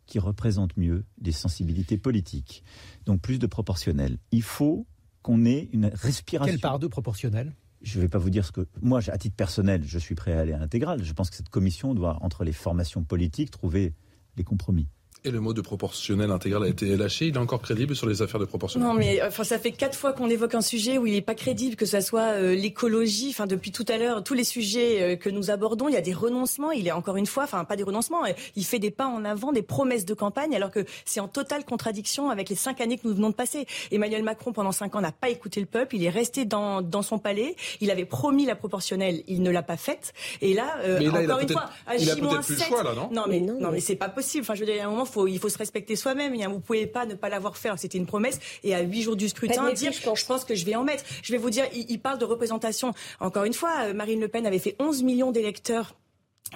qui 0.07 0.19
représente 0.19 0.77
mieux 0.77 1.05
les 1.21 1.33
sensibilités 1.33 1.99
politiques, 1.99 2.63
donc 3.05 3.21
plus 3.21 3.39
de 3.39 3.47
proportionnel. 3.47 4.19
Il 4.31 4.43
faut 4.43 4.87
qu'on 5.23 5.45
ait 5.45 5.69
une 5.73 5.87
respiration. 5.87 6.53
Quelle 6.53 6.61
part 6.61 6.79
de 6.79 6.87
proportionnel? 6.87 7.55
Je 7.83 7.99
ne 7.99 8.03
vais 8.03 8.09
pas 8.09 8.19
vous 8.19 8.31
dire 8.31 8.45
ce 8.45 8.53
que 8.53 8.67
moi, 8.81 9.01
à 9.09 9.19
titre 9.19 9.37
personnel, 9.37 9.83
je 9.85 9.99
suis 9.99 10.15
prêt 10.15 10.33
à 10.33 10.41
aller 10.41 10.53
à 10.53 10.59
l'intégrale. 10.59 11.03
Je 11.03 11.13
pense 11.13 11.31
que 11.31 11.37
cette 11.37 11.51
commission 11.51 11.95
doit, 11.95 12.19
entre 12.23 12.45
les 12.45 12.53
formations 12.53 13.05
politiques, 13.05 13.51
trouver 13.51 13.95
les 14.37 14.45
compromis. 14.45 14.89
Et 15.27 15.33
le 15.33 15.41
mot 15.41 15.53
de 15.53 15.61
proportionnel 15.61 16.31
intégral 16.31 16.63
a 16.63 16.69
été 16.69 16.97
lâché. 16.97 17.27
Il 17.27 17.35
est 17.35 17.39
encore 17.39 17.61
crédible 17.61 17.97
sur 17.97 18.07
les 18.07 18.23
affaires 18.23 18.39
de 18.39 18.45
proportionnel 18.45 18.87
Non, 18.87 18.95
mais 18.95 19.21
enfin, 19.25 19.43
ça 19.43 19.59
fait 19.59 19.73
quatre 19.73 19.99
fois 19.99 20.13
qu'on 20.13 20.31
évoque 20.31 20.55
un 20.55 20.61
sujet 20.61 20.99
où 20.99 21.07
il 21.07 21.15
n'est 21.15 21.21
pas 21.21 21.35
crédible, 21.35 21.75
que 21.75 21.85
ce 21.85 22.01
soit 22.01 22.35
euh, 22.35 22.55
l'écologie. 22.55 23.31
Enfin, 23.31 23.49
depuis 23.49 23.73
tout 23.73 23.85
à 23.89 23.99
l'heure, 23.99 24.23
tous 24.23 24.35
les 24.35 24.45
sujets 24.45 25.03
euh, 25.03 25.17
que 25.17 25.29
nous 25.29 25.51
abordons, 25.51 25.89
il 25.89 25.95
y 25.95 25.97
a 25.97 26.01
des 26.01 26.13
renoncements. 26.13 26.71
Il 26.71 26.87
est 26.87 26.93
encore 26.93 27.17
une 27.17 27.27
fois, 27.27 27.43
enfin, 27.43 27.65
pas 27.65 27.75
des 27.75 27.83
renoncements. 27.83 28.25
Euh, 28.25 28.35
il 28.55 28.65
fait 28.65 28.79
des 28.79 28.93
pas 28.93 29.09
en 29.09 29.25
avant, 29.25 29.51
des 29.51 29.63
promesses 29.63 30.05
de 30.05 30.15
campagne, 30.15 30.55
alors 30.55 30.71
que 30.71 30.85
c'est 31.05 31.19
en 31.19 31.27
totale 31.27 31.65
contradiction 31.65 32.31
avec 32.31 32.49
les 32.49 32.55
cinq 32.55 32.81
années 32.81 32.97
que 32.97 33.09
nous 33.09 33.15
venons 33.17 33.31
de 33.31 33.35
passer. 33.35 33.67
Emmanuel 33.91 34.23
Macron, 34.23 34.53
pendant 34.53 34.71
cinq 34.71 34.95
ans, 34.95 35.01
n'a 35.01 35.11
pas 35.11 35.29
écouté 35.29 35.59
le 35.59 35.67
peuple. 35.67 35.97
Il 35.97 36.05
est 36.05 36.11
resté 36.11 36.45
dans, 36.45 36.83
dans 36.83 37.03
son 37.03 37.19
palais. 37.19 37.57
Il 37.81 37.91
avait 37.91 38.05
promis 38.05 38.47
la 38.47 38.55
proportionnelle. 38.55 39.25
Il 39.27 39.43
ne 39.43 39.51
l'a 39.51 39.65
pas 39.65 39.77
faite. 39.77 40.15
Et 40.41 40.55
là, 40.55 40.77
encore 41.01 41.41
une 41.41 41.49
fois, 41.49 41.69
à 41.85 41.97
J-7. 41.97 42.95
Non, 42.95 43.09
non, 43.11 43.25
mais 43.29 43.41
non, 43.41 43.59
non 43.59 43.71
mais 43.73 43.81
c'est 43.81 43.97
pas 43.97 44.09
possible. 44.09 44.43
Enfin, 44.43 44.55
je 44.55 44.61
veux 44.61 44.67
dire, 44.67 44.85
à 44.85 44.87
un 44.87 44.91
moment, 44.91 45.05
faut, 45.17 45.27
il 45.27 45.39
faut 45.39 45.49
se 45.49 45.59
respecter 45.59 45.97
soi-même. 45.97 46.35
Vous 46.53 46.61
pouvez 46.61 46.87
pas 46.87 47.07
ne 47.07 47.15
pas 47.15 47.29
l'avoir 47.29 47.57
fait. 47.57 47.71
C'était 47.77 47.99
une 47.99 48.07
promesse. 48.07 48.39
Et 48.63 48.75
à 48.75 48.81
huit 48.81 49.03
jours 49.03 49.17
du 49.17 49.29
scrutin, 49.29 49.73
dire, 49.73 49.93
je 49.93 50.27
pense. 50.27 50.45
que 50.45 50.55
je 50.55 50.65
vais 50.65 50.75
en 50.75 50.85
mettre. 50.85 51.05
Je 51.23 51.33
vais 51.33 51.39
vous 51.39 51.51
dire, 51.51 51.65
il, 51.73 51.99
parle 51.99 52.19
de 52.19 52.25
représentation. 52.25 52.93
Encore 53.21 53.45
une 53.45 53.55
fois, 53.55 53.73
euh, 53.85 53.95
Marine 53.95 54.21
Le 54.21 54.29
Pen 54.29 54.47
avait 54.47 54.59
fait 54.59 54.77
11 54.79 55.03
millions 55.03 55.33
d'électeurs 55.33 55.95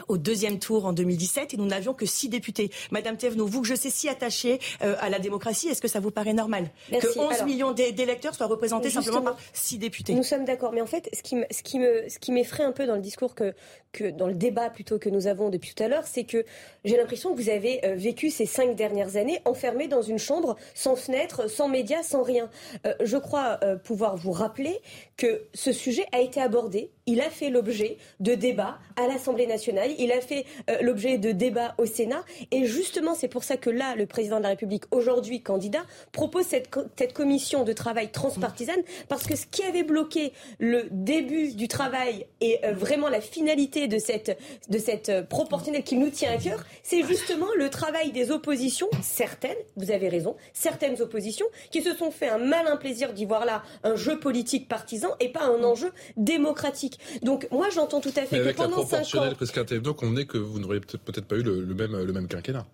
au 0.08 0.18
deuxième 0.18 0.58
tour 0.58 0.86
en 0.86 0.92
2017 0.92 1.54
et 1.54 1.56
nous 1.56 1.66
n'avions 1.66 1.94
que 1.94 2.06
six 2.06 2.28
députés. 2.28 2.70
Madame 2.90 3.16
Thévenot, 3.16 3.46
vous 3.46 3.62
que 3.62 3.68
je 3.68 3.74
sais 3.74 3.90
si 3.90 4.08
attachée 4.08 4.60
euh, 4.82 4.96
à 5.00 5.10
la 5.10 5.18
démocratie, 5.18 5.68
est-ce 5.68 5.80
que 5.80 5.88
ça 5.88 6.00
vous 6.00 6.10
paraît 6.10 6.32
normal 6.32 6.70
que 6.90 7.18
11 7.18 7.44
millions 7.44 7.72
d'électeurs 7.72 8.34
soient 8.34 8.46
représentés 8.46 8.90
simplement 8.90 9.22
par 9.22 9.36
six 9.52 9.78
députés? 9.78 10.14
Nous 10.14 10.22
sommes 10.22 10.44
d'accord, 10.44 10.72
mais 10.72 10.80
en 10.80 10.86
fait, 10.86 11.08
ce 11.12 11.22
qui, 11.22 11.36
ce 11.50 11.62
qui 11.62 11.78
me, 11.78 12.08
ce 12.08 12.18
qui 12.18 12.32
m'effraie 12.32 12.64
un 12.64 12.72
peu 12.72 12.86
dans 12.86 12.94
le 12.94 13.00
discours 13.00 13.34
que, 13.34 13.54
que 13.92 14.10
dans 14.10 14.26
le 14.26 14.34
débat 14.34 14.70
plutôt 14.70 14.98
que 14.98 15.08
nous 15.08 15.26
avons 15.26 15.50
depuis 15.50 15.74
tout 15.74 15.82
à 15.82 15.88
l'heure, 15.88 16.06
c'est 16.06 16.24
que 16.24 16.44
j'ai 16.84 16.96
l'impression 16.96 17.34
que 17.34 17.40
vous 17.40 17.50
avez 17.50 17.84
euh, 17.84 17.94
vécu 17.94 18.30
ces 18.30 18.46
cinq 18.46 18.76
dernières 18.76 19.16
années 19.16 19.40
enfermé 19.44 19.88
dans 19.88 20.02
une 20.02 20.18
chambre 20.18 20.56
sans 20.74 20.96
fenêtre, 20.96 21.48
sans 21.50 21.68
médias, 21.68 22.02
sans 22.02 22.22
rien. 22.22 22.50
Euh, 22.86 22.94
je 23.02 23.16
crois 23.16 23.60
pouvoir 23.84 24.16
vous 24.16 24.32
rappeler 24.32 24.80
que 25.16 25.42
ce 25.54 25.72
sujet 25.72 26.06
a 26.12 26.20
été 26.20 26.40
abordé, 26.40 26.90
il 27.06 27.20
a 27.20 27.30
fait 27.30 27.50
l'objet 27.50 27.98
de 28.20 28.34
débats 28.34 28.78
à 28.96 29.06
l'Assemblée 29.06 29.46
nationale, 29.46 29.79
il 29.98 30.12
a 30.12 30.20
fait 30.20 30.44
euh, 30.68 30.78
l'objet 30.82 31.18
de 31.18 31.32
débats 31.32 31.74
au 31.78 31.86
Sénat, 31.86 32.24
et 32.50 32.66
justement 32.66 33.14
c'est 33.14 33.28
pour 33.28 33.44
ça 33.44 33.56
que 33.56 33.70
là, 33.70 33.94
le 33.96 34.06
président 34.06 34.38
de 34.38 34.42
la 34.42 34.50
République, 34.50 34.84
aujourd'hui 34.90 35.42
candidat, 35.42 35.82
propose 36.12 36.46
cette, 36.46 36.68
cette 36.98 37.12
commission 37.12 37.64
de 37.64 37.72
travail 37.72 38.10
transpartisane, 38.10 38.82
parce 39.08 39.24
que 39.26 39.36
ce 39.36 39.46
qui 39.46 39.62
avait 39.62 39.82
bloqué 39.82 40.32
le 40.58 40.88
début 40.90 41.52
du 41.52 41.68
travail 41.68 42.26
et 42.40 42.58
euh, 42.64 42.72
vraiment 42.72 43.08
la 43.08 43.20
finalité 43.20 43.88
de 43.88 43.98
cette, 43.98 44.38
de 44.68 44.78
cette 44.78 45.08
euh, 45.08 45.22
proportionnelle 45.22 45.84
qui 45.84 45.96
nous 45.96 46.10
tient 46.10 46.32
à 46.32 46.36
cœur, 46.36 46.64
c'est 46.82 47.02
justement 47.04 47.48
le 47.56 47.70
travail 47.70 48.12
des 48.12 48.30
oppositions, 48.30 48.88
certaines, 49.02 49.56
vous 49.76 49.90
avez 49.90 50.08
raison, 50.08 50.36
certaines 50.52 51.00
oppositions, 51.00 51.46
qui 51.70 51.82
se 51.82 51.94
sont 51.94 52.10
fait 52.10 52.28
un 52.28 52.38
malin 52.38 52.76
plaisir 52.76 53.12
d'y 53.12 53.24
voir 53.24 53.44
là 53.44 53.62
un 53.84 53.96
jeu 53.96 54.18
politique 54.18 54.68
partisan 54.68 55.10
et 55.20 55.28
pas 55.28 55.44
un 55.44 55.62
enjeu 55.62 55.92
démocratique. 56.16 56.98
Donc 57.22 57.48
moi 57.50 57.68
j'entends 57.70 58.00
tout 58.00 58.12
à 58.16 58.22
fait 58.22 58.38
que 58.38 58.52
pendant 58.56 58.86
cinq 58.86 59.14
ans, 59.14 59.24
donc 59.78 60.02
on 60.02 60.16
est 60.16 60.26
que 60.26 60.38
vous 60.38 60.58
n'auriez 60.58 60.80
peut-être 60.80 61.26
pas 61.26 61.36
eu 61.36 61.42
le, 61.42 62.12
même 62.12 62.28
quinquennat. 62.28 62.66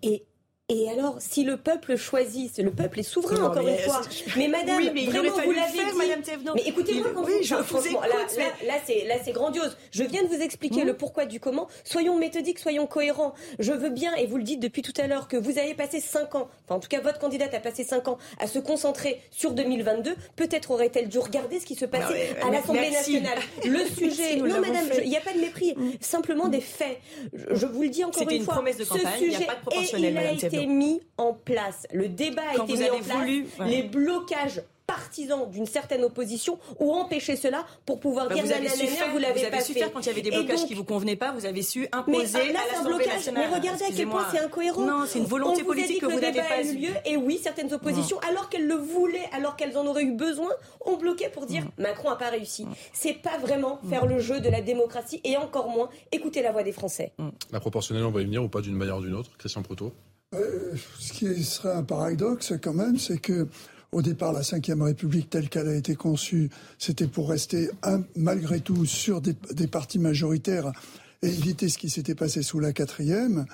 Et 0.69 0.89
alors, 0.89 1.15
si 1.19 1.45
le 1.45 1.55
peuple 1.55 1.95
choisit, 1.95 2.57
le 2.57 2.71
peuple 2.71 2.99
est 2.99 3.03
souverain, 3.03 3.41
encore 3.41 3.65
une 3.65 3.77
fois. 3.77 4.01
Mais 4.35 4.49
madame, 4.49 4.77
oui, 4.77 4.91
mais 4.93 5.05
vraiment, 5.05 5.29
vous 5.45 5.51
l'avez 5.51 5.71
dit. 5.71 5.97
Madame. 5.97 6.21
Mais 6.55 6.63
écoutez-moi 6.65 7.07
quand 7.15 7.23
oui, 7.23 7.31
vous... 7.37 7.43
je 7.43 7.55
vous 7.55 7.87
écoute, 7.87 8.01
là, 8.01 8.43
là, 8.67 8.73
c'est, 8.85 9.05
là, 9.05 9.15
c'est 9.23 9.31
grandiose. 9.31 9.77
Je 9.91 10.03
viens 10.03 10.23
de 10.23 10.27
vous 10.27 10.41
expliquer 10.41 10.83
Mmh. 10.83 10.87
le 10.87 10.97
pourquoi 10.97 11.25
du 11.25 11.39
comment. 11.39 11.69
Soyons 11.85 12.17
méthodiques, 12.17 12.59
soyons 12.59 12.85
cohérents. 12.85 13.33
Je 13.59 13.71
veux 13.71 13.89
bien, 13.89 14.13
et 14.15 14.25
vous 14.27 14.35
le 14.35 14.43
dites 14.43 14.59
depuis 14.59 14.81
tout 14.81 14.91
à 14.97 15.07
l'heure, 15.07 15.29
que 15.29 15.37
vous 15.37 15.57
avez 15.57 15.73
passé 15.73 16.01
cinq 16.01 16.35
ans, 16.35 16.49
enfin, 16.65 16.75
en 16.75 16.79
tout 16.81 16.89
cas, 16.89 16.99
votre 16.99 17.19
candidate 17.19 17.53
a 17.53 17.61
passé 17.61 17.85
cinq 17.85 18.09
ans 18.09 18.17
à 18.39 18.47
se 18.47 18.59
concentrer 18.59 19.21
sur 19.31 19.53
2022. 19.53 20.15
Peut-être 20.35 20.71
aurait-elle 20.71 21.07
dû 21.07 21.19
regarder 21.19 21.61
ce 21.61 21.65
qui 21.65 21.75
se 21.75 21.85
passait 21.85 22.03
Ah 22.07 22.11
ouais, 22.11 22.41
à 22.41 22.45
mais 22.47 22.57
l'Assemblée 22.57 22.91
nationale. 22.91 23.39
Le 23.63 23.85
sujet. 23.85 24.35
non, 24.35 24.59
madame, 24.59 24.85
il 25.01 25.09
n'y 25.09 25.15
a 25.17 25.21
pas 25.21 25.31
de 25.33 25.39
mépris. 25.39 25.75
Simplement 26.01 26.49
des 26.49 26.59
faits. 26.61 26.99
Je, 27.33 27.55
je 27.55 27.65
vous 27.65 27.83
le 27.83 27.89
dis 27.89 28.03
encore 28.03 28.23
une 28.23 28.31
une 28.37 28.43
fois. 28.43 28.55
promesse 28.55 28.75
de 28.77 28.83
ce 28.83 28.89
campagne, 28.89 29.21
n'y 29.21 29.27
a 29.29 29.31
sujet, 29.31 29.45
pas 29.45 29.55
de 29.55 29.61
proportionnel, 29.61 30.13
été 30.57 30.67
mis 30.67 31.01
en 31.17 31.33
place. 31.33 31.85
Le 31.93 32.07
débat 32.09 32.41
a 32.53 32.55
Quand 32.55 32.63
été 32.65 32.73
vous 32.73 32.79
mis 32.81 32.89
en 32.89 32.93
avez 32.93 33.01
place. 33.03 33.17
voulu, 33.17 33.47
ouais. 33.59 33.67
Les 33.67 33.83
blocages 33.83 34.61
partisans 34.85 35.49
d'une 35.51 35.65
certaine 35.65 36.05
opposition 36.05 36.57
ou 36.79 36.93
empêcher 36.93 37.35
cela 37.35 37.65
pour 37.85 37.99
pouvoir 37.99 38.29
Bah, 38.29 38.35
dire 38.35 38.45
vous 38.45 38.53
avez 38.53 38.69
su 38.69 38.87
faire, 38.87 39.11
vous 39.11 39.17
l'avez 39.17 39.33
vous 39.41 39.45
avez 39.45 39.57
pas 39.57 39.59
su 39.61 39.73
fait. 39.73 39.79
faire 39.79 39.91
quand 39.91 39.99
il 39.99 40.05
y 40.05 40.09
avait 40.11 40.21
des 40.21 40.31
blocages 40.31 40.59
donc- 40.59 40.67
qui 40.69 40.75
vous 40.75 40.85
convenaient 40.85 41.17
pas, 41.17 41.33
vous 41.33 41.45
avez 41.45 41.61
su 41.61 41.81
mais 41.81 41.89
imposer 41.91 42.39
ah, 42.49 42.53
là, 42.53 42.59
à 42.73 42.79
un 42.79 42.83
blocage. 42.85 43.07
nationale. 43.07 43.49
Mais 43.49 43.53
regardez 43.57 43.83
à 43.83 43.87
quel 43.93 44.07
point 44.07 44.25
c'est 44.31 44.39
incohérent. 44.39 44.81
Non, 44.85 45.03
c'est 45.05 45.19
une 45.19 45.25
volonté 45.25 45.59
On 45.61 45.65
vous 45.65 45.71
a 45.71 45.73
politique 45.73 45.95
dit 45.95 45.99
que 45.99 46.05
le 46.05 46.13
vous 46.13 46.19
n'avez 46.21 46.39
pas 46.39 46.53
a 46.55 46.61
eu 46.61 46.73
lieu. 46.77 46.89
Et 47.05 47.17
oui, 47.17 47.37
certaines 47.43 47.73
oppositions, 47.73 48.17
alors 48.29 48.47
qu'elles 48.47 48.65
le 48.65 48.75
voulaient, 48.75 49.29
alors 49.33 49.57
qu'elles 49.57 49.77
en 49.77 49.85
auraient 49.85 50.03
eu 50.03 50.13
besoin, 50.13 50.51
ont 50.85 50.95
bloqué 50.95 51.27
pour 51.27 51.47
dire 51.47 51.65
Macron 51.77 52.09
n'a 52.11 52.15
pas 52.15 52.29
réussi. 52.29 52.65
C'est 52.93 53.15
pas 53.21 53.37
vraiment 53.39 53.81
faire 53.89 54.05
le 54.05 54.19
jeu 54.19 54.39
de 54.39 54.47
la 54.47 54.61
démocratie 54.61 55.19
et 55.25 55.35
encore 55.35 55.67
moins 55.69 55.89
écouter 56.13 56.41
la 56.41 56.53
voix 56.53 56.63
des 56.63 56.71
Français. 56.71 57.11
La 57.51 57.59
proportionnelle, 57.59 58.05
on 58.05 58.11
va 58.11 58.21
y 58.21 58.23
venir 58.25 58.41
ou 58.41 58.47
pas 58.47 58.61
d'une 58.61 58.75
manière 58.75 58.95
ou 58.99 59.01
d'une 59.01 59.15
autre 59.15 59.31
Christian 59.37 59.63
Proto 59.63 59.91
Euh, 60.35 60.75
ce 60.99 61.13
qui 61.13 61.43
serait 61.45 61.73
un 61.73 61.83
paradoxe 61.83 62.53
quand 62.61 62.73
même, 62.73 62.97
c'est 62.97 63.17
que 63.17 63.47
au 63.93 64.01
départ, 64.01 64.33
la 64.33 64.41
Ve 64.41 64.81
République 64.81 65.29
telle 65.29 65.47
qu'elle 65.47 65.69
a 65.69 65.75
été 65.75 65.95
conçue, 65.95 66.49
c'était 66.77 67.07
pour 67.07 67.29
rester 67.29 67.69
un- 67.83 68.03
malgré 68.17 68.59
tout 68.59 68.85
sur 68.85 69.21
des, 69.21 69.67
partis 69.67 69.99
majoritaires 69.99 70.73
et 71.21 71.29
éviter 71.29 71.69
ce 71.69 71.77
qui 71.77 71.89
s'était 71.89 72.13
passé 72.13 72.43
sous 72.43 72.59
la 72.59 72.73
quatrième. 72.73 73.45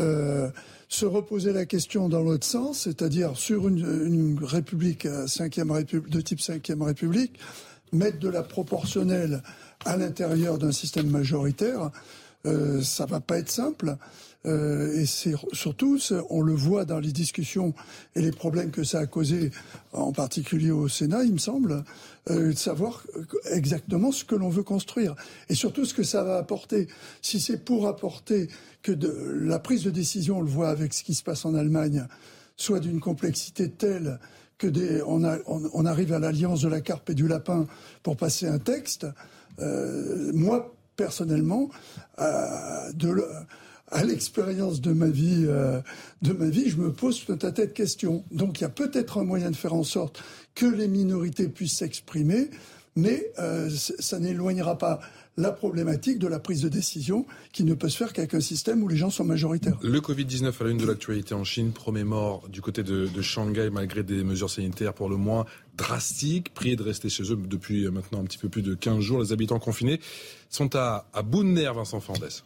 Euh, 0.00 0.48
se 0.88 1.04
reposer 1.06 1.52
la 1.52 1.66
question 1.66 2.08
dans 2.08 2.22
l'autre 2.22 2.46
sens, 2.46 2.82
c'est-à-dire 2.82 3.36
sur 3.36 3.66
une, 3.66 4.38
république 4.40 5.06
euh, 5.06 5.26
cinquième 5.26 5.72
république, 5.72 6.12
de 6.12 6.20
type 6.20 6.40
cinquième 6.40 6.82
république, 6.82 7.38
mettre 7.92 8.20
de 8.20 8.28
la 8.28 8.42
proportionnelle 8.42 9.42
à 9.84 9.96
l'intérieur 9.96 10.58
d'un 10.58 10.72
système 10.72 11.10
majoritaire, 11.10 11.90
euh, 12.46 12.80
ça 12.82 13.06
va 13.06 13.20
pas 13.20 13.38
être 13.38 13.50
simple. 13.50 13.96
Euh, 14.44 14.92
et 14.94 15.06
c'est 15.06 15.34
surtout, 15.52 15.98
on 16.30 16.42
le 16.42 16.54
voit 16.54 16.84
dans 16.84 16.98
les 16.98 17.12
discussions 17.12 17.74
et 18.16 18.22
les 18.22 18.32
problèmes 18.32 18.70
que 18.70 18.82
ça 18.82 19.00
a 19.00 19.06
causé, 19.06 19.50
en 19.92 20.12
particulier 20.12 20.70
au 20.70 20.88
Sénat, 20.88 21.24
il 21.24 21.34
me 21.34 21.38
semble, 21.38 21.84
euh, 22.30 22.48
de 22.50 22.56
savoir 22.56 23.06
exactement 23.50 24.10
ce 24.10 24.24
que 24.24 24.34
l'on 24.34 24.48
veut 24.48 24.64
construire 24.64 25.14
et 25.48 25.54
surtout 25.54 25.84
ce 25.84 25.94
que 25.94 26.02
ça 26.02 26.24
va 26.24 26.38
apporter. 26.38 26.88
Si 27.20 27.40
c'est 27.40 27.64
pour 27.64 27.86
apporter 27.86 28.48
que 28.82 28.92
la 28.92 29.58
prise 29.58 29.84
de 29.84 29.90
décision, 29.90 30.38
on 30.38 30.42
le 30.42 30.50
voit 30.50 30.70
avec 30.70 30.92
ce 30.92 31.04
qui 31.04 31.14
se 31.14 31.22
passe 31.22 31.44
en 31.44 31.54
Allemagne, 31.54 32.06
soit 32.56 32.80
d'une 32.80 33.00
complexité 33.00 33.70
telle 33.70 34.18
que 34.58 35.02
on, 35.06 35.86
arrive 35.86 36.12
à 36.12 36.20
l'alliance 36.20 36.60
de 36.62 36.68
la 36.68 36.80
carpe 36.80 37.10
et 37.10 37.14
du 37.14 37.26
lapin 37.26 37.66
pour 38.04 38.16
passer 38.16 38.46
un 38.46 38.58
texte. 38.58 39.06
Euh, 39.58 40.30
moi, 40.32 40.72
personnellement, 40.96 41.68
euh, 42.20 42.92
de, 42.92 43.24
à 43.92 44.04
l'expérience 44.04 44.80
de 44.80 44.92
ma 44.92 45.08
vie, 45.08 45.44
euh, 45.46 45.80
de 46.22 46.36
je 46.66 46.76
me 46.76 46.92
pose 46.92 47.24
tout 47.24 47.32
un 47.32 47.36
tas 47.36 47.50
de 47.50 47.66
questions. 47.66 48.24
Donc, 48.30 48.60
il 48.60 48.62
y 48.62 48.66
a 48.66 48.70
peut-être 48.70 49.18
un 49.18 49.24
moyen 49.24 49.50
de 49.50 49.56
faire 49.56 49.74
en 49.74 49.84
sorte 49.84 50.22
que 50.54 50.66
les 50.66 50.88
minorités 50.88 51.48
puissent 51.48 51.76
s'exprimer, 51.76 52.50
mais 52.96 53.30
euh, 53.38 53.70
ça 53.70 54.18
n'éloignera 54.18 54.76
pas 54.76 55.00
la 55.38 55.50
problématique 55.50 56.18
de 56.18 56.26
la 56.26 56.38
prise 56.38 56.60
de 56.60 56.68
décision 56.68 57.24
qui 57.52 57.64
ne 57.64 57.72
peut 57.72 57.88
se 57.88 57.96
faire 57.96 58.12
qu'avec 58.12 58.34
un 58.34 58.40
système 58.40 58.82
où 58.82 58.88
les 58.88 58.98
gens 58.98 59.08
sont 59.08 59.24
majoritaires. 59.24 59.78
Le 59.82 59.98
Covid-19 59.98 60.52
à 60.60 60.64
la 60.64 60.70
une 60.70 60.76
de 60.76 60.86
l'actualité 60.86 61.34
en 61.34 61.44
Chine, 61.44 61.72
premier 61.72 62.04
mort 62.04 62.46
du 62.50 62.60
côté 62.60 62.82
de, 62.82 63.08
Shanghai 63.22 63.70
malgré 63.70 64.02
des 64.02 64.24
mesures 64.24 64.50
sanitaires 64.50 64.92
pour 64.92 65.08
le 65.08 65.16
moins 65.16 65.46
drastiques, 65.78 66.52
priés 66.52 66.76
de 66.76 66.82
rester 66.82 67.08
chez 67.08 67.22
eux 67.32 67.36
depuis 67.36 67.88
maintenant 67.88 68.20
un 68.20 68.24
petit 68.24 68.36
peu 68.36 68.50
plus 68.50 68.60
de 68.60 68.74
15 68.74 69.00
jours. 69.00 69.22
Les 69.22 69.32
habitants 69.32 69.58
confinés 69.58 70.00
sont 70.50 70.76
à, 70.76 71.06
à 71.14 71.22
bout 71.22 71.44
de 71.44 71.48
nerfs, 71.48 71.74
Vincent 71.74 72.00
Fandès. 72.00 72.42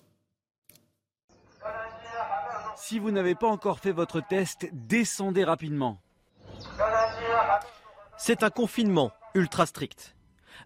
Si 2.88 3.00
vous 3.00 3.10
n'avez 3.10 3.34
pas 3.34 3.48
encore 3.48 3.80
fait 3.80 3.90
votre 3.90 4.20
test, 4.20 4.68
descendez 4.72 5.42
rapidement. 5.42 6.00
C'est 8.16 8.44
un 8.44 8.50
confinement 8.50 9.10
ultra 9.34 9.66
strict. 9.66 10.14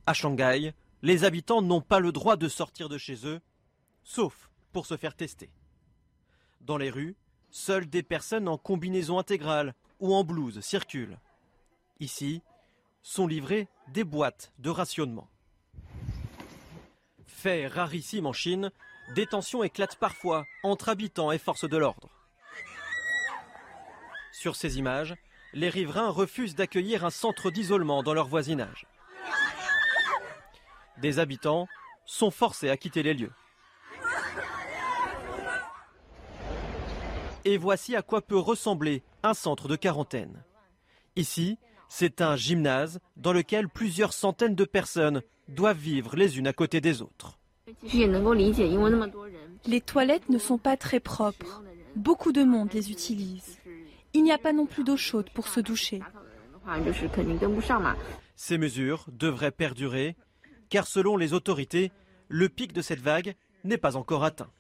À 0.05 0.13
Shanghai, 0.13 0.75
les 1.01 1.25
habitants 1.25 1.63
n'ont 1.63 1.81
pas 1.81 1.99
le 1.99 2.13
droit 2.13 2.37
de 2.37 2.47
sortir 2.47 2.91
de 2.91 2.99
chez 2.99 3.27
eux, 3.27 3.41
sauf 4.05 4.51
pour 4.71 4.85
se 4.85 4.99
faire 4.99 5.17
tester. 5.17 5.49
Dans 6.61 6.77
les 6.77 6.91
rues, 6.91 7.17
seules 7.49 7.89
des 7.89 8.03
personnes 8.03 8.49
en 8.49 8.59
combinaison 8.59 9.19
intégrale 9.19 9.75
ou 9.99 10.15
en 10.15 10.23
blouse 10.23 10.61
circulent. 10.61 11.19
Ici, 12.01 12.43
sont 13.03 13.27
livrées 13.27 13.67
des 13.95 14.05
boîtes 14.05 14.53
de 14.59 14.69
rationnement. 14.69 15.31
Fait 17.27 17.67
rarissime 17.67 18.27
en 18.27 18.35
Chine, 18.35 18.73
des 19.15 19.27
tensions 19.27 19.63
éclatent 19.63 19.97
parfois 19.97 20.47
entre 20.63 20.89
habitants 20.89 21.33
et 21.33 21.39
forces 21.39 21.69
de 21.69 21.77
l'ordre. 21.77 22.09
Sur 24.33 24.57
ces 24.57 24.79
images, 24.79 25.17
les 25.53 25.69
riverains 25.69 26.11
refusent 26.11 26.55
d'accueillir 26.55 27.05
un 27.05 27.11
centre 27.11 27.51
d'isolement 27.51 28.03
dans 28.03 28.15
leur 28.15 28.29
voisinage. 28.29 28.87
Des 30.99 31.19
habitants 31.19 31.67
sont 32.05 32.31
forcés 32.31 32.71
à 32.71 32.77
quitter 32.77 33.03
les 33.03 33.15
lieux. 33.15 33.33
Et 37.45 37.57
voici 37.57 37.97
à 37.97 38.03
quoi 38.03 38.21
peut 38.21 38.39
ressembler 38.39 39.03
un 39.23 39.35
centre 39.35 39.67
de 39.67 39.77
quarantaine. 39.77 40.45
Ici, 41.17 41.59
c'est 41.89 42.21
un 42.21 42.37
gymnase 42.37 43.01
dans 43.17 43.33
lequel 43.33 43.69
plusieurs 43.69 44.13
centaines 44.13 44.55
de 44.55 44.65
personnes 44.65 45.23
doivent 45.49 45.79
vivre 45.79 46.17
les 46.17 46.39
unes 46.39 46.47
à 46.47 46.53
côté 46.53 46.81
des 46.81 47.03
autres. 47.03 47.40
Les 49.67 49.81
toilettes 49.81 50.29
ne 50.29 50.39
sont 50.39 50.59
pas 50.59 50.77
très 50.77 51.01
propres. 51.01 51.63
Beaucoup 51.97 52.33
de 52.33 52.43
monde 52.43 52.73
les 52.73 52.91
utilise. 52.91 53.59
Il 54.15 54.23
n'y 54.23 54.33
a 54.33 54.39
pas 54.39 54.53
non 54.53 54.67
plus 54.67 54.85
d'eau 54.85 54.97
chaude 54.97 55.31
pour 55.35 55.49
se 55.49 55.61
doucher. 55.61 56.01
Ces 58.37 58.59
mesures 58.59 59.07
devraient 59.13 59.51
perdurer, 59.51 60.17
car 60.69 60.87
selon 60.87 61.17
les 61.17 61.33
autorités, 61.33 61.93
le 62.29 62.49
pic 62.49 62.73
de 62.73 62.83
cette 62.83 63.01
vague 63.01 63.35
n'est 63.65 63.79
pas 63.79 63.97
encore 63.97 64.25
atteint. 64.25 64.51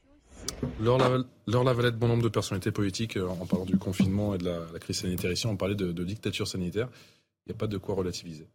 Laure, 0.80 0.98
Lavalette, 1.46 1.96
bon 1.96 2.08
nombre 2.08 2.22
de 2.22 2.28
personnalités 2.28 2.72
politiques, 2.72 3.16
euh, 3.16 3.28
en 3.28 3.46
parlant 3.46 3.66
du 3.66 3.76
confinement 3.76 4.34
et 4.34 4.38
de 4.38 4.44
la, 4.44 4.78
crise 4.78 5.00
sanitaire 5.00 5.30
ici, 5.30 5.46
on 5.46 5.56
parlait 5.56 5.74
de 5.74 6.04
dictature 6.04 6.48
sanitaire. 6.48 6.88
Il 7.46 7.52
n'y 7.52 7.56
a 7.56 7.58
pas 7.58 7.66
de 7.66 7.78
quoi 7.78 7.94
relativiser. 7.94 8.46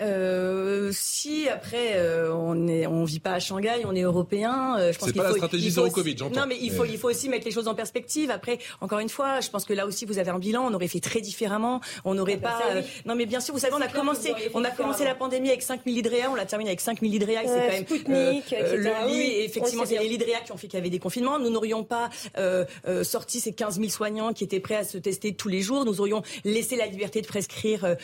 Euh, 0.00 0.90
si 0.92 1.48
après 1.48 1.96
euh, 1.96 2.32
on 2.32 2.68
est, 2.68 2.86
on 2.86 3.04
vit 3.04 3.20
pas 3.20 3.32
à 3.32 3.40
Shanghai, 3.40 3.82
on 3.84 3.94
est 3.94 4.02
européen. 4.02 4.76
Euh, 4.78 4.92
je 4.92 4.98
pense 4.98 5.08
c'est 5.08 5.14
pas 5.14 5.24
la 5.24 5.32
stratégie 5.32 5.70
zéro 5.70 5.90
Covid, 5.90 6.16
j'entends. 6.16 6.40
Non, 6.40 6.46
mais 6.46 6.56
il 6.60 6.70
faut 6.70 6.84
il 6.84 6.98
faut 6.98 7.08
aussi 7.08 7.28
mettre 7.28 7.44
les 7.44 7.50
choses 7.50 7.68
en 7.68 7.74
perspective. 7.74 8.30
Après, 8.30 8.58
encore 8.80 9.00
une 9.00 9.08
fois, 9.08 9.40
je 9.40 9.50
pense 9.50 9.64
que 9.64 9.72
là 9.72 9.86
aussi 9.86 10.06
vous 10.06 10.18
avez 10.18 10.30
un 10.30 10.38
bilan. 10.38 10.66
On 10.70 10.74
aurait 10.74 10.88
fait 10.88 11.00
très 11.00 11.20
différemment. 11.20 11.80
On 12.04 12.14
n'aurait 12.14 12.36
pas. 12.36 12.60
Euh, 12.70 12.82
non, 13.06 13.14
mais 13.14 13.26
bien 13.26 13.40
sûr, 13.40 13.54
vous 13.54 13.60
savez, 13.60 13.74
on 13.74 13.80
a 13.80 13.88
commencé 13.88 14.32
on 14.54 14.64
a 14.64 14.70
commencé 14.70 15.04
la 15.04 15.14
pandémie 15.14 15.48
avec 15.48 15.62
5 15.62 15.80
000 15.84 15.96
lits 15.96 16.08
on 16.30 16.34
la 16.34 16.46
termine 16.46 16.68
avec 16.68 16.80
5 16.80 17.00
000 17.00 17.12
lits 17.12 17.18
c'est 17.18 18.04
quand 18.04 18.10
même 18.10 18.42
euh, 18.52 18.76
le 18.76 19.08
lit. 19.08 19.40
Effectivement, 19.40 19.84
c'est 19.84 19.98
les 19.98 20.08
lits 20.08 20.18
qui 20.44 20.52
ont 20.52 20.56
fait 20.56 20.68
qu'il 20.68 20.78
y 20.78 20.80
avait 20.80 20.90
des 20.90 20.98
confinements. 20.98 21.38
Nous 21.38 21.50
n'aurions 21.50 21.84
pas 21.84 22.08
euh, 22.36 22.64
sorti 23.02 23.40
ces 23.40 23.52
15 23.52 23.76
000 23.76 23.88
soignants 23.88 24.32
qui 24.32 24.44
étaient 24.44 24.60
prêts 24.60 24.76
à 24.76 24.84
se 24.84 24.98
tester 24.98 25.34
tous 25.34 25.48
les 25.48 25.60
jours. 25.60 25.84
Nous 25.84 26.00
aurions 26.00 26.22
laissé 26.44 26.76
la 26.76 26.86
liberté 26.86 27.20
de 27.20 27.26
prescrire 27.26 27.96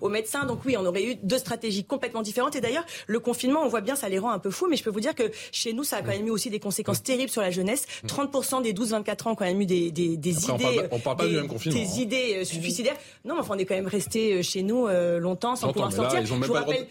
aux 0.00 0.08
médecins. 0.08 0.44
Donc 0.44 0.60
oui, 0.64 0.76
on 0.78 0.86
aurait 0.86 1.04
eu 1.04 1.14
200 1.16 1.41
stratégie 1.42 1.84
complètement 1.84 2.22
différente. 2.22 2.56
Et 2.56 2.60
d'ailleurs, 2.60 2.84
le 3.06 3.20
confinement, 3.20 3.60
on 3.62 3.68
voit 3.68 3.80
bien, 3.80 3.96
ça 3.96 4.08
les 4.08 4.18
rend 4.18 4.30
un 4.30 4.38
peu 4.38 4.50
fous, 4.50 4.66
mais 4.68 4.76
je 4.76 4.84
peux 4.84 4.90
vous 4.90 5.00
dire 5.00 5.14
que 5.14 5.30
chez 5.52 5.72
nous, 5.72 5.84
ça 5.84 5.98
a 5.98 6.02
quand 6.02 6.10
même 6.12 6.26
eu 6.26 6.30
aussi 6.30 6.50
des 6.50 6.60
conséquences 6.60 7.02
terribles 7.02 7.30
sur 7.30 7.42
la 7.42 7.50
jeunesse. 7.50 7.86
30% 8.06 8.62
des 8.62 8.72
12-24 8.72 9.28
ans 9.28 9.32
ont 9.32 9.34
quand 9.34 9.44
même 9.44 9.60
eu 9.60 9.66
des, 9.66 9.90
des, 9.90 10.08
idées. 10.12 10.88
On 10.90 10.98
parle, 10.98 11.16
pas 11.16 11.26
du 11.26 11.36
même 11.36 11.48
confinement. 11.48 11.78
Des 11.78 11.86
hein. 11.86 12.00
idées 12.00 12.36
euh, 12.36 12.44
suicidaires. 12.44 12.96
Non, 13.24 13.34
mais 13.34 13.40
enfin, 13.40 13.54
on 13.56 13.58
est 13.58 13.64
quand 13.64 13.74
même 13.74 13.86
resté 13.86 14.34
euh, 14.34 14.42
chez 14.42 14.62
nous 14.62 14.86
euh, 14.86 15.18
longtemps 15.18 15.56
sans 15.56 15.72
pouvoir 15.72 15.92
sortir. 15.92 16.20
Là, 16.20 16.26
ils 16.26 16.32
n'ont 16.32 16.40
pas, 16.40 16.46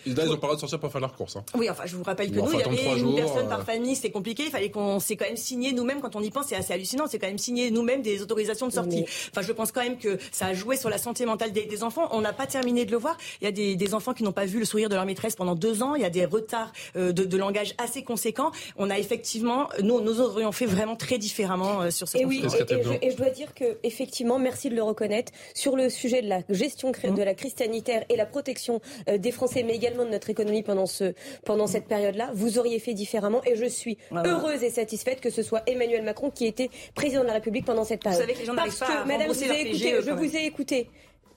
le 0.05 0.35
droit 0.35 0.55
de 0.55 0.59
sortir 0.59 0.79
pour 0.79 0.91
faire 0.91 1.01
leur 1.01 1.15
course. 1.15 1.35
Hein. 1.35 1.43
Oui, 1.55 1.69
enfin, 1.69 1.83
je 1.85 1.95
vous 1.95 2.03
rappelle 2.03 2.31
que 2.31 2.39
nous, 2.39 2.51
il 2.53 2.59
y 2.59 2.63
avait 2.63 2.99
une 2.99 3.15
personne 3.15 3.47
par 3.47 3.63
famille, 3.63 3.95
c'était 3.95 4.11
compliqué. 4.11 4.43
Il 4.45 4.51
fallait 4.51 4.71
qu'on 4.71 4.99
s'est 4.99 5.15
quand 5.15 5.25
même 5.25 5.37
signé 5.37 5.73
nous-mêmes, 5.73 6.01
quand 6.01 6.15
on 6.15 6.21
y 6.21 6.29
pense, 6.29 6.47
c'est 6.47 6.55
assez 6.55 6.73
hallucinant, 6.73 7.05
c'est 7.07 7.19
quand 7.19 7.27
même 7.27 7.37
signé 7.37 7.71
nous-mêmes 7.71 8.01
des 8.01 8.21
autorisations 8.21 8.67
de 8.67 8.73
sortie. 8.73 9.05
Enfin, 9.31 9.41
je 9.41 9.51
pense 9.51 9.71
quand 9.71 9.81
même 9.81 9.97
que 9.97 10.17
ça 10.31 10.47
a 10.47 10.53
joué 10.53 10.77
sur 10.77 10.89
la 10.89 10.97
santé 10.97 11.25
mentale 11.25 11.51
des, 11.51 11.83
enfants. 11.83 12.09
On 12.11 12.21
n'a 12.21 12.33
pas 12.33 12.45
terminé 12.45 12.85
de 12.85 12.91
le 12.91 12.97
voir. 12.97 13.17
Il 13.41 13.45
y 13.45 13.47
a 13.47 13.51
des, 13.51 13.75
des 13.75 13.93
enfants 13.95 14.13
qui 14.13 14.23
n'ont 14.23 14.31
pas 14.31 14.40
vu 14.45 14.59
le 14.59 14.65
sourire 14.65 14.89
de 14.89 14.95
leur 14.95 15.05
maîtresse 15.05 15.35
pendant 15.35 15.55
deux 15.55 15.83
ans 15.83 15.95
il 15.95 16.01
y 16.01 16.05
a 16.05 16.09
des 16.09 16.25
retards 16.25 16.71
euh, 16.95 17.11
de, 17.11 17.37
langage 17.37 17.73
assez 17.77 18.03
conséquents. 18.03 18.51
On 18.77 18.89
a 18.89 18.99
effectivement, 18.99 19.69
nous, 19.81 20.01
nous 20.01 20.21
aurions 20.21 20.51
fait 20.51 20.65
vraiment 20.65 20.95
très 20.95 21.17
différemment 21.17 21.81
euh, 21.81 21.89
sur 21.89 22.07
ce 22.07 22.17
et 22.17 22.25
oui, 22.25 22.43
et, 22.43 23.11
je, 23.11 23.17
dois 23.17 23.29
dire 23.29 23.53
que 23.55 23.77
effectivement, 23.83 24.37
merci 24.37 24.69
de 24.69 24.75
le 24.75 24.83
reconnaître, 24.83 25.31
sur 25.55 25.75
le 25.75 25.89
sujet 25.89 26.21
de 26.21 26.29
la 26.29 26.41
gestion 26.49 26.91
mmh. 26.91 27.15
de 27.15 27.23
la 27.23 27.33
crise 27.33 27.55
sanitaire 27.55 28.03
et 28.09 28.15
la 28.15 28.25
protection 28.25 28.81
euh, 29.09 29.17
des 29.17 29.31
Français, 29.31 29.63
mais 29.63 29.75
également 29.75 30.05
de 30.05 30.09
notre 30.09 30.29
économie 30.29 30.61
pendant, 30.61 30.85
ce, 30.85 31.13
pendant 31.45 31.67
cette 31.67 31.87
période-là, 31.87 32.29
vous 32.33 32.59
auriez 32.59 32.79
fait 32.79 32.93
différemment. 32.93 33.41
Et 33.45 33.55
je 33.55 33.65
suis 33.65 33.97
heureuse 34.11 34.63
et 34.63 34.69
satisfaite 34.69 35.21
que 35.21 35.29
ce 35.29 35.41
soit 35.41 35.63
Emmanuel 35.67 36.03
Macron 36.03 36.29
qui 36.29 36.45
était 36.45 36.69
président 36.93 37.21
de 37.21 37.27
la 37.27 37.33
République 37.33 37.65
pendant 37.65 37.83
cette 37.83 38.03
période. 38.03 38.21
Vous 38.21 38.27
savez 38.27 38.33
que 38.33 38.39
les 38.39 38.45
gens 38.45 38.55
Parce 38.55 38.79
que, 38.79 39.07
madame, 39.07 39.27
vous 39.27 39.33
je 39.33 40.11
vous 40.11 40.35
ai 40.35 40.45
écouté 40.45 40.87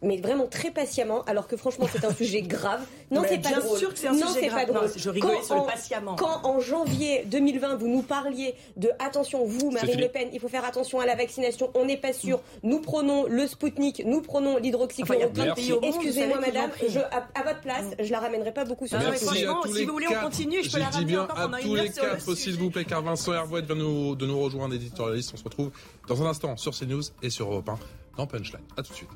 mais 0.05 0.18
vraiment 0.18 0.46
très 0.46 0.70
patiemment, 0.70 1.22
alors 1.24 1.46
que 1.46 1.57
franchement 1.57 1.86
c'est 1.90 2.05
un 2.05 2.14
sujet 2.14 2.42
grave. 2.42 2.84
Non, 3.11 3.22
c'est 3.28 3.38
pas 3.38 3.48
bien 3.50 3.61
drôle. 3.61 3.78
sûr 3.78 3.92
que 3.92 3.98
c'est 3.98 4.09
un 4.09 4.12
non, 4.12 4.26
sujet 4.28 4.48
grave. 4.48 4.66
Pas 4.66 4.72
drôle. 4.72 4.90
je 4.96 5.11
rigolais 5.11 5.42
sur 5.42 5.57
le 5.57 5.62
patiemment. 5.62 6.16
Quand 6.16 6.44
en 6.44 6.61
janvier 6.61 7.24
2020 7.26 7.76
vous 7.76 7.88
nous 7.88 8.02
parliez 8.02 8.55
de 8.76 8.90
attention, 8.98 9.44
vous 9.44 9.70
Marine 9.70 10.00
Le 10.00 10.09
Pen, 10.09 10.28
il 10.32 10.40
faut 10.40 10.48
faire 10.48 10.64
attention 10.64 11.00
à 11.00 11.07
la 11.07 11.14
vaccination, 11.14 11.70
on 11.74 11.84
n'est 11.84 11.96
pas 11.96 12.12
sûr. 12.12 12.40
Nous 12.62 12.80
prenons 12.80 13.26
le 13.26 13.46
Spoutnik, 13.46 14.02
nous 14.05 14.20
prenons 14.20 14.59
l'hydroxychloroquine. 14.59 15.78
Excusez-moi 15.82 16.40
madame, 16.40 16.70
je, 16.88 17.00
à, 17.00 17.42
votre 17.44 17.61
place, 17.61 17.86
je 17.98 18.11
la 18.11 18.20
ramènerai 18.20 18.52
pas 18.52 18.64
beaucoup 18.64 18.86
sur 18.86 18.98
Merci 18.98 19.24
franchement, 19.24 19.62
si 19.66 19.84
vous 19.84 19.92
voulez 19.92 20.07
on 20.09 20.24
continue, 20.24 20.62
je 20.62 20.70
peux 20.70 20.78
la 20.78 20.86
ramener 20.86 21.18
encore 21.18 21.36
pendant 21.36 21.59
une 21.59 21.76
heure 21.76 21.92
sur 21.92 22.05
le 22.05 22.11
quatre, 22.11 22.34
s'il 22.34 22.57
vous 22.57 22.70
plaît, 22.70 22.84
car 22.84 23.02
Vincent 23.02 23.32
Hervouet 23.32 23.62
vient 23.62 23.76
de 23.76 24.26
nous 24.26 24.40
rejoindre, 24.40 24.74
éditorialiste. 24.74 25.32
On 25.34 25.36
se 25.36 25.44
retrouve 25.44 25.70
dans 26.09 26.22
un 26.22 26.26
instant 26.26 26.57
sur 26.57 26.76
CNews 26.76 27.02
et 27.22 27.30
sur 27.30 27.50
Europe 27.50 27.68
1 27.68 27.78
dans 28.16 28.26
Punchline. 28.26 28.61
A 28.76 28.82
tout 28.82 28.92
de 28.92 28.96
suite. 28.96 29.11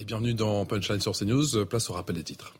Et 0.00 0.04
bienvenue 0.04 0.32
dans 0.32 0.64
Punchline 0.64 0.98
sur 0.98 1.12
CNews. 1.12 1.66
Place 1.66 1.90
au 1.90 1.92
rappel 1.92 2.16
des 2.16 2.24
titres. 2.24 2.54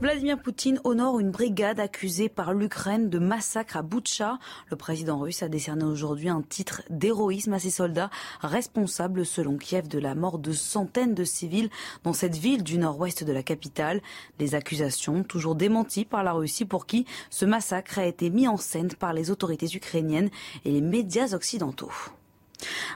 Vladimir 0.00 0.40
Poutine 0.40 0.80
honore 0.84 1.18
une 1.18 1.32
brigade 1.32 1.80
accusée 1.80 2.28
par 2.28 2.54
l'Ukraine 2.54 3.10
de 3.10 3.18
massacre 3.18 3.76
à 3.76 3.82
Boutcha. 3.82 4.38
Le 4.70 4.76
président 4.76 5.18
russe 5.18 5.42
a 5.42 5.48
décerné 5.48 5.82
aujourd'hui 5.82 6.28
un 6.28 6.40
titre 6.40 6.82
d'héroïsme 6.88 7.54
à 7.54 7.58
ses 7.58 7.70
soldats 7.70 8.08
responsables, 8.40 9.26
selon 9.26 9.56
Kiev, 9.56 9.88
de 9.88 9.98
la 9.98 10.14
mort 10.14 10.38
de 10.38 10.52
centaines 10.52 11.14
de 11.14 11.24
civils 11.24 11.68
dans 12.04 12.12
cette 12.12 12.36
ville 12.36 12.62
du 12.62 12.78
nord-ouest 12.78 13.24
de 13.24 13.32
la 13.32 13.42
capitale. 13.42 14.00
Des 14.38 14.54
accusations 14.54 15.24
toujours 15.24 15.56
démenties 15.56 16.04
par 16.04 16.22
la 16.22 16.32
Russie 16.32 16.64
pour 16.64 16.86
qui 16.86 17.04
ce 17.28 17.44
massacre 17.44 17.98
a 17.98 18.06
été 18.06 18.30
mis 18.30 18.46
en 18.46 18.56
scène 18.56 18.94
par 18.94 19.12
les 19.12 19.32
autorités 19.32 19.74
ukrainiennes 19.74 20.30
et 20.64 20.70
les 20.70 20.80
médias 20.80 21.34
occidentaux. 21.34 21.90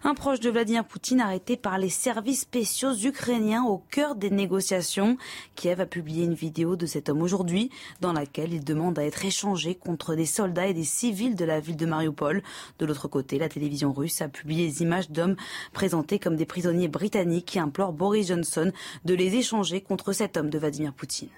Un 0.04 0.14
proche 0.14 0.40
de 0.40 0.50
Vladimir 0.50 0.84
Poutine 0.84 1.20
arrêté 1.20 1.56
par 1.56 1.78
les 1.78 1.88
services 1.88 2.40
spéciaux 2.40 2.94
ukrainiens 2.94 3.64
au 3.64 3.78
cœur 3.78 4.16
des 4.16 4.30
négociations. 4.30 5.16
Kiev 5.54 5.80
a 5.80 5.86
publié 5.86 6.24
une 6.24 6.34
vidéo 6.34 6.74
de 6.74 6.86
cet 6.86 7.08
homme 7.08 7.22
aujourd'hui 7.22 7.70
dans 8.00 8.12
laquelle 8.12 8.52
il 8.52 8.64
demande 8.64 8.98
à 8.98 9.04
être 9.04 9.24
échangé 9.24 9.74
contre 9.74 10.14
des 10.14 10.26
soldats 10.26 10.66
et 10.66 10.74
des 10.74 10.84
civils 10.84 11.36
de 11.36 11.44
la 11.44 11.60
ville 11.60 11.76
de 11.76 11.86
Mariupol. 11.86 12.42
De 12.78 12.86
l'autre 12.86 13.08
côté, 13.08 13.38
la 13.38 13.48
télévision 13.48 13.92
russe 13.92 14.20
a 14.20 14.28
publié 14.28 14.66
des 14.66 14.82
images 14.82 15.10
d'hommes 15.10 15.36
présentés 15.72 16.18
comme 16.18 16.36
des 16.36 16.46
prisonniers 16.46 16.88
britanniques 16.88 17.46
qui 17.46 17.58
implorent 17.58 17.92
Boris 17.92 18.28
Johnson 18.28 18.72
de 19.04 19.14
les 19.14 19.36
échanger 19.36 19.80
contre 19.80 20.12
cet 20.12 20.36
homme 20.36 20.50
de 20.50 20.58
Vladimir 20.58 20.92
Poutine. 20.92 21.28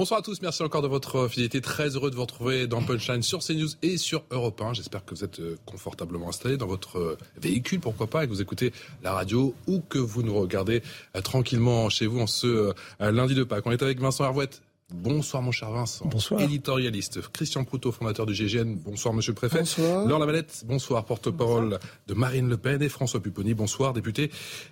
Bonsoir 0.00 0.20
à 0.20 0.22
tous, 0.22 0.40
merci 0.40 0.62
encore 0.62 0.80
de 0.80 0.88
votre 0.88 1.28
fidélité. 1.28 1.60
Très 1.60 1.90
heureux 1.94 2.10
de 2.10 2.14
vous 2.16 2.22
retrouver 2.22 2.66
dans 2.66 2.80
Punchline 2.80 3.22
sur 3.22 3.40
CNews 3.40 3.68
et 3.82 3.98
sur 3.98 4.24
Europe 4.30 4.58
1. 4.58 4.72
J'espère 4.72 5.04
que 5.04 5.14
vous 5.14 5.24
êtes 5.24 5.40
euh, 5.40 5.58
confortablement 5.66 6.30
installés 6.30 6.56
dans 6.56 6.66
votre 6.66 6.98
euh, 6.98 7.18
véhicule, 7.36 7.80
pourquoi 7.80 8.06
pas, 8.06 8.24
et 8.24 8.26
que 8.26 8.32
vous 8.32 8.40
écoutez 8.40 8.72
la 9.02 9.12
radio 9.12 9.54
ou 9.66 9.82
que 9.86 9.98
vous 9.98 10.22
nous 10.22 10.34
regardez 10.34 10.82
euh, 11.16 11.20
tranquillement 11.20 11.90
chez 11.90 12.06
vous 12.06 12.18
en 12.18 12.26
ce 12.26 12.72
lundi 12.98 13.34
de 13.34 13.44
Pâques. 13.44 13.66
On 13.66 13.72
est 13.72 13.82
avec 13.82 14.00
Vincent 14.00 14.24
Hervouette. 14.24 14.62
Bonsoir 14.90 15.42
mon 15.42 15.52
cher 15.52 15.70
Vincent. 15.70 16.06
Bonsoir. 16.06 16.40
Éditorialiste. 16.40 17.20
Christian 17.30 17.64
Proutot, 17.64 17.92
fondateur 17.92 18.24
du 18.24 18.32
GGN. 18.32 18.76
Bonsoir 18.76 19.12
monsieur 19.12 19.32
le 19.32 19.36
préfet. 19.36 19.58
Bonsoir. 19.58 20.06
Laure 20.06 20.18
Lavalette. 20.18 20.64
Bonsoir. 20.66 21.04
Porte-parole 21.04 21.78
de 22.06 22.14
Marine 22.14 22.48
Le 22.48 22.56
Pen 22.56 22.80
et 22.80 22.88
François 22.88 23.20
Pupponi. 23.20 23.52
Bonsoir. 23.52 23.92
Député 23.92 24.30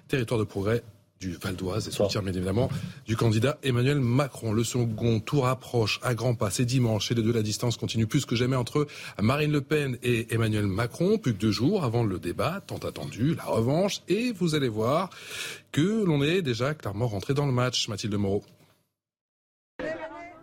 Territoire 0.09 0.41
de 0.41 0.45
Progrès 0.45 0.83
du 1.21 1.33
Val 1.35 1.57
d'Oise 1.57 1.89
et 1.89 1.91
soutien 1.91 2.23
bien 2.23 2.33
évidemment 2.33 2.69
du 3.07 3.17
candidat 3.17 3.59
Emmanuel 3.63 4.01
Macron. 4.01 4.53
Le 4.53 4.65
second 4.65 5.21
tour 5.21 5.47
approche 5.47 6.01
à 6.03 6.15
grands 6.15 6.35
pas. 6.35 6.51
C'est 6.51 6.65
dimanche 6.65 7.11
et 7.11 7.15
les 7.15 7.23
deux 7.23 7.33
la 7.33 7.43
distance 7.43 7.77
continue 7.77 8.07
plus 8.07 8.25
que 8.25 8.37
jamais 8.37 8.57
entre 8.57 8.87
Marine 9.21 9.53
Le 9.53 9.61
Pen 9.61 9.99
et 10.03 10.33
Emmanuel 10.33 10.67
Macron. 10.67 11.19
Plus 11.19 11.35
que 11.35 11.39
deux 11.39 11.51
jours 11.51 11.85
avant 11.85 12.05
le 12.05 12.19
débat 12.19 12.63
tant 12.67 12.79
attendu, 12.79 13.35
la 13.35 13.45
revanche. 13.45 14.03
Et 14.09 14.33
vous 14.33 14.55
allez 14.55 14.69
voir 14.69 15.11
que 15.73 16.05
l'on 16.05 16.23
est 16.23 16.43
déjà 16.43 16.75
clairement 16.75 17.09
rentré 17.09 17.35
dans 17.35 17.47
le 17.47 17.53
match. 17.53 17.89
Mathilde 17.89 18.15
Moreau. 18.15 18.43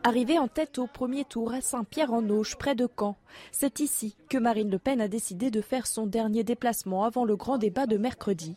Arrivée 0.04 0.38
en 0.38 0.48
tête 0.48 0.78
au 0.78 0.86
premier 0.86 1.26
tour 1.26 1.52
à 1.52 1.62
Saint-Pierre-en-Auge, 1.62 2.58
près 2.58 2.76
de 2.76 2.88
Caen, 2.96 3.18
c'est 3.52 3.80
ici 3.80 4.16
que 4.30 4.38
Marine 4.38 4.70
Le 4.70 4.78
Pen 4.78 5.02
a 5.02 5.08
décidé 5.08 5.50
de 5.50 5.62
faire 5.62 5.88
son 5.88 6.06
dernier 6.06 6.44
déplacement 6.44 7.06
avant 7.06 7.26
le 7.26 7.36
grand 7.36 7.58
débat 7.58 7.88
de 7.88 7.98
mercredi. 7.98 8.56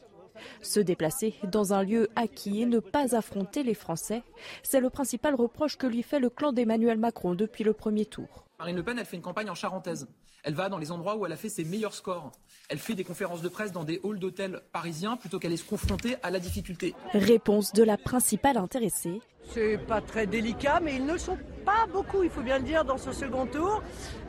Se 0.62 0.80
déplacer 0.80 1.34
dans 1.45 1.72
un 1.72 1.82
lieu 1.82 2.09
acquis 2.16 2.62
et 2.62 2.66
ne 2.66 2.78
pas 2.78 3.14
affronter 3.14 3.62
les 3.62 3.74
Français, 3.74 4.22
c'est 4.62 4.80
le 4.80 4.91
principal 4.91 5.34
reproche 5.34 5.76
que 5.76 5.86
lui 5.86 6.03
fait 6.03 6.20
le 6.20 6.30
clan 6.30 6.53
d'Emmanuel 6.53 6.99
Macron 6.99 7.34
depuis 7.34 7.64
le 7.64 7.72
premier 7.72 8.07
tour. 8.07 8.47
Marine 8.59 8.74
Le 8.74 8.82
Pen, 8.82 8.98
elle 8.98 9.04
fait 9.04 9.16
une 9.16 9.22
campagne 9.22 9.48
en 9.50 9.54
charentaise. 9.54 10.09
Elle 10.42 10.54
va 10.54 10.68
dans 10.68 10.78
les 10.78 10.90
endroits 10.90 11.14
où 11.14 11.24
elle 11.24 11.30
a 11.32 11.36
fait 11.36 11.48
ses 11.48 11.62
meilleurs 11.62 11.94
scores. 11.94 12.32
Elle 12.68 12.78
fait 12.78 12.96
des 12.96 13.04
conférences 13.04 13.40
de 13.40 13.48
presse 13.48 13.70
dans 13.70 13.84
des 13.84 14.00
halls 14.02 14.18
d'hôtels 14.18 14.62
parisiens 14.72 15.16
plutôt 15.16 15.38
qu'elle 15.38 15.52
est 15.52 15.59
se 15.59 15.64
confronter 15.64 16.16
à 16.24 16.30
la 16.30 16.40
difficulté. 16.40 16.96
Réponse 17.12 17.72
de 17.72 17.84
la 17.84 17.96
principale 17.96 18.56
intéressée. 18.56 19.20
C'est 19.44 19.78
pas 19.78 20.00
très 20.00 20.26
délicat, 20.26 20.80
mais 20.82 20.96
ils 20.96 21.06
ne 21.06 21.16
sont 21.16 21.38
pas 21.64 21.86
beaucoup, 21.92 22.24
il 22.24 22.30
faut 22.30 22.42
bien 22.42 22.59
le 22.59 22.64
dire, 22.64 22.84
dans 22.84 22.98
ce 22.98 23.12
second 23.12 23.46
tour. 23.46 23.80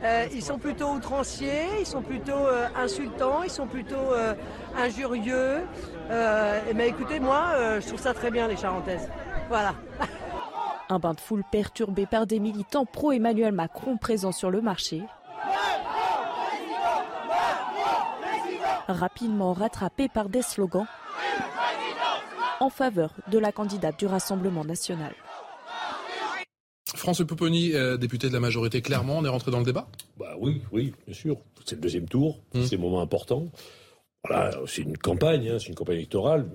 Euh, 0.04 0.26
ils 0.32 0.42
sont 0.42 0.58
plutôt 0.58 0.92
outranciers, 0.92 1.80
ils 1.80 1.86
sont 1.86 2.02
plutôt 2.02 2.32
euh, 2.32 2.68
insultants, 2.76 3.42
ils 3.42 3.50
sont 3.50 3.66
plutôt 3.66 3.96
euh, 3.96 4.34
injurieux. 4.76 5.58
mais 6.08 6.88
écoutez, 6.88 7.18
moi, 7.18 7.80
je 7.80 7.86
trouve 7.88 8.00
ça 8.00 8.14
très 8.14 8.30
bien, 8.30 8.46
les 8.46 8.56
Charentaises. 8.56 9.08
Voilà. 9.48 9.74
Un 10.92 10.98
bain 10.98 11.14
de 11.14 11.20
foule 11.20 11.44
perturbé 11.52 12.04
par 12.04 12.26
des 12.26 12.40
militants 12.40 12.84
pro-Emmanuel 12.84 13.52
Macron 13.52 13.96
présents 13.96 14.32
sur 14.32 14.50
le 14.50 14.60
marché. 14.60 15.02
Rapidement 18.88 19.52
rattrapé 19.52 20.08
par 20.08 20.28
des 20.28 20.42
slogans 20.42 20.86
en 22.58 22.70
faveur 22.70 23.14
de 23.30 23.38
la 23.38 23.52
candidate 23.52 24.00
du 24.00 24.06
Rassemblement 24.06 24.64
national. 24.64 25.14
François 26.96 27.24
Pouponi, 27.24 27.72
euh, 27.72 27.96
député 27.96 28.28
de 28.28 28.32
la 28.32 28.40
majorité, 28.40 28.82
clairement, 28.82 29.18
on 29.18 29.24
est 29.24 29.28
rentré 29.28 29.52
dans 29.52 29.60
le 29.60 29.64
débat? 29.64 29.86
Bah 30.18 30.34
oui, 30.40 30.60
oui, 30.72 30.92
bien 31.06 31.14
sûr. 31.14 31.36
C'est 31.64 31.76
le 31.76 31.80
deuxième 31.82 32.08
tour, 32.08 32.40
mmh. 32.52 32.64
c'est 32.64 32.74
un 32.74 32.80
moment 32.80 33.00
important. 33.00 33.46
Voilà, 34.28 34.50
c'est 34.66 34.82
une 34.82 34.98
campagne, 34.98 35.48
hein, 35.48 35.56
c'est 35.58 35.68
une 35.68 35.74
campagne 35.74 35.96
électorale, 35.96 36.46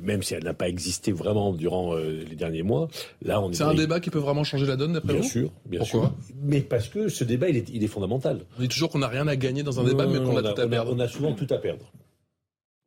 même 0.00 0.22
si 0.22 0.34
elle 0.34 0.44
n'a 0.44 0.54
pas 0.54 0.68
existé 0.68 1.10
vraiment 1.10 1.52
durant 1.52 1.96
euh, 1.96 2.24
les 2.28 2.36
derniers 2.36 2.62
mois, 2.62 2.88
là 3.20 3.40
on 3.40 3.50
est. 3.50 3.54
C'est 3.54 3.64
un 3.64 3.74
débat 3.74 3.98
qui 3.98 4.10
peut 4.10 4.20
vraiment 4.20 4.44
changer 4.44 4.64
la 4.64 4.76
donne 4.76 4.92
d'après 4.92 5.14
vous? 5.14 5.20
Bien 5.20 5.28
sûr, 5.28 5.50
bien 5.66 5.84
sûr. 5.84 6.14
Mais 6.40 6.60
parce 6.60 6.88
que 6.88 7.08
ce 7.08 7.24
débat, 7.24 7.48
il 7.48 7.56
est, 7.56 7.68
il 7.68 7.82
est 7.82 7.88
fondamental. 7.88 8.42
On 8.56 8.62
dit 8.62 8.68
toujours 8.68 8.90
qu'on 8.90 9.00
n'a 9.00 9.08
rien 9.08 9.26
à 9.26 9.34
gagner 9.34 9.64
dans 9.64 9.80
un 9.80 9.84
débat, 9.84 10.06
mais 10.06 10.18
qu'on 10.18 10.36
a, 10.36 10.42
tout 10.42 10.60
à 10.60 10.68
perdre. 10.68 10.92
on 10.94 11.00
a 11.00 11.08
souvent 11.08 11.32
tout 11.32 11.48
à 11.50 11.58
perdre 11.58 11.90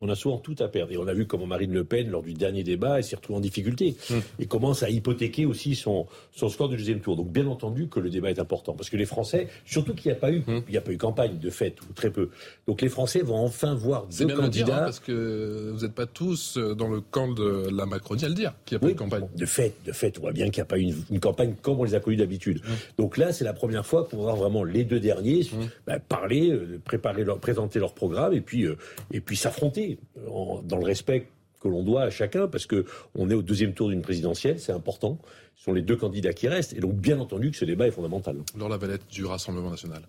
on 0.03 0.09
a 0.09 0.15
souvent 0.15 0.37
tout 0.37 0.55
à 0.59 0.67
perdre. 0.67 0.91
Et 0.91 0.97
on 0.97 1.07
a 1.07 1.13
vu 1.13 1.25
comment 1.25 1.47
Marine 1.47 1.73
Le 1.73 1.85
Pen, 1.85 2.09
lors 2.09 2.21
du 2.21 2.33
dernier 2.33 2.63
débat, 2.63 2.97
elle 2.97 3.03
s'est 3.03 3.15
retrouvée 3.15 3.37
en 3.37 3.41
difficulté 3.41 3.95
hum. 4.11 4.21
et 4.37 4.45
commence 4.45 4.83
à 4.83 4.89
hypothéquer 4.89 5.45
aussi 5.45 5.75
son, 5.75 6.07
son 6.33 6.49
score 6.49 6.69
du 6.69 6.75
deuxième 6.75 6.99
tour. 6.99 7.15
Donc 7.15 7.31
bien 7.31 7.47
entendu 7.47 7.87
que 7.87 7.99
le 7.99 8.09
débat 8.09 8.29
est 8.29 8.39
important 8.39 8.73
parce 8.73 8.89
que 8.89 8.97
les 8.97 9.05
Français, 9.05 9.47
surtout 9.65 9.93
qu'il 9.93 10.11
n'y 10.11 10.17
a 10.17 10.19
pas 10.19 10.31
eu, 10.31 10.43
hum. 10.47 10.61
il 10.67 10.71
n'y 10.71 10.77
a 10.77 10.81
pas 10.81 10.91
eu 10.91 10.97
campagne 10.97 11.37
de 11.39 11.49
fait 11.49 11.75
ou 11.81 11.93
très 11.93 12.09
peu. 12.09 12.29
Donc 12.67 12.81
les 12.81 12.89
Français 12.89 13.21
vont 13.21 13.37
enfin 13.37 13.73
voir 13.75 14.07
deux 14.07 14.27
candidats. 14.27 14.49
dire, 14.49 14.75
hein, 14.75 14.81
parce 14.83 14.99
que 14.99 15.71
vous 15.73 15.85
n'êtes 15.85 15.95
pas 15.95 16.05
tous 16.05 16.57
euh, 16.57 16.75
dans 16.75 16.89
le 16.89 16.99
camp 16.99 17.31
de 17.31 17.69
la 17.71 17.85
Macronie 17.85 18.25
à 18.25 18.29
le 18.29 18.35
dire 18.35 18.53
qu'il 18.65 18.77
n'y 18.77 18.83
a 18.83 18.85
pas 18.85 18.91
eu 18.91 18.93
de 18.93 18.99
campagne. 18.99 19.27
De 19.35 19.45
fait, 19.45 19.73
de 19.85 19.93
fait, 19.93 20.17
on 20.17 20.21
voit 20.21 20.33
bien 20.33 20.45
qu'il 20.49 20.59
n'y 20.59 20.63
a 20.63 20.65
pas 20.65 20.77
eu 20.77 20.93
une, 21.09 21.19
campagne 21.19 21.55
comme 21.61 21.79
on 21.79 21.85
les 21.85 21.95
a 21.95 22.01
connus 22.01 22.17
d'habitude. 22.17 22.61
Hum. 22.67 22.75
Donc 22.97 23.17
là, 23.17 23.31
c'est 23.31 23.45
la 23.45 23.53
première 23.53 23.85
fois 23.85 24.03
qu'on 24.03 24.17
va 24.17 24.23
voir 24.23 24.35
vraiment 24.35 24.63
les 24.65 24.83
deux 24.83 24.99
derniers 24.99 25.47
bah, 25.87 25.99
parler, 25.99 26.49
euh, 26.51 26.81
préparer 26.83 27.23
leur, 27.23 27.39
présenter 27.39 27.79
leur 27.79 27.93
programme 27.93 28.33
et 28.33 28.41
puis 28.41 28.65
euh, 28.65 28.75
et 29.11 29.21
puis 29.21 29.37
s'affronter 29.37 29.92
dans 30.15 30.77
le 30.77 30.85
respect 30.85 31.27
que 31.61 31.67
l'on 31.69 31.83
doit 31.83 32.03
à 32.03 32.09
chacun, 32.09 32.47
parce 32.47 32.65
que 32.65 32.85
on 33.15 33.29
est 33.29 33.33
au 33.33 33.41
deuxième 33.41 33.73
tour 33.73 33.89
d'une 33.89 34.01
présidentielle, 34.01 34.59
c'est 34.59 34.73
important. 34.73 35.17
Ce 35.55 35.63
sont 35.63 35.73
les 35.73 35.81
deux 35.81 35.95
candidats 35.95 36.33
qui 36.33 36.47
restent, 36.47 36.73
et 36.73 36.79
donc 36.79 36.93
bien 36.93 37.19
entendu 37.19 37.51
que 37.51 37.57
ce 37.57 37.65
débat 37.65 37.87
est 37.87 37.91
fondamental. 37.91 38.37
Dans 38.57 38.67
la 38.67 38.77
valette 38.77 39.07
du 39.09 39.25
Rassemblement 39.25 39.69
national. 39.69 40.03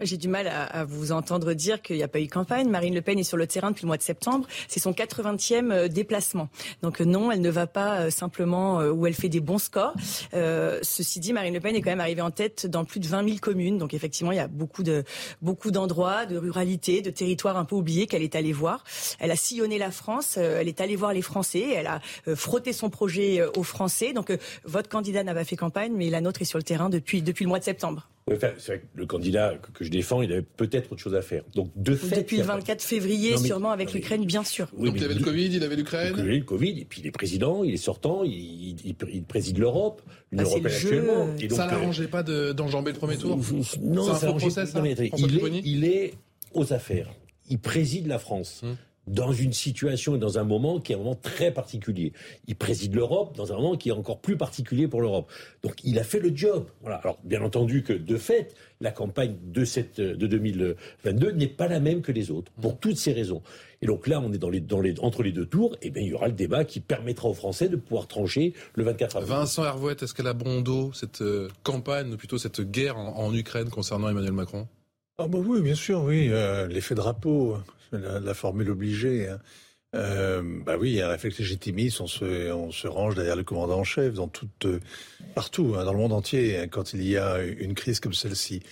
J'ai 0.00 0.16
du 0.16 0.28
mal 0.28 0.46
à, 0.46 0.84
vous 0.84 1.10
entendre 1.10 1.54
dire 1.54 1.82
qu'il 1.82 1.96
n'y 1.96 2.04
a 2.04 2.08
pas 2.08 2.20
eu 2.20 2.28
campagne. 2.28 2.68
Marine 2.68 2.94
Le 2.94 3.02
Pen 3.02 3.18
est 3.18 3.24
sur 3.24 3.36
le 3.36 3.48
terrain 3.48 3.72
depuis 3.72 3.82
le 3.82 3.88
mois 3.88 3.96
de 3.96 4.02
septembre. 4.02 4.46
C'est 4.68 4.78
son 4.78 4.92
80e 4.92 5.72
euh, 5.72 5.88
déplacement. 5.88 6.48
Donc 6.82 7.00
euh, 7.00 7.04
non, 7.04 7.32
elle 7.32 7.40
ne 7.40 7.50
va 7.50 7.66
pas 7.66 8.02
euh, 8.02 8.10
simplement 8.10 8.78
où 8.78 9.08
elle 9.08 9.14
fait 9.14 9.28
des 9.28 9.40
bons 9.40 9.58
scores. 9.58 9.94
ceci 10.30 11.18
dit, 11.18 11.32
Marine 11.32 11.52
Le 11.52 11.58
Pen 11.58 11.74
est 11.74 11.82
quand 11.82 11.90
même 11.90 11.98
arrivée 11.98 12.22
en 12.22 12.30
tête 12.30 12.64
dans 12.68 12.84
plus 12.84 13.00
de 13.00 13.08
20 13.08 13.26
000 13.26 13.38
communes. 13.38 13.76
Donc 13.76 13.92
effectivement, 13.92 14.30
il 14.30 14.36
y 14.36 14.40
a 14.40 14.46
beaucoup 14.46 14.84
de 14.84 15.02
beaucoup 15.42 15.72
d'endroits, 15.72 16.26
de 16.26 16.36
ruralité, 16.36 17.02
de 17.02 17.10
territoires 17.10 17.56
un 17.56 17.64
peu 17.64 17.74
oubliés 17.74 18.06
qu'elle 18.06 18.22
est 18.22 18.36
allée 18.36 18.52
voir. 18.52 18.84
Elle 19.18 19.32
a 19.32 19.36
sillonné 19.36 19.78
la 19.78 19.90
France. 19.90 20.36
elle 20.36 20.68
est 20.68 20.80
allée 20.80 20.94
voir 20.94 21.12
les 21.12 21.22
Français. 21.22 21.72
Elle 21.74 21.88
a 21.88 22.00
frotté 22.36 22.72
son 22.72 22.88
projet 22.88 23.42
aux 23.56 23.64
Français. 23.64 24.12
Donc 24.12 24.30
votre 24.62 24.88
candidat 24.88 25.24
n'a 25.24 25.34
pas 25.34 25.42
fait 25.42 25.56
campagne, 25.56 25.92
mais 25.96 26.08
la 26.08 26.20
nôtre 26.20 26.40
est 26.40 26.44
sur 26.44 26.58
le 26.58 26.64
terrain 26.64 26.88
depuis 26.88 27.20
depuis 27.20 27.44
le 27.44 27.48
mois 27.48 27.58
de 27.58 27.64
septembre 27.64 28.08
c'est 28.30 28.66
vrai 28.66 28.78
que 28.80 28.86
le 28.94 29.06
candidat 29.06 29.54
que, 29.74 29.84
je 29.84 29.90
défends, 29.90 30.22
il 30.22 30.32
avait 30.32 30.42
peut-être 30.42 30.92
autre 30.92 31.00
chose 31.00 31.14
à 31.14 31.22
faire. 31.22 31.44
Donc, 31.54 31.70
de 31.76 31.94
fait. 31.94 32.18
Depuis 32.18 32.36
le 32.36 32.42
24 32.44 32.82
février, 32.82 33.36
sûrement 33.36 33.70
avec 33.70 33.92
l'Ukraine, 33.92 34.24
bien 34.24 34.44
sûr. 34.44 34.68
Oui, 34.76 34.88
Donc, 34.88 34.98
il 34.98 35.04
avait 35.04 35.14
le 35.14 35.24
Covid, 35.24 35.46
il 35.46 35.62
avait 35.62 35.76
l'Ukraine. 35.76 36.14
Il 36.16 36.20
avait 36.20 36.38
le 36.38 36.44
Covid, 36.44 36.80
et 36.80 36.84
puis 36.84 37.00
il 37.00 37.06
est 37.06 37.10
président, 37.10 37.64
il 37.64 37.74
est 37.74 37.78
sortant, 37.78 38.22
il, 38.24 38.76
il, 38.84 39.24
préside 39.24 39.58
l'Europe, 39.58 40.02
l'Union 40.32 40.44
bah, 40.44 40.50
européenne 40.50 40.74
actuellement. 40.74 41.36
Et 41.38 41.48
donc, 41.48 41.58
ça 41.58 41.66
n'arrangeait 41.66 42.04
euh, 42.04 42.08
pas 42.08 42.22
d'enjamber 42.22 42.92
le 42.92 42.98
premier 42.98 43.16
tour 43.16 43.38
Non, 43.80 44.14
ça 44.14 44.32
process, 44.32 44.74
hein, 44.76 44.82
il, 44.84 45.00
est, 45.00 45.60
il 45.64 45.84
est 45.84 46.14
aux 46.54 46.72
affaires. 46.72 47.10
Il 47.50 47.58
préside 47.58 48.06
la 48.06 48.18
France. 48.18 48.60
Hum 48.62 48.76
dans 49.08 49.32
une 49.32 49.52
situation 49.52 50.16
et 50.16 50.18
dans 50.18 50.38
un 50.38 50.44
moment 50.44 50.80
qui 50.80 50.92
est 50.92 50.94
un 50.94 50.98
moment 50.98 51.14
très 51.14 51.52
particulier. 51.52 52.12
Il 52.46 52.56
préside 52.56 52.94
l'Europe 52.94 53.36
dans 53.36 53.52
un 53.52 53.56
moment 53.56 53.76
qui 53.76 53.88
est 53.88 53.92
encore 53.92 54.20
plus 54.20 54.36
particulier 54.36 54.88
pour 54.88 55.00
l'Europe. 55.00 55.30
Donc 55.62 55.74
il 55.84 55.98
a 55.98 56.04
fait 56.04 56.20
le 56.20 56.34
job. 56.34 56.66
Voilà. 56.82 56.96
Alors 56.96 57.18
bien 57.24 57.42
entendu 57.42 57.82
que 57.82 57.92
de 57.92 58.16
fait, 58.16 58.54
la 58.80 58.90
campagne 58.90 59.36
de, 59.42 59.64
cette, 59.64 60.00
de 60.00 60.26
2022 60.26 61.32
n'est 61.32 61.46
pas 61.48 61.68
la 61.68 61.80
même 61.80 62.02
que 62.02 62.12
les 62.12 62.30
autres, 62.30 62.52
pour 62.60 62.78
toutes 62.78 62.96
ces 62.96 63.12
raisons. 63.12 63.42
Et 63.82 63.86
donc 63.86 64.06
là, 64.06 64.20
on 64.20 64.32
est 64.32 64.38
dans 64.38 64.50
les, 64.50 64.60
dans 64.60 64.80
les, 64.80 64.98
entre 65.00 65.22
les 65.22 65.32
deux 65.32 65.46
tours, 65.46 65.76
et 65.82 65.90
bien 65.90 66.02
il 66.02 66.08
y 66.08 66.14
aura 66.14 66.26
le 66.26 66.34
débat 66.34 66.64
qui 66.64 66.80
permettra 66.80 67.28
aux 67.28 67.34
Français 67.34 67.68
de 67.68 67.76
pouvoir 67.76 68.06
trancher 68.08 68.54
le 68.74 68.84
24 68.84 69.16
avril. 69.16 69.32
Vincent 69.32 69.64
Hervouette, 69.64 70.02
est-ce 70.02 70.14
qu'elle 70.14 70.26
a 70.26 70.32
bon 70.32 70.60
dos 70.60 70.92
cette 70.92 71.22
euh, 71.22 71.48
campagne, 71.62 72.12
ou 72.12 72.16
plutôt 72.16 72.38
cette 72.38 72.60
guerre 72.60 72.98
en, 72.98 73.32
Ukraine 73.34 73.68
concernant 73.68 74.08
Emmanuel 74.08 74.32
Macron? 74.32 74.66
Ah 75.18 75.28
bah 75.28 75.38
oui, 75.44 75.60
bien 75.60 75.74
sûr, 75.74 76.02
oui. 76.02 76.28
Euh, 76.30 76.66
l'effet 76.66 76.94
drapeau, 76.94 77.56
la, 77.92 78.34
formule 78.34 78.70
obligée. 78.70 79.28
Hein. 79.28 79.38
Euh, 79.94 80.42
bah 80.66 80.76
oui, 80.78 81.00
un 81.00 81.08
réflexe 81.08 81.38
légitimiste, 81.38 82.02
on 82.02 82.06
se, 82.06 82.52
on 82.52 82.70
se 82.70 82.86
range 82.86 83.14
derrière 83.14 83.36
le 83.36 83.44
commandant 83.44 83.78
en 83.78 83.84
chef 83.84 84.12
dans 84.12 84.28
toute, 84.28 84.66
euh, 84.66 84.80
partout, 85.34 85.76
hein, 85.78 85.84
dans 85.84 85.92
le 85.92 85.98
monde 85.98 86.12
entier, 86.12 86.58
hein, 86.58 86.68
quand 86.68 86.92
il 86.92 87.02
y 87.08 87.16
a 87.16 87.42
une 87.42 87.74
crise 87.74 87.98
comme 87.98 88.12
celle-ci. 88.12 88.62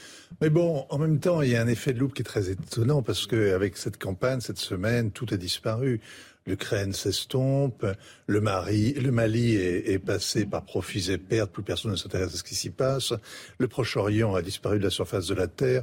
Mais 0.42 0.50
bon, 0.50 0.84
en 0.90 0.98
même 0.98 1.18
temps, 1.18 1.40
il 1.40 1.50
y 1.50 1.56
a 1.56 1.62
un 1.62 1.68
effet 1.68 1.94
de 1.94 2.00
loupe 2.00 2.12
qui 2.12 2.20
est 2.20 2.26
très 2.26 2.50
étonnant 2.50 3.02
parce 3.02 3.26
qu'avec 3.26 3.78
cette 3.78 3.96
campagne, 3.96 4.40
cette 4.40 4.58
semaine, 4.58 5.10
tout 5.10 5.26
a 5.30 5.38
disparu. 5.38 6.00
l'Ukraine 6.46 6.92
s'estompe, 6.92 7.86
le, 8.26 8.40
le 8.40 9.10
Mali 9.10 9.54
est, 9.54 9.98
passé 9.98 10.44
par 10.44 10.64
profits 10.64 11.10
et 11.10 11.18
pertes, 11.18 11.50
plus 11.50 11.62
personne 11.62 11.92
ne 11.92 11.96
s'intéresse 11.96 12.34
à 12.34 12.36
ce 12.36 12.44
qui 12.44 12.54
s'y 12.54 12.70
passe, 12.70 13.14
le 13.58 13.68
Proche-Orient 13.68 14.34
a 14.34 14.42
disparu 14.42 14.78
de 14.78 14.84
la 14.84 14.90
surface 14.90 15.26
de 15.28 15.34
la 15.34 15.48
Terre, 15.48 15.82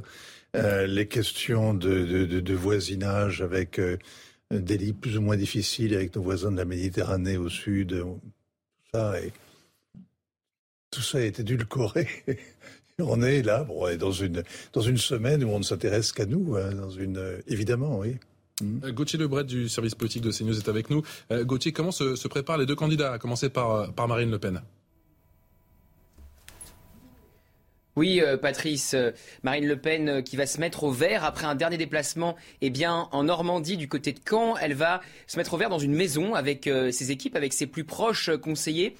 euh, 0.54 0.86
les 0.86 1.06
questions 1.06 1.74
de, 1.74 2.54
voisinage 2.54 3.42
avec 3.42 3.78
euh, 3.78 3.96
des 4.50 4.78
lits 4.78 4.92
plus 4.92 5.16
ou 5.16 5.22
moins 5.22 5.36
difficiles 5.36 5.94
avec 5.94 6.14
nos 6.16 6.22
voisins 6.22 6.52
de 6.52 6.56
la 6.56 6.64
Méditerranée 6.64 7.36
au 7.36 7.48
sud, 7.48 7.90
tout 7.90 8.90
ça, 8.92 9.20
et, 9.20 9.32
tout 10.90 11.02
ça 11.02 11.20
été 11.20 11.42
édulcoré. 11.42 12.08
on 12.98 13.22
est 13.22 13.42
là, 13.42 13.66
dans 13.98 14.12
une 14.12 14.44
dans 14.72 14.80
une 14.80 14.98
semaine 14.98 15.42
où 15.44 15.48
on 15.48 15.58
ne 15.58 15.64
s'intéresse 15.64 16.12
qu'à 16.12 16.26
nous, 16.26 16.56
hein, 16.56 16.70
évidemment, 17.48 17.98
oui. 17.98 18.16
Euh, 18.62 18.92
Gauthier 18.92 19.18
Lebret 19.18 19.44
du 19.44 19.68
service 19.68 19.94
politique 19.94 20.22
de 20.22 20.30
CNews 20.30 20.56
est 20.56 20.68
avec 20.68 20.90
nous. 20.90 21.02
Euh, 21.30 21.44
Gauthier, 21.44 21.72
comment 21.72 21.90
se, 21.90 22.28
préparent 22.28 22.58
les 22.58 22.66
deux 22.66 22.76
candidats, 22.76 23.12
à 23.12 23.18
commencer 23.18 23.46
euh, 23.46 23.88
par 23.88 24.08
Marine 24.08 24.30
Le 24.30 24.38
Pen? 24.38 24.62
Oui, 27.96 28.20
Patrice, 28.42 28.96
Marine 29.42 29.66
Le 29.66 29.76
Pen 29.76 30.22
qui 30.24 30.36
va 30.36 30.46
se 30.46 30.58
mettre 30.60 30.82
au 30.84 30.90
vert 30.90 31.24
après 31.24 31.46
un 31.46 31.54
dernier 31.54 31.76
déplacement 31.76 32.34
eh 32.60 32.70
bien, 32.70 33.08
en 33.12 33.22
Normandie 33.24 33.76
du 33.76 33.88
côté 33.88 34.12
de 34.12 34.18
Caen. 34.28 34.56
Elle 34.56 34.74
va 34.74 35.00
se 35.26 35.36
mettre 35.36 35.54
au 35.54 35.56
vert 35.56 35.70
dans 35.70 35.78
une 35.78 35.94
maison 35.94 36.34
avec 36.34 36.68
ses 36.90 37.10
équipes, 37.12 37.36
avec 37.36 37.52
ses 37.52 37.66
plus 37.66 37.84
proches 37.84 38.30
conseillers 38.36 38.96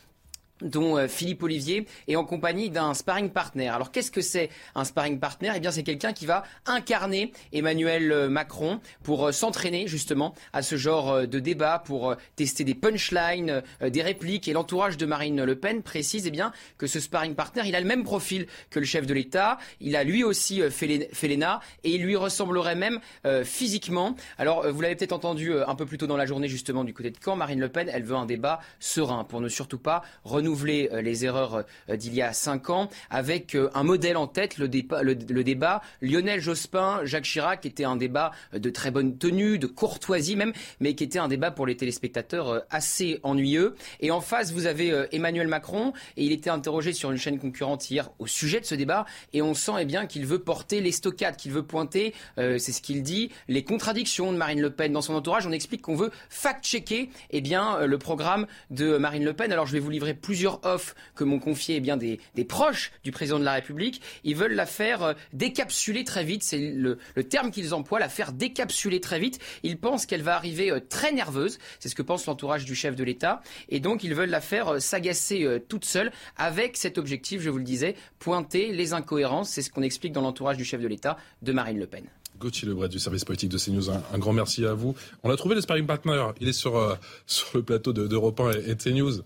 dont 0.63 0.97
euh, 0.97 1.09
Philippe 1.09 1.43
Olivier 1.43 1.87
est 2.09 2.17
en 2.17 2.25
compagnie 2.25 2.71
d'un 2.71 2.95
sparring 2.95 3.31
partner. 3.31 3.69
Alors 3.69 3.91
qu'est-ce 3.91 4.11
que 4.11 4.21
c'est 4.21 4.51
un 4.75 4.85
sparring 4.85 5.19
partner? 5.19 5.53
Eh 5.57 5.61
bien 5.61 5.71
c'est 5.71 5.83
quelqu'un 5.83 6.13
qui 6.13 6.27
va 6.27 6.45
incarner 6.67 7.33
Emmanuel 7.53 8.13
euh, 8.13 8.29
Macron 8.29 8.81
pour 9.03 9.27
euh, 9.27 9.33
s'entraîner 9.33 9.89
justement 9.89 10.35
à 10.53 10.63
ce 10.63 10.77
genre 10.77 11.27
de 11.27 11.39
débat, 11.39 11.83
pour 11.85 12.15
tester 12.37 12.65
des 12.65 12.75
punchlines, 12.75 13.63
des 13.81 14.03
répliques. 14.03 14.49
Et 14.49 14.53
l'entourage 14.53 14.97
de 14.97 15.07
Marine 15.07 15.45
Le 15.45 15.57
Pen 15.57 15.83
précise 15.83 16.27
eh 16.27 16.31
bien 16.31 16.53
que 16.79 16.87
ce 16.87 17.01
sparring 17.01 17.35
partner, 17.35 17.63
il 17.67 17.75
a 17.75 17.81
le 17.81 17.87
même 17.87 18.05
profil 18.05 18.47
que 18.71 18.79
le 18.79 18.87
chef 18.87 19.07
de 19.07 19.15
l'État. 19.15 19.59
Il 19.81 19.97
a 19.97 20.05
lui 20.05 20.25
aussi 20.25 20.63
fait 20.71 20.87
et 20.87 21.69
il 21.85 22.03
lui 22.03 22.17
ressemblerait 22.17 22.75
même 22.75 23.01
physiquement. 23.45 24.15
Alors 24.39 24.71
vous 24.71 24.81
l'avez 24.81 24.97
peut-être 24.97 25.13
entendu 25.13 25.53
un 25.55 25.75
peu 25.75 25.87
plus 25.87 25.99
tôt 25.99 26.07
dans 26.07 26.17
la 26.17 26.27
journée 26.27 26.49
justement 26.49 26.85
du 26.85 26.95
côté 26.95 27.11
de 27.11 27.19
Caen, 27.23 27.37
Marine 27.37 27.61
Le 27.61 27.69
Pen, 27.69 27.89
elle 27.93 28.05
veut 28.05 28.17
un 28.17 28.27
débat 28.27 28.61
serein 28.79 29.25
pour 29.25 29.41
ne 29.41 29.49
surtout 29.49 29.79
pas 29.79 30.03
renouveler 30.45 30.91
euh, 30.93 31.01
les 31.01 31.25
erreurs 31.25 31.65
euh, 31.89 31.97
d'il 31.97 32.15
y 32.15 32.23
a 32.23 32.33
cinq 32.33 32.69
ans 32.69 32.91
avec 33.11 33.55
euh, 33.55 33.71
un 33.75 33.83
modèle 33.83 34.17
en 34.17 34.27
tête, 34.27 34.59
le, 34.59 34.69
débat, 34.69 35.83
Lionel 36.03 36.41
Jospin, 36.41 37.01
Jacques 37.05 37.25
Chirac 37.25 37.65
était 37.65 37.85
un 37.85 37.97
débat 37.97 38.33
de 38.53 38.71
très 38.71 38.91
bonne 38.91 39.17
tenue, 39.17 39.59
de 39.59 39.67
courtoisie 39.67 40.37
même, 40.37 40.53
mais 40.81 40.95
qui 40.95 41.05
était 41.05 41.19
un 41.19 41.29
débat 41.29 41.51
pour 41.51 41.67
les 41.67 41.77
téléspectateurs 41.77 42.65
assez 42.71 43.21
ennuyeux. 43.23 43.75
Et 44.01 44.11
en 44.11 44.21
face, 44.21 44.53
vous 44.53 44.67
avez 44.67 45.07
Emmanuel 45.13 45.49
Macron, 45.49 45.93
et 46.17 46.25
il 46.25 46.33
était 46.33 46.51
interrogé 46.51 46.93
sur 46.93 47.11
une 47.11 47.17
chaîne 47.17 47.39
concurrente 47.39 47.91
hier 47.91 48.11
au 48.19 48.27
sujet 48.27 48.61
de 48.61 48.67
ce 48.67 48.75
débat, 48.75 49.07
et 49.33 49.43
on 49.43 49.55
sent 49.55 49.73
eh 49.81 49.85
bien 49.85 50.07
qu'il 50.07 50.27
veut 50.27 50.39
porter 50.39 50.81
les 50.81 50.93
stockades, 50.93 51.37
qu'il 51.37 51.53
veut 51.53 51.63
pointer, 51.63 52.15
c'est 52.37 52.73
ce 52.73 52.83
qu'il 52.83 53.03
dit, 53.03 53.31
les 53.49 53.65
contradictions 53.65 54.33
de 54.33 54.37
Marine 54.37 54.61
Le 54.61 54.71
Pen 54.71 54.93
dans 54.93 55.03
son 55.03 55.15
entourage. 55.15 55.47
On 55.47 55.53
explique 55.53 55.83
qu'on 55.83 55.97
veut 55.97 56.11
fact-checker 56.29 57.11
eh 57.31 57.41
bien 57.41 57.87
le 57.87 57.99
programme 57.99 58.47
de 58.71 58.97
Marine 58.97 59.25
Le 59.25 59.33
Pen. 59.33 59.53
Alors 59.53 59.67
je 59.67 59.73
vais 59.73 59.81
vous 59.81 59.91
livrer 59.91 60.15
plus 60.15 60.34
plusieurs 60.35 60.67
offres 60.67 60.97
que 61.15 61.23
m'ont 61.23 61.39
confié 61.39 61.77
eh 61.77 61.81
bien 61.81 61.97
des, 61.97 62.19
proches 62.49 62.91
du 63.05 63.13
président 63.13 63.39
de 63.39 63.45
la 63.45 63.53
République. 63.53 64.03
Ils 64.25 64.35
veulent 64.35 64.55
la 64.55 64.67
faire 64.67 65.05
euh, 65.05 65.13
décapsuler 65.33 66.03
très 66.03 66.25
vite. 66.25 66.43
C'est 66.43 66.59
le, 66.59 66.99
terme 67.23 67.53
qu'ils 67.53 67.73
emploient, 67.73 68.01
la 68.01 68.09
faire 68.09 68.33
décapsuler 68.33 69.01
très 69.01 69.21
vite. 69.21 69.39
Ils 69.63 69.79
pensent 69.79 70.07
qu'elle 70.07 70.23
va 70.23 70.35
arriver 70.35 70.73
euh, 70.73 70.81
très 70.81 71.13
nerveuse. 71.13 71.61
C'est 71.79 71.89
ce 71.89 71.95
que 71.95 72.03
pense 72.03 72.27
l'entourage 72.27 72.65
du 72.65 72.75
chef 72.75 72.97
de 72.97 73.05
l'État. 73.05 73.43
Et 73.69 73.79
donc, 73.79 74.03
ils 74.03 74.13
veulent 74.13 74.29
la 74.29 74.41
faire 74.41 74.75
euh, 74.75 74.79
s'agacer 74.81 75.47
toute 75.69 75.85
seule 75.85 76.11
avec 76.37 76.77
cet 76.77 76.99
objectif, 76.99 77.41
je 77.41 77.49
vous 77.49 77.59
le 77.59 77.63
disais, 77.63 77.95
pointer 78.19 78.73
les 78.73 78.93
incohérences. 78.93 79.51
C'est 79.51 79.63
ce 79.63 79.71
qu'on 79.71 79.83
explique 79.83 80.13
dans 80.13 80.23
l'entourage 80.23 80.57
du 80.57 80.65
chef 80.65 80.81
de 80.81 80.89
l'État 80.89 81.17
de 81.43 81.53
Marine 81.53 81.79
Le 81.79 81.87
Pen. 81.87 82.07
Gauthier 82.41 82.67
Lebret 82.67 82.89
du 82.89 82.99
service 82.99 83.25
politique 83.25 83.51
de 83.51 83.59
CNews, 83.59 83.89
un, 83.89 84.19
grand 84.19 84.33
merci 84.33 84.67
à 84.67 84.75
vous. 84.75 84.97
On 85.23 85.31
a 85.31 85.37
trouvé 85.37 85.55
le 85.55 85.87
partner. 85.87 86.25
Il 86.41 86.49
est 86.49 86.53
sur, 86.53 86.99
sur 87.27 87.47
le 87.55 87.63
plateau 87.63 87.93
d'Europe 87.93 88.41
1 88.41 88.51
et, 88.51 88.71
et 88.71 88.75
de 88.75 88.83
CNews. 88.83 89.23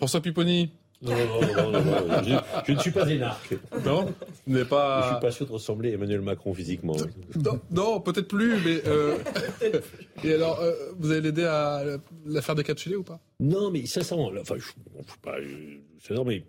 François 0.00 0.22
Pupponi 0.22 0.70
non, 1.02 1.12
non, 1.12 1.72
non, 1.72 1.82
non, 1.82 2.22
je, 2.66 2.72
ne 2.72 2.78
suis 2.78 2.90
pas 2.90 3.08
énarque. 3.08 3.54
Non 3.86 4.14
n'est 4.46 4.64
pas... 4.66 5.02
Je 5.02 5.08
suis 5.08 5.20
pas 5.20 5.30
sûr 5.30 5.46
de 5.46 5.52
ressembler 5.52 5.90
à 5.90 5.94
Emmanuel 5.94 6.20
Macron 6.20 6.52
physiquement. 6.54 6.96
Non, 7.70 8.00
peut-être 8.00 8.28
plus, 8.28 8.56
mais... 8.64 8.82
Euh, 8.86 9.16
et 10.24 10.34
alors, 10.34 10.60
euh, 10.60 10.72
vous 10.98 11.10
allez 11.10 11.20
l'aider 11.22 11.44
à 11.44 11.82
la 12.26 12.42
faire 12.42 12.54
décapsuler 12.54 12.96
ou 12.96 13.02
pas? 13.02 13.20
Non, 13.40 13.70
mais 13.70 13.84
sincèrement, 13.86 14.30
enfin, 14.40 14.56
je, 14.58 14.72
ne 14.98 15.02
sais 15.02 15.14
pas... 15.22 15.40
Je, 15.40 16.22
mais 16.22 16.44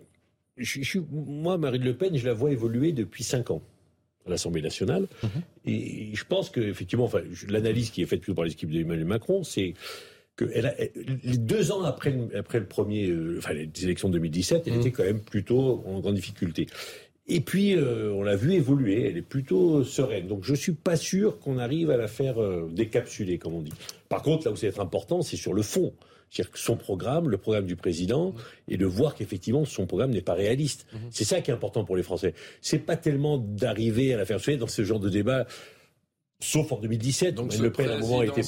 je, 0.58 0.98
moi, 1.10 1.56
Marine 1.58 1.84
Le 1.84 1.94
Pen, 1.94 2.16
je 2.16 2.26
la 2.26 2.34
vois 2.34 2.52
évoluer 2.52 2.92
depuis 2.92 3.24
5 3.24 3.50
ans 3.50 3.62
à 4.26 4.30
l'Assemblée 4.30 4.62
nationale. 4.62 5.08
Mhm. 5.22 5.30
Et 5.64 6.14
je 6.14 6.24
pense 6.24 6.50
qu'effectivement, 6.50 7.04
enfin, 7.04 7.20
l'analyse 7.48 7.90
qui 7.90 8.02
est 8.02 8.06
faite 8.06 8.20
plutôt 8.20 8.36
par 8.36 8.44
l'équipe 8.44 8.70
d'Emmanuel 8.70 9.06
Macron, 9.06 9.42
c'est 9.44 9.74
que 10.36 10.50
elle 10.54 10.66
a, 10.66 10.74
les 11.24 11.36
deux 11.36 11.72
ans 11.72 11.82
après, 11.82 12.14
après 12.36 12.58
le 12.58 12.66
premier, 12.66 13.08
euh, 13.08 13.36
enfin 13.38 13.52
les 13.52 13.68
élections 13.82 14.08
de 14.08 14.14
2017, 14.14 14.64
elle 14.66 14.74
mmh. 14.74 14.80
était 14.80 14.90
quand 14.90 15.04
même 15.04 15.20
plutôt 15.20 15.82
en 15.86 16.00
grande 16.00 16.14
difficulté. 16.14 16.66
Et 17.28 17.40
puis, 17.40 17.76
euh, 17.76 18.12
on 18.12 18.22
l'a 18.22 18.34
vu 18.34 18.54
évoluer, 18.54 19.08
elle 19.08 19.16
est 19.16 19.22
plutôt 19.22 19.84
sereine. 19.84 20.26
Donc, 20.26 20.42
je 20.42 20.54
suis 20.54 20.72
pas 20.72 20.96
sûr 20.96 21.38
qu'on 21.38 21.58
arrive 21.58 21.90
à 21.90 21.96
la 21.96 22.08
faire 22.08 22.42
euh, 22.42 22.68
décapsuler, 22.72 23.38
comme 23.38 23.54
on 23.54 23.62
dit. 23.62 23.72
Par 24.08 24.22
contre, 24.22 24.46
là 24.46 24.52
où 24.52 24.56
c'est 24.56 24.66
être 24.66 24.80
important, 24.80 25.22
c'est 25.22 25.36
sur 25.36 25.54
le 25.54 25.62
fond. 25.62 25.92
C'est-à-dire 26.30 26.50
que 26.50 26.58
son 26.58 26.76
programme, 26.76 27.28
le 27.28 27.38
programme 27.38 27.66
du 27.66 27.76
président, 27.76 28.34
et 28.66 28.76
de 28.76 28.86
voir 28.86 29.14
qu'effectivement, 29.14 29.64
son 29.64 29.86
programme 29.86 30.10
n'est 30.10 30.22
pas 30.22 30.34
réaliste. 30.34 30.86
Mmh. 30.92 30.96
C'est 31.10 31.24
ça 31.24 31.40
qui 31.40 31.50
est 31.50 31.54
important 31.54 31.84
pour 31.84 31.96
les 31.96 32.02
Français. 32.02 32.34
C'est 32.60 32.80
pas 32.80 32.96
tellement 32.96 33.38
d'arriver 33.38 34.12
à 34.14 34.16
la 34.16 34.24
faire. 34.24 34.38
Vous 34.38 34.56
dans 34.56 34.66
ce 34.66 34.82
genre 34.82 35.00
de 35.00 35.08
débat, 35.10 35.46
Sauf 36.42 36.72
en 36.72 36.76
2017. 36.76 37.36
Donc 37.36 37.56
Le 37.56 37.70
Pen, 37.70 37.88
à 37.88 37.94
un 37.94 37.98
moment, 37.98 38.22
été 38.22 38.42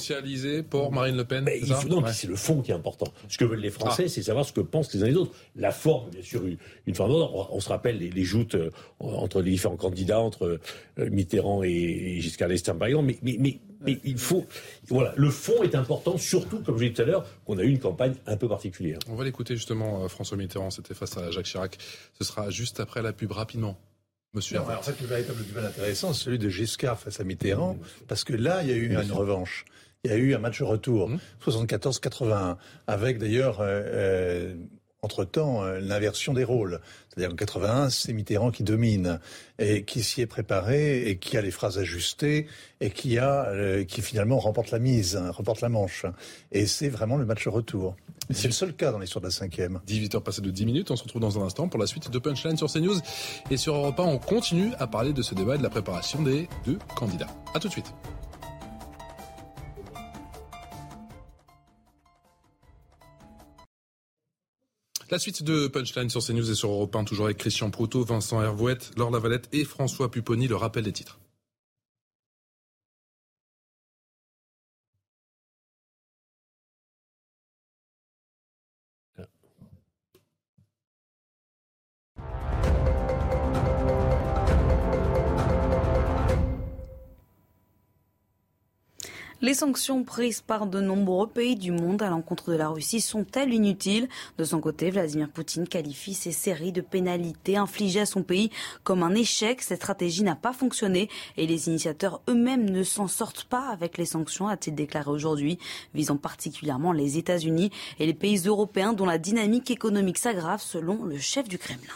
pour 0.63 0.91
Marine 0.91 1.15
Le 1.15 1.23
Pen. 1.23 1.49
non, 1.89 2.03
c'est 2.11 2.27
le 2.27 2.35
fond 2.35 2.61
qui 2.61 2.71
est 2.71 2.73
important. 2.73 3.07
Ce 3.29 3.37
que 3.37 3.45
veulent 3.45 3.61
les 3.61 3.69
Français, 3.69 4.03
ah. 4.05 4.09
c'est 4.09 4.21
savoir 4.21 4.45
ce 4.45 4.51
que 4.51 4.59
pensent 4.59 4.93
les 4.93 5.03
uns 5.03 5.05
et 5.05 5.11
les 5.11 5.15
autres. 5.15 5.31
La 5.55 5.71
forme, 5.71 6.09
bien 6.09 6.21
sûr, 6.21 6.41
une 6.85 6.95
forme 6.95 7.11
d'ordre. 7.11 7.49
On, 7.53 7.59
se 7.61 7.69
rappelle 7.69 7.97
les, 7.97 8.23
joutes 8.23 8.55
euh, 8.55 8.69
entre 8.99 9.41
les 9.41 9.51
différents 9.51 9.77
candidats, 9.77 10.19
entre 10.19 10.59
euh, 10.99 11.09
Mitterrand 11.09 11.63
et, 11.63 12.19
Giscard 12.19 12.49
d'Estaing, 12.49 12.75
par 12.75 12.89
exemple. 12.89 13.13
Mais, 13.21 13.37
mais, 13.39 13.59
mais, 13.81 13.99
il 14.03 14.17
faut, 14.17 14.45
voilà, 14.87 15.13
le 15.15 15.29
fond 15.29 15.63
est 15.63 15.75
important, 15.75 16.17
surtout, 16.17 16.59
comme 16.59 16.77
je 16.77 16.83
l'ai 16.83 16.89
dit 16.89 16.95
tout 16.95 17.03
à 17.03 17.05
l'heure, 17.05 17.25
qu'on 17.45 17.57
a 17.57 17.63
eu 17.63 17.69
une 17.69 17.79
campagne 17.79 18.15
un 18.25 18.35
peu 18.35 18.49
particulière. 18.49 18.99
On 19.07 19.15
va 19.15 19.23
l'écouter 19.23 19.55
justement, 19.55 20.03
euh, 20.03 20.07
François 20.09 20.37
Mitterrand, 20.37 20.69
c'était 20.69 20.95
face 20.95 21.17
à 21.17 21.31
Jacques 21.31 21.45
Chirac. 21.45 21.77
Ce 22.19 22.25
sera 22.25 22.49
juste 22.49 22.81
après 22.81 23.01
la 23.01 23.13
pub, 23.13 23.31
rapidement. 23.31 23.77
Monsieur 24.35 24.59
en 24.59 24.81
fait, 24.81 24.99
le 25.01 25.07
véritable 25.07 25.43
duel 25.45 25.65
intéressant, 25.65 26.13
c'est 26.13 26.25
celui 26.25 26.39
de 26.39 26.49
Giscard 26.49 26.99
face 26.99 27.21
à 27.21 27.23
Mitterrand, 27.23 27.77
parce 28.07 28.25
que 28.25 28.33
là, 28.33 28.63
il 28.63 28.69
y 28.69 28.73
a 28.73 28.75
eu 28.75 28.89
une 28.89 29.11
revanche. 29.11 29.65
Il 30.03 30.11
y 30.11 30.13
a 30.13 30.17
eu 30.17 30.35
un 30.35 30.39
match 30.39 30.61
retour, 30.61 31.09
74-81, 31.43 32.27
mmh. 32.27 32.57
avec 32.85 33.17
d'ailleurs, 33.17 33.61
euh, 33.61 33.81
euh, 33.85 34.55
entre-temps, 35.05 35.63
euh, 35.63 35.79
l'inversion 35.79 36.33
des 36.33 36.43
rôles. 36.43 36.81
C'est-à-dire 37.09 37.31
en 37.31 37.35
81, 37.35 37.89
c'est 37.89 38.11
Mitterrand 38.11 38.51
qui 38.51 38.63
domine 38.63 39.19
et 39.57 39.83
qui 39.83 40.03
s'y 40.03 40.21
est 40.21 40.25
préparé 40.25 41.07
et 41.07 41.17
qui 41.17 41.37
a 41.37 41.41
les 41.41 41.51
phrases 41.51 41.77
ajustées 41.77 42.47
et 42.81 42.89
qui 42.89 43.17
a, 43.17 43.47
qui 43.87 44.01
finalement 44.01 44.37
remporte 44.37 44.71
la 44.71 44.79
mise, 44.79 45.15
hein, 45.15 45.31
remporte 45.31 45.61
la 45.61 45.69
manche. 45.69 46.05
Et 46.51 46.65
c'est 46.65 46.89
vraiment 46.89 47.15
le 47.15 47.25
match 47.25 47.47
retour. 47.47 47.95
C'est 48.31 48.47
le 48.47 48.53
seul 48.53 48.73
cas 48.73 48.91
dans 48.91 48.99
l'histoire 48.99 49.21
de 49.21 49.27
la 49.27 49.31
cinquième. 49.31 49.79
18h 49.87 50.21
passées 50.21 50.41
de 50.41 50.49
10 50.49 50.65
minutes, 50.65 50.91
on 50.91 50.95
se 50.95 51.03
retrouve 51.03 51.21
dans 51.21 51.39
un 51.39 51.45
instant 51.45 51.67
pour 51.67 51.79
la 51.79 51.87
suite 51.87 52.09
de 52.09 52.19
Punchline 52.19 52.57
sur 52.57 52.71
CNews. 52.71 52.99
Et 53.51 53.57
sur 53.57 53.75
Europe 53.75 53.99
1, 53.99 54.03
on 54.03 54.17
continue 54.17 54.71
à 54.79 54.87
parler 54.87 55.13
de 55.13 55.21
ce 55.21 55.35
débat 55.35 55.55
et 55.55 55.57
de 55.57 55.63
la 55.63 55.69
préparation 55.69 56.21
des 56.21 56.49
deux 56.65 56.79
candidats. 56.95 57.29
A 57.53 57.59
tout 57.59 57.67
de 57.67 57.73
suite. 57.73 57.93
La 65.11 65.19
suite 65.19 65.43
de 65.43 65.67
Punchline 65.67 66.09
sur 66.09 66.25
CNews 66.25 66.49
et 66.49 66.55
sur 66.55 66.71
Europe 66.71 66.95
1, 66.95 67.03
toujours 67.03 67.25
avec 67.25 67.37
Christian 67.37 67.69
Proutot, 67.69 68.03
Vincent 68.03 68.41
Hervouette, 68.41 68.89
Laure 68.97 69.11
Lavalette 69.11 69.47
et 69.53 69.63
François 69.63 70.09
Pupponi. 70.09 70.47
Le 70.47 70.55
rappel 70.55 70.83
des 70.83 70.93
titres. 70.93 71.19
Les 89.41 89.53
sanctions 89.53 90.05
prises 90.05 90.39
par 90.39 90.65
de 90.65 90.79
nombreux 90.79 91.27
pays 91.27 91.57
du 91.57 91.71
monde 91.71 92.01
à 92.01 92.09
l'encontre 92.09 92.51
de 92.51 92.55
la 92.55 92.69
Russie 92.69 93.01
sont-elles 93.01 93.53
inutiles? 93.53 94.07
De 94.37 94.45
son 94.45 94.61
côté, 94.61 94.91
Vladimir 94.91 95.29
Poutine 95.29 95.67
qualifie 95.67 96.13
ces 96.13 96.31
séries 96.31 96.71
de 96.71 96.79
pénalités 96.79 97.57
infligées 97.57 97.99
à 97.99 98.05
son 98.05 98.23
pays 98.23 98.49
comme 98.85 99.03
un 99.03 99.13
échec. 99.13 99.61
Cette 99.61 99.81
stratégie 99.81 100.23
n'a 100.23 100.37
pas 100.37 100.53
fonctionné 100.53 101.09
et 101.35 101.47
les 101.47 101.67
initiateurs 101.67 102.21
eux-mêmes 102.29 102.69
ne 102.69 102.83
s'en 102.83 103.09
sortent 103.09 103.43
pas 103.43 103.67
avec 103.67 103.97
les 103.97 104.05
sanctions, 104.05 104.47
a-t-il 104.47 104.73
déclaré 104.73 105.11
aujourd'hui, 105.11 105.59
visant 105.93 106.17
particulièrement 106.17 106.93
les 106.93 107.17
États-Unis 107.17 107.71
et 107.99 108.05
les 108.05 108.13
pays 108.13 108.37
européens 108.45 108.93
dont 108.93 109.05
la 109.05 109.17
dynamique 109.17 109.69
économique 109.69 110.17
s'aggrave 110.17 110.61
selon 110.61 111.03
le 111.03 111.17
chef 111.17 111.49
du 111.49 111.57
Kremlin. 111.57 111.93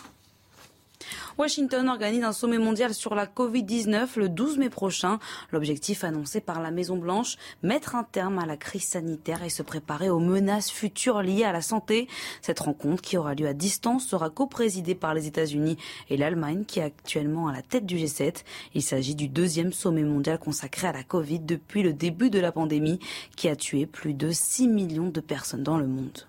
Washington 1.37 1.89
organise 1.89 2.23
un 2.23 2.33
sommet 2.33 2.57
mondial 2.57 2.93
sur 2.93 3.15
la 3.15 3.25
Covid-19 3.25 4.17
le 4.17 4.29
12 4.29 4.57
mai 4.57 4.69
prochain. 4.69 5.19
L'objectif 5.51 6.03
annoncé 6.03 6.41
par 6.41 6.61
la 6.61 6.71
Maison-Blanche, 6.71 7.37
mettre 7.63 7.95
un 7.95 8.03
terme 8.03 8.39
à 8.39 8.45
la 8.45 8.57
crise 8.57 8.85
sanitaire 8.85 9.43
et 9.43 9.49
se 9.49 9.63
préparer 9.63 10.09
aux 10.09 10.19
menaces 10.19 10.71
futures 10.71 11.21
liées 11.21 11.43
à 11.43 11.51
la 11.51 11.61
santé. 11.61 12.07
Cette 12.41 12.59
rencontre, 12.59 13.01
qui 13.01 13.17
aura 13.17 13.35
lieu 13.35 13.47
à 13.47 13.53
distance, 13.53 14.05
sera 14.07 14.29
coprésidée 14.29 14.95
par 14.95 15.13
les 15.13 15.27
États-Unis 15.27 15.77
et 16.09 16.17
l'Allemagne, 16.17 16.65
qui 16.65 16.79
est 16.79 16.83
actuellement 16.83 17.47
à 17.47 17.53
la 17.53 17.61
tête 17.61 17.85
du 17.85 17.97
G7. 17.97 18.43
Il 18.73 18.83
s'agit 18.83 19.15
du 19.15 19.27
deuxième 19.27 19.73
sommet 19.73 20.03
mondial 20.03 20.39
consacré 20.39 20.87
à 20.87 20.93
la 20.93 21.03
Covid 21.03 21.39
depuis 21.39 21.83
le 21.83 21.93
début 21.93 22.29
de 22.29 22.39
la 22.39 22.51
pandémie, 22.51 22.99
qui 23.35 23.49
a 23.49 23.55
tué 23.55 23.85
plus 23.85 24.13
de 24.13 24.31
6 24.31 24.67
millions 24.67 25.09
de 25.09 25.21
personnes 25.21 25.63
dans 25.63 25.77
le 25.77 25.87
monde. 25.87 26.28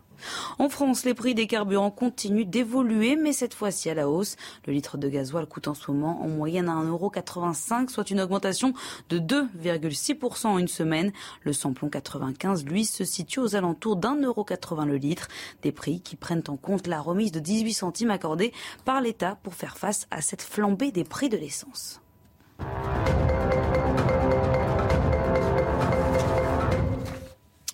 En 0.59 0.69
France, 0.69 1.05
les 1.05 1.15
prix 1.15 1.35
des 1.35 1.47
carburants 1.47 1.91
continuent 1.91 2.47
d'évoluer, 2.47 3.17
mais 3.17 3.33
cette 3.33 3.55
fois-ci 3.55 3.91
à 3.91 3.95
la 3.95 4.09
hausse. 4.09 4.37
Le 4.67 4.73
litre 4.73 4.99
de 4.99 5.09
gasoil 5.09 5.47
coûte 5.47 5.69
en 5.69 5.75
ce 5.75 5.91
moment 5.91 6.23
en 6.23 6.29
moyenne 6.29 6.69
à 6.69 6.75
1,85€, 6.75 7.89
soit 7.89 8.11
une 8.11 8.21
augmentation 8.21 8.73
de 9.09 9.19
2,6% 9.19 10.47
en 10.47 10.59
une 10.59 10.69
semaine. 10.69 11.13
Le 11.43 11.53
samplon 11.53 11.89
95, 11.89 12.65
lui, 12.65 12.85
se 12.85 13.05
situe 13.05 13.41
aux 13.41 13.57
alentours 13.57 13.97
d'1,80€ 13.97 14.87
le 14.87 14.97
litre. 14.97 15.29
Des 15.63 15.73
prix 15.73 16.01
qui 16.01 16.17
prennent 16.17 16.45
en 16.49 16.57
compte 16.57 16.87
la 16.87 17.01
remise 17.01 17.33
de 17.33 17.41
18 17.41 17.73
centimes 17.73 18.11
accordée 18.11 18.53
par 18.85 19.01
l'État 19.01 19.39
pour 19.43 19.55
faire 19.55 19.77
face 19.77 20.07
à 20.11 20.21
cette 20.21 20.43
flambée 20.43 20.93
des 20.93 21.05
prix 21.05 21.29
de 21.29 21.37
l'essence. 21.37 22.01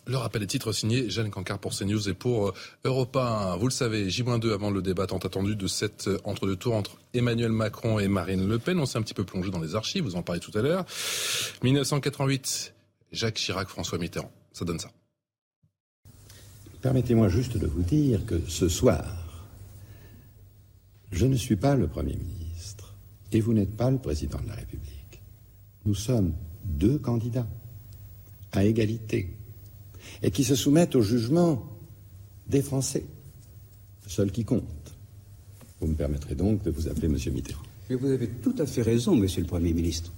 Le 0.08 0.18
rappel 0.18 0.40
des 0.40 0.46
titres 0.46 0.70
signé 0.70 1.10
Jeanne 1.10 1.30
Cancard 1.30 1.58
pour 1.58 1.74
CNews 1.74 2.08
et 2.08 2.14
pour 2.14 2.48
euh, 2.48 2.54
Europa 2.84 3.54
1. 3.54 3.56
Vous 3.56 3.66
le 3.66 3.72
savez, 3.72 4.08
J-2 4.08 4.52
avant 4.52 4.70
le 4.70 4.80
débat 4.80 5.08
tant 5.08 5.18
attendu 5.18 5.56
de 5.56 5.66
cette 5.66 6.06
euh, 6.06 6.18
entre-deux 6.22 6.54
tours 6.54 6.76
entre 6.76 6.98
Emmanuel 7.12 7.50
Macron 7.50 7.98
et 7.98 8.06
Marine 8.06 8.46
Le 8.46 8.60
Pen. 8.60 8.78
On 8.78 8.86
s'est 8.86 8.98
un 8.98 9.02
petit 9.02 9.14
peu 9.14 9.24
plongé 9.24 9.50
dans 9.50 9.58
les 9.58 9.74
archives, 9.74 10.04
vous 10.04 10.14
en 10.14 10.22
parlez 10.22 10.40
tout 10.40 10.56
à 10.56 10.62
l'heure. 10.62 10.86
1988, 11.64 12.72
Jacques 13.10 13.34
Chirac, 13.34 13.66
François 13.66 13.98
Mitterrand. 13.98 14.30
Ça 14.52 14.64
donne 14.64 14.78
ça. 14.78 14.92
Permettez-moi 16.82 17.28
juste 17.28 17.56
de 17.56 17.66
vous 17.66 17.82
dire 17.82 18.24
que 18.26 18.40
ce 18.46 18.68
soir, 18.68 19.04
je 21.10 21.26
ne 21.26 21.34
suis 21.34 21.56
pas 21.56 21.74
le 21.74 21.88
Premier 21.88 22.14
ministre 22.14 22.94
et 23.32 23.40
vous 23.40 23.54
n'êtes 23.54 23.76
pas 23.76 23.90
le 23.90 23.98
Président 23.98 24.38
de 24.38 24.46
la 24.46 24.54
République. 24.54 25.20
Nous 25.84 25.96
sommes 25.96 26.32
deux 26.62 26.98
candidats 26.98 27.48
à 28.52 28.64
égalité 28.64 29.35
et 30.22 30.30
qui 30.30 30.44
se 30.44 30.54
soumettent 30.54 30.94
au 30.94 31.02
jugement 31.02 31.66
des 32.48 32.62
Français, 32.62 33.04
seul 34.06 34.30
qui 34.30 34.44
compte. 34.44 34.64
Vous 35.80 35.88
me 35.88 35.94
permettrez 35.94 36.34
donc 36.34 36.62
de 36.62 36.70
vous 36.70 36.88
appeler 36.88 37.08
Monsieur 37.08 37.32
Mitterrand. 37.32 37.62
Mais 37.90 37.96
vous 37.96 38.08
avez 38.08 38.28
tout 38.28 38.54
à 38.58 38.66
fait 38.66 38.82
raison, 38.82 39.14
Monsieur 39.14 39.42
le 39.42 39.46
Premier 39.46 39.72
ministre. 39.72 40.12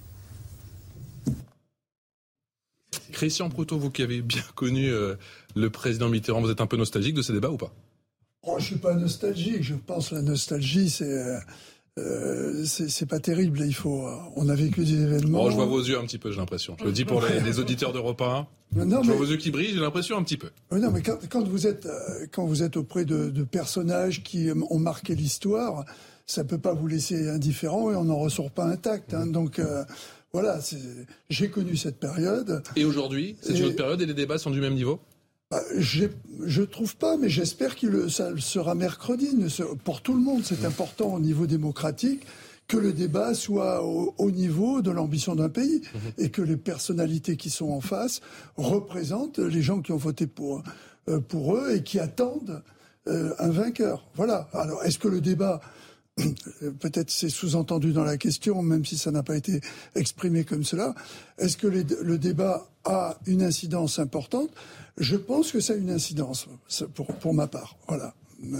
Christian 3.11 3.49
Proutot, 3.49 3.77
vous 3.77 3.91
qui 3.91 4.01
avez 4.01 4.21
bien 4.21 4.43
connu 4.55 4.89
euh, 4.89 5.15
le 5.55 5.69
président 5.69 6.07
Mitterrand, 6.07 6.41
vous 6.41 6.51
êtes 6.51 6.61
un 6.61 6.67
peu 6.67 6.77
nostalgique 6.77 7.15
de 7.15 7.21
ces 7.21 7.33
débats 7.33 7.51
ou 7.51 7.57
pas? 7.57 7.73
Oh, 8.43 8.55
Je 8.57 8.63
ne 8.63 8.67
suis 8.67 8.75
pas 8.77 8.93
nostalgique. 8.95 9.61
Je 9.63 9.75
pense 9.75 10.09
que 10.09 10.15
la 10.15 10.21
nostalgie, 10.21 10.89
c'est 10.89 11.03
euh, 11.03 11.37
euh, 11.99 12.65
c'est 12.65 13.05
pas 13.05 13.19
terrible. 13.19 13.61
Il 13.65 13.73
faut. 13.73 14.07
On 14.35 14.49
a 14.49 14.55
vécu 14.55 14.83
des 14.83 15.01
événements. 15.01 15.43
Oh, 15.43 15.49
je 15.49 15.55
vois 15.55 15.65
vos 15.65 15.81
yeux 15.81 15.97
un 15.97 16.03
petit 16.03 16.17
peu, 16.17 16.31
j'ai 16.31 16.37
l'impression. 16.37 16.75
Je 16.79 16.85
le 16.85 16.91
dis 16.91 17.05
pour 17.05 17.21
les, 17.21 17.59
auditeurs 17.59 17.93
d'Europe 17.93 18.21
1. 18.21 18.47
je 18.75 18.81
vois 18.83 19.15
vos 19.15 19.25
yeux 19.25 19.37
qui 19.37 19.51
brillent, 19.51 19.73
j'ai 19.73 19.79
l'impression 19.79 20.17
un 20.17 20.23
petit 20.23 20.37
peu. 20.37 20.49
non, 20.71 20.91
mais 20.91 21.01
quand, 21.01 21.47
vous 21.47 21.67
êtes 21.67 21.85
euh, 21.85 22.25
quand 22.31 22.45
vous 22.45 22.63
êtes 22.63 22.77
auprès 22.77 23.05
de, 23.05 23.43
personnages 23.43 24.23
qui 24.23 24.49
ont 24.69 24.79
marqué 24.79 25.15
l'histoire, 25.15 25.85
ça 26.25 26.43
peut 26.43 26.59
pas 26.59 26.73
vous 26.73 26.87
laisser 26.87 27.29
indifférent 27.29 27.91
et 27.91 27.95
on 27.95 28.05
n'en 28.05 28.17
ressort 28.17 28.51
pas 28.51 28.65
intact. 28.65 29.13
Hein. 29.13 29.27
Donc 29.27 29.59
euh, 29.59 29.83
voilà, 30.31 30.59
j'ai 31.29 31.49
connu 31.49 31.75
cette 31.75 31.99
période. 31.99 32.61
Et 32.75 32.85
aujourd'hui, 32.85 33.35
c'est 33.41 33.57
une 33.57 33.65
autre 33.65 33.75
période 33.75 34.01
et 34.01 34.05
les 34.05 34.13
débats 34.13 34.37
sont 34.37 34.51
du 34.51 34.61
même 34.61 34.75
niveau? 34.75 34.99
Bah, 35.51 35.63
je 35.73 36.61
trouve 36.61 36.95
pas, 36.95 37.17
mais 37.17 37.27
j'espère 37.27 37.75
que 37.75 38.07
ça 38.07 38.31
sera 38.37 38.75
mercredi. 38.75 39.29
Pour 39.83 40.01
tout 40.01 40.13
le 40.13 40.21
monde, 40.21 40.43
c'est 40.43 40.63
important 40.63 41.15
au 41.15 41.19
niveau 41.19 41.47
démocratique 41.47 42.25
que 42.67 42.77
le 42.77 42.93
débat 42.93 43.33
soit 43.33 43.83
au, 43.83 44.29
niveau 44.29 44.83
de 44.83 44.91
l'ambition 44.91 45.35
d'un 45.35 45.49
pays 45.49 45.81
mhm. 45.81 46.11
et 46.19 46.29
que 46.29 46.43
les 46.43 46.55
personnalités 46.55 47.35
qui 47.35 47.49
sont 47.49 47.71
en 47.71 47.81
face 47.81 48.21
représentent 48.57 49.39
les 49.39 49.63
gens 49.63 49.81
qui 49.81 49.91
ont 49.91 49.97
voté 49.97 50.27
pour, 50.27 50.61
euh, 51.09 51.19
pour 51.19 51.55
eux 51.55 51.75
et 51.75 51.83
qui 51.83 51.99
attendent 51.99 52.61
euh, 53.07 53.33
un 53.39 53.49
vainqueur. 53.49 54.07
Voilà. 54.13 54.47
Alors, 54.53 54.83
est-ce 54.83 54.99
que 54.99 55.07
le 55.07 55.19
débat 55.19 55.61
peut-être 56.79 57.09
c'est 57.09 57.29
sous-entendu 57.29 57.91
dans 57.91 58.03
la 58.03 58.17
question, 58.17 58.61
même 58.61 58.85
si 58.85 58.97
ça 58.97 59.09
n'a 59.09 59.23
pas 59.23 59.37
été 59.37 59.61
exprimé 59.95 60.43
comme 60.43 60.63
cela. 60.63 60.93
Est-ce 61.37 61.57
que 61.57 61.67
le 61.67 62.17
débat 62.17 62.67
a 62.83 63.17
une 63.25 63.41
incidence 63.41 63.99
importante? 63.99 64.51
Je 64.99 65.15
pense 65.15 65.51
que 65.51 65.59
ça 65.59 65.73
a 65.73 65.75
une 65.75 65.89
incidence, 65.89 66.47
pour, 66.93 67.07
pour 67.07 67.33
ma 67.33 67.47
part. 67.47 67.77
Voilà. 67.87 68.13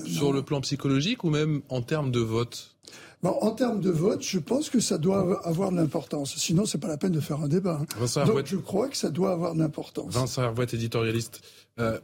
Sur 0.05 0.33
le 0.33 0.41
plan 0.41 0.61
psychologique 0.61 1.23
ou 1.23 1.29
même 1.29 1.61
en 1.69 1.81
termes 1.81 2.11
de 2.11 2.19
vote? 2.19 2.75
Bon, 3.21 3.35
en 3.41 3.51
termes 3.51 3.81
de 3.81 3.89
vote, 3.89 4.23
je 4.23 4.39
pense 4.39 4.69
que 4.69 4.79
ça 4.79 4.97
doit 4.97 5.45
avoir 5.45 5.71
de 5.71 5.75
l'importance. 5.75 6.35
Sinon, 6.37 6.65
c'est 6.65 6.77
pas 6.77 6.87
la 6.87 6.97
peine 6.97 7.11
de 7.11 7.19
faire 7.19 7.41
un 7.41 7.49
débat. 7.49 7.81
Hein. 7.81 8.25
Donc, 8.25 8.45
je 8.45 8.55
crois 8.55 8.87
que 8.87 8.95
ça 8.95 9.09
doit 9.09 9.31
avoir 9.31 9.53
de 9.53 9.59
l'importance. 9.59 10.13
Vincent 10.13 10.41
Hervouette, 10.41 10.73
éditorialiste. 10.73 11.41
Euh, 11.79 11.99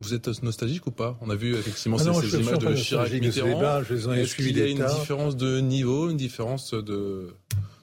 vous 0.00 0.14
êtes 0.14 0.42
nostalgique 0.44 0.86
ou 0.86 0.92
pas? 0.92 1.18
On 1.20 1.30
a 1.30 1.34
vu 1.34 1.56
effectivement 1.56 1.96
ah 1.98 2.12
ces, 2.22 2.38
images 2.38 2.58
de 2.58 2.74
Chirac 2.76 3.12
Mitterrand. 3.12 3.80
Est-ce 4.14 4.36
qu'il 4.36 4.56
y 4.56 4.62
a 4.62 4.66
une 4.66 4.84
différence 4.84 5.36
de 5.36 5.58
niveau, 5.58 6.10
une 6.10 6.16
différence 6.16 6.72
de, 6.72 7.34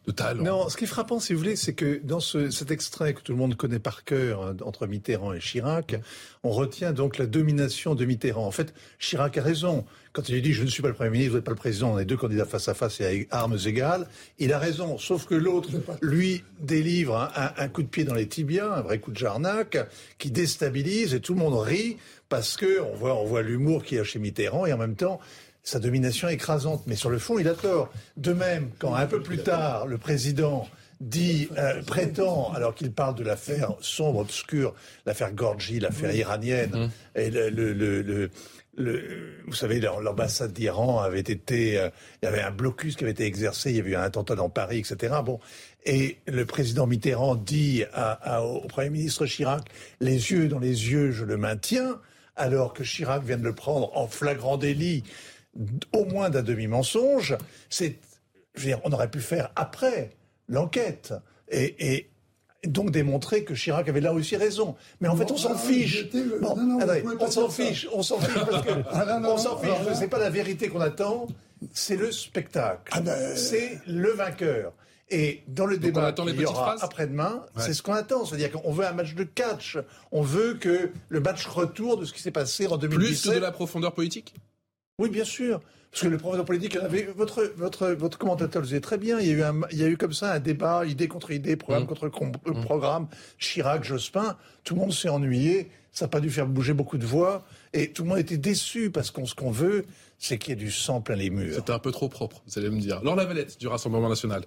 de 0.05 0.11
talent 0.11 0.43
Non, 0.43 0.69
ce 0.69 0.77
qui 0.77 0.83
est 0.83 0.87
frappant, 0.87 1.19
si 1.19 1.33
vous 1.33 1.39
voulez, 1.39 1.55
c'est 1.55 1.73
que 1.73 1.99
dans 2.03 2.19
ce, 2.19 2.49
cet 2.49 2.71
extrait 2.71 3.13
que 3.13 3.21
tout 3.21 3.31
le 3.31 3.37
monde 3.37 3.55
connaît 3.55 3.79
par 3.79 4.03
cœur 4.03 4.43
hein, 4.43 4.57
entre 4.63 4.87
Mitterrand 4.87 5.33
et 5.33 5.39
Chirac, 5.39 5.95
on 6.43 6.51
retient 6.51 6.93
donc 6.93 7.17
la 7.17 7.25
domination 7.25 7.95
de 7.95 8.05
Mitterrand. 8.05 8.45
En 8.45 8.51
fait, 8.51 8.73
Chirac 8.99 9.37
a 9.37 9.41
raison. 9.41 9.85
Quand 10.13 10.29
il 10.29 10.41
dit 10.41 10.53
je 10.53 10.63
ne 10.63 10.69
suis 10.69 10.81
pas 10.81 10.87
le 10.87 10.93
Premier 10.93 11.09
ministre, 11.09 11.31
vous 11.31 11.37
n'êtes 11.37 11.45
pas 11.45 11.51
le 11.51 11.57
président, 11.57 11.93
on 11.93 11.99
est 11.99 12.05
deux 12.05 12.15
candidats 12.15 12.45
face 12.45 12.69
à 12.69 12.73
face 12.73 13.01
et 13.01 13.27
à 13.31 13.39
armes 13.39 13.57
égales, 13.65 14.07
il 14.39 14.53
a 14.53 14.59
raison. 14.59 14.97
Sauf 14.97 15.25
que 15.25 15.35
l'autre, 15.35 15.69
lui, 16.01 16.43
délivre 16.61 17.29
un, 17.35 17.67
coup 17.67 17.83
de 17.83 17.87
pied 17.87 18.05
dans 18.05 18.13
les 18.13 18.27
tibias, 18.27 18.77
un 18.77 18.81
vrai 18.81 18.99
coup 18.99 19.11
de 19.11 19.17
jarnac, 19.17 19.77
qui 20.17 20.31
déstabilise 20.31 21.13
et 21.13 21.19
tout 21.19 21.33
le 21.33 21.39
monde 21.39 21.57
rit 21.59 21.97
parce 22.29 22.57
que 22.57 22.81
on 22.81 22.95
voit, 22.95 23.15
on 23.15 23.25
voit 23.25 23.41
l'humour 23.41 23.83
qu'il 23.83 23.97
y 23.97 23.99
a 23.99 24.03
chez 24.03 24.19
Mitterrand 24.19 24.65
et 24.65 24.73
en 24.73 24.77
même 24.77 24.95
temps, 24.95 25.19
sa 25.65 25.79
domination 25.79 26.29
écrasante. 26.29 26.83
Mais 26.87 26.95
sur 26.95 27.09
le 27.09 27.19
fond, 27.19 27.37
il 27.37 27.49
a 27.49 27.53
tort. 27.53 27.91
De 28.15 28.31
même, 28.31 28.69
quand 28.79 28.93
un 28.93 29.07
peu 29.07 29.21
plus 29.21 29.39
tard, 29.39 29.87
le 29.87 29.97
président 29.97 30.67
dit, 31.01 31.49
euh, 31.57 31.81
prétend, 31.81 32.53
alors 32.53 32.73
qu'il 32.73 32.91
parle 32.91 33.15
de 33.15 33.23
l'affaire 33.23 33.73
sombre, 33.81 34.19
obscure, 34.19 34.73
l'affaire 35.05 35.33
Gorgi, 35.33 35.81
l'affaire 35.81 36.15
iranienne, 36.15 36.71
mmh. 37.15 37.19
et 37.19 37.29
le, 37.29 37.49
le, 37.49 38.31
le, 38.77 39.41
vous 39.45 39.53
savez, 39.53 39.79
l'ambassade 39.79 40.53
d'Iran 40.53 40.99
avait 40.99 41.19
été, 41.19 41.77
euh, 41.77 41.89
il 42.21 42.25
y 42.25 42.27
avait 42.29 42.41
un 42.41 42.51
blocus 42.51 42.95
qui 42.95 43.03
avait 43.03 43.11
été 43.11 43.25
exercé, 43.25 43.71
il 43.71 43.77
y 43.77 43.79
avait 43.79 43.91
eu 43.91 43.95
un 43.95 44.01
attentat 44.01 44.35
dans 44.35 44.49
Paris, 44.49 44.79
etc. 44.79 45.15
Bon, 45.25 45.39
et 45.85 46.17
le 46.27 46.45
président 46.45 46.87
Mitterrand 46.87 47.35
dit 47.35 47.83
au 48.41 48.67
Premier 48.67 48.89
ministre 48.89 49.25
Chirac, 49.25 49.63
les 49.99 50.31
yeux 50.31 50.47
dans 50.47 50.59
les 50.59 50.91
yeux, 50.91 51.11
je 51.11 51.25
le 51.25 51.37
maintiens, 51.37 51.99
alors 52.35 52.73
que 52.73 52.83
Chirac 52.83 53.23
vient 53.23 53.37
de 53.37 53.43
le 53.43 53.53
prendre 53.53 53.95
en 53.95 54.07
flagrant 54.07 54.57
délit, 54.57 55.03
au 55.93 56.05
moins 56.05 56.29
d'un 56.29 56.43
demi-mensonge. 56.43 57.37
C'est, 57.69 57.99
je 58.55 58.61
veux 58.61 58.67
dire, 58.67 58.79
on 58.83 58.91
aurait 58.91 59.11
pu 59.11 59.19
faire 59.19 59.51
après 59.55 60.11
l'enquête. 60.47 61.13
et, 61.49 62.09
donc 62.67 62.91
démontrer 62.91 63.43
que 63.43 63.53
Chirac 63.53 63.87
avait 63.89 64.01
là 64.01 64.13
aussi 64.13 64.35
raison. 64.35 64.75
Mais 65.01 65.07
en 65.07 65.15
fait, 65.15 65.31
on 65.31 65.37
s'en 65.37 65.55
fiche. 65.55 66.07
on 66.39 67.31
s'en 67.31 67.49
fiche. 67.49 67.87
On 67.93 68.01
s'en 68.01 68.19
fiche 68.19 68.45
parce 68.49 68.65
que 68.65 68.71
ah, 68.91 69.21
on 69.23 69.37
s'en 69.37 69.57
fiche. 69.57 69.71
C'est 69.95 70.07
pas 70.07 70.19
la 70.19 70.29
vérité 70.29 70.69
qu'on 70.69 70.81
attend. 70.81 71.27
C'est 71.73 71.95
le 71.95 72.11
spectacle. 72.11 72.91
Ah, 72.91 73.01
ben, 73.01 73.35
c'est 73.35 73.79
le 73.87 74.11
vainqueur. 74.11 74.73
Et 75.09 75.43
dans 75.47 75.67
le 75.67 75.77
débat 75.77 76.11
qu'il 76.11 76.41
y 76.41 76.45
aura 76.45 76.75
après-demain, 76.81 77.45
c'est 77.57 77.73
ce 77.73 77.83
qu'on 77.83 77.93
attend. 77.93 78.25
C'est-à-dire 78.25 78.51
qu'on 78.51 78.71
veut 78.71 78.85
un 78.85 78.93
match 78.93 79.13
de 79.13 79.23
catch. 79.23 79.77
On 80.11 80.21
veut 80.21 80.55
que 80.55 80.91
le 81.09 81.19
match 81.19 81.45
retour 81.45 81.97
de 81.97 82.05
ce 82.05 82.13
qui 82.13 82.21
s'est 82.21 82.31
passé 82.31 82.67
en 82.67 82.77
2017. 82.77 83.21
Plus 83.21 83.29
que 83.29 83.35
de 83.35 83.41
la 83.41 83.51
profondeur 83.51 83.93
politique? 83.93 84.33
Oui, 84.99 85.09
bien 85.09 85.25
sûr. 85.25 85.59
Parce 85.91 86.03
que 86.03 86.07
le 86.09 86.17
professeur 86.17 86.45
politique, 86.45 86.75
avait, 86.75 87.03
votre, 87.15 87.53
votre, 87.55 87.87
votre 87.91 88.17
commentateur 88.17 88.61
le 88.61 88.67
disait 88.67 88.81
très 88.81 88.97
bien, 88.97 89.17
il 89.19 89.27
y, 89.27 89.29
a 89.31 89.33
eu 89.33 89.43
il 89.71 89.77
y 89.77 89.83
a 89.83 89.87
eu 89.87 89.95
comme 89.95 90.11
ça 90.11 90.33
un 90.33 90.39
débat, 90.39 90.85
idée 90.85 91.07
contre 91.07 91.31
idée, 91.31 91.55
programme 91.55 91.83
mmh. 91.83 91.87
contre 91.87 92.05
euh, 92.47 92.51
mmh. 92.51 92.61
programme, 92.65 93.07
Chirac, 93.39 93.85
Jospin, 93.85 94.35
tout 94.65 94.75
le 94.75 94.81
monde 94.81 94.91
s'est 94.91 95.07
ennuyé, 95.07 95.69
ça 95.93 96.05
n'a 96.05 96.09
pas 96.09 96.19
dû 96.19 96.29
faire 96.29 96.47
bouger 96.47 96.73
beaucoup 96.73 96.97
de 96.97 97.05
voix, 97.05 97.45
et 97.71 97.93
tout 97.93 98.03
le 98.03 98.09
monde 98.09 98.17
était 98.17 98.35
déçu, 98.35 98.91
parce 98.91 99.09
qu'on 99.09 99.25
ce 99.25 99.35
qu'on 99.35 99.51
veut, 99.51 99.85
c'est 100.19 100.37
qu'il 100.37 100.49
y 100.49 100.53
ait 100.53 100.57
du 100.57 100.69
sang 100.69 100.99
plein 100.99 101.15
les 101.15 101.29
murs. 101.29 101.55
C'était 101.55 101.71
un 101.71 101.79
peu 101.79 101.93
trop 101.93 102.09
propre, 102.09 102.43
vous 102.45 102.59
allez 102.59 102.69
me 102.69 102.81
dire. 102.81 103.01
Laure 103.01 103.15
Lavalette, 103.15 103.57
du 103.57 103.67
Rassemblement 103.67 104.09
National. 104.09 104.43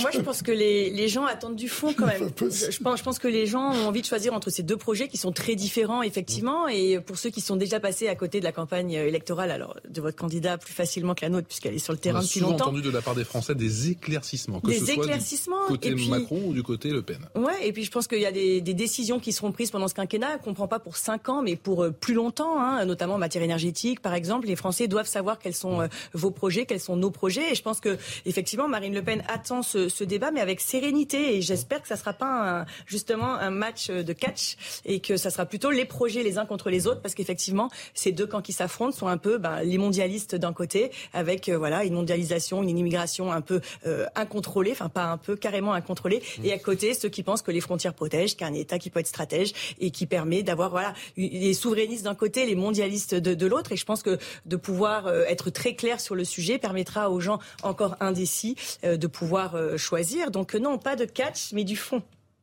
Moi, 0.00 0.10
je 0.12 0.20
pense 0.20 0.42
que 0.42 0.52
les, 0.52 0.90
les, 0.90 1.08
gens 1.08 1.24
attendent 1.24 1.56
du 1.56 1.68
fond 1.68 1.94
quand 1.96 2.06
même. 2.06 2.30
Je 2.38 2.78
pense, 2.78 2.98
je 2.98 3.02
pense 3.02 3.18
que 3.18 3.28
les 3.28 3.46
gens 3.46 3.72
ont 3.72 3.86
envie 3.86 4.02
de 4.02 4.06
choisir 4.06 4.34
entre 4.34 4.50
ces 4.50 4.62
deux 4.62 4.76
projets 4.76 5.08
qui 5.08 5.16
sont 5.16 5.32
très 5.32 5.54
différents, 5.54 6.02
effectivement. 6.02 6.68
Et 6.68 7.00
pour 7.00 7.16
ceux 7.16 7.30
qui 7.30 7.40
sont 7.40 7.56
déjà 7.56 7.80
passés 7.80 8.08
à 8.08 8.14
côté 8.14 8.40
de 8.40 8.44
la 8.44 8.52
campagne 8.52 8.92
électorale, 8.92 9.50
alors 9.50 9.76
de 9.88 10.00
votre 10.00 10.16
candidat 10.16 10.58
plus 10.58 10.72
facilement 10.72 11.14
que 11.14 11.22
la 11.22 11.30
nôtre, 11.30 11.46
puisqu'elle 11.46 11.74
est 11.74 11.78
sur 11.78 11.92
le 11.92 11.98
terrain 11.98 12.20
depuis 12.20 12.40
longtemps. 12.40 12.52
On 12.52 12.56
a 12.56 12.58
souvent 12.58 12.70
entendu 12.70 12.82
de 12.82 12.90
la 12.90 13.00
part 13.00 13.14
des 13.14 13.24
Français 13.24 13.54
des 13.54 13.90
éclaircissements, 13.90 14.60
que 14.60 14.68
des 14.68 14.78
ce 14.78 14.86
soit 14.86 15.04
éclaircissements, 15.04 15.66
du 15.66 15.78
côté 15.78 15.94
Macron 15.94 16.42
ou 16.46 16.52
du 16.52 16.62
côté 16.62 16.90
Le 16.90 17.02
Pen. 17.02 17.18
Ouais, 17.34 17.66
et 17.66 17.72
puis 17.72 17.84
je 17.84 17.90
pense 17.90 18.06
qu'il 18.06 18.20
y 18.20 18.26
a 18.26 18.32
des, 18.32 18.60
des, 18.60 18.74
décisions 18.74 19.18
qui 19.18 19.32
seront 19.32 19.52
prises 19.52 19.70
pendant 19.70 19.88
ce 19.88 19.94
quinquennat, 19.94 20.38
qu'on 20.38 20.50
ne 20.50 20.54
prend 20.54 20.68
pas 20.68 20.78
pour 20.78 20.96
cinq 20.96 21.28
ans, 21.28 21.42
mais 21.42 21.56
pour 21.56 21.84
euh, 21.84 21.90
plus 21.90 22.14
longtemps, 22.14 22.60
hein, 22.60 22.84
notamment 22.84 23.14
en 23.14 23.18
matière 23.18 23.42
énergétique, 23.42 24.00
par 24.00 24.14
exemple. 24.14 24.46
Les 24.46 24.56
Français 24.56 24.88
doivent 24.88 25.06
savoir 25.06 25.38
quels 25.38 25.54
sont 25.54 25.82
euh, 25.82 25.86
vos 26.12 26.30
projets, 26.30 26.66
quels 26.66 26.80
sont 26.80 26.96
nos 26.96 27.10
projets. 27.10 27.52
Et 27.52 27.54
je 27.54 27.62
pense 27.62 27.80
que 27.80 27.96
effectivement, 28.26 28.68
Marine 28.68 28.94
Le 28.94 29.02
Pen 29.02 29.21
attend 29.28 29.62
ce, 29.62 29.88
ce 29.88 30.04
débat, 30.04 30.30
mais 30.30 30.40
avec 30.40 30.60
sérénité. 30.60 31.36
Et 31.36 31.42
j'espère 31.42 31.82
que 31.82 31.88
ça 31.88 31.96
sera 31.96 32.12
pas 32.12 32.64
justement 32.86 33.34
un 33.34 33.50
match 33.50 33.90
de 33.90 34.12
catch 34.12 34.56
et 34.84 35.00
que 35.00 35.16
ça 35.16 35.30
sera 35.30 35.46
plutôt 35.46 35.70
les 35.70 35.84
projets 35.84 36.22
les 36.22 36.38
uns 36.38 36.46
contre 36.46 36.70
les 36.70 36.86
autres, 36.86 37.00
parce 37.00 37.14
qu'effectivement, 37.14 37.70
ces 37.94 38.12
deux 38.12 38.26
camps 38.26 38.42
qui 38.42 38.52
s'affrontent 38.52 38.96
sont 38.96 39.06
un 39.06 39.18
peu 39.18 39.38
ben, 39.38 39.62
les 39.62 39.78
mondialistes 39.78 40.34
d'un 40.34 40.52
côté, 40.52 40.90
avec 41.12 41.48
euh, 41.48 41.58
voilà 41.58 41.84
une 41.84 41.94
mondialisation, 41.94 42.62
une 42.62 42.78
immigration 42.78 43.32
un 43.32 43.40
peu 43.40 43.60
euh, 43.86 44.06
incontrôlée, 44.14 44.72
enfin 44.72 44.88
pas 44.88 45.04
un 45.04 45.18
peu 45.18 45.36
carrément 45.36 45.72
incontrôlée, 45.72 46.22
mmh. 46.38 46.44
et 46.44 46.52
à 46.52 46.58
côté 46.58 46.94
ceux 46.94 47.08
qui 47.08 47.22
pensent 47.22 47.42
que 47.42 47.50
les 47.50 47.60
frontières 47.60 47.94
protègent, 47.94 48.36
qu'un 48.36 48.54
État 48.54 48.78
qui 48.78 48.90
peut 48.90 49.00
être 49.00 49.06
stratège 49.06 49.52
et 49.80 49.90
qui 49.90 50.06
permet 50.06 50.42
d'avoir 50.42 50.70
voilà 50.70 50.94
les 51.16 51.54
souverainistes 51.54 52.04
d'un 52.04 52.14
côté, 52.14 52.46
les 52.46 52.54
mondialistes 52.54 53.14
de, 53.14 53.34
de 53.34 53.46
l'autre. 53.46 53.72
Et 53.72 53.76
je 53.76 53.84
pense 53.84 54.02
que 54.02 54.18
de 54.46 54.56
pouvoir 54.56 55.06
euh, 55.06 55.24
être 55.28 55.50
très 55.50 55.74
clair 55.74 56.00
sur 56.00 56.14
le 56.14 56.24
sujet 56.24 56.58
permettra 56.58 57.10
aux 57.10 57.20
gens 57.20 57.38
encore 57.62 57.96
indécis 58.00 58.56
de 58.82 59.06
pouvoir 59.12 59.52
choisir 59.52 59.78
choisir. 59.78 60.30
Donc 60.30 60.54
non, 60.54 60.78
pas 60.78 60.96
de 60.96 61.04
catch, 61.04 61.52
mais 61.52 61.64
du 61.64 61.76
fond. 61.76 62.02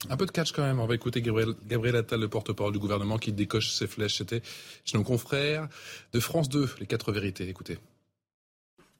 Un 0.10 0.16
peu 0.16 0.26
de 0.26 0.32
catch 0.32 0.54
quand 0.54 0.64
même. 0.64 0.80
On 0.80 0.86
va 0.86 0.96
écouter 0.96 1.22
Gabriel 1.22 1.96
Attal, 1.96 2.22
le 2.22 2.30
porte-parole 2.30 2.72
du 2.72 2.80
gouvernement, 2.80 3.18
qui 3.18 3.34
décoche 3.34 3.72
ses 3.72 3.88
flèches. 3.88 4.18
C'était 4.18 4.42
chez 4.86 4.98
nos 4.98 5.04
confrères 5.04 5.68
de 6.14 6.20
France 6.20 6.48
2, 6.48 6.70
les 6.80 6.86
quatre 6.86 7.12
vérités. 7.12 7.50
Écoutez. 7.50 7.78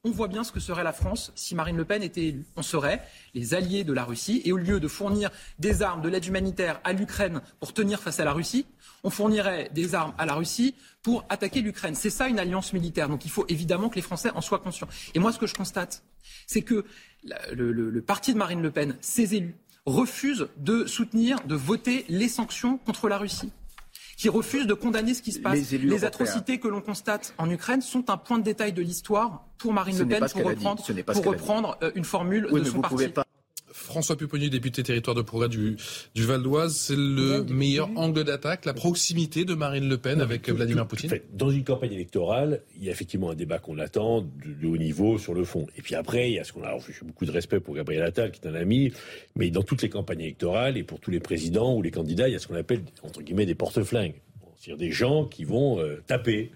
On 0.06 0.12
voit 0.12 0.30
bien 0.30 0.46
ce 0.46 0.54
que 0.54 0.62
serait 0.62 0.86
la 0.86 0.94
France 0.94 1.34
si 1.36 1.56
Marine 1.56 1.76
Le 1.76 1.84
Pen 1.84 2.02
était 2.02 2.24
élue. 2.24 2.46
On 2.56 2.62
serait 2.62 3.06
les 3.34 3.54
alliés 3.54 3.84
de 3.84 3.92
la 3.92 4.06
Russie 4.06 4.42
et 4.46 4.54
au 4.54 4.58
lieu 4.58 4.80
de 4.80 4.88
fournir 4.88 5.30
des 5.60 5.82
armes, 5.82 6.02
de 6.02 6.08
l'aide 6.08 6.26
humanitaire 6.26 6.80
à 6.86 6.94
l'Ukraine 6.94 7.42
pour 7.60 7.74
tenir 7.74 8.00
face 8.00 8.22
à 8.22 8.24
la 8.24 8.32
Russie, 8.32 8.66
on 9.04 9.10
fournirait 9.10 9.70
des 9.74 9.96
armes 9.96 10.14
à 10.18 10.26
la 10.26 10.36
Russie 10.36 10.74
pour 11.04 11.26
attaquer 11.28 11.60
l'Ukraine. 11.60 11.96
C'est 11.96 12.10
ça 12.10 12.30
une 12.30 12.40
alliance 12.40 12.72
militaire. 12.72 13.10
Donc 13.10 13.26
il 13.26 13.32
faut 13.32 13.44
évidemment 13.50 13.90
que 13.90 13.98
les 13.98 14.02
Français 14.02 14.32
en 14.34 14.40
soient 14.40 14.60
conscients. 14.60 14.88
Et 15.16 15.20
moi, 15.20 15.34
ce 15.34 15.38
que 15.38 15.48
je 15.48 15.54
constate, 15.54 16.02
c'est 16.48 16.62
que 16.62 16.86
le, 17.52 18.00
parti 18.00 18.32
de 18.32 18.38
Marine 18.38 18.62
Le 18.62 18.72
Pen, 18.72 18.96
ses 19.02 19.36
élus, 19.36 19.58
refusent 19.86 20.48
de 20.56 20.86
soutenir, 20.86 21.42
de 21.42 21.56
voter 21.56 22.06
les 22.08 22.30
sanctions 22.30 22.78
contre 22.78 23.10
la 23.10 23.18
Russie 23.18 23.52
qui 24.20 24.28
refusent 24.28 24.68
de 24.68 24.74
condamner 24.74 25.14
ce 25.14 25.22
qui 25.22 25.32
se 25.32 25.40
passe. 25.40 25.72
Les, 25.72 26.04
atrocités 26.04 26.60
que 26.60 26.68
l'on 26.68 26.82
constate 26.82 27.34
en 27.38 27.50
Ukraine 27.50 27.82
sont 27.82 28.10
un 28.10 28.18
point 28.18 28.38
de 28.38 28.44
détail 28.44 28.74
de 28.74 28.82
l'histoire 28.82 29.46
pour 29.58 29.72
Marine 29.72 29.98
Le 29.98 30.06
Pen, 30.06 30.26
pour 30.30 30.44
reprendre, 30.44 30.84
pour 31.14 31.26
reprendre 31.26 31.78
euh, 31.82 31.92
une 31.96 32.04
formule 32.04 32.50
de 32.52 32.64
son 32.66 32.82
parti. 32.82 33.14
François 33.72 34.16
Pupponi, 34.16 34.50
député 34.50 34.84
territoire 34.84 35.16
de 35.16 35.22
progrès 35.22 35.50
du, 35.50 35.78
du 36.16 36.24
Val 36.24 36.42
d'Oise, 36.42 36.76
c'est 36.76 36.96
le 36.96 37.44
meilleur 37.44 37.90
angle 37.96 38.24
d'attaque, 38.24 38.66
la 38.66 38.74
proximité 38.74 39.46
de 39.46 39.54
Marine 39.54 39.88
Le 39.88 39.98
Pen 39.98 40.22
avec 40.22 40.50
Vladimir 40.50 40.88
Poutine 40.88 41.12
Dans 41.34 41.50
une 41.50 41.64
campagne 41.64 41.94
électorale, 41.94 42.62
il 42.78 42.86
y 42.86 42.90
a 42.90 42.92
effectivement 42.92 43.30
un 43.30 43.36
débat 43.36 43.60
qu'on 43.60 43.78
attend 43.80 44.22
de, 44.22 44.68
haut 44.68 44.78
niveau 44.78 45.18
sur 45.18 45.34
le 45.34 45.44
fond. 45.44 45.68
Et 45.78 45.82
puis 45.82 45.96
après, 45.96 46.30
il 46.30 46.36
y 46.36 46.40
a 46.40 46.44
ce 46.44 46.54
qu'on 46.54 46.64
a. 46.64 46.68
Alors, 46.68 46.82
j'ai 46.82 47.06
beaucoup 47.06 47.26
de 47.26 47.32
respect 47.32 47.60
pour 47.60 47.76
Gabriel 47.76 48.04
Attal, 48.04 48.32
qui 48.32 48.42
est 48.42 48.48
un 48.48 48.56
ami, 48.56 48.94
mais 49.36 49.50
dans 49.50 49.64
toutes 49.64 49.82
les 49.82 49.90
campagnes 49.90 50.22
électorales 50.22 50.78
et 50.78 50.84
pour 50.84 51.00
tous 51.00 51.12
les 51.12 51.20
présidents 51.20 51.76
ou 51.76 51.82
les 51.82 51.92
candidats, 51.92 52.28
il 52.28 52.34
y 52.34 52.36
a 52.36 52.40
ce 52.40 52.48
qu'on 52.48 52.56
appelle, 52.56 52.84
entre 53.04 53.22
guillemets, 53.22 53.46
des 53.46 53.56
porte-flingues. 53.56 54.16
C'est-à-dire 54.58 54.78
des 54.78 54.92
gens 54.92 55.26
qui 55.26 55.46
vont 55.46 55.80
euh, 55.80 56.04
taper 56.06 56.52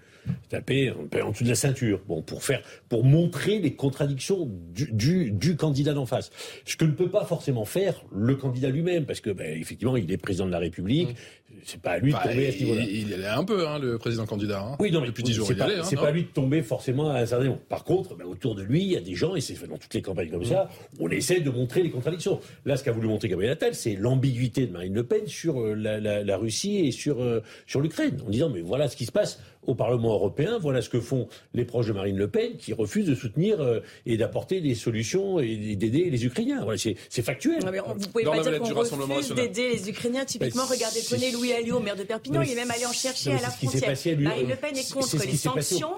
taper 0.48 0.90
en 0.90 1.30
dessous 1.30 1.44
de 1.44 1.48
la 1.48 1.54
ceinture, 1.54 2.00
pour 2.00 2.42
faire, 2.42 2.62
pour 2.88 3.04
montrer 3.04 3.58
les 3.58 3.74
contradictions 3.74 4.48
du, 4.72 5.56
candidat 5.56 5.94
d'en 5.94 6.06
face. 6.06 6.30
Ce 6.64 6.76
que 6.76 6.84
ne 6.84 6.92
peut 6.92 7.10
pas 7.10 7.24
forcément 7.24 7.64
faire 7.64 8.04
le 8.14 8.34
candidat 8.36 8.70
lui-même, 8.70 9.06
parce 9.06 9.20
que, 9.20 9.30
ben, 9.30 9.58
effectivement, 9.60 9.96
il 9.96 10.10
est 10.10 10.16
président 10.16 10.46
de 10.46 10.52
la 10.52 10.58
République. 10.58 11.16
C'est 11.64 11.80
pas 11.80 11.92
à 11.92 11.98
lui 11.98 12.10
de 12.10 12.16
bah, 12.16 12.22
tomber 12.24 12.48
à 12.48 12.52
ce 12.52 12.58
niveau-là. 12.58 12.82
Il, 12.82 13.08
y 13.08 13.14
allait 13.14 13.26
un 13.26 13.44
peu, 13.44 13.66
hein, 13.66 13.78
le 13.78 13.98
président 13.98 14.26
candidat. 14.26 14.60
Hein. 14.60 14.76
Oui, 14.80 14.90
non, 14.90 15.00
mais 15.00 15.06
depuis 15.08 15.22
10 15.22 15.32
jours, 15.32 15.46
il 15.50 15.56
pas, 15.56 15.68
C'est 15.82 15.96
hein, 15.96 16.00
pas 16.00 16.08
à 16.08 16.12
lui 16.12 16.22
de 16.22 16.28
tomber 16.28 16.62
forcément 16.62 17.10
à 17.10 17.20
un 17.20 17.26
certain 17.26 17.44
moment. 17.44 17.60
Par 17.68 17.84
contre, 17.84 18.14
ben, 18.16 18.24
autour 18.24 18.54
de 18.54 18.62
lui, 18.62 18.82
il 18.82 18.92
y 18.92 18.96
a 18.96 19.00
des 19.00 19.14
gens, 19.14 19.34
et 19.34 19.40
c'est 19.40 19.54
fait 19.54 19.66
dans 19.66 19.78
toutes 19.78 19.94
les 19.94 20.02
campagnes 20.02 20.30
comme 20.30 20.42
mmh. 20.42 20.46
ça, 20.46 20.68
on 21.00 21.08
essaie 21.10 21.40
de 21.40 21.50
montrer 21.50 21.82
les 21.82 21.90
contradictions. 21.90 22.40
Là, 22.64 22.76
ce 22.76 22.84
qu'a 22.84 22.92
voulu 22.92 23.08
montrer 23.08 23.28
Gabriel 23.28 23.52
Attal, 23.52 23.74
c'est 23.74 23.96
l'ambiguïté 23.96 24.66
de 24.66 24.72
Marine 24.72 24.94
Le 24.94 25.04
Pen 25.04 25.26
sur 25.26 25.60
euh, 25.60 25.74
la, 25.74 26.00
la, 26.00 26.22
la 26.22 26.36
Russie 26.36 26.86
et 26.86 26.92
sur, 26.92 27.22
euh, 27.22 27.42
sur 27.66 27.80
l'Ukraine, 27.80 28.20
en 28.26 28.30
disant, 28.30 28.50
mais 28.50 28.60
voilà 28.60 28.88
ce 28.88 28.96
qui 28.96 29.06
se 29.06 29.12
passe 29.12 29.38
au 29.66 29.74
Parlement 29.74 30.12
européen. 30.12 30.58
Voilà 30.58 30.82
ce 30.82 30.88
que 30.88 31.00
font 31.00 31.28
les 31.52 31.64
proches 31.64 31.86
de 31.86 31.92
Marine 31.92 32.16
Le 32.16 32.28
Pen 32.28 32.56
qui 32.56 32.72
refusent 32.72 33.06
de 33.06 33.14
soutenir 33.14 33.60
euh, 33.60 33.80
et 34.06 34.16
d'apporter 34.16 34.60
des 34.60 34.74
solutions 34.74 35.38
et 35.40 35.76
d'aider 35.76 36.10
les 36.10 36.24
Ukrainiens. 36.24 36.64
Voilà, 36.64 36.78
c'est 36.78 37.22
factuel. 37.22 37.64
Non, 37.64 37.70
mais 37.70 37.78
vous 37.78 38.08
pouvez 38.08 38.24
pas 38.24 38.42
dire 38.42 38.58
qu'on 38.58 38.74
refuse 38.74 39.34
d'aider 39.34 39.70
les 39.72 39.88
Ukrainiens. 39.88 40.24
Typiquement, 40.24 40.66
regardez, 40.66 41.00
prenez 41.08 41.30
Louis 41.32 41.43
Alliot, 41.52 41.80
maire 41.80 41.96
de 41.96 42.02
Perpignan, 42.04 42.42
il 42.42 42.52
est 42.52 42.54
même 42.54 42.70
allé 42.70 42.86
en 42.86 42.92
chercher 42.92 43.32
à 43.32 43.40
la 43.40 43.50
frontière. 43.50 43.94
Marine 44.18 44.48
Le 44.48 44.56
Pen 44.56 44.76
est 44.76 44.92
contre 44.92 45.16
les 45.24 45.36
sanctions 45.36 45.94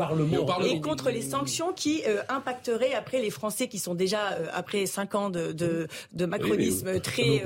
et 0.64 0.81
contre 0.81 1.10
les 1.10 1.23
sanctions 1.23 1.73
qui 1.73 2.02
euh, 2.06 2.23
impacteraient 2.28 2.94
après 2.94 3.20
les 3.20 3.31
Français 3.31 3.68
qui 3.68 3.78
sont 3.78 3.94
déjà 3.94 4.32
euh, 4.32 4.47
après 4.52 4.86
cinq 4.86 5.14
ans 5.14 5.31
de, 5.31 5.52
de, 5.52 5.89
de 6.12 6.27
macronisme 6.27 7.01
très 7.01 7.43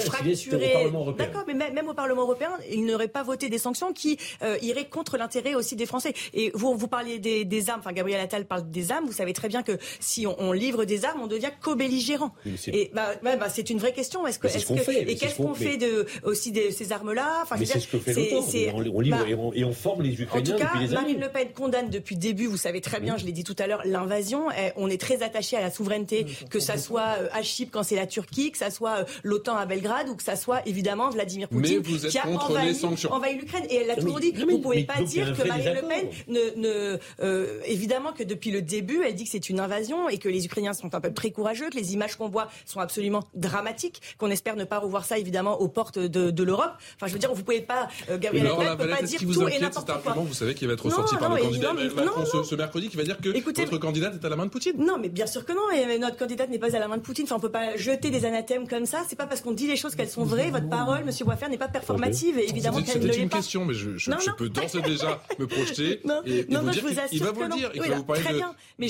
fracturé. 0.00 0.90
D'accord, 1.18 1.44
mais 1.46 1.54
même 1.54 1.88
au 1.88 1.94
Parlement 1.94 2.22
européen, 2.22 2.50
ils 2.70 2.84
n'auraient 2.84 3.08
pas 3.08 3.22
voté 3.22 3.48
des 3.48 3.58
sanctions 3.58 3.92
qui 3.92 4.18
iraient 4.62 4.88
contre 4.88 5.16
l'intérêt 5.16 5.54
aussi 5.54 5.76
des 5.76 5.86
Français. 5.86 6.14
Et 6.32 6.50
vous, 6.54 6.76
vous 6.76 6.88
parliez 6.88 7.18
des, 7.18 7.70
armes, 7.70 7.80
enfin 7.80 7.92
Gabriel 7.92 8.20
Attal 8.20 8.46
parle 8.46 8.70
des 8.70 8.92
armes, 8.92 9.06
vous 9.06 9.12
savez 9.12 9.32
très 9.32 9.48
bien 9.48 9.62
que 9.62 9.78
si 10.00 10.26
on, 10.26 10.52
livre 10.52 10.84
des 10.84 11.04
armes, 11.04 11.20
on 11.22 11.26
devient 11.26 11.50
co-belligérant. 11.60 12.32
Et 12.66 12.90
bah, 12.94 13.14
bah, 13.22 13.48
c'est 13.48 13.70
une 13.70 13.78
vraie 13.78 13.92
question. 13.92 14.26
Est-ce 14.26 14.38
que, 14.38 14.46
est 14.46 14.58
-ce 14.58 14.76
fait, 14.78 15.10
et 15.10 15.16
qu'est-ce 15.16 15.36
qu'on 15.36 15.54
fait 15.54 15.76
de, 15.76 16.06
aussi 16.22 16.52
de 16.52 16.70
ces 16.70 16.92
armes-là 16.92 17.43
enfin, 17.44 17.56
c'est 17.64 17.80
ce 17.80 17.88
que 17.88 17.98
fait 17.98 18.12
l'OTAN. 18.12 18.44
On, 18.74 19.00
livre 19.00 19.18
bah, 19.18 19.50
et, 19.54 19.64
on, 19.64 19.72
forme 19.72 20.02
les 20.02 20.20
Ukrainiens 20.20 20.54
En 20.54 20.56
tout 20.56 20.62
cas, 20.62 20.74
Marine 20.92 21.20
Le 21.20 21.28
Pen 21.28 21.48
condamne 21.54 21.90
depuis 21.90 22.16
le 22.16 22.20
début, 22.20 22.46
vous 22.46 22.56
savez 22.56 22.80
très 22.80 23.00
bien, 23.00 23.16
je 23.16 23.24
l'ai 23.24 23.32
dit 23.32 23.44
tout 23.44 23.56
à 23.58 23.66
l'heure, 23.66 23.82
l'invasion. 23.84 24.50
Eh, 24.50 24.72
on 24.76 24.88
est 24.88 25.00
très 25.00 25.22
attaché 25.22 25.56
à 25.56 25.60
la 25.60 25.70
souveraineté, 25.70 26.26
que 26.50 26.60
ça 26.60 26.76
soit 26.78 27.16
euh, 27.20 27.28
à 27.32 27.42
Chypre 27.42 27.70
quand 27.72 27.82
c'est 27.82 27.96
la 27.96 28.06
Turquie, 28.06 28.50
que 28.50 28.58
ça 28.58 28.70
soit 28.70 29.00
euh, 29.00 29.04
l'OTAN 29.22 29.56
à 29.56 29.66
Belgrade 29.66 30.08
ou 30.08 30.16
que 30.16 30.22
ça 30.22 30.36
soit 30.36 30.66
évidemment 30.66 31.10
Vladimir 31.10 31.48
Poutine 31.48 31.82
qui 31.82 32.18
a 32.18 32.28
envahi, 32.28 33.36
l'Ukraine. 33.36 33.64
Et 33.70 33.76
elle 33.76 33.86
l'a 33.86 33.96
toujours 33.96 34.20
dit. 34.20 34.32
Vous 34.32 34.50
ne 34.50 34.56
pouvez 34.58 34.84
pas 34.84 35.02
dire 35.02 35.36
que 35.36 35.46
Marine 35.46 35.74
Le 35.74 35.88
Pen 35.88 36.08
ne, 36.28 36.98
euh, 37.20 37.60
évidemment 37.66 38.12
que 38.12 38.22
depuis 38.22 38.50
le 38.50 38.62
début, 38.62 39.02
elle 39.04 39.14
dit 39.14 39.24
que 39.24 39.30
c'est 39.30 39.48
une 39.48 39.60
invasion 39.60 40.08
et 40.08 40.18
que 40.18 40.28
les 40.28 40.44
Ukrainiens 40.46 40.72
sont 40.72 40.94
un 40.94 41.00
peu 41.00 41.12
très 41.12 41.30
courageux, 41.30 41.70
que 41.70 41.76
les 41.76 41.94
images 41.94 42.16
qu'on 42.16 42.28
voit 42.28 42.48
sont 42.66 42.80
absolument 42.80 43.22
dramatiques, 43.34 44.02
qu'on 44.18 44.30
espère 44.30 44.56
ne 44.56 44.64
pas 44.64 44.78
revoir 44.78 45.04
ça 45.04 45.18
évidemment 45.18 45.60
aux 45.60 45.68
portes 45.68 45.98
de, 45.98 46.44
l'Europe. 46.44 46.72
Enfin, 46.96 47.06
je 47.06 47.12
veux 47.12 47.18
dire, 47.26 47.34
vous 47.34 47.42
pouvez 47.42 47.60
pas, 47.60 47.88
euh, 48.10 48.18
Gabriel 48.18 48.46
Attal 48.46 48.76
peut 48.76 48.88
pas 48.88 49.02
dire 49.02 49.20
tout 49.20 49.48
et 49.48 49.58
n'importe 49.58 50.02
quoi. 50.02 50.14
Vous 50.16 50.34
savez 50.34 50.54
qu'il 50.54 50.68
va 50.68 50.74
être 50.74 50.84
ressorti 50.84 51.16
par 51.16 51.34
le 51.34 51.42
candidat 51.42 51.72
Macron 51.72 52.24
ce, 52.44 52.54
mercredi 52.54 52.88
qui 52.88 52.96
va 52.96 53.02
dire 53.02 53.18
que 53.18 53.28
votre 53.64 53.78
candidate 53.78 54.14
est 54.14 54.26
à 54.26 54.28
la 54.28 54.36
main 54.36 54.46
de 54.46 54.50
Poutine. 54.50 54.74
Non, 54.78 54.98
mais 54.98 55.08
bien 55.08 55.26
sûr 55.26 55.44
que 55.44 55.52
non. 55.52 55.70
Et 55.70 55.98
notre 55.98 56.16
candidate 56.16 56.50
n'est 56.50 56.58
pas 56.58 56.74
à 56.74 56.78
la 56.78 56.88
main 56.88 56.96
de 56.96 57.02
Poutine. 57.02 57.24
Enfin, 57.24 57.36
on 57.36 57.40
peut 57.40 57.50
pas 57.50 57.76
jeter 57.76 58.10
des 58.10 58.24
anathèmes 58.24 58.68
comme 58.68 58.86
ça. 58.86 59.02
C'est 59.08 59.16
pas 59.16 59.26
parce 59.26 59.40
qu'on 59.40 59.52
dit 59.52 59.66
les 59.66 59.76
choses 59.76 59.94
qu'elles 59.94 60.08
sont 60.08 60.24
vraies. 60.24 60.50
Votre 60.50 60.68
parole, 60.68 61.04
Monsieur 61.04 61.24
Boisfer, 61.24 61.48
n'est 61.48 61.58
pas 61.58 61.68
performative. 61.68 62.38
Et 62.38 62.48
évidemment 62.48 62.82
qu'elle 62.82 63.00
ne 63.00 63.06
l'est 63.06 63.08
pas. 63.08 63.12
C'était 63.12 63.22
une 63.22 63.28
question, 63.28 63.64
mais 63.64 63.74
je, 63.74 64.30
peux 64.36 64.48
d'ores 64.48 64.76
et 64.76 64.82
déjà 64.82 65.20
me 65.38 65.46
projeter 65.46 66.00
et, 66.26 66.46
vous 66.48 66.70
dire 66.70 66.84
il 67.12 67.22
va 67.22 67.32
vous 67.32 67.42
le 67.42 67.48
dire. 67.48 67.70
Il 67.74 67.82
va 67.82 67.96
vous 67.96 68.04
parler. 68.04 68.40
Mais 68.78 68.88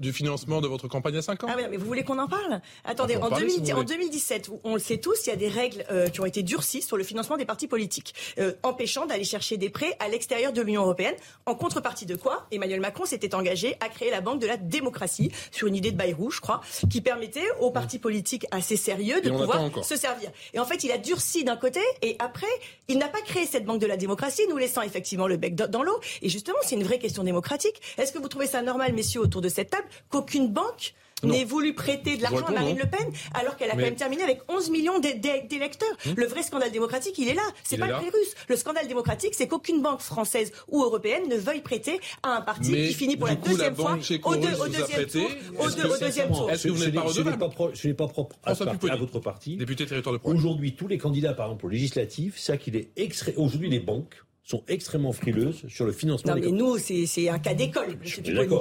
du 0.00 0.12
financement 0.12 0.60
de 0.60 0.68
votre 0.68 0.88
campagne 0.88 1.16
à 1.16 1.22
5 1.22 1.44
ans. 1.44 1.46
Ah 1.50 1.54
oui, 1.56 1.64
mais 1.70 1.76
vous 1.76 1.86
voulez 1.86 2.02
qu'on 2.02 2.18
en 2.18 2.28
parle? 2.28 2.60
Attendez, 2.84 3.16
en, 3.16 3.30
2017, 3.30 4.50
on 4.64 4.74
le 4.74 4.80
sait 4.80 4.98
tous, 4.98 5.26
il 5.26 5.30
y 5.30 5.32
a 5.32 5.36
des 5.36 5.48
règles 5.48 5.84
euh, 5.90 6.08
qui 6.08 6.20
ont 6.20 6.26
été 6.26 6.42
durcies 6.42 6.82
sur 6.82 6.96
le 6.96 7.04
financement 7.04 7.36
des 7.42 7.46
partis 7.46 7.66
politiques, 7.66 8.14
euh, 8.38 8.52
empêchant 8.62 9.06
d'aller 9.06 9.24
chercher 9.24 9.56
des 9.56 9.68
prêts 9.68 9.96
à 9.98 10.08
l'extérieur 10.08 10.52
de 10.52 10.62
l'Union 10.62 10.82
européenne. 10.82 11.14
En 11.44 11.56
contrepartie 11.56 12.06
de 12.06 12.14
quoi 12.14 12.46
Emmanuel 12.52 12.80
Macron 12.80 13.04
s'était 13.04 13.34
engagé 13.34 13.76
à 13.80 13.88
créer 13.88 14.10
la 14.10 14.20
Banque 14.20 14.40
de 14.40 14.46
la 14.46 14.56
démocratie 14.56 15.32
sur 15.50 15.66
une 15.66 15.74
idée 15.74 15.90
de 15.90 15.96
Bayrou, 15.96 16.30
je 16.30 16.40
crois, 16.40 16.60
qui 16.88 17.00
permettait 17.00 17.48
aux 17.60 17.72
partis 17.72 17.98
politiques 17.98 18.46
assez 18.52 18.76
sérieux 18.76 19.20
de 19.20 19.30
pouvoir 19.30 19.84
se 19.84 19.96
servir. 19.96 20.30
Et 20.54 20.60
en 20.60 20.64
fait, 20.64 20.84
il 20.84 20.92
a 20.92 20.98
durci 20.98 21.42
d'un 21.42 21.56
côté 21.56 21.80
et 22.00 22.14
après, 22.20 22.46
il 22.86 22.98
n'a 22.98 23.08
pas 23.08 23.20
créé 23.22 23.44
cette 23.44 23.64
Banque 23.64 23.80
de 23.80 23.86
la 23.86 23.96
démocratie, 23.96 24.42
nous 24.48 24.56
laissant 24.56 24.82
effectivement 24.82 25.26
le 25.26 25.36
bec 25.36 25.56
dans 25.56 25.82
l'eau. 25.82 25.98
Et 26.22 26.28
justement, 26.28 26.58
c'est 26.62 26.76
une 26.76 26.84
vraie 26.84 26.98
question 26.98 27.24
démocratique. 27.24 27.80
Est-ce 27.98 28.12
que 28.12 28.18
vous 28.18 28.28
trouvez 28.28 28.46
ça 28.46 28.62
normal, 28.62 28.92
messieurs, 28.92 29.20
autour 29.20 29.40
de 29.40 29.48
cette 29.48 29.70
table, 29.70 29.86
qu'aucune 30.10 30.48
banque 30.48 30.94
n'ait 31.22 31.44
voulu 31.44 31.74
prêter 31.74 32.16
de 32.16 32.22
l'argent 32.22 32.46
à 32.46 32.52
Marine 32.52 32.78
Le 32.78 32.88
Pen 32.88 33.12
alors 33.34 33.56
qu'elle 33.56 33.70
a 33.70 33.74
quand 33.74 33.80
même 33.80 33.96
terminé 33.96 34.22
avec 34.22 34.40
11 34.48 34.70
millions 34.70 34.98
d'électeurs. 34.98 35.96
Hum. 36.06 36.14
Le 36.16 36.26
vrai 36.26 36.42
scandale 36.42 36.72
démocratique, 36.72 37.16
il 37.18 37.28
est 37.28 37.34
là. 37.34 37.42
C'est 37.64 37.78
pas 37.78 37.86
le 37.86 37.94
russe. 37.94 38.34
Le 38.48 38.56
scandale 38.56 38.88
démocratique, 38.88 39.34
c'est 39.34 39.48
qu'aucune 39.48 39.82
banque 39.82 40.00
française 40.00 40.52
ou 40.68 40.82
européenne 40.82 41.28
ne 41.28 41.36
veuille 41.36 41.60
prêter 41.60 42.00
à 42.22 42.36
un 42.36 42.40
parti 42.40 42.72
qui 42.72 42.94
finit 42.94 43.16
pour 43.16 43.28
la 43.28 43.36
deuxième 43.36 43.74
fois 43.74 43.98
au, 44.24 44.36
deuxième 44.36 45.06
tour. 45.06 45.30
Au, 45.58 45.98
deuxième 45.98 46.28
tour. 46.28 46.50
Est-ce 46.50 46.64
que 46.64 46.72
vous 46.72 46.84
n'êtes 46.84 46.94
pas 46.94 47.02
redevable 47.02 47.74
Ce 47.74 47.88
n'est 47.88 47.94
pas 47.94 48.08
propre 48.08 48.36
à, 48.44 48.54
votre 48.96 49.20
parti. 49.20 49.56
Député 49.56 49.86
territoire 49.86 50.14
de 50.14 50.20
Aujourd'hui, 50.24 50.74
tous 50.74 50.88
les 50.88 50.98
candidats, 50.98 51.34
par 51.34 51.46
exemple, 51.46 51.66
aux 51.66 51.70
législatives, 51.70 52.34
c'est 52.36 52.58
qu'il 52.58 52.76
est 52.76 52.90
extrait. 52.96 53.34
Aujourd'hui, 53.36 53.68
les 53.68 53.80
banques 53.80 54.22
sont 54.42 54.64
extrêmement 54.68 55.12
frileuses 55.12 55.62
sur 55.68 55.86
le 55.86 55.92
financement. 55.92 56.34
Non, 56.34 56.40
mais 56.40 56.50
nous, 56.50 56.78
c'est 56.78 57.28
un 57.28 57.38
cas 57.38 57.54
d'école. 57.54 57.96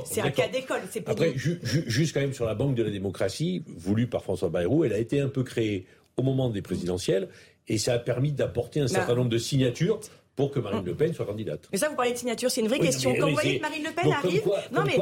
C'est 0.06 0.22
un 0.22 0.30
cas 0.30 0.48
d'école. 0.48 0.82
Après, 1.06 1.34
juste 1.36 2.14
quand 2.14 2.22
même 2.22 2.34
sur 2.34 2.46
la 2.46 2.56
Banque 2.56 2.76
de 2.76 2.84
la 2.84 2.92
démocratie, 2.92 3.64
voulue 3.68 4.08
par 4.08 4.24
François 4.24 4.50
Bayrou, 4.50 4.84
elle 4.84 4.94
a 4.94 5.00
été 5.00 5.20
un 5.20 5.30
peu 5.30 5.44
créée 5.44 5.86
au 6.18 6.24
moment 6.24 6.50
des 6.50 6.62
présidentielles 6.62 7.30
et 7.68 7.78
ça 7.78 7.94
a 7.94 8.00
permis 8.00 8.32
d'apporter 8.32 8.80
un 8.80 8.88
certain 8.88 9.16
nombre 9.16 9.30
de 9.30 9.38
signatures 9.38 10.00
pour 10.42 10.50
que 10.52 10.60
Marine 10.60 10.84
Le 10.84 10.96
Pen 10.96 11.14
soit 11.14 11.26
candidate. 11.28 11.70
Mais 11.72 11.78
ça, 11.78 11.88
vous 11.88 11.96
parlez 11.96 12.14
de 12.14 12.18
signature, 12.18 12.50
c'est 12.50 12.62
une 12.62 12.68
vraie 12.68 12.80
question. 12.80 13.14
Quand 13.14 13.28
vous 13.28 13.34
voyez 13.34 13.58
que 13.58 13.62
Marine 13.62 13.84
Le 13.84 13.92
Pen 13.92 14.12
arrive, 14.12 14.42
non 14.72 14.82
mais 14.84 14.96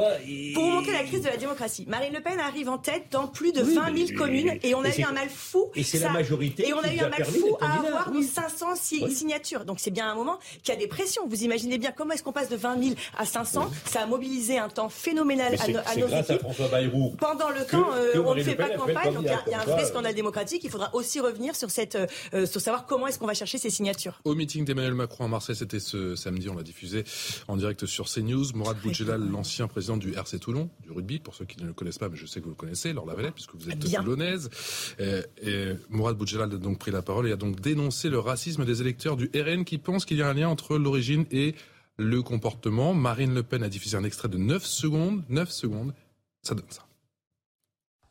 pour 0.52 0.64
vous 0.64 0.70
montrer 0.70 0.92
la 0.92 1.04
crise 1.04 1.22
de 1.22 1.28
la 1.28 1.38
démocratie, 1.38 1.86
Marine 1.88 2.12
Le 2.12 2.20
Pen 2.20 2.38
arrive 2.38 2.68
en 2.68 2.76
tête 2.76 3.04
dans 3.10 3.26
plus 3.26 3.52
de 3.52 3.62
20 3.62 3.96
000 4.06 4.18
communes 4.18 4.58
et 4.62 4.74
on 4.74 4.82
a 4.82 4.94
eu 4.94 5.02
un 5.02 5.12
mal 5.12 5.30
fou. 5.30 5.70
Et 5.74 5.82
c'est 5.82 5.98
la 5.98 6.10
majorité. 6.10 6.68
Et 6.68 6.74
on 6.74 6.80
a 6.80 6.92
eu 6.92 6.98
un 6.98 7.08
mal 7.08 7.24
fou 7.24 7.56
à 7.62 7.78
avoir 7.78 8.10
500 8.22 8.74
signatures. 9.08 9.64
Donc 9.64 9.80
c'est 9.80 9.90
bien 9.90 10.10
un 10.10 10.14
moment 10.14 10.38
qu'il 10.62 10.74
y 10.74 10.76
a 10.76 10.80
des 10.80 10.88
pressions. 10.88 11.26
Vous 11.26 11.42
imaginez 11.42 11.78
bien 11.78 11.92
comment 11.96 12.12
est-ce 12.12 12.22
qu'on 12.22 12.32
passe 12.32 12.50
de 12.50 12.56
20 12.56 12.82
000 12.82 12.94
à 13.16 13.24
500 13.24 13.70
Ça 13.86 14.02
a 14.02 14.06
mobilisé 14.06 14.58
un 14.58 14.68
temps 14.68 14.90
phénoménal 14.90 15.56
à, 15.58 15.68
nos 15.68 16.06
grâce 16.06 16.28
équipes. 16.28 16.44
À 16.44 16.52
François 16.52 16.68
Bayrou 16.68 17.14
Pendant 17.18 17.48
le 17.48 17.64
camp, 17.64 17.86
euh, 17.94 18.22
on 18.22 18.34
ne 18.34 18.42
fait 18.42 18.56
pas 18.56 18.68
campagne. 18.68 19.14
Donc 19.14 19.24
il 19.46 19.52
y, 19.52 19.54
a 19.54 19.62
un 19.62 19.64
vrai 19.64 19.86
scandale 19.86 20.14
démocratique. 20.14 20.62
Il 20.64 20.70
faudra 20.70 20.94
aussi 20.94 21.18
revenir 21.18 21.56
sur 21.56 21.70
cette, 21.70 21.96
euh, 22.34 22.44
sur 22.44 22.60
savoir 22.60 22.84
comment 22.84 23.06
est-ce 23.06 23.18
qu'on 23.18 23.26
va 23.26 23.32
chercher 23.32 23.56
ces 23.56 23.70
signatures. 23.70 24.20
Au 24.24 24.34
meeting 24.34 24.66
d'Emmanuel 24.66 24.94
Macron 24.94 25.29
Marseille, 25.30 25.56
c'était 25.56 25.80
ce 25.80 26.14
samedi, 26.14 26.48
on 26.48 26.54
l'a 26.54 26.62
diffusé 26.62 27.04
en 27.48 27.56
direct 27.56 27.86
sur 27.86 28.08
CNews. 28.08 28.52
Mourad 28.54 28.78
Boudjelal, 28.80 29.26
l'ancien 29.28 29.68
président 29.68 29.96
du 29.96 30.12
RC 30.12 30.38
Toulon, 30.38 30.70
du 30.82 30.90
rugby, 30.90 31.18
pour 31.18 31.34
ceux 31.34 31.44
qui 31.44 31.60
ne 31.60 31.66
le 31.66 31.72
connaissent 31.72 31.98
pas, 31.98 32.08
mais 32.08 32.16
je 32.16 32.26
sais 32.26 32.40
que 32.40 32.44
vous 32.44 32.50
le 32.50 32.56
connaissez, 32.56 32.92
Laure 32.92 33.06
Lavalette, 33.06 33.34
puisque 33.34 33.54
vous 33.54 33.70
êtes 33.70 33.80
toulonnaise. 33.80 34.50
Et, 34.98 35.20
et 35.42 35.72
Mourad 35.88 36.16
Boudjelal 36.16 36.52
a 36.52 36.56
donc 36.56 36.78
pris 36.78 36.90
la 36.90 37.02
parole 37.02 37.28
et 37.28 37.32
a 37.32 37.36
donc 37.36 37.60
dénoncé 37.60 38.10
le 38.10 38.18
racisme 38.18 38.64
des 38.64 38.80
électeurs 38.80 39.16
du 39.16 39.30
RN 39.34 39.64
qui 39.64 39.78
pensent 39.78 40.04
qu'il 40.04 40.18
y 40.18 40.22
a 40.22 40.28
un 40.28 40.34
lien 40.34 40.48
entre 40.48 40.76
l'origine 40.76 41.24
et 41.30 41.54
le 41.96 42.22
comportement. 42.22 42.94
Marine 42.94 43.34
Le 43.34 43.42
Pen 43.42 43.62
a 43.62 43.68
diffusé 43.68 43.96
un 43.96 44.04
extrait 44.04 44.28
de 44.28 44.38
9 44.38 44.64
secondes. 44.64 45.22
9 45.28 45.50
secondes. 45.50 45.94
Ça 46.42 46.54
donne 46.54 46.64
ça 46.70 46.89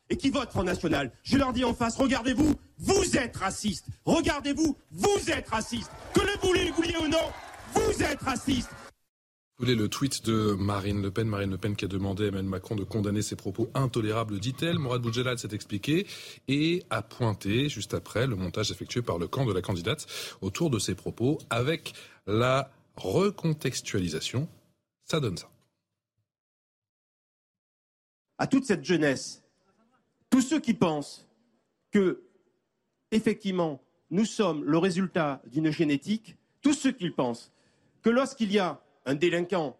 et 0.10 0.18
qui 0.18 0.30
votent 0.30 0.52
Front 0.52 0.64
National. 0.64 1.12
Je 1.24 1.38
leur 1.38 1.54
dis 1.54 1.64
en 1.64 1.74
face, 1.74 1.96
regardez-vous, 1.96 2.56
vous 2.78 3.18
êtes 3.18 3.38
racistes. 3.38 3.86
Regardez-vous, 4.06 4.78
vous 4.92 5.30
êtes 5.32 5.50
racistes. 5.50 5.92
Que 6.14 6.22
le 6.22 6.40
boulet, 6.42 6.72
vouliez 6.72 6.98
ou 6.98 7.08
non, 7.08 7.32
vous 7.74 8.04
êtes 8.04 8.22
raciste 8.22 8.70
vous 9.60 9.66
voulez 9.66 9.76
le 9.76 9.90
tweet 9.90 10.26
de 10.26 10.54
Marine 10.58 11.02
Le 11.02 11.12
Pen, 11.12 11.28
Marine 11.28 11.52
Le 11.52 11.58
Pen 11.58 11.76
qui 11.76 11.84
a 11.84 11.90
demandé 11.90 12.24
à 12.24 12.28
Emmanuel 12.28 12.50
Macron 12.50 12.78
de 12.78 12.86
condamner 12.86 13.22
ses 13.22 13.36
propos 13.36 13.70
intolérables, 13.74 14.40
dit-elle. 14.40 14.80
Mourad 14.80 15.02
Boudjelal 15.02 15.38
s'est 15.38 15.50
expliqué 15.52 16.08
et 16.48 16.86
a 16.90 17.02
pointé 17.02 17.68
juste 17.68 17.94
après 17.94 18.26
le 18.26 18.38
montage 18.38 18.72
effectué 18.72 19.02
par 19.02 19.18
le 19.18 19.28
camp 19.28 19.46
de 19.46 19.52
la 19.52 19.62
candidate 19.62 20.08
autour 20.40 20.70
de 20.70 20.80
ses 20.80 20.96
propos 20.96 21.40
avec 21.50 21.92
la 22.26 22.72
recontextualisation. 22.96 24.48
Ça 25.04 25.20
donne 25.20 25.36
ça. 25.36 25.50
À 28.38 28.48
toute 28.48 28.64
cette 28.64 28.86
jeunesse, 28.86 29.44
tous 30.30 30.42
ceux 30.42 30.60
qui 30.60 30.74
pensent 30.74 31.28
que, 31.92 32.22
effectivement, 33.12 33.82
nous 34.12 34.26
sommes 34.26 34.64
le 34.64 34.78
résultat 34.78 35.42
d'une 35.48 35.72
génétique, 35.72 36.36
tous 36.62 36.74
ceux 36.74 36.92
qui 36.92 37.10
pensent 37.10 37.52
que 38.02 38.10
lorsqu'il 38.10 38.52
y 38.52 38.60
a 38.60 38.82
un 39.06 39.16
délinquant, 39.16 39.78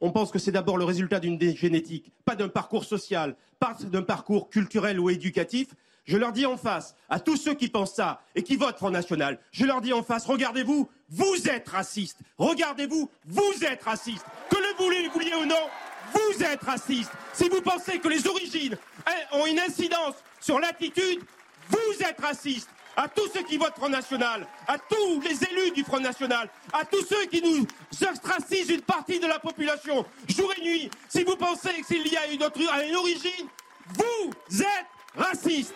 on 0.00 0.12
pense 0.12 0.30
que 0.30 0.38
c'est 0.38 0.52
d'abord 0.52 0.78
le 0.78 0.84
résultat 0.84 1.20
d'une 1.20 1.38
génétique, 1.56 2.12
pas 2.24 2.34
d'un 2.34 2.48
parcours 2.48 2.84
social, 2.84 3.36
pas 3.58 3.76
d'un 3.84 4.02
parcours 4.02 4.48
culturel 4.48 4.98
ou 4.98 5.10
éducatif. 5.10 5.68
Je 6.04 6.16
leur 6.16 6.32
dis 6.32 6.46
en 6.46 6.56
face, 6.56 6.96
à 7.08 7.20
tous 7.20 7.36
ceux 7.36 7.54
qui 7.54 7.68
pensent 7.68 7.94
ça 7.94 8.22
et 8.34 8.42
qui 8.42 8.56
votent 8.56 8.78
Front 8.78 8.90
National, 8.90 9.38
je 9.52 9.66
leur 9.66 9.80
dis 9.80 9.92
en 9.92 10.02
face, 10.02 10.24
regardez-vous, 10.24 10.88
vous 11.10 11.48
êtes 11.48 11.68
racistes. 11.68 12.18
Regardez-vous, 12.38 13.10
vous 13.26 13.64
êtes 13.64 13.82
racistes. 13.82 14.24
Que 14.48 14.56
le 14.56 15.10
vouliez 15.12 15.34
ou 15.34 15.44
non, 15.44 15.68
vous 16.12 16.42
êtes 16.42 16.62
racistes. 16.62 17.12
Si 17.32 17.48
vous 17.48 17.60
pensez 17.60 17.98
que 17.98 18.08
les 18.08 18.26
origines 18.26 18.76
hein, 19.06 19.12
ont 19.32 19.46
une 19.46 19.60
incidence 19.60 20.14
sur 20.40 20.58
l'attitude, 20.58 21.20
vous 21.68 22.02
êtes 22.02 22.20
racistes 22.20 22.68
à 22.96 23.08
tous 23.08 23.28
ceux 23.32 23.42
qui 23.42 23.56
votent 23.56 23.76
Front 23.76 23.88
National, 23.88 24.46
à 24.66 24.76
tous 24.78 25.20
les 25.20 25.42
élus 25.44 25.70
du 25.74 25.84
Front 25.84 26.00
National, 26.00 26.48
à 26.72 26.84
tous 26.84 27.04
ceux 27.06 27.26
qui 27.26 27.40
nous 27.40 27.66
ostracisent 28.06 28.70
une 28.70 28.82
partie 28.82 29.20
de 29.20 29.26
la 29.26 29.38
population, 29.38 30.04
jour 30.28 30.52
et 30.58 30.62
nuit, 30.62 30.90
si 31.08 31.24
vous 31.24 31.36
pensez 31.36 31.70
qu'il 31.86 32.06
y 32.06 32.16
a 32.16 32.26
une, 32.26 32.42
origine, 32.42 33.46
vous 33.94 34.60
êtes 34.60 34.86
racistes. 35.16 35.74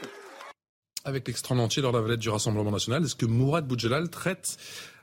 Avec 1.05 1.27
l'extrême 1.27 1.61
entier 1.61 1.83
lors 1.83 1.93
de 1.93 1.99
la 1.99 2.03
valette 2.03 2.21
du 2.21 2.31
Rassemblement 2.31 2.71
National, 2.71 3.05
est-ce 3.05 3.15
que 3.15 3.27
Mourad 3.27 3.67
Boudjelal 3.67 4.09
traite 4.11 4.57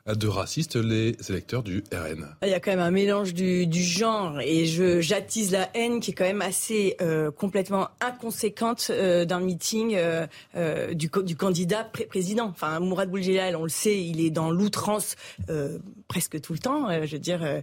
de 0.07 0.27
racistes 0.27 0.75
les 0.75 1.15
électeurs 1.29 1.63
du 1.63 1.83
RN. 1.91 2.27
Il 2.43 2.49
y 2.49 2.53
a 2.53 2.59
quand 2.59 2.71
même 2.71 2.79
un 2.79 2.91
mélange 2.91 3.33
du, 3.33 3.67
genre 3.83 4.39
et 4.41 4.65
je 4.65 5.01
j'attise 5.01 5.51
la 5.51 5.69
haine 5.75 5.99
qui 5.99 6.11
est 6.11 6.13
quand 6.13 6.25
même 6.25 6.41
assez 6.41 6.95
euh, 7.01 7.31
complètement 7.31 7.89
inconséquente 7.99 8.87
euh, 8.89 9.25
d'un 9.25 9.39
meeting 9.39 9.95
euh, 9.95 10.93
du, 10.93 11.09
du, 11.23 11.35
candidat 11.35 11.83
président. 11.83 12.47
Enfin, 12.47 12.79
Mourad 12.79 13.09
Bouljelal, 13.09 13.55
on 13.55 13.63
le 13.63 13.69
sait, 13.69 14.01
il 14.01 14.21
est 14.21 14.29
dans 14.29 14.51
l'outrance 14.51 15.15
presque 16.07 16.41
tout 16.41 16.53
le 16.53 16.59
temps. 16.59 16.89
je 17.05 17.11
veux 17.11 17.19
dire, 17.19 17.61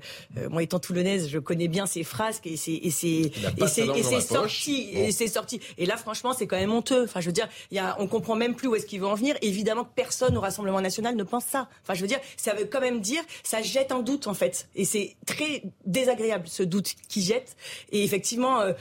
moi 0.51 0.63
étant 0.63 0.79
toulonnaise, 0.79 1.29
je 1.29 1.39
connais 1.39 1.69
bien 1.69 1.87
ses 1.87 2.05
phrases 2.05 2.41
et 2.45 2.57
ses 2.57 2.73
et 2.73 2.91
ses 2.91 3.33
et 3.57 3.67
ses, 3.67 3.83
et 3.83 4.21
sorties 4.21 4.89
et 4.93 5.13
ses 5.13 5.29
sorties. 5.29 5.61
Et 5.77 5.87
là, 5.87 5.97
franchement, 5.97 6.33
c'est 6.33 6.47
quand 6.47 6.57
même 6.57 6.73
honteux. 6.73 7.05
Enfin, 7.05 7.21
je 7.21 7.27
veux 7.27 7.33
dire, 7.33 7.49
il 7.71 7.77
y 7.77 7.81
a, 7.81 7.97
on 7.99 8.07
comprend 8.07 8.37
même 8.37 8.55
plus 8.55 8.69
où 8.69 8.75
est-ce 8.75 8.87
qu'il 8.87 9.01
veut 9.01 9.07
en 9.07 9.15
venir. 9.15 9.37
Évidemment, 9.43 9.85
personne 9.85 10.37
au 10.37 10.41
Rassemblement 10.41 10.81
national 10.81 11.17
ne 11.17 11.23
pense 11.23 11.45
ça. 11.45 11.69
Enfin, 11.83 11.95
je 11.95 12.01
veux 12.01 12.07
dire, 12.07 12.21
ça 12.37 12.55
veut 12.55 12.65
quand 12.65 12.81
même 12.81 13.01
dire, 13.01 13.23
ça 13.43 13.63
jette 13.63 13.93
un 13.93 14.01
doute 14.01 14.27
en 14.27 14.35
fait. 14.35 14.69
Et 14.75 14.85
c'est 14.85 15.17
très 15.27 15.63
désagréable 15.87 16.49
ce 16.49 16.63
doute 16.63 16.95
qui 17.09 17.23
jette. 17.23 17.57
Et 17.93 18.05
effectivement, 18.05 18.61
euh, 18.61 18.73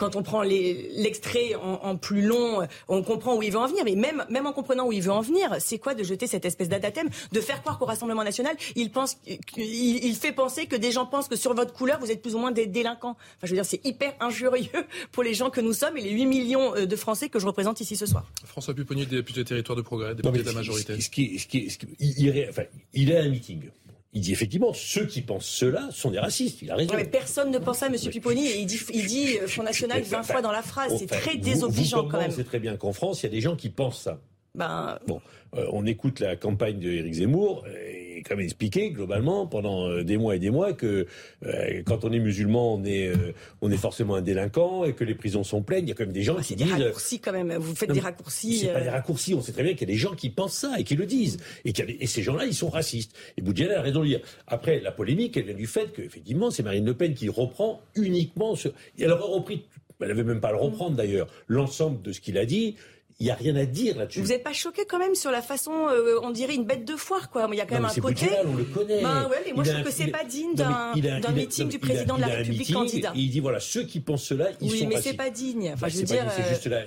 quand 0.00 0.16
on 0.16 0.22
prend 0.22 0.42
l'extrait 0.42 1.54
en, 1.54 1.94
plus 1.96 2.22
long, 2.22 2.66
on 2.88 3.02
comprend 3.02 3.36
où 3.36 3.42
il 3.42 3.52
veut 3.52 3.58
en 3.58 3.66
venir. 3.66 3.84
Mais 3.84 3.94
même, 3.94 4.24
même 4.30 4.46
en 4.46 4.52
comprenant 4.52 4.86
où 4.86 4.92
il 4.92 5.02
veut 5.02 5.12
en 5.12 5.20
venir, 5.20 5.56
c'est 5.58 5.78
quoi 5.78 5.94
de 5.94 6.02
jeter 6.02 6.26
cette 6.26 6.46
espèce 6.46 6.70
d'adathème, 6.70 7.10
de 7.32 7.40
faire 7.40 7.60
croire 7.60 7.78
qu'au 7.78 7.84
Rassemblement 7.84 8.24
national, 8.24 8.56
il, 8.76 8.90
pense, 8.90 9.18
il, 9.56 10.14
fait 10.14 10.32
penser 10.32 10.66
que 10.66 10.76
des 10.76 10.90
gens 10.90 11.04
pensent 11.04 11.28
que 11.28 11.36
sur 11.36 11.52
votre 11.54 11.74
couleur, 11.74 11.98
vous 12.00 12.10
êtes 12.10 12.22
plus 12.22 12.34
ou 12.34 12.38
moins 12.38 12.50
des 12.50 12.66
délinquants. 12.66 13.10
Enfin, 13.10 13.44
je 13.44 13.48
veux 13.48 13.56
dire, 13.56 13.66
c'est 13.66 13.84
hyper 13.84 14.14
injurieux 14.20 14.70
pour 15.12 15.22
les 15.22 15.34
gens 15.34 15.50
que 15.50 15.60
nous 15.60 15.74
sommes 15.74 15.98
et 15.98 16.00
les 16.00 16.12
8 16.12 16.26
millions 16.26 16.74
euh, 16.76 16.86
de 16.86 16.96
Français 16.96 17.28
que 17.28 17.38
je 17.38 17.46
représente 17.46 17.80
ici 17.80 17.94
ce 17.96 18.06
soir. 18.06 18.24
François 18.44 18.72
Pupponi, 18.72 19.06
député 19.06 19.44
territoire 19.44 19.76
de 19.76 19.82
progrès, 19.82 20.14
député 20.14 20.38
de 20.38 20.46
la 20.46 20.52
majorité. 20.52 20.98
Ce 21.00 21.10
qui, 21.10 21.38
ce 21.38 21.46
qui, 21.46 21.68
il, 21.98 22.46
enfin, 22.48 22.62
il 22.94 23.10
est 23.10 23.18
un 23.18 23.28
meeting. 23.28 23.68
Il 24.12 24.22
dit 24.22 24.32
effectivement, 24.32 24.72
ceux 24.72 25.06
qui 25.06 25.22
pensent 25.22 25.46
cela 25.46 25.88
sont 25.92 26.10
des 26.10 26.18
racistes. 26.18 26.62
Il 26.62 26.70
a 26.70 26.74
raison. 26.74 26.94
mais 26.96 27.04
personne 27.04 27.50
ne 27.52 27.58
pense 27.58 27.78
ça, 27.78 27.86
M. 27.86 27.94
Pupponi. 27.94 28.46
Et 28.48 28.58
il 28.58 28.66
dit, 28.66 28.80
il 28.92 29.06
dit 29.06 29.38
euh, 29.38 29.46
Front 29.46 29.62
National 29.62 30.02
20 30.02 30.22
fois 30.24 30.42
dans 30.42 30.50
la 30.50 30.62
phrase. 30.62 30.96
C'est 30.98 31.06
très 31.06 31.36
désobligeant 31.36 32.08
quand 32.08 32.18
même. 32.18 32.32
C'est 32.32 32.44
très 32.44 32.58
bien 32.58 32.76
qu'en 32.76 32.92
France, 32.92 33.22
il 33.22 33.26
y 33.26 33.28
a 33.28 33.32
des 33.32 33.40
gens 33.40 33.54
qui 33.54 33.68
pensent 33.68 34.02
ça. 34.02 34.20
Ben... 34.56 34.98
Bon, 35.06 35.20
euh, 35.56 35.66
on 35.72 35.86
écoute 35.86 36.18
la 36.18 36.34
campagne 36.34 36.80
d'Éric 36.80 37.14
Zemmour. 37.14 37.64
Et 37.68 38.09
comme 38.28 38.40
expliqué 38.40 38.90
globalement 38.90 39.46
pendant 39.46 39.88
euh, 39.88 40.02
des 40.02 40.16
mois 40.16 40.36
et 40.36 40.38
des 40.38 40.50
mois 40.50 40.72
que 40.72 41.06
euh, 41.44 41.82
quand 41.84 42.04
on 42.04 42.12
est 42.12 42.18
musulman, 42.18 42.74
on 42.74 42.84
est, 42.84 43.08
euh, 43.08 43.32
on 43.60 43.70
est 43.70 43.76
forcément 43.76 44.14
un 44.14 44.22
délinquant 44.22 44.84
et 44.84 44.94
que 44.94 45.04
les 45.04 45.14
prisons 45.14 45.44
sont 45.44 45.62
pleines. 45.62 45.86
Il 45.86 45.88
y 45.88 45.92
a 45.92 45.94
quand 45.94 46.04
même 46.04 46.12
des 46.12 46.22
gens 46.22 46.36
ah, 46.38 46.42
qui 46.42 46.56
des 46.56 46.64
disent. 46.64 46.76
des 46.76 46.84
raccourcis 46.84 47.20
quand 47.20 47.32
même. 47.32 47.54
Vous 47.56 47.74
faites 47.74 47.92
des 47.92 48.00
raccourcis. 48.00 48.58
C'est 48.58 48.72
pas 48.72 48.80
des 48.80 48.88
raccourcis. 48.88 49.34
On 49.34 49.42
sait 49.42 49.52
très 49.52 49.62
bien 49.62 49.72
qu'il 49.72 49.88
y 49.88 49.90
a 49.90 49.94
des 49.94 49.98
gens 49.98 50.14
qui 50.14 50.30
pensent 50.30 50.56
ça 50.56 50.78
et 50.78 50.84
qui 50.84 50.96
le 50.96 51.06
disent. 51.06 51.38
Et, 51.64 51.72
et 52.00 52.06
ces 52.06 52.22
gens-là, 52.22 52.44
ils 52.46 52.54
sont 52.54 52.70
racistes. 52.70 53.14
Et 53.36 53.42
Boudjela 53.42 53.78
a 53.78 53.82
raison 53.82 54.00
de 54.00 54.04
le 54.04 54.10
dire. 54.10 54.20
Après, 54.46 54.80
la 54.80 54.92
polémique, 54.92 55.36
elle 55.36 55.44
vient 55.44 55.54
du 55.54 55.66
fait 55.66 55.92
qu'effectivement, 55.92 56.50
c'est 56.50 56.62
Marine 56.62 56.84
Le 56.84 56.94
Pen 56.94 57.14
qui 57.14 57.28
reprend 57.28 57.80
uniquement 57.94 58.54
ce. 58.56 58.68
Elle 58.98 59.12
aurait 59.12 59.32
repris. 59.32 59.66
Elle 60.00 60.08
n'avait 60.08 60.24
même 60.24 60.40
pas 60.40 60.48
à 60.48 60.52
le 60.52 60.58
reprendre 60.58 60.96
d'ailleurs. 60.96 61.28
L'ensemble 61.46 62.00
de 62.02 62.12
ce 62.12 62.20
qu'il 62.20 62.38
a 62.38 62.46
dit 62.46 62.76
il 63.20 63.24
n'y 63.24 63.30
a 63.30 63.34
rien 63.34 63.54
à 63.56 63.66
dire 63.66 63.98
là-dessus. 63.98 64.20
Vous 64.20 64.28
n'êtes 64.28 64.42
pas 64.42 64.54
choqué 64.54 64.86
quand 64.86 64.98
même 64.98 65.14
sur 65.14 65.30
la 65.30 65.42
façon, 65.42 65.88
euh, 65.90 66.18
on 66.22 66.30
dirait 66.30 66.54
une 66.54 66.64
bête 66.64 66.86
de 66.86 66.96
foire, 66.96 67.28
quoi. 67.28 67.46
Il 67.52 67.56
y 67.58 67.60
a 67.60 67.66
quand 67.66 67.74
même 67.74 67.84
un 67.84 68.00
côté. 68.00 68.30
on 68.46 68.56
le 68.56 68.64
connaît. 68.64 69.02
Ben 69.02 69.28
ouais, 69.28 69.42
mais 69.46 69.52
moi 69.52 69.62
je 69.62 69.72
trouve 69.72 69.84
que 69.84 69.92
c'est 69.92 70.08
pas 70.08 70.24
digne 70.24 70.54
d'un 70.54 70.94
meeting 71.34 71.68
du 71.68 71.78
président 71.78 72.16
de 72.16 72.22
la 72.22 72.28
République 72.28 72.72
candidat. 72.72 73.12
Il 73.14 73.30
dit 73.30 73.40
voilà, 73.40 73.60
ceux 73.60 73.82
qui 73.84 74.00
pensent 74.00 74.24
cela, 74.24 74.50
ils 74.60 74.70
oui, 74.70 74.78
sont 74.78 74.86
Oui, 74.86 74.94
mais 74.94 75.02
c'est 75.02 75.14
pas 75.14 75.30
digne. 75.30 75.70
Enfin, 75.74 75.86
bah, 75.86 75.88
je 75.88 75.98
veux 75.98 76.04
dire. 76.04 76.24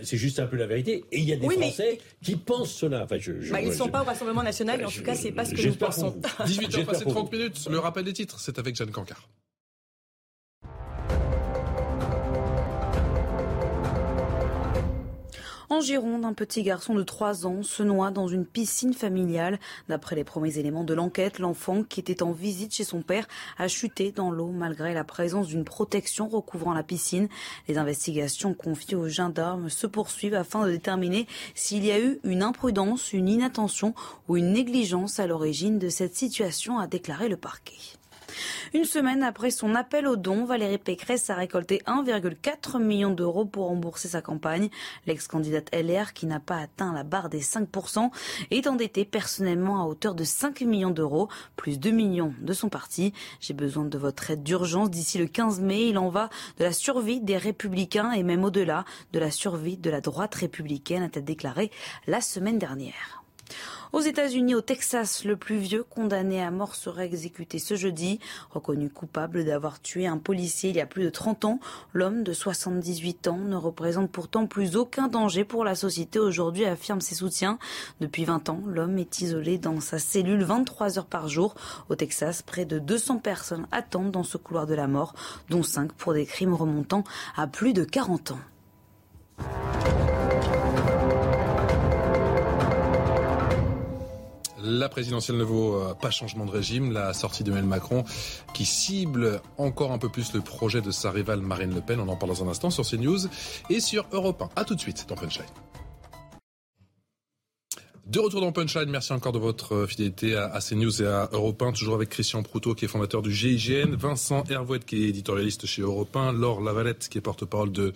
C'est 0.01 0.17
juste, 0.17 0.39
un 0.39 0.47
peu 0.47 0.57
la 0.57 0.65
vérité. 0.65 1.05
Et 1.11 1.19
il 1.19 1.25
y 1.25 1.33
a 1.33 1.35
des 1.35 1.47
Français 1.47 1.99
qui 2.23 2.35
pensent 2.35 2.71
cela. 2.71 3.03
Enfin, 3.03 3.17
je, 3.19 3.31
bah, 3.51 3.61
ils 3.61 3.69
ne 3.69 3.73
sont 3.73 3.89
pas 3.89 4.01
au 4.01 4.05
Rassemblement 4.05 4.43
national, 4.43 4.79
mais 4.79 4.85
en 4.85 4.89
tout 4.89 5.03
cas, 5.03 5.15
c'est 5.15 5.31
pas 5.31 5.45
ce 5.45 5.53
que 5.53 5.67
nous 5.67 5.75
pensons. 5.75 6.15
18h 6.39 6.85
passé 6.85 7.05
30 7.05 7.31
minutes. 7.31 7.67
Le 7.69 7.77
rappel 7.77 8.03
des 8.03 8.13
titres, 8.13 8.39
c'est 8.39 8.57
avec 8.57 8.75
Jeanne 8.75 8.91
Cancard. 8.91 9.29
En 15.69 15.79
Gironde, 15.79 16.25
un 16.25 16.33
petit 16.33 16.61
garçon 16.61 16.93
de 16.93 17.03
3 17.03 17.47
ans 17.47 17.63
se 17.63 17.83
noie 17.83 18.11
dans 18.11 18.27
une 18.27 18.45
piscine 18.45 18.93
familiale. 18.93 19.59
D'après 19.87 20.15
les 20.15 20.25
premiers 20.25 20.57
éléments 20.57 20.83
de 20.83 20.93
l'enquête, 20.93 21.39
l'enfant 21.39 21.83
qui 21.83 22.01
était 22.01 22.21
en 22.21 22.31
visite 22.31 22.73
chez 22.73 22.83
son 22.83 23.01
père 23.01 23.27
a 23.57 23.67
chuté 23.69 24.11
dans 24.11 24.29
l'eau 24.29 24.51
malgré 24.51 24.93
la 24.93 25.05
présence 25.05 25.47
d'une 25.47 25.63
protection 25.63 26.27
recouvrant 26.27 26.73
la 26.73 26.83
piscine. 26.83 27.29
Les 27.67 27.77
investigations 27.77 28.53
confiées 28.53 28.97
aux 28.97 29.07
gendarmes 29.07 29.69
se 29.69 29.87
poursuivent 29.87 30.35
afin 30.35 30.65
de 30.65 30.71
déterminer 30.71 31.27
s'il 31.55 31.85
y 31.85 31.91
a 31.91 31.99
eu 31.99 32.19
une 32.23 32.43
imprudence, 32.43 33.13
une 33.13 33.29
inattention 33.29 33.93
ou 34.27 34.35
une 34.35 34.51
négligence 34.51 35.19
à 35.19 35.27
l'origine 35.27 35.79
de 35.79 35.89
cette 35.89 36.15
situation, 36.15 36.77
a 36.77 36.87
déclaré 36.87 37.29
le 37.29 37.37
parquet. 37.37 38.02
Une 38.73 38.85
semaine 38.85 39.23
après 39.23 39.51
son 39.51 39.75
appel 39.75 40.07
aux 40.07 40.15
dons, 40.15 40.45
Valérie 40.45 40.77
Pécresse 40.77 41.29
a 41.29 41.35
récolté 41.35 41.81
1,4 41.85 42.81
million 42.81 43.11
d'euros 43.11 43.45
pour 43.45 43.67
rembourser 43.67 44.07
sa 44.07 44.21
campagne. 44.21 44.69
L'ex-candidate 45.05 45.69
LR, 45.73 46.13
qui 46.13 46.25
n'a 46.25 46.39
pas 46.39 46.57
atteint 46.57 46.93
la 46.93 47.03
barre 47.03 47.29
des 47.29 47.41
5%, 47.41 48.09
est 48.51 48.67
endettée 48.67 49.05
personnellement 49.05 49.81
à 49.81 49.85
hauteur 49.85 50.15
de 50.15 50.23
5 50.23 50.61
millions 50.61 50.91
d'euros, 50.91 51.29
plus 51.55 51.79
2 51.79 51.91
millions 51.91 52.33
de 52.41 52.53
son 52.53 52.69
parti. 52.69 53.13
J'ai 53.39 53.53
besoin 53.53 53.85
de 53.85 53.97
votre 53.97 54.31
aide 54.31 54.43
d'urgence 54.43 54.89
d'ici 54.89 55.17
le 55.17 55.27
15 55.27 55.61
mai. 55.61 55.87
Il 55.87 55.97
en 55.97 56.09
va 56.09 56.29
de 56.57 56.63
la 56.63 56.73
survie 56.73 57.21
des 57.21 57.37
républicains 57.37 58.11
et 58.11 58.23
même 58.23 58.43
au-delà 58.43 58.85
de 59.11 59.19
la 59.19 59.31
survie 59.31 59.77
de 59.77 59.89
la 59.89 60.01
droite 60.01 60.35
républicaine, 60.35 61.03
a-t-elle 61.03 61.25
déclaré 61.25 61.71
la 62.07 62.21
semaine 62.21 62.59
dernière. 62.59 63.22
Aux 63.93 64.01
États-Unis, 64.01 64.55
au 64.55 64.61
Texas, 64.61 65.23
le 65.23 65.37
plus 65.37 65.57
vieux 65.57 65.83
condamné 65.83 66.41
à 66.41 66.49
mort 66.49 66.73
sera 66.73 67.05
exécuté 67.05 67.59
ce 67.59 67.75
jeudi. 67.75 68.19
Reconnu 68.49 68.89
coupable 68.89 69.45
d'avoir 69.45 69.79
tué 69.79 70.07
un 70.07 70.17
policier 70.17 70.71
il 70.71 70.77
y 70.77 70.81
a 70.81 70.87
plus 70.87 71.03
de 71.03 71.11
30 71.11 71.45
ans, 71.45 71.59
l'homme 71.93 72.23
de 72.23 72.33
78 72.33 73.27
ans 73.27 73.37
ne 73.37 73.55
représente 73.55 74.11
pourtant 74.11 74.47
plus 74.47 74.77
aucun 74.77 75.09
danger 75.09 75.43
pour 75.43 75.63
la 75.63 75.75
société 75.75 76.17
aujourd'hui, 76.17 76.65
affirme 76.65 77.01
ses 77.01 77.13
soutiens. 77.13 77.59
Depuis 78.01 78.25
20 78.25 78.49
ans, 78.49 78.61
l'homme 78.65 78.97
est 78.97 79.21
isolé 79.21 79.59
dans 79.59 79.79
sa 79.79 79.99
cellule 79.99 80.43
23 80.43 80.97
heures 80.97 81.05
par 81.05 81.27
jour. 81.27 81.53
Au 81.89 81.95
Texas, 81.95 82.41
près 82.41 82.65
de 82.65 82.79
200 82.79 83.19
personnes 83.19 83.67
attendent 83.71 84.09
dans 84.09 84.23
ce 84.23 84.37
couloir 84.37 84.65
de 84.65 84.73
la 84.73 84.87
mort, 84.87 85.13
dont 85.51 85.61
5 85.61 85.93
pour 85.93 86.15
des 86.15 86.25
crimes 86.25 86.55
remontant 86.55 87.03
à 87.35 87.45
plus 87.45 87.73
de 87.73 87.83
40 87.83 88.31
ans. 88.31 88.39
La 94.65 94.87
présidentielle 94.87 95.35
ne 95.35 95.43
vaut 95.43 95.75
euh, 95.75 95.93
pas 95.93 96.09
changement 96.09 96.45
de 96.45 96.51
régime. 96.51 96.93
La 96.93 97.13
sortie 97.13 97.43
d'Emmanuel 97.43 97.67
Macron 97.67 98.05
qui 98.53 98.63
cible 98.63 99.41
encore 99.57 99.91
un 99.91 99.97
peu 99.97 100.07
plus 100.07 100.33
le 100.33 100.39
projet 100.39 100.81
de 100.81 100.89
sa 100.89 101.11
rivale 101.11 101.41
Marine 101.41 101.75
Le 101.75 101.81
Pen. 101.81 101.99
On 101.99 102.07
en 102.07 102.15
parle 102.15 102.31
dans 102.31 102.45
un 102.45 102.47
instant 102.47 102.69
sur 102.69 102.85
CNews 102.85 103.27
et 103.69 103.81
sur 103.81 104.05
Europe 104.13 104.41
1. 104.41 104.49
A 104.55 104.63
tout 104.63 104.75
de 104.75 104.79
suite 104.79 105.05
dans 105.09 105.15
Punchline. 105.15 105.45
De 108.05 108.19
retour 108.19 108.39
dans 108.39 108.51
Punchline, 108.53 108.89
merci 108.89 109.11
encore 109.11 109.33
de 109.33 109.39
votre 109.39 109.75
euh, 109.75 109.87
fidélité 109.87 110.35
à, 110.37 110.59
CNews 110.59 111.01
et 111.01 111.07
à 111.07 111.29
Europe 111.33 111.61
1, 111.61 111.73
toujours 111.73 111.95
avec 111.95 112.09
Christian 112.09 112.41
Proutot 112.41 112.73
qui 112.73 112.85
est 112.85 112.87
fondateur 112.87 113.21
du 113.21 113.33
GIGN, 113.33 113.95
Vincent 113.95 114.43
Hervouette 114.49 114.85
qui 114.85 115.03
est 115.03 115.09
éditorialiste 115.09 115.65
chez 115.65 115.81
Europe 115.81 116.15
1, 116.15 116.33
Laure 116.33 116.61
Lavalette 116.61 117.09
qui 117.09 117.17
est 117.17 117.21
porte-parole 117.21 117.71
de 117.71 117.93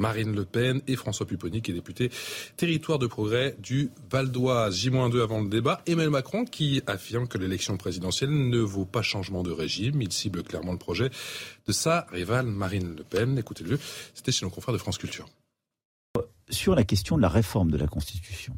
Marine 0.00 0.34
Le 0.34 0.46
Pen 0.46 0.80
et 0.88 0.96
François 0.96 1.26
Pupponi, 1.26 1.60
qui 1.60 1.70
est 1.70 1.74
député 1.74 2.10
territoire 2.56 2.98
de 2.98 3.06
progrès 3.06 3.54
du 3.58 3.90
Val 4.10 4.30
d'Oise. 4.30 4.74
J-2 4.74 5.22
avant 5.22 5.40
le 5.42 5.48
débat. 5.48 5.82
Emmanuel 5.86 6.10
Macron 6.10 6.44
qui 6.46 6.82
affirme 6.86 7.28
que 7.28 7.36
l'élection 7.36 7.76
présidentielle 7.76 8.30
ne 8.30 8.58
vaut 8.58 8.86
pas 8.86 9.02
changement 9.02 9.42
de 9.42 9.50
régime. 9.50 10.00
Il 10.00 10.10
cible 10.10 10.42
clairement 10.42 10.72
le 10.72 10.78
projet 10.78 11.10
de 11.66 11.72
sa 11.72 12.06
rivale 12.10 12.46
Marine 12.46 12.96
Le 12.96 13.04
Pen. 13.04 13.38
Écoutez-le, 13.38 13.78
c'était 14.14 14.32
chez 14.32 14.46
nos 14.46 14.50
confrères 14.50 14.72
de 14.72 14.78
France 14.78 14.96
Culture. 14.96 15.28
Sur 16.48 16.74
la 16.74 16.84
question 16.84 17.16
de 17.16 17.22
la 17.22 17.28
réforme 17.28 17.70
de 17.70 17.76
la 17.76 17.86
Constitution, 17.86 18.56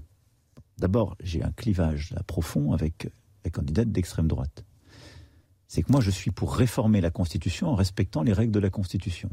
d'abord, 0.78 1.16
j'ai 1.20 1.42
un 1.42 1.50
clivage 1.50 2.14
profond 2.28 2.72
avec 2.72 3.08
la 3.44 3.50
candidate 3.50 3.90
d'extrême 3.90 4.28
droite. 4.28 4.64
C'est 5.66 5.82
que 5.82 5.90
moi, 5.90 6.00
je 6.00 6.10
suis 6.10 6.30
pour 6.30 6.54
réformer 6.54 7.00
la 7.00 7.10
Constitution 7.10 7.68
en 7.68 7.74
respectant 7.74 8.22
les 8.22 8.32
règles 8.32 8.52
de 8.52 8.60
la 8.60 8.70
Constitution. 8.70 9.30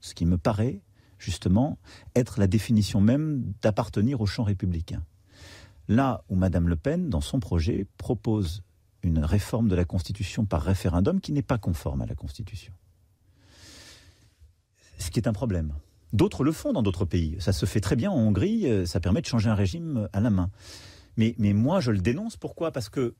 Ce 0.00 0.14
qui 0.14 0.24
me 0.24 0.38
paraît 0.38 0.80
justement, 1.20 1.78
être 2.16 2.40
la 2.40 2.48
définition 2.48 3.00
même 3.00 3.52
d'appartenir 3.62 4.20
au 4.20 4.26
champ 4.26 4.42
républicain. 4.42 5.04
Là 5.86 6.24
où 6.28 6.36
Mme 6.36 6.68
Le 6.68 6.76
Pen, 6.76 7.08
dans 7.08 7.20
son 7.20 7.38
projet, 7.38 7.86
propose 7.98 8.62
une 9.02 9.20
réforme 9.20 9.68
de 9.68 9.74
la 9.74 9.84
Constitution 9.84 10.44
par 10.44 10.62
référendum 10.62 11.20
qui 11.20 11.32
n'est 11.32 11.42
pas 11.42 11.58
conforme 11.58 12.02
à 12.02 12.06
la 12.06 12.14
Constitution. 12.14 12.72
Ce 14.98 15.10
qui 15.10 15.20
est 15.20 15.28
un 15.28 15.32
problème. 15.32 15.74
D'autres 16.12 16.42
le 16.42 16.52
font 16.52 16.72
dans 16.72 16.82
d'autres 16.82 17.04
pays. 17.04 17.36
Ça 17.38 17.52
se 17.52 17.66
fait 17.66 17.80
très 17.80 17.96
bien 17.96 18.10
en 18.10 18.18
Hongrie, 18.18 18.66
euh, 18.66 18.84
ça 18.84 19.00
permet 19.00 19.20
de 19.20 19.26
changer 19.26 19.48
un 19.48 19.54
régime 19.54 20.08
à 20.12 20.20
la 20.20 20.30
main. 20.30 20.50
Mais 21.16 21.34
moi, 21.38 21.80
je 21.80 21.90
le 21.90 21.98
dénonce. 21.98 22.36
Pourquoi? 22.36 22.72
Parce 22.72 22.88
que 22.88 23.14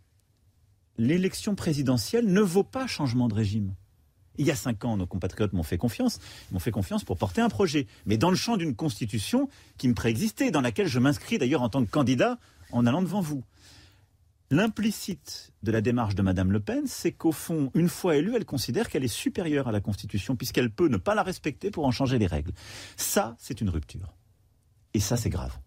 l'élection 0.97 1.55
présidentielle 1.55 2.33
ne 2.33 2.41
vaut 2.41 2.65
pas 2.65 2.87
changement 2.87 3.29
de 3.29 3.35
régime. 3.35 3.75
Il 4.41 4.47
y 4.47 4.51
a 4.51 4.57
cinq 4.57 4.87
ans, 4.87 4.97
nos 4.97 5.07
compatriotes 5.07 5.53
m'ont 5.53 5.63
fait 5.63 5.77
confiance. 5.77 6.19
M'ont 6.51 6.61
fait 6.61 6.71
confiance 6.71 7.05
pour 7.05 7.19
porter 7.19 7.43
un 7.43 7.51
projet. 7.51 7.87
Mais 8.07 8.17
dans 8.17 8.31
le 8.31 8.37
champ 8.37 8.57
d'une 8.57 8.75
constitution 8.75 9.51
qui 9.77 9.87
me 9.87 9.93
préexistait, 9.93 10.51
dans 10.51 10.63
laquelle 10.63 10.87
je 10.87 10.99
m'inscris 10.99 11.37
d'ailleurs 11.37 11.61
en 11.61 11.69
tant 11.69 11.85
que 11.85 11.91
candidat 11.91 12.39
en 12.73 12.87
allant 12.87 13.03
devant 13.03 13.21
vous. 13.21 13.45
L'implicite 14.51 15.53
de 15.63 15.71
la 15.71 15.83
démarche 15.83 16.15
de 16.15 16.23
Mme 16.23 16.53
Le 16.53 16.61
Pen, 16.61 16.85
c'est 16.87 17.13
qu'au 17.13 17.33
fond, 17.33 17.71
une 17.75 17.91
fois 17.91 18.17
élue, 18.17 18.35
elle 18.35 18.47
considère 18.47 18.89
qu'elle 18.89 19.05
est 19.05 19.09
supérieure 19.09 19.69
à 19.69 19.73
la 19.73 19.83
Constitution, 19.83 20.37
puisqu'elle 20.37 20.71
peut 20.71 20.89
ne 20.89 20.97
pas 20.97 21.15
la 21.15 21.23
respecter 21.23 21.71
pour 21.71 21.85
en 21.85 21.91
changer 21.91 22.19
les 22.19 22.27
règles. 22.27 22.53
Ça, 22.97 23.37
c'est 23.39 23.61
une 23.61 23.69
rupture. 23.69 24.15
Et 24.95 25.01
ça, 25.01 25.19
c'est 25.19 25.29
grave. 25.29 25.59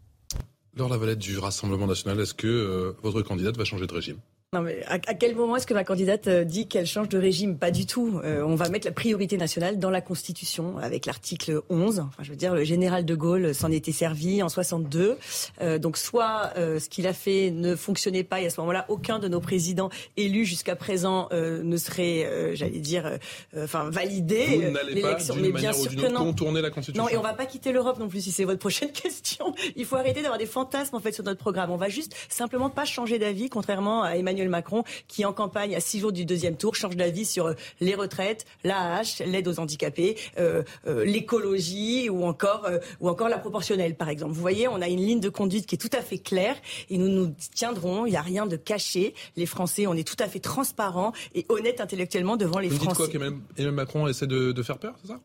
Lors 0.75 0.89
la 0.89 0.97
valette 0.97 1.19
du 1.19 1.37
Rassemblement 1.37 1.85
national, 1.85 2.19
est-ce 2.19 2.33
que 2.33 2.47
euh, 2.47 2.97
votre 3.03 3.21
candidate 3.21 3.55
va 3.55 3.65
changer 3.65 3.85
de 3.85 3.93
régime? 3.93 4.17
Non, 4.53 4.61
mais 4.61 4.83
à, 4.87 4.99
quel 4.99 5.35
moment 5.35 5.55
est-ce 5.55 5.65
que 5.65 5.73
ma 5.73 5.83
candidate 5.83 6.27
euh, 6.27 6.43
dit 6.43 6.67
qu'elle 6.67 6.85
change 6.85 7.09
de 7.09 7.17
régime? 7.17 7.57
Pas 7.57 7.71
du 7.71 7.87
tout. 7.87 8.21
Euh, 8.23 8.43
on 8.45 8.53
va 8.53 8.69
mettre 8.69 8.85
la 8.85 8.93
priorité 8.93 9.35
nationale 9.35 9.79
dans 9.79 9.89
la 9.89 9.99
Constitution 9.99 10.77
avec 10.77 11.07
l'article 11.07 11.61
11. 11.69 11.99
Enfin, 11.99 12.21
je 12.21 12.29
veux 12.29 12.35
dire, 12.35 12.53
le 12.53 12.63
général 12.63 13.03
de 13.03 13.15
Gaulle 13.15 13.55
s'en 13.55 13.71
était 13.71 13.91
servi 13.91 14.43
en 14.43 14.49
62. 14.49 15.17
Euh, 15.61 15.79
donc, 15.79 15.97
soit 15.97 16.51
ce 16.55 16.87
qu'il 16.87 17.07
a 17.07 17.13
fait 17.13 17.49
ne 17.51 17.75
fonctionnait 17.75 18.23
pas 18.23 18.41
et 18.41 18.45
à 18.45 18.49
ce 18.51 18.59
moment-là, 18.61 18.85
aucun 18.89 19.17
de 19.17 19.27
nos 19.27 19.39
présidents 19.39 19.89
élus 20.17 20.45
jusqu'à 20.45 20.75
présent 20.75 21.29
ne 21.31 21.77
serait, 21.77 22.53
j'allais 22.55 22.79
dire, 22.79 23.17
enfin 23.57 23.89
validé 23.89 24.71
l'élection. 24.87 25.35
Mais 25.39 25.51
bien 25.51 25.73
sûr 25.73 25.95
que 25.95 26.11
non. 26.11 26.25
Contourner 26.25 26.61
la 26.61 26.69
Constitution. 26.69 27.03
Non, 27.03 27.09
et 27.09 27.17
on 27.17 27.21
va 27.21 27.33
pas 27.33 27.45
quitter 27.45 27.71
l'Europe 27.71 27.97
non 27.99 28.07
plus 28.07 28.21
si 28.21 28.31
c'est 28.31 28.43
votre 28.43 28.59
prochaine 28.63 28.91
question. 28.91 29.53
Il 29.75 29.85
faut 29.85 29.95
arrêter 29.95 30.21
d'avoir 30.21 30.37
des 30.37 30.45
fantasmes 30.45 30.95
en 30.95 30.99
fait 30.99 31.11
sur 31.11 31.23
notre 31.23 31.39
programme. 31.39 31.71
On 31.71 31.77
va 31.77 31.89
juste 31.89 32.15
simplement 32.29 32.69
pas 32.69 32.85
changer 32.85 33.17
d'avis, 33.17 33.49
contrairement 33.49 34.03
à 34.03 34.11
Emmanuel 34.11 34.42
Macron, 34.49 34.83
qui 35.07 35.25
en 35.25 35.33
campagne 35.33 35.75
à 35.75 35.79
six 35.79 35.99
jours 35.99 36.11
du 36.11 36.25
deuxième 36.25 36.55
tour 36.55 36.75
change 36.75 36.95
d'avis 36.95 37.25
sur 37.25 37.47
euh, 37.47 37.53
les 37.79 37.95
retraites, 37.95 38.45
l'AH, 38.63 39.23
l'aide 39.25 39.47
aux 39.47 39.59
handicapés, 39.59 40.17
euh, 40.39 40.63
euh, 40.87 41.05
l'écologie 41.05 42.09
ou 42.09 42.23
encore 42.23 42.67
ou 42.99 43.09
encore 43.09 43.29
la 43.29 43.37
proportionnelle, 43.37 43.95
par 43.95 44.09
exemple. 44.09 44.33
Vous 44.33 44.41
voyez, 44.41 44.67
on 44.67 44.81
a 44.81 44.87
une 44.87 44.99
ligne 44.99 45.19
de 45.19 45.29
conduite 45.29 45.65
qui 45.65 45.75
est 45.75 45.77
tout 45.77 45.95
à 45.97 46.01
fait 46.01 46.17
claire 46.17 46.55
et 46.89 46.97
nous 46.97 47.09
nous 47.09 47.33
tiendrons. 47.53 48.05
Il 48.05 48.11
n'y 48.11 48.17
a 48.17 48.21
rien 48.21 48.45
de 48.45 48.55
caché. 48.55 49.13
Les 49.35 49.45
Français, 49.45 49.87
on 49.87 49.93
est 49.93 50.07
tout 50.07 50.21
à 50.21 50.27
fait 50.27 50.39
transparents 50.39 51.13
et 51.35 51.45
honnêtes 51.49 51.81
intellectuellement 51.81 52.37
devant 52.37 52.59
les 52.59 52.69
Vous 52.69 52.77
Français. 52.77 52.89
Dites 53.07 53.19
quoi 53.19 53.27
qu'Emmanuel 53.29 53.71
Macron 53.71 54.07
essaie 54.07 54.27
de, 54.27 54.51
de 54.51 54.63
faire 54.63 54.77
peur, 54.77 54.95
c'est 55.01 55.07
ça? 55.07 55.19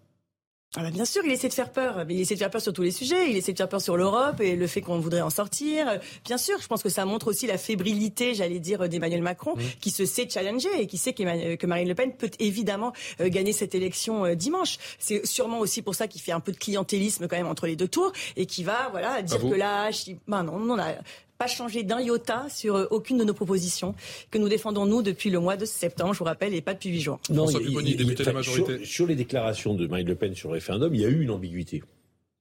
Ah 0.76 0.82
bah 0.82 0.90
bien 0.90 1.06
sûr, 1.06 1.22
il 1.24 1.32
essaie 1.32 1.48
de 1.48 1.54
faire 1.54 1.72
peur. 1.72 2.04
Mais 2.06 2.14
il 2.14 2.20
essaie 2.20 2.34
de 2.34 2.40
faire 2.40 2.50
peur 2.50 2.60
sur 2.60 2.74
tous 2.74 2.82
les 2.82 2.90
sujets. 2.90 3.30
Il 3.30 3.36
essaie 3.36 3.52
de 3.52 3.56
faire 3.56 3.70
peur 3.70 3.80
sur 3.80 3.96
l'Europe 3.96 4.40
et 4.40 4.54
le 4.54 4.66
fait 4.66 4.82
qu'on 4.82 4.98
voudrait 4.98 5.22
en 5.22 5.30
sortir. 5.30 5.98
Bien 6.26 6.36
sûr, 6.36 6.60
je 6.60 6.66
pense 6.66 6.82
que 6.82 6.90
ça 6.90 7.06
montre 7.06 7.28
aussi 7.28 7.46
la 7.46 7.56
fébrilité, 7.56 8.34
j'allais 8.34 8.58
dire, 8.58 8.86
d'Emmanuel 8.86 9.22
Macron, 9.22 9.56
mmh. 9.56 9.62
qui 9.80 9.90
se 9.90 10.04
sait 10.04 10.28
challenger 10.28 10.68
et 10.78 10.86
qui 10.86 10.98
sait 10.98 11.14
que 11.14 11.66
Marine 11.66 11.88
Le 11.88 11.94
Pen 11.94 12.12
peut 12.14 12.30
évidemment 12.38 12.92
euh, 13.20 13.30
gagner 13.30 13.54
cette 13.54 13.74
élection 13.74 14.26
euh, 14.26 14.34
dimanche. 14.34 14.76
C'est 14.98 15.24
sûrement 15.24 15.60
aussi 15.60 15.80
pour 15.80 15.94
ça 15.94 16.06
qu'il 16.06 16.20
fait 16.20 16.32
un 16.32 16.40
peu 16.40 16.52
de 16.52 16.58
clientélisme 16.58 17.28
quand 17.28 17.36
même 17.36 17.46
entre 17.46 17.66
les 17.66 17.76
deux 17.76 17.88
tours 17.88 18.12
et 18.36 18.44
qui 18.44 18.62
va, 18.62 18.88
voilà, 18.90 19.22
dire 19.22 19.40
que 19.40 19.54
là, 19.54 19.90
ben 20.26 20.42
non, 20.42 20.52
on 20.54 20.78
a 20.78 20.96
pas 21.38 21.46
changé 21.46 21.84
d'un 21.84 22.00
iota 22.00 22.46
sur 22.50 22.74
euh, 22.74 22.86
aucune 22.90 23.16
de 23.16 23.24
nos 23.24 23.32
propositions 23.32 23.94
que 24.30 24.38
nous 24.38 24.48
défendons, 24.48 24.86
nous, 24.86 25.02
depuis 25.02 25.30
le 25.30 25.38
mois 25.38 25.56
de 25.56 25.64
septembre, 25.64 26.12
je 26.12 26.18
vous 26.18 26.24
rappelle, 26.24 26.52
et 26.52 26.60
pas 26.60 26.74
depuis 26.74 26.90
huit 26.90 27.00
jours. 27.00 27.20
Non, 27.30 27.46
la 27.46 28.32
majorité. 28.32 28.84
Sur, 28.84 29.06
les 29.06 29.14
déclarations 29.14 29.74
de 29.74 29.86
Marine 29.86 30.08
Le 30.08 30.16
Pen 30.16 30.34
sur 30.34 30.48
le 30.48 30.54
référendum, 30.54 30.94
il 30.94 31.00
y 31.00 31.04
a 31.04 31.08
eu 31.08 31.22
une 31.22 31.30
ambiguïté. 31.30 31.82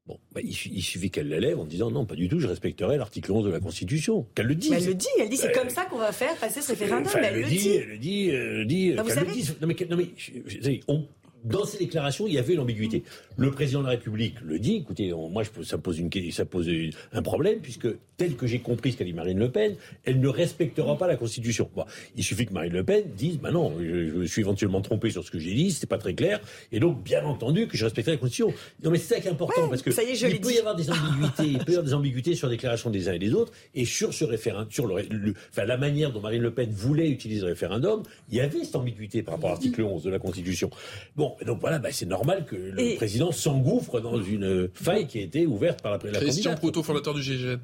Bon, 0.07 0.17
bah, 0.33 0.39
il, 0.41 0.81
suffit 0.81 1.11
qu'elle 1.11 1.27
l'élève 1.27 1.59
en 1.59 1.65
disant 1.65 1.91
non, 1.91 2.05
pas 2.05 2.15
du 2.15 2.29
tout, 2.29 2.39
je 2.39 2.47
respecterai 2.47 2.97
l'article 2.97 3.33
11 3.33 3.45
de 3.45 3.49
la 3.49 3.59
Constitution. 3.59 4.25
Qu'elle 4.35 4.47
le 4.47 4.55
dise. 4.55 4.71
elle 4.71 4.85
le 4.85 4.93
dit, 4.93 5.07
elle 5.19 5.29
dit 5.29 5.37
c'est 5.37 5.51
comme 5.51 5.69
ça 5.69 5.83
qu'on 5.85 5.97
va 5.97 6.13
faire 6.13 6.33
passer 6.37 6.61
ce 6.61 6.69
référendum. 6.69 7.11
elle, 7.21 7.41
le 7.41 7.47
dit, 7.47 7.69
elle 7.69 7.89
le 7.89 7.97
dit, 7.97 8.29
elle 8.29 8.57
le 8.59 8.65
dit. 8.65 8.93
vous 8.93 9.09
savez... 9.09 9.33
Non 9.61 9.67
mais, 9.67 9.75
non 9.89 9.97
mais 9.97 10.79
on, 10.87 11.05
dans 11.43 11.65
ces 11.65 11.77
déclarations, 11.77 12.27
il 12.27 12.33
y 12.33 12.37
avait 12.37 12.55
l'ambiguïté. 12.55 13.03
Le 13.37 13.51
président 13.51 13.79
de 13.79 13.85
la 13.85 13.91
République 13.91 14.35
le 14.43 14.59
dit, 14.59 14.77
écoutez, 14.77 15.13
moi, 15.13 15.43
ça 15.63 15.77
pose, 15.77 15.99
une, 15.99 16.09
ça 16.31 16.45
pose 16.45 16.69
un 17.13 17.21
problème, 17.21 17.59
puisque 17.59 17.87
tel 18.17 18.35
que 18.35 18.47
j'ai 18.47 18.59
compris 18.59 18.91
ce 18.91 18.97
qu'a 18.97 19.05
dit 19.05 19.13
Marine 19.13 19.37
Le 19.37 19.51
Pen, 19.51 19.75
elle 20.03 20.19
ne 20.19 20.27
respectera 20.27 20.97
pas 20.97 21.07
la 21.07 21.15
Constitution. 21.15 21.69
Bon, 21.75 21.85
il 22.15 22.23
suffit 22.23 22.45
que 22.45 22.53
Marine 22.53 22.73
Le 22.73 22.83
Pen 22.83 23.03
dise, 23.15 23.37
bah 23.37 23.51
non, 23.51 23.73
je, 23.79 24.25
suis 24.25 24.41
éventuellement 24.41 24.81
trompé 24.81 25.11
sur 25.11 25.23
ce 25.23 25.31
que 25.31 25.39
j'ai 25.39 25.53
dit, 25.53 25.71
c'était 25.71 25.87
pas 25.87 25.97
très 25.97 26.15
clair, 26.15 26.39
et 26.71 26.79
donc, 26.79 27.03
bien 27.03 27.23
entendu, 27.23 27.67
que 27.67 27.77
je 27.77 27.85
respecterai 27.85 28.15
la 28.15 28.19
Constitution. 28.19 28.53
Non, 28.83 28.91
mais 28.91 28.97
c'est 28.97 29.15
ça 29.15 29.21
qui 29.21 29.27
est 29.27 29.31
important, 29.31 29.67
parce 29.69 29.81
que 29.81 29.91
il 29.91 30.41
peut 30.41 30.53
y 30.53 30.59
avoir 30.59 30.75
des 30.75 30.89
ambiguïtés, 30.89 31.43
il 31.43 31.59
peut 31.59 31.73
y 31.73 31.75
avoir 31.75 31.83
des 31.83 31.93
ambiguïtés 31.93 32.35
sur 32.35 32.47
les 32.47 32.55
déclarations 32.55 32.89
des 32.89 33.07
uns 33.09 33.13
et 33.13 33.19
des 33.19 33.33
autres, 33.33 33.53
et 33.75 33.85
sur 33.85 34.13
ce 34.13 34.25
référendum, 34.25 34.71
sur 34.71 34.87
le, 34.87 35.33
enfin, 35.51 35.65
la 35.65 35.77
manière 35.77 36.11
dont 36.11 36.21
Marine 36.21 36.41
Le 36.41 36.51
Pen 36.51 36.69
voulait 36.71 37.09
utiliser 37.09 37.41
le 37.41 37.47
référendum, 37.47 38.03
il 38.29 38.35
y 38.35 38.41
avait 38.41 38.63
cette 38.63 38.75
ambiguïté 38.75 39.21
par 39.23 39.35
rapport 39.35 39.51
à 39.51 39.53
l'article 39.53 39.83
11 39.83 40.03
de 40.03 40.09
la 40.09 40.19
Constitution. 40.19 40.69
Bon, 41.15 41.35
donc 41.45 41.59
voilà, 41.59 41.79
bah, 41.79 41.89
c'est 41.91 42.05
normal 42.05 42.45
que 42.45 42.55
le 42.55 42.95
président 42.95 43.31
s'engouffre 43.31 43.99
dans 43.99 44.21
une 44.21 44.69
faille 44.73 45.07
qui 45.07 45.19
a 45.19 45.21
été 45.21 45.45
ouverte 45.45 45.81
par 45.81 45.91
la, 45.91 46.11
la 46.11 46.19
Christian 46.19 46.55
Proutot, 46.55 46.83
fondateur 46.83 47.13
du 47.13 47.21
GIGN. 47.21 47.59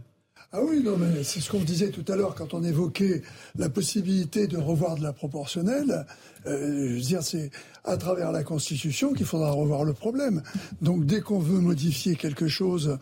Ah 0.55 0.59
oui, 0.61 0.83
non, 0.83 0.97
mais 0.97 1.23
c'est 1.23 1.39
ce 1.39 1.49
qu'on 1.49 1.63
disait 1.63 1.89
tout 1.89 2.05
à 2.11 2.15
l'heure 2.15 2.35
quand 2.35 2.53
on 2.53 2.63
évoquait 2.63 3.23
la 3.57 3.69
possibilité 3.69 4.45
de 4.45 4.57
revoir 4.57 4.95
de 4.97 5.01
la 5.01 5.11
proportionnelle. 5.11 6.05
Euh, 6.45 6.89
je 6.89 6.93
veux 6.93 7.01
dire, 7.01 7.23
c'est 7.23 7.49
à 7.83 7.97
travers 7.97 8.31
la 8.31 8.43
Constitution 8.43 9.13
qu'il 9.13 9.25
faudra 9.25 9.49
revoir 9.49 9.83
le 9.83 9.93
problème. 9.93 10.43
Donc 10.79 11.07
dès 11.07 11.21
qu'on 11.21 11.39
veut 11.39 11.59
modifier 11.59 12.15
quelque 12.15 12.47
chose, 12.47 12.99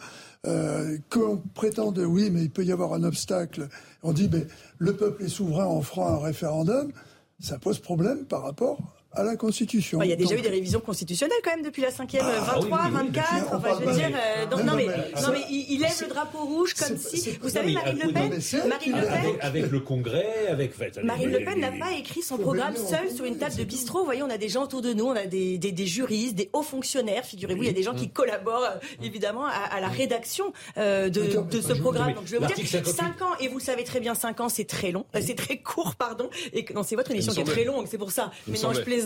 euh, 0.47 0.97
qu'on 1.09 1.39
prétende 1.53 1.99
oui, 1.99 2.29
mais 2.31 2.43
il 2.43 2.49
peut 2.49 2.63
y 2.63 2.71
avoir 2.71 2.93
un 2.93 3.03
obstacle, 3.03 3.67
on 4.01 4.13
dit 4.13 4.29
mais 4.31 4.47
le 4.77 4.95
peuple 4.95 5.23
est 5.23 5.27
souverain 5.27 5.65
en 5.65 5.81
fera 5.81 6.13
un 6.13 6.19
référendum, 6.19 6.93
ça 7.41 7.59
pose 7.59 7.79
problème 7.79 8.23
par 8.23 8.43
rapport 8.43 8.79
à 9.13 9.23
la 9.23 9.35
Constitution. 9.35 10.01
il 10.01 10.09
y 10.09 10.13
a 10.13 10.15
déjà 10.15 10.35
eu 10.35 10.41
des 10.41 10.49
révisions 10.49 10.79
constitutionnelles 10.79 11.37
quand 11.43 11.51
même 11.51 11.65
depuis 11.65 11.81
la 11.81 11.89
5e, 11.89 12.21
23, 12.21 12.89
24. 12.91 13.53
enfin, 13.53 13.69
je 13.79 13.85
veux 13.85 13.93
dire, 13.93 14.09
euh, 14.09 14.63
non, 14.63 14.75
mais, 14.75 14.85
non, 14.85 15.31
mais 15.33 15.41
il, 15.49 15.81
lève 15.81 16.01
le 16.01 16.07
drapeau 16.07 16.45
rouge 16.45 16.73
comme 16.75 16.97
si. 16.97 17.37
Vous 17.41 17.49
savez, 17.49 17.73
Marine 17.73 17.99
Le 18.01 18.13
Pen, 18.13 18.69
Marine 18.69 18.95
Le 18.95 19.07
Pen, 19.07 19.35
avec, 19.41 19.69
le 19.69 19.79
Congrès, 19.81 20.47
avec. 20.49 20.71
Marine 21.03 21.29
Le 21.29 21.43
Pen 21.43 21.59
n'a 21.59 21.71
pas 21.71 21.91
écrit 21.97 22.21
son 22.21 22.37
programme 22.37 22.75
seule 22.77 23.11
sur 23.13 23.25
une 23.25 23.37
table 23.37 23.55
de 23.55 23.63
bistrot. 23.65 23.99
Vous 23.99 24.05
voyez, 24.05 24.23
on 24.23 24.29
a 24.29 24.37
des 24.37 24.49
gens 24.49 24.63
autour 24.63 24.81
de 24.81 24.93
nous, 24.93 25.05
on 25.05 25.15
a 25.15 25.25
des, 25.25 25.57
des, 25.57 25.73
des 25.73 25.85
juristes, 25.85 26.35
des 26.35 26.49
hauts 26.53 26.61
fonctionnaires. 26.61 27.25
Figurez-vous, 27.25 27.63
il 27.63 27.67
y 27.67 27.69
a 27.69 27.73
des 27.73 27.83
gens 27.83 27.93
qui 27.93 28.09
collaborent 28.09 28.63
euh, 28.63 29.03
évidemment 29.03 29.45
à, 29.45 29.81
la 29.81 29.89
rédaction 29.89 30.53
euh, 30.77 31.09
de, 31.09 31.41
de 31.49 31.61
ce 31.61 31.73
programme. 31.73 32.13
Donc 32.13 32.27
je 32.27 32.37
vais 32.37 32.45
vous 32.45 32.53
dire, 32.53 32.85
5 32.85 33.21
ans, 33.21 33.35
et 33.41 33.49
vous 33.49 33.57
le 33.57 33.63
savez 33.63 33.83
très 33.83 33.99
bien, 33.99 34.15
5 34.15 34.39
ans, 34.39 34.49
c'est 34.49 34.65
très 34.65 34.91
long, 34.91 35.05
c'est 35.19 35.35
très 35.35 35.57
court, 35.57 35.95
pardon. 35.95 36.29
Et 36.53 36.65
non, 36.73 36.83
c'est 36.83 36.95
votre 36.95 37.11
émission 37.11 37.33
qui 37.33 37.41
est 37.41 37.43
très 37.43 37.65
longue, 37.65 37.87
c'est 37.89 37.97
pour 37.97 38.11
ça. 38.11 38.31
Mais 38.47 38.57
non, 38.59 38.71
je 38.73 38.81
plaisante 38.81 39.00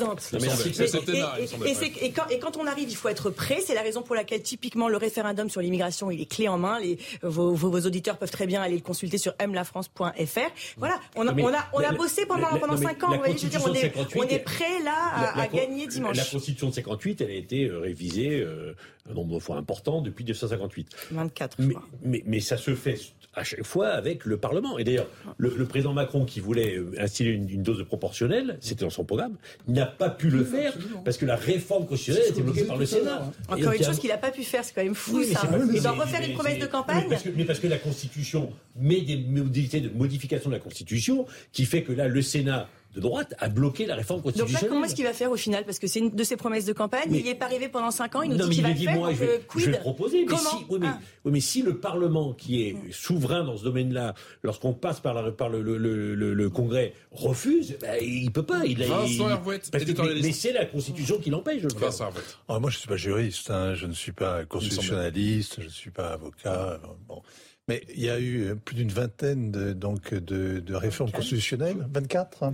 et, 2.31 2.39
quand, 2.39 2.57
on 2.57 2.67
arrive, 2.67 2.89
il 2.89 2.95
faut 2.95 3.09
être 3.09 3.29
prêt. 3.29 3.59
C'est 3.65 3.73
la 3.73 3.81
raison 3.81 4.01
pour 4.01 4.15
laquelle, 4.15 4.41
typiquement, 4.41 4.87
le 4.87 4.97
référendum 4.97 5.49
sur 5.49 5.61
l'immigration, 5.61 6.11
il 6.11 6.21
est 6.21 6.31
clé 6.31 6.47
en 6.47 6.57
main. 6.57 6.79
Les, 6.79 6.97
vos, 7.21 7.55
auditeurs 7.55 8.17
peuvent 8.17 8.31
très 8.31 8.47
bien 8.47 8.61
aller 8.61 8.75
le 8.75 8.81
consulter 8.81 9.17
sur 9.17 9.33
mlafrance.fr. 9.45 10.39
Voilà, 10.77 10.99
on 11.15 11.27
a, 11.27 11.33
on 11.33 11.53
a, 11.53 11.67
on 11.73 11.79
a 11.79 11.91
bossé 11.93 12.25
pendant, 12.25 12.57
pendant 12.59 12.77
5 12.77 13.03
ans. 13.03 13.11
je 13.25 13.31
veux 13.31 13.49
dire, 13.49 13.61
on 13.65 13.73
est, 13.73 13.93
on 14.15 14.23
est 14.23 14.39
prêt 14.39 14.81
là 14.83 15.33
à, 15.35 15.47
gagner 15.47 15.87
dimanche. 15.87 16.17
La 16.17 16.25
Constitution 16.25 16.69
de 16.69 16.73
58, 16.73 17.21
elle 17.21 17.31
a 17.31 17.33
été 17.33 17.65
euh, 17.65 17.79
révisée 17.79 18.39
euh, 18.41 18.75
un 19.09 19.13
nombre 19.13 19.35
de 19.35 19.39
fois 19.39 19.57
important 19.57 20.01
depuis 20.01 20.23
1958. 20.23 20.95
24, 21.11 21.55
mais, 21.59 21.75
mais, 22.03 22.23
mais 22.25 22.39
ça 22.39 22.57
se 22.57 22.75
fait 22.75 22.97
à 23.35 23.43
chaque 23.43 23.63
fois 23.63 23.89
avec 23.89 24.25
le 24.25 24.37
Parlement. 24.37 24.77
Et 24.77 24.83
d'ailleurs, 24.83 25.07
le, 25.37 25.65
président 25.65 25.93
Macron 25.93 26.25
qui 26.25 26.39
voulait 26.39 26.77
euh, 26.77 26.93
installer 26.99 27.31
une, 27.31 27.63
dose 27.63 27.77
de 27.77 27.83
proportionnelle, 27.83 28.57
c'était 28.61 28.85
dans 28.85 28.89
son 28.89 29.03
programme, 29.03 29.35
n'a 29.67 29.85
pas 29.85 30.09
pu 30.09 30.29
le 30.29 30.43
faire 30.43 30.73
parce 31.03 31.17
que 31.17 31.25
la 31.25 31.35
réforme 31.35 31.85
constitutionnelle 31.85 32.27
a 32.27 32.31
été 32.31 32.41
bloquée 32.41 32.63
par 32.63 32.77
le 32.77 32.85
Sénat. 32.85 33.31
Encore 33.49 33.73
une 33.73 33.83
chose 33.83 33.99
qu'il 33.99 34.09
n'a 34.09 34.17
pas 34.17 34.31
pu 34.31 34.43
faire, 34.43 34.63
c'est 34.63 34.73
quand 34.73 34.83
même 34.83 34.95
fou 34.95 35.23
ça. 35.23 35.41
Il 35.73 35.81
doit 35.81 35.91
refaire 35.91 36.21
une 36.27 36.33
promesse 36.33 36.59
de 36.59 36.67
campagne. 36.67 37.05
Mais 37.35 37.45
parce, 37.45 37.59
que, 37.59 37.67
la 37.67 37.77
Constitution 37.77 38.53
met 38.75 39.01
des 39.01 39.17
modalités 39.17 39.81
de 39.81 39.89
modification 39.89 40.49
de 40.49 40.55
la 40.55 40.61
Constitution 40.61 41.25
qui 41.51 41.65
fait 41.65 41.83
que 41.83 41.91
là, 41.91 42.07
le 42.07 42.21
Sénat 42.21 42.69
de 42.95 43.01
droite 43.01 43.33
a 43.39 43.49
bloqué 43.49 43.85
la 43.85 43.95
réforme 43.95 44.21
constitutionnelle. 44.21 44.53
Donc 44.53 44.61
là, 44.61 44.69
comment 44.69 44.85
est-ce 44.85 44.95
qu'il 44.95 45.03
va 45.03 45.13
faire 45.13 45.31
au 45.31 45.35
final? 45.35 45.65
Parce 45.65 45.79
que 45.79 45.87
c'est 45.87 45.99
une 45.99 46.11
de 46.11 46.23
ses 46.23 46.37
promesses 46.37 46.65
de 46.65 46.73
campagne. 46.73 47.09
il 47.11 47.23
n'y 47.23 47.29
est 47.29 47.35
pas 47.35 47.45
arrivé 47.45 47.67
pendant 47.67 47.91
5 47.91 48.15
ans. 48.15 48.21
Il 48.21 48.31
nous 48.31 48.47
dit 48.47 48.55
qu'il 48.55 48.63
va 48.63 48.69
le 48.69 48.75
faire. 48.75 48.95
Moi, 48.95 49.13
je, 49.13 49.19
vais, 49.19 49.41
je 49.57 49.71
vais 49.71 49.77
proposer. 49.77 50.25
Mais 50.25 50.37
si, 50.37 50.55
oui, 50.69 50.79
mais, 50.79 50.87
ah. 50.87 50.99
oui, 51.25 51.31
mais, 51.33 51.39
si 51.41 51.61
le 51.61 51.77
Parlement, 51.77 52.33
qui 52.33 52.63
est 52.63 52.75
souverain 52.91 53.43
dans 53.43 53.57
ce 53.57 53.63
domaine-là, 53.63 54.15
lorsqu'on 54.43 54.73
passe 54.73 55.01
par, 55.01 55.13
la, 55.13 55.31
par 55.31 55.49
le, 55.49 55.61
le, 55.61 55.77
le, 55.77 56.33
le, 56.33 56.49
Congrès, 56.49 56.93
refuse, 57.11 57.77
ben, 57.81 57.97
il 58.01 58.25
ne 58.25 58.29
peut 58.29 58.43
pas. 58.43 58.65
Il, 58.65 58.81
Vincent 58.81 59.41
mais, 59.73 60.31
c'est 60.31 60.53
la 60.53 60.65
Constitution 60.65 61.17
qui 61.19 61.29
l'empêche. 61.29 61.63
Ah, 62.47 62.59
moi, 62.59 62.69
je 62.69 62.77
ne 62.77 62.79
suis 62.79 62.87
pas 62.87 62.97
juriste. 62.97 63.49
Hein, 63.49 63.73
je 63.73 63.87
ne 63.87 63.93
suis 63.93 64.13
pas 64.13 64.45
constitutionnaliste. 64.45 65.57
Je 65.59 65.65
ne 65.65 65.71
suis 65.71 65.91
pas 65.91 66.13
avocat. 66.13 66.79
Bon. 67.07 67.21
Mais 67.67 67.83
il 67.95 68.03
y 68.03 68.09
a 68.09 68.19
eu 68.19 68.55
plus 68.63 68.75
d'une 68.75 68.91
vingtaine 68.91 69.51
de, 69.51 69.73
donc 69.73 70.13
de, 70.13 70.59
de 70.59 70.75
réformes 70.75 71.11
constitutionnelles. 71.11 71.87
24 71.91 72.43
hein. 72.43 72.53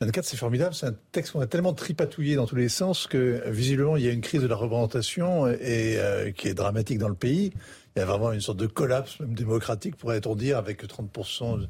24, 0.00 0.24
c'est 0.24 0.36
formidable. 0.36 0.74
C'est 0.74 0.86
un 0.86 0.94
texte 1.12 1.32
qu'on 1.32 1.40
a 1.40 1.46
tellement 1.46 1.72
tripatouillé 1.72 2.36
dans 2.36 2.46
tous 2.46 2.56
les 2.56 2.68
sens 2.68 3.06
que 3.06 3.42
visiblement, 3.46 3.96
il 3.96 4.04
y 4.04 4.08
a 4.08 4.12
une 4.12 4.20
crise 4.20 4.42
de 4.42 4.46
la 4.46 4.56
représentation 4.56 5.46
et, 5.46 5.96
euh, 5.98 6.32
qui 6.32 6.48
est 6.48 6.54
dramatique 6.54 6.98
dans 6.98 7.08
le 7.08 7.14
pays. 7.14 7.52
Il 7.96 8.00
y 8.00 8.02
a 8.02 8.04
vraiment 8.04 8.32
une 8.32 8.40
sorte 8.40 8.58
de 8.58 8.66
collapse, 8.66 9.20
même 9.20 9.34
démocratique, 9.34 9.96
pourrait-on 9.96 10.34
dire, 10.34 10.58
avec 10.58 10.84
30% 10.84 11.60
de 11.60 11.68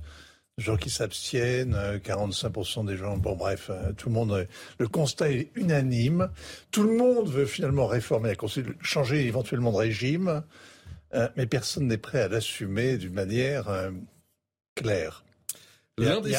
gens 0.57 0.77
qui 0.77 0.89
s'abstiennent, 0.89 1.77
45% 2.03 2.87
des 2.87 2.97
gens. 2.97 3.19
Bon, 3.19 3.37
bref, 3.37 3.71
euh, 3.71 3.93
tout 3.93 4.09
le 4.09 4.15
monde. 4.15 4.47
Le 4.79 4.89
constat 4.89 5.31
est 5.31 5.51
unanime. 5.55 6.31
Tout 6.71 6.85
le 6.85 6.97
monde 6.97 7.29
veut 7.29 7.47
finalement 7.47 7.87
réformer 7.87 8.31
la 8.31 8.37
Constitution, 8.37 8.75
changer 8.81 9.27
éventuellement 9.27 9.73
de 9.73 9.77
régime. 9.77 10.43
Euh, 11.15 11.29
mais 11.37 11.47
personne 11.47 11.87
n'est 11.87 11.99
prêt 11.99 12.23
à 12.23 12.29
l'assumer 12.29 12.99
d'une 12.99 13.13
manière 13.13 13.69
euh, 13.69 13.91
claire. 14.75 15.25
L'un 15.97 16.21
des... 16.21 16.37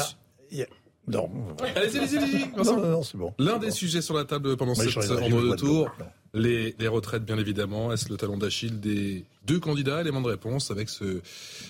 Non. 1.07 1.29
Allez, 1.59 1.97
allez, 1.97 2.17
allez, 2.17 2.45
Non, 2.57 2.77
non, 2.77 3.03
c'est 3.03 3.17
bon. 3.17 3.33
L'un 3.37 3.57
des 3.59 3.71
sujets 3.71 4.01
sur 4.01 4.15
la 4.15 4.25
table 4.25 4.57
pendant 4.57 4.73
cette 4.73 4.95
ordre 4.97 5.29
de 5.29 5.55
tour, 5.55 5.91
les, 6.33 6.75
les, 6.79 6.87
retraites, 6.87 7.23
bien 7.23 7.37
évidemment. 7.37 7.93
Est-ce 7.93 8.09
le 8.09 8.17
talon 8.17 8.37
d'Achille 8.37 8.79
des 8.79 9.23
deux 9.45 9.59
candidats 9.59 10.01
Élément 10.01 10.21
de 10.21 10.29
réponse 10.29 10.71
avec 10.71 10.89
ce 10.89 11.21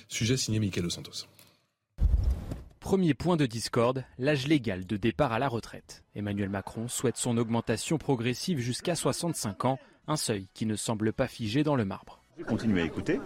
sujet 0.07 0.38
signé 0.38 0.60
Michael 0.60 0.90
Santos. 0.90 1.27
Premier 2.80 3.14
point 3.14 3.36
de 3.36 3.45
discorde, 3.45 4.06
l'âge 4.19 4.48
légal 4.48 4.86
de 4.86 4.95
départ 4.95 5.34
à 5.34 5.40
la 5.40 5.49
retraite. 5.49 6.03
Emmanuel 6.15 6.49
Macron 6.49 6.88
souhaite 6.88 7.18
son 7.18 7.38
augmentation 7.38 7.98
progressive 7.98 8.60
jusqu'à 8.60 8.95
65 8.95 9.65
ans, 9.65 9.80
un 10.07 10.18
seuil 10.18 10.48
qui 10.53 10.65
ne 10.65 10.76
semble 10.76 11.11
pas 11.11 11.27
figé 11.27 11.64
dans 11.64 11.76
le 11.76 11.84
marbre. 11.84 12.22
Je 12.38 12.44
vais 12.44 12.49
continuer 12.49 12.82
à 12.82 12.86
écouter, 12.86 13.22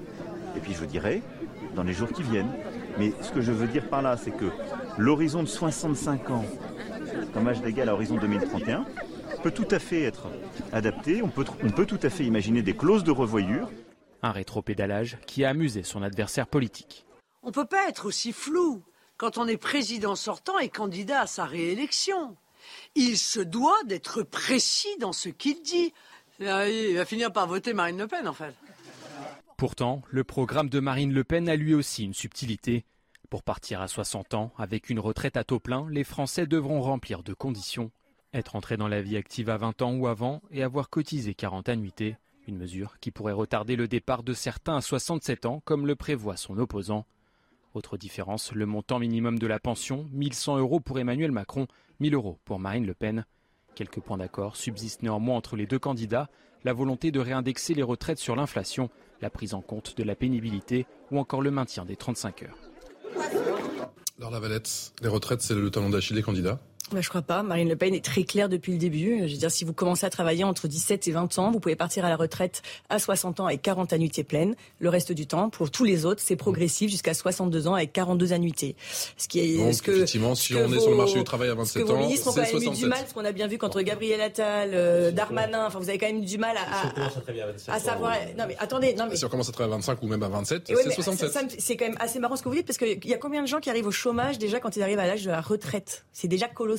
et 0.55 0.59
puis 0.59 0.71
je 0.71 0.77
vous 0.77 0.85
dirai 0.85 1.23
dans 1.73 1.81
les 1.81 1.93
jours 1.93 2.13
qui 2.13 2.21
viennent. 2.21 2.53
Mais 2.99 3.11
ce 3.23 3.31
que 3.31 3.41
je 3.41 3.51
veux 3.51 3.65
dire 3.65 3.89
par 3.89 4.03
là, 4.03 4.17
c'est 4.17 4.29
que 4.29 4.51
l'horizon 4.99 5.41
de 5.41 5.47
65 5.47 6.29
ans, 6.29 6.45
comme 7.33 7.47
âge 7.47 7.59
légal 7.63 7.89
à 7.89 7.95
horizon 7.95 8.17
2031, 8.17 8.85
peut 9.41 9.49
tout 9.49 9.67
à 9.71 9.79
fait 9.79 10.03
être 10.03 10.27
adapté. 10.71 11.23
On 11.23 11.29
peut, 11.29 11.45
on 11.63 11.71
peut 11.71 11.87
tout 11.87 11.97
à 12.03 12.11
fait 12.11 12.23
imaginer 12.23 12.61
des 12.61 12.75
clauses 12.75 13.03
de 13.03 13.09
revoyure. 13.09 13.71
Un 14.21 14.31
rétropédalage 14.31 15.17
qui 15.25 15.43
a 15.43 15.49
amusé 15.49 15.81
son 15.81 16.03
adversaire 16.03 16.45
politique. 16.45 17.07
On 17.41 17.47
ne 17.47 17.53
peut 17.53 17.65
pas 17.65 17.89
être 17.89 18.05
aussi 18.05 18.31
flou 18.31 18.83
quand 19.17 19.39
on 19.39 19.47
est 19.47 19.57
président 19.57 20.15
sortant 20.15 20.59
et 20.59 20.69
candidat 20.69 21.21
à 21.21 21.27
sa 21.27 21.45
réélection. 21.45 22.37
Il 22.93 23.17
se 23.17 23.39
doit 23.39 23.83
d'être 23.85 24.21
précis 24.21 24.95
dans 24.99 25.13
ce 25.13 25.29
qu'il 25.29 25.63
dit. 25.63 25.95
Il 26.39 26.95
va 26.95 27.05
finir 27.05 27.33
par 27.33 27.47
voter 27.47 27.73
Marine 27.73 27.97
Le 27.97 28.05
Pen, 28.05 28.27
en 28.27 28.33
fait. 28.33 28.53
Pourtant, 29.59 30.03
le 30.09 30.23
programme 30.23 30.69
de 30.69 30.79
Marine 30.79 31.11
Le 31.11 31.25
Pen 31.25 31.49
a 31.49 31.57
lui 31.57 31.73
aussi 31.73 32.05
une 32.05 32.13
subtilité. 32.13 32.85
Pour 33.29 33.43
partir 33.43 33.81
à 33.81 33.89
60 33.89 34.33
ans, 34.33 34.53
avec 34.57 34.89
une 34.89 35.01
retraite 35.01 35.35
à 35.35 35.43
taux 35.43 35.59
plein, 35.59 35.85
les 35.89 36.05
Français 36.05 36.47
devront 36.47 36.79
remplir 36.79 37.23
deux 37.23 37.35
conditions. 37.35 37.91
Être 38.33 38.55
entré 38.55 38.77
dans 38.77 38.87
la 38.87 39.01
vie 39.01 39.17
active 39.17 39.49
à 39.49 39.57
20 39.57 39.81
ans 39.81 39.95
ou 39.95 40.07
avant 40.07 40.41
et 40.49 40.63
avoir 40.63 40.89
cotisé 40.89 41.33
40 41.33 41.67
annuités. 41.67 42.15
Une 42.47 42.55
mesure 42.55 42.99
qui 43.01 43.11
pourrait 43.11 43.33
retarder 43.33 43.75
le 43.75 43.89
départ 43.89 44.23
de 44.23 44.31
certains 44.31 44.77
à 44.77 44.81
67 44.81 45.45
ans, 45.45 45.61
comme 45.65 45.87
le 45.87 45.97
prévoit 45.97 46.37
son 46.37 46.57
opposant. 46.57 47.05
Autre 47.73 47.97
différence, 47.97 48.53
le 48.53 48.65
montant 48.65 48.99
minimum 48.99 49.39
de 49.39 49.47
la 49.47 49.59
pension, 49.59 50.07
1100 50.13 50.57
euros 50.59 50.79
pour 50.79 50.99
Emmanuel 50.99 51.33
Macron, 51.33 51.67
1000 51.99 52.13
euros 52.13 52.39
pour 52.45 52.59
Marine 52.59 52.87
Le 52.87 52.93
Pen. 52.93 53.25
Quelques 53.75 53.99
points 53.99 54.17
d'accord 54.19 54.55
subsistent 54.55 55.03
néanmoins 55.03 55.35
entre 55.35 55.57
les 55.57 55.67
deux 55.67 55.79
candidats, 55.79 56.29
la 56.63 56.71
volonté 56.71 57.11
de 57.11 57.19
réindexer 57.19 57.73
les 57.73 57.83
retraites 57.83 58.19
sur 58.19 58.37
l'inflation, 58.37 58.89
la 59.21 59.29
prise 59.29 59.53
en 59.53 59.61
compte 59.61 59.97
de 59.97 60.03
la 60.03 60.15
pénibilité 60.15 60.85
ou 61.11 61.19
encore 61.19 61.41
le 61.41 61.51
maintien 61.51 61.85
des 61.85 61.95
35 61.95 62.43
heures. 62.43 62.57
Alors 64.19 64.31
la 64.31 64.39
Valette, 64.39 64.93
les 65.01 65.07
retraites, 65.07 65.41
c'est 65.41 65.55
le 65.55 65.69
talon 65.71 65.89
d'Achille 65.89 66.15
des 66.15 66.23
candidats 66.23 66.59
je 66.99 67.09
crois 67.09 67.21
pas. 67.21 67.43
Marine 67.43 67.69
Le 67.69 67.75
Pen 67.75 67.93
est 67.93 68.03
très 68.03 68.23
claire 68.23 68.49
depuis 68.49 68.71
le 68.71 68.77
début. 68.77 69.27
Je 69.27 69.33
veux 69.33 69.39
dire, 69.39 69.51
si 69.51 69.63
vous 69.63 69.73
commencez 69.73 70.05
à 70.05 70.09
travailler 70.09 70.43
entre 70.43 70.67
17 70.67 71.07
et 71.07 71.11
20 71.11 71.39
ans, 71.39 71.51
vous 71.51 71.59
pouvez 71.59 71.75
partir 71.75 72.05
à 72.05 72.09
la 72.09 72.15
retraite 72.15 72.61
à 72.89 72.99
60 72.99 73.39
ans 73.39 73.45
avec 73.45 73.61
40 73.61 73.93
annuités 73.93 74.23
pleines. 74.23 74.55
Le 74.79 74.89
reste 74.89 75.11
du 75.11 75.27
temps, 75.27 75.49
pour 75.49 75.71
tous 75.71 75.83
les 75.83 76.05
autres, 76.05 76.21
c'est 76.23 76.35
progressif 76.35 76.89
jusqu'à 76.91 77.13
62 77.13 77.67
ans 77.67 77.75
avec 77.75 77.93
42 77.93 78.33
annuités. 78.33 78.75
Ce 79.17 79.27
qui 79.27 79.39
est, 79.39 79.57
Donc, 79.57 79.73
ce 79.73 79.81
que, 79.81 79.91
effectivement, 79.91 80.35
si 80.35 80.55
on 80.55 80.71
est 80.71 80.79
sur 80.79 80.91
le 80.91 80.97
marché 80.97 81.17
du 81.17 81.23
travail 81.23 81.49
à 81.49 81.55
27 81.55 81.89
ans, 81.89 81.97
ministres 81.97 82.29
ont 82.29 82.33
quand 82.33 82.41
même 82.41 82.73
eu 82.73 82.75
du 82.75 82.85
mal, 82.85 82.99
parce 82.99 83.13
qu'on 83.13 83.25
a 83.25 83.31
bien 83.31 83.47
vu 83.47 83.57
qu'entre 83.57 83.81
Gabriel 83.81 84.21
Attal, 84.21 84.71
euh, 84.73 85.11
Darmanin, 85.11 85.65
enfin, 85.65 85.79
vous 85.79 85.89
avez 85.89 85.97
quand 85.97 86.07
même 86.07 86.23
eu 86.23 86.25
du 86.25 86.37
mal 86.37 86.55
à, 86.57 87.73
à, 87.73 87.79
savoir. 87.79 88.15
Non, 88.37 88.45
mais 88.47 88.55
attendez, 88.59 88.93
non, 88.93 89.07
mais. 89.09 89.15
Si 89.15 89.25
on 89.25 89.29
commence 89.29 89.49
à 89.49 89.51
travailler 89.51 89.73
à 89.73 89.77
25 89.77 90.01
ou 90.03 90.07
même 90.07 90.23
à 90.23 90.29
27, 90.29 90.63
c'est 90.67 90.91
67. 90.91 91.55
C'est 91.59 91.77
quand 91.77 91.85
même 91.85 91.97
assez 91.99 92.19
marrant 92.19 92.35
ce 92.35 92.43
que 92.43 92.49
vous 92.49 92.55
dites, 92.55 92.65
parce 92.65 92.77
qu'il 92.77 93.05
y 93.05 93.13
a 93.13 93.17
combien 93.17 93.41
de 93.41 93.47
gens 93.47 93.59
qui 93.59 93.69
arrivent 93.69 93.87
au 93.87 93.91
chômage 93.91 94.39
déjà 94.39 94.59
quand 94.59 94.75
ils 94.75 94.83
arrivent 94.83 94.99
à 94.99 95.07
l'âge 95.07 95.23
de 95.23 95.31
la 95.31 95.41
retraite? 95.41 96.05
C'est 96.13 96.27
déjà 96.27 96.47
colossal. 96.47 96.78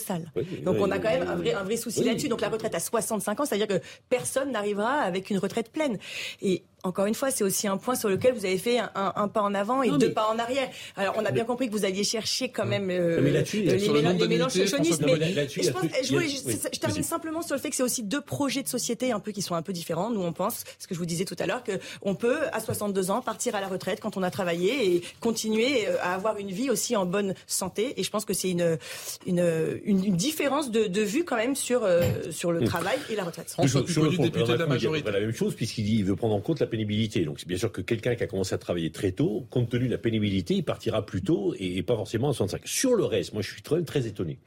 Donc, 0.63 0.77
on 0.81 0.91
a 0.91 0.99
quand 0.99 1.11
même 1.11 1.29
un 1.29 1.37
vrai, 1.37 1.55
un 1.55 1.65
vrai 1.65 1.77
souci 1.77 2.05
là-dessus. 2.05 2.29
Donc 2.29 2.41
la 2.41 2.49
retraite 2.49 2.75
à 2.75 2.81
65 2.81 3.41
ans, 3.41 3.45
c'est-à-dire 3.45 3.69
que 3.69 3.81
personne 4.09 4.53
n'arrivera 4.53 5.01
avec 5.01 5.31
une 5.31 5.39
retraite 5.39 5.71
pleine. 5.71 5.99
Et 6.43 6.65
encore 6.83 7.07
une 7.07 7.15
fois, 7.15 7.31
c'est 7.31 7.45
aussi 7.45 7.69
un 7.69 7.77
point 7.77 7.95
sur 7.95 8.09
lequel 8.09 8.35
vous 8.35 8.45
avez 8.45 8.59
fait 8.59 8.79
un, 8.79 9.29
pas 9.29 9.43
en 9.43 9.55
avant 9.55 9.83
et 9.83 9.91
deux 9.91 10.13
pas 10.13 10.31
en 10.33 10.39
arrière. 10.39 10.69
Alors, 10.97 11.15
on 11.19 11.25
a 11.25 11.31
bien 11.31 11.45
compris 11.45 11.69
que 11.69 11.73
vous 11.73 11.85
alliez 11.85 12.05
chercher 12.05 12.49
quand 12.49 12.67
même 12.67 12.91
euh, 12.91 13.21
mais 13.23 13.31
les, 13.31 13.77
les 13.79 14.29
mélanges. 14.29 14.55
Mais, 14.57 14.67
je, 14.67 15.71
pense, 15.71 15.83
je, 16.03 16.79
termine 16.81 17.03
simplement 17.03 17.43
sur 17.43 17.55
le 17.55 17.61
fait 17.61 17.71
que 17.71 17.77
c'est 17.77 17.83
aussi 17.83 18.03
deux 18.03 18.21
projets 18.21 18.63
de 18.63 18.69
société 18.69 19.13
un 19.13 19.21
peu 19.21 19.33
qui 19.33 19.43
sont 19.43 19.55
un 19.55 19.63
peu 19.63 19.73
différents. 19.73 20.11
Nous, 20.11 20.23
on 20.23 20.33
pense, 20.33 20.65
ce 20.79 20.87
que 20.87 20.95
je 20.95 20.99
vous 20.99 21.07
disais 21.07 21.25
tout 21.25 21.37
à 21.39 21.47
l'heure, 21.47 21.63
qu'on 22.01 22.15
peut, 22.15 22.39
à 22.53 22.61
62 22.61 23.11
ans, 23.11 23.21
partir 23.21 23.55
à 23.55 23.61
la 23.61 23.69
retraite 23.69 24.01
quand 24.01 24.17
on 24.17 24.23
a 24.23 24.31
travaillé 24.31 24.95
et 24.95 25.03
continuer 25.21 25.87
euh, 25.87 25.97
à 26.03 26.15
avoir 26.15 26.39
une 26.39 26.51
vie 26.51 26.71
aussi 26.71 26.97
en 26.97 27.07
bonne 27.07 27.35
santé. 27.47 27.95
Et 27.97 28.03
je 28.03 28.11
pense 28.11 28.25
que 28.25 28.35
c'est 28.35 28.51
une, 28.51 28.79
une, 29.27 29.81
une, 29.85 30.17
différence 30.17 30.71
de, 30.71 30.87
de, 30.87 31.03
vue 31.03 31.25
quand 31.25 31.37
même 31.37 31.57
sur, 31.57 31.85
euh, 31.85 32.03
sur 32.31 32.53
le 32.53 32.65
travail 32.65 32.99
et 33.11 33.17
la 33.17 33.25
retraite. 33.25 33.51
François 33.51 33.85
Pupponi, 33.85 34.19
député 34.19 34.53
de 34.53 34.59
la 34.59 34.67
majorité. 34.67 35.11
la 35.11 35.21
même 35.21 35.35
chose 35.35 35.55
puisqu'il 35.55 36.05
veut 36.05 36.17
prendre 36.17 36.35
en 36.35 36.41
compte 36.41 36.61
la 36.61 36.67
pénibilité. 36.71 37.25
Donc 37.25 37.41
c'est 37.41 37.49
bien 37.49 37.59
sûr 37.59 37.71
que 37.71 37.81
quelqu'un 37.81 38.15
qui 38.15 38.23
a 38.23 38.27
commencé 38.27 38.55
à 38.55 38.59
travailler 38.59 38.91
très 38.91 39.13
tôt, 39.13 39.47
compte 39.51 39.69
tenu 39.69 39.87
de 39.87 39.91
la 39.91 39.99
pénibilité, 39.99 40.55
il 40.55 40.65
partira 40.65 41.05
plus 41.05 41.23
tôt 41.23 41.55
et, 41.59 41.83
pas 41.83 41.97
forcément 41.97 42.31
à 42.31 42.33
65. 42.33 42.67
Sur 42.67 42.95
le 42.95 43.05
reste, 43.05 43.33
moi 43.33 43.43
je 43.43 43.51
suis 43.51 43.63
très, 43.63 43.83
très 43.83 44.07
étonné. 44.07 44.39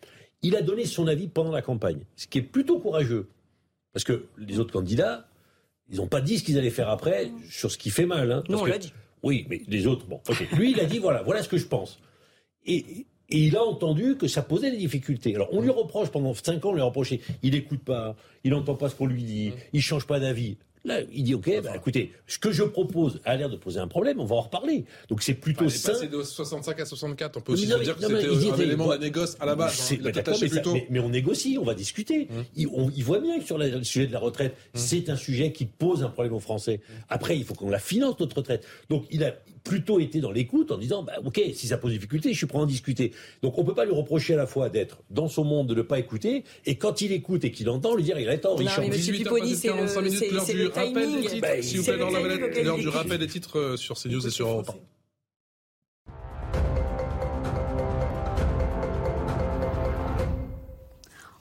Il 0.41 0.55
a 0.55 0.61
donné 0.61 0.85
son 0.85 1.07
avis 1.07 1.27
pendant 1.27 1.51
la 1.51 1.61
campagne, 1.61 1.99
ce 2.15 2.27
qui 2.27 2.39
est 2.39 2.43
plutôt 2.43 2.79
courageux. 2.79 3.27
Parce 3.93 4.03
que 4.03 4.25
les 4.37 4.59
autres 4.59 4.73
candidats, 4.73 5.27
ils 5.89 5.97
n'ont 5.97 6.07
pas 6.07 6.21
dit 6.21 6.39
ce 6.39 6.43
qu'ils 6.43 6.57
allaient 6.57 6.71
faire 6.71 6.89
après 6.89 7.31
sur 7.49 7.71
ce 7.71 7.77
qui 7.77 7.91
fait 7.91 8.05
mal. 8.05 8.31
Hein, 8.31 8.43
non, 8.49 8.61
on 8.61 8.65
l'a 8.65 8.79
dit. 8.79 8.91
Oui, 9.21 9.45
mais 9.49 9.61
les 9.67 9.87
autres, 9.87 10.05
bon, 10.07 10.19
Lui, 10.57 10.71
il 10.71 10.79
a 10.81 10.85
dit, 10.85 10.99
voilà, 10.99 11.21
voilà 11.21 11.43
ce 11.43 11.47
que 11.47 11.57
je 11.57 11.65
pense. 11.65 11.99
Et, 12.65 13.05
et 13.29 13.37
il 13.39 13.55
a 13.55 13.63
entendu 13.63 14.15
que 14.17 14.27
ça 14.27 14.41
posait 14.41 14.71
des 14.71 14.77
difficultés. 14.77 15.33
Alors 15.35 15.49
on 15.51 15.61
lui 15.61 15.69
reproche 15.69 16.09
pendant 16.09 16.33
cinq 16.33 16.65
ans, 16.65 16.69
on 16.69 16.73
lui 16.73 16.81
a 16.81 16.85
reproché, 16.85 17.21
il 17.41 17.53
n'écoute 17.53 17.83
pas, 17.83 18.15
il 18.43 18.51
n'entend 18.51 18.75
pas 18.75 18.89
ce 18.89 18.95
qu'on 18.95 19.07
lui 19.07 19.23
dit, 19.23 19.53
il 19.73 19.81
change 19.81 20.05
pas 20.05 20.19
d'avis. 20.19 20.57
Là, 20.85 20.99
il 21.11 21.23
dit, 21.23 21.33
OK, 21.33 21.49
bah, 21.63 21.71
écoutez, 21.75 22.11
ce 22.27 22.37
que 22.37 22.51
je 22.51 22.63
propose 22.63 23.21
a 23.23 23.37
l'air 23.37 23.49
de 23.49 23.55
poser 23.55 23.79
un 23.79 23.87
problème, 23.87 24.19
on 24.19 24.25
va 24.25 24.35
en 24.35 24.41
reparler. 24.41 24.83
Donc 25.07 25.23
c'est 25.23 25.33
plutôt 25.33 25.69
ça. 25.69 25.93
Bah, 25.93 25.97
c'est 26.01 26.09
de 26.09 26.21
65 26.21 26.79
à 26.79 26.85
64. 26.85 27.37
On 27.37 27.41
peut 27.41 27.53
aussi 27.53 27.67
dire 27.67 27.79
que 27.79 28.01
c'était 28.01 28.51
un 28.51 28.57
élément 28.57 28.89
de 28.89 28.97
négoce 28.97 29.37
à 29.39 29.45
la 29.45 29.55
base. 29.55 29.93
Hein. 29.93 30.79
mais, 30.89 30.99
on 30.99 31.09
négocie, 31.09 31.57
on 31.59 31.63
va 31.63 31.73
discuter. 31.73 32.27
Hum. 32.31 32.43
Il, 32.55 33.03
voit 33.03 33.19
bien 33.19 33.39
que 33.39 33.45
sur 33.45 33.57
le 33.57 33.83
sujet 33.83 34.07
de 34.07 34.13
la 34.13 34.19
retraite, 34.19 34.53
hum. 34.53 34.81
c'est 34.81 35.09
un 35.09 35.15
sujet 35.15 35.53
qui 35.53 35.65
pose 35.65 36.03
un 36.03 36.09
problème 36.09 36.33
aux 36.33 36.41
Français. 36.41 36.81
Hum. 36.89 36.95
Après, 37.09 37.37
il 37.37 37.45
faut 37.45 37.53
qu'on 37.53 37.69
la 37.69 37.79
finance, 37.79 38.19
notre 38.19 38.37
retraite. 38.37 38.65
Donc 38.89 39.05
il 39.09 39.23
a 39.23 39.33
plutôt 39.63 39.99
été 39.99 40.19
dans 40.19 40.31
l'écoute 40.31 40.71
en 40.71 40.77
disant, 40.77 41.03
bah, 41.03 41.13
OK, 41.23 41.41
si 41.53 41.67
ça 41.67 41.77
pose 41.77 41.91
difficulté, 41.91 42.33
je 42.33 42.37
suis 42.37 42.47
prêt 42.47 42.57
à 42.57 42.61
en 42.61 42.65
discuter. 42.65 43.11
Donc 43.41 43.57
on 43.57 43.63
peut 43.63 43.73
pas 43.73 43.85
lui 43.85 43.93
reprocher 43.93 44.33
à 44.33 44.37
la 44.37 44.45
fois 44.45 44.69
d'être 44.69 44.97
dans 45.09 45.27
son 45.27 45.43
monde, 45.43 45.67
de 45.67 45.75
ne 45.75 45.81
pas 45.81 45.99
écouter, 45.99 46.43
et 46.65 46.75
quand 46.75 47.01
il 47.01 47.11
écoute 47.11 47.45
et 47.45 47.51
qu'il 47.51 47.69
entend, 47.69 47.95
lui 47.95 48.03
dire, 48.03 48.19
il 48.19 48.27
a 48.29 48.37
tort, 48.37 48.61
il 48.61 48.67
chante. 50.73 50.93
18 50.93 51.03
c'est 51.03 51.21
le, 51.21 51.27
timing. 51.27 51.41
Bah, 51.41 51.61
S'il 51.61 51.79
vous 51.79 51.85
plaît, 51.85 52.63
l'heure 52.63 52.77
du 52.77 52.89
rappel 52.89 53.17
des 53.19 53.27
titres 53.27 53.59
euh, 53.59 53.77
sur 53.77 53.97
CNews 53.97 54.25
et 54.25 54.29
sur 54.29 54.47
Europe 54.47 54.69
1. 54.69 54.92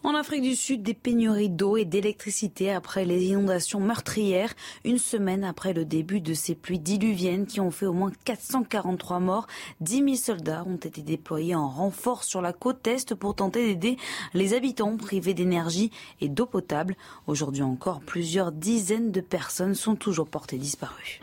En 0.05 0.17
Afrique 0.17 0.43
du 0.43 0.57
Sud, 0.57 0.83
des 0.83 0.95
pénuries 0.95 1.49
d'eau 1.49 1.77
et 1.77 1.85
d'électricité 1.85 2.73
après 2.73 3.05
les 3.05 3.27
inondations 3.27 3.79
meurtrières, 3.79 4.53
une 4.85 4.99
semaine 4.99 5.45
après 5.45 5.73
le 5.73 5.85
début 5.85 6.21
de 6.21 6.35
ces 6.35 6.57
pluies 6.57 6.81
diluviennes 6.81 7.47
qui 7.47 7.61
ont 7.61 7.71
fait 7.71 7.87
au 7.87 7.93
moins 7.93 8.11
443 8.25 9.21
morts. 9.21 9.47
10 9.81 9.97
000 9.99 10.15
soldats 10.17 10.65
ont 10.67 10.77
été 10.77 11.03
déployés 11.03 11.55
en 11.55 11.69
renfort 11.69 12.25
sur 12.25 12.43
la 12.43 12.53
côte 12.53 12.85
est 12.89 13.15
pour 13.15 13.37
tenter 13.37 13.69
d'aider 13.69 13.97
les 14.35 14.55
habitants 14.55 14.97
privés 14.97 15.35
d'énergie 15.35 15.93
et 16.21 16.29
d'eau 16.29 16.47
potable. 16.47 16.97
Aujourd'hui 17.29 17.63
encore, 17.63 18.01
plusieurs 18.01 18.51
dizaines 18.51 19.13
de 19.13 19.21
personnes 19.21 19.77
sont 19.77 19.95
toujours 19.95 20.27
portées 20.27 20.59
disparues. 20.59 21.21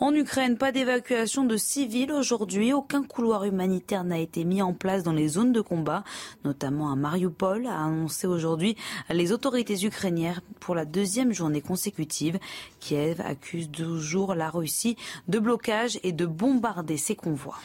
En 0.00 0.14
Ukraine, 0.14 0.56
pas 0.56 0.72
d'évacuation 0.72 1.44
de 1.44 1.56
civils 1.56 2.12
aujourd'hui. 2.12 2.72
Aucun 2.72 3.02
couloir 3.02 3.44
humanitaire 3.44 4.04
n'a 4.04 4.18
été 4.18 4.44
mis 4.44 4.62
en 4.62 4.72
place 4.72 5.02
dans 5.02 5.12
les 5.12 5.28
zones 5.28 5.52
de 5.52 5.60
combat, 5.60 6.04
notamment 6.44 6.90
à 6.92 6.96
Mariupol, 6.96 7.66
a 7.66 7.84
annoncé 7.84 8.26
aujourd'hui 8.26 8.76
les 9.10 9.32
autorités 9.32 9.84
ukrainiennes 9.84 10.40
pour 10.60 10.74
la 10.74 10.84
deuxième 10.84 11.32
journée 11.32 11.60
consécutive. 11.60 12.38
Kiev 12.80 13.20
accuse 13.20 13.70
toujours 13.70 14.34
la 14.34 14.50
Russie 14.50 14.96
de 15.28 15.38
blocage 15.38 15.98
et 16.02 16.12
de 16.12 16.26
bombarder 16.26 16.96
ses 16.96 17.16
convois. 17.16 17.58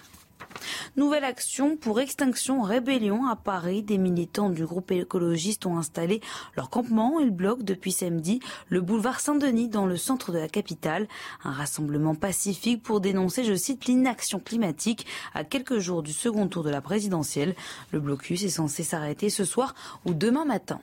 Nouvelle 0.95 1.23
action 1.23 1.77
pour 1.77 1.99
Extinction 1.99 2.61
Rébellion 2.61 3.25
à 3.27 3.35
Paris. 3.35 3.83
Des 3.83 3.97
militants 3.97 4.49
du 4.49 4.65
groupe 4.65 4.91
écologiste 4.91 5.65
ont 5.65 5.77
installé 5.77 6.21
leur 6.55 6.69
campement. 6.69 7.19
Ils 7.19 7.31
bloquent 7.31 7.63
depuis 7.63 7.91
samedi 7.91 8.39
le 8.69 8.81
boulevard 8.81 9.19
Saint-Denis 9.19 9.69
dans 9.69 9.85
le 9.85 9.97
centre 9.97 10.31
de 10.31 10.37
la 10.37 10.47
capitale. 10.47 11.07
Un 11.43 11.51
rassemblement 11.51 12.15
pacifique 12.15 12.83
pour 12.83 13.01
dénoncer, 13.01 13.43
je 13.43 13.55
cite, 13.55 13.85
l'inaction 13.85 14.39
climatique 14.39 15.05
à 15.33 15.43
quelques 15.43 15.79
jours 15.79 16.03
du 16.03 16.13
second 16.13 16.47
tour 16.47 16.63
de 16.63 16.69
la 16.69 16.81
présidentielle. 16.81 17.55
Le 17.91 17.99
blocus 17.99 18.43
est 18.43 18.49
censé 18.49 18.83
s'arrêter 18.83 19.29
ce 19.29 19.45
soir 19.45 19.75
ou 20.05 20.13
demain 20.13 20.45
matin. 20.45 20.79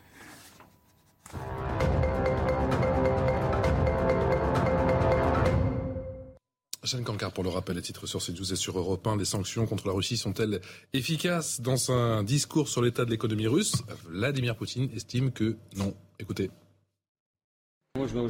Jeanne 6.83 7.05
Cancard, 7.05 7.33
pour 7.33 7.45
le 7.45 7.51
rappel, 7.51 7.77
les 7.77 7.83
titres 7.83 8.07
sur 8.07 8.25
CNews 8.25 8.53
et 8.53 8.57
sur 8.57 8.79
Europe 8.79 9.07
1, 9.07 9.19
les 9.19 9.27
sanctions 9.27 9.67
contre 9.67 9.87
la 9.87 9.93
Russie 9.93 10.17
sont-elles 10.17 10.61
efficaces 10.95 11.61
Dans 11.61 11.93
un 11.93 12.23
discours 12.23 12.69
sur 12.69 12.81
l'état 12.81 13.05
de 13.05 13.11
l'économie 13.11 13.47
russe, 13.47 13.75
Vladimir 14.09 14.57
Poutine 14.57 14.89
estime 14.95 15.31
que 15.31 15.57
non. 15.77 15.95
Écoutez. 16.19 16.51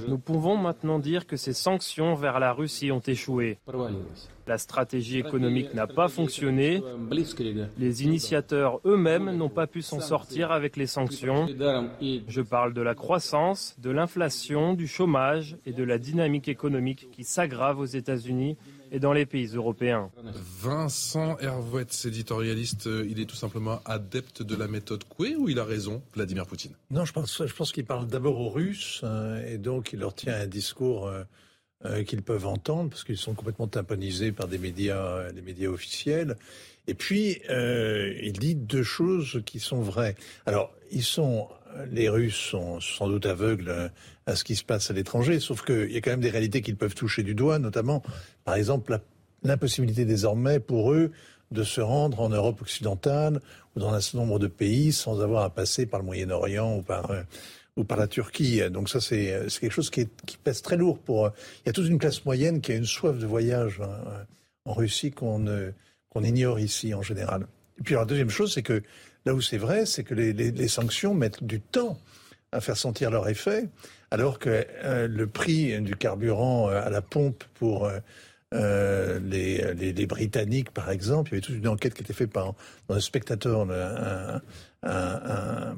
Nous 0.08 0.18
pouvons 0.18 0.56
maintenant 0.56 0.98
dire 0.98 1.26
que 1.26 1.36
ces 1.36 1.52
sanctions 1.52 2.14
vers 2.14 2.40
la 2.40 2.54
Russie 2.54 2.90
ont 2.92 3.00
échoué. 3.00 3.58
La 4.46 4.56
stratégie 4.56 5.18
économique 5.18 5.74
n'a 5.74 5.86
pas 5.86 6.08
fonctionné. 6.08 6.82
Les 7.78 8.04
initiateurs 8.04 8.80
eux-mêmes 8.86 9.36
n'ont 9.36 9.50
pas 9.50 9.66
pu 9.66 9.82
s'en 9.82 10.00
sortir 10.00 10.50
avec 10.50 10.78
les 10.78 10.86
sanctions. 10.86 11.46
Je 12.00 12.40
parle 12.40 12.72
de 12.72 12.80
la 12.80 12.94
croissance, 12.94 13.76
de 13.78 13.90
l'inflation, 13.90 14.72
du 14.72 14.88
chômage 14.88 15.58
et 15.66 15.72
de 15.72 15.84
la 15.84 15.98
dynamique 15.98 16.48
économique 16.48 17.10
qui 17.12 17.24
s'aggrave 17.24 17.78
aux 17.78 17.84
États-Unis 17.84 18.56
et 18.90 18.98
dans 18.98 19.12
les 19.12 19.26
pays 19.26 19.46
européens. 19.54 20.10
Vincent 20.60 21.38
Hervouet, 21.38 21.86
éditorialiste, 22.04 22.86
euh, 22.86 23.06
il 23.08 23.20
est 23.20 23.26
tout 23.26 23.36
simplement 23.36 23.80
adepte 23.84 24.42
de 24.42 24.56
la 24.56 24.68
méthode 24.68 25.04
Coué 25.04 25.36
ou 25.36 25.48
il 25.48 25.58
a 25.58 25.64
raison, 25.64 26.02
Vladimir 26.14 26.46
Poutine? 26.46 26.72
Non, 26.90 27.04
je 27.04 27.12
pense, 27.12 27.46
je 27.46 27.54
pense 27.54 27.72
qu'il 27.72 27.84
parle 27.84 28.06
d'abord 28.06 28.40
aux 28.40 28.50
Russes 28.50 29.00
euh, 29.04 29.46
et 29.46 29.58
donc 29.58 29.92
il 29.92 30.00
leur 30.00 30.14
tient 30.14 30.34
un 30.34 30.46
discours 30.46 31.08
euh, 31.84 32.04
qu'ils 32.04 32.22
peuvent 32.22 32.46
entendre 32.46 32.90
parce 32.90 33.04
qu'ils 33.04 33.16
sont 33.16 33.34
complètement 33.34 33.68
tympanisés 33.68 34.32
par 34.32 34.48
des 34.48 34.58
médias, 34.58 35.30
les 35.32 35.42
médias 35.42 35.70
officiels. 35.70 36.36
Et 36.86 36.94
puis, 36.94 37.40
il 37.48 38.32
dit 38.32 38.54
deux 38.54 38.82
choses 38.82 39.42
qui 39.46 39.60
sont 39.60 39.80
vraies. 39.80 40.16
Alors, 40.44 40.72
ils 40.90 41.04
sont 41.04 41.48
les 41.90 42.08
Russes 42.08 42.36
sont 42.36 42.80
sans 42.80 43.08
doute 43.08 43.26
aveugles 43.26 43.90
à 44.26 44.36
ce 44.36 44.44
qui 44.44 44.56
se 44.56 44.64
passe 44.64 44.90
à 44.90 44.94
l'étranger, 44.94 45.40
sauf 45.40 45.64
qu'il 45.64 45.90
y 45.90 45.96
a 45.96 46.00
quand 46.00 46.10
même 46.10 46.20
des 46.20 46.30
réalités 46.30 46.62
qu'ils 46.62 46.76
peuvent 46.76 46.94
toucher 46.94 47.22
du 47.22 47.34
doigt, 47.34 47.58
notamment, 47.58 48.02
par 48.44 48.54
exemple, 48.54 49.00
l'impossibilité 49.42 50.04
désormais 50.04 50.60
pour 50.60 50.92
eux 50.92 51.12
de 51.50 51.64
se 51.64 51.80
rendre 51.80 52.20
en 52.20 52.28
Europe 52.28 52.62
occidentale 52.62 53.40
ou 53.74 53.80
dans 53.80 53.92
un 53.92 54.00
certain 54.00 54.18
nombre 54.18 54.38
de 54.38 54.46
pays 54.46 54.92
sans 54.92 55.20
avoir 55.20 55.42
à 55.42 55.50
passer 55.50 55.86
par 55.86 56.00
le 56.00 56.06
Moyen-Orient 56.06 56.76
ou 56.76 56.82
par 56.82 57.10
euh, 57.10 57.22
la 57.96 58.06
Turquie. 58.06 58.60
Donc 58.70 58.88
ça, 58.88 59.00
c'est 59.00 59.46
quelque 59.60 59.72
chose 59.72 59.90
qui, 59.90 60.06
pèse 60.44 60.62
très 60.62 60.76
lourd. 60.76 60.98
Euh, 61.08 61.30
il 61.64 61.66
y 61.66 61.70
a 61.70 61.72
toute 61.72 61.86
une 61.86 61.98
classe 61.98 62.24
moyenne 62.24 62.60
qui 62.60 62.72
a 62.72 62.76
une 62.76 62.84
soif 62.84 63.18
de 63.18 63.26
voyage 63.26 63.80
hein, 63.82 64.24
en 64.64 64.74
Russie 64.74 65.10
qu'on 65.10 65.44
ignore 66.22 66.60
ici 66.60 66.94
en 66.94 67.02
général. 67.02 67.46
Et 67.78 67.82
puis 67.82 67.94
la 67.94 68.04
deuxième 68.04 68.30
chose, 68.30 68.52
c'est 68.52 68.62
que 68.62 68.82
là 69.26 69.34
où 69.34 69.40
c'est 69.40 69.58
vrai, 69.58 69.86
c'est 69.86 70.04
que 70.04 70.14
les, 70.14 70.68
sanctions 70.68 71.14
mettent 71.14 71.44
du 71.44 71.60
temps 71.60 71.98
à 72.52 72.60
faire 72.60 72.76
sentir 72.76 73.10
leur 73.10 73.28
effet, 73.28 73.68
alors 74.10 74.38
que 74.38 74.66
euh, 74.84 75.06
le 75.06 75.26
prix 75.26 75.80
du 75.80 75.94
carburant 75.96 76.68
euh, 76.68 76.82
à 76.82 76.90
la 76.90 77.00
pompe 77.00 77.44
pour 77.54 77.90
euh, 78.52 79.20
les, 79.20 79.74
les, 79.74 80.06
Britanniques, 80.06 80.70
par 80.70 80.90
exemple, 80.90 81.30
il 81.30 81.34
y 81.34 81.36
avait 81.36 81.46
toute 81.46 81.56
une 81.56 81.68
enquête 81.68 81.94
qui 81.94 82.02
était 82.02 82.12
faite 82.12 82.32
par 82.32 82.54
dans 82.88 82.96
le 82.96 83.00
Spectateur, 83.00 83.70
un, 83.70 84.40
un, 84.82 85.76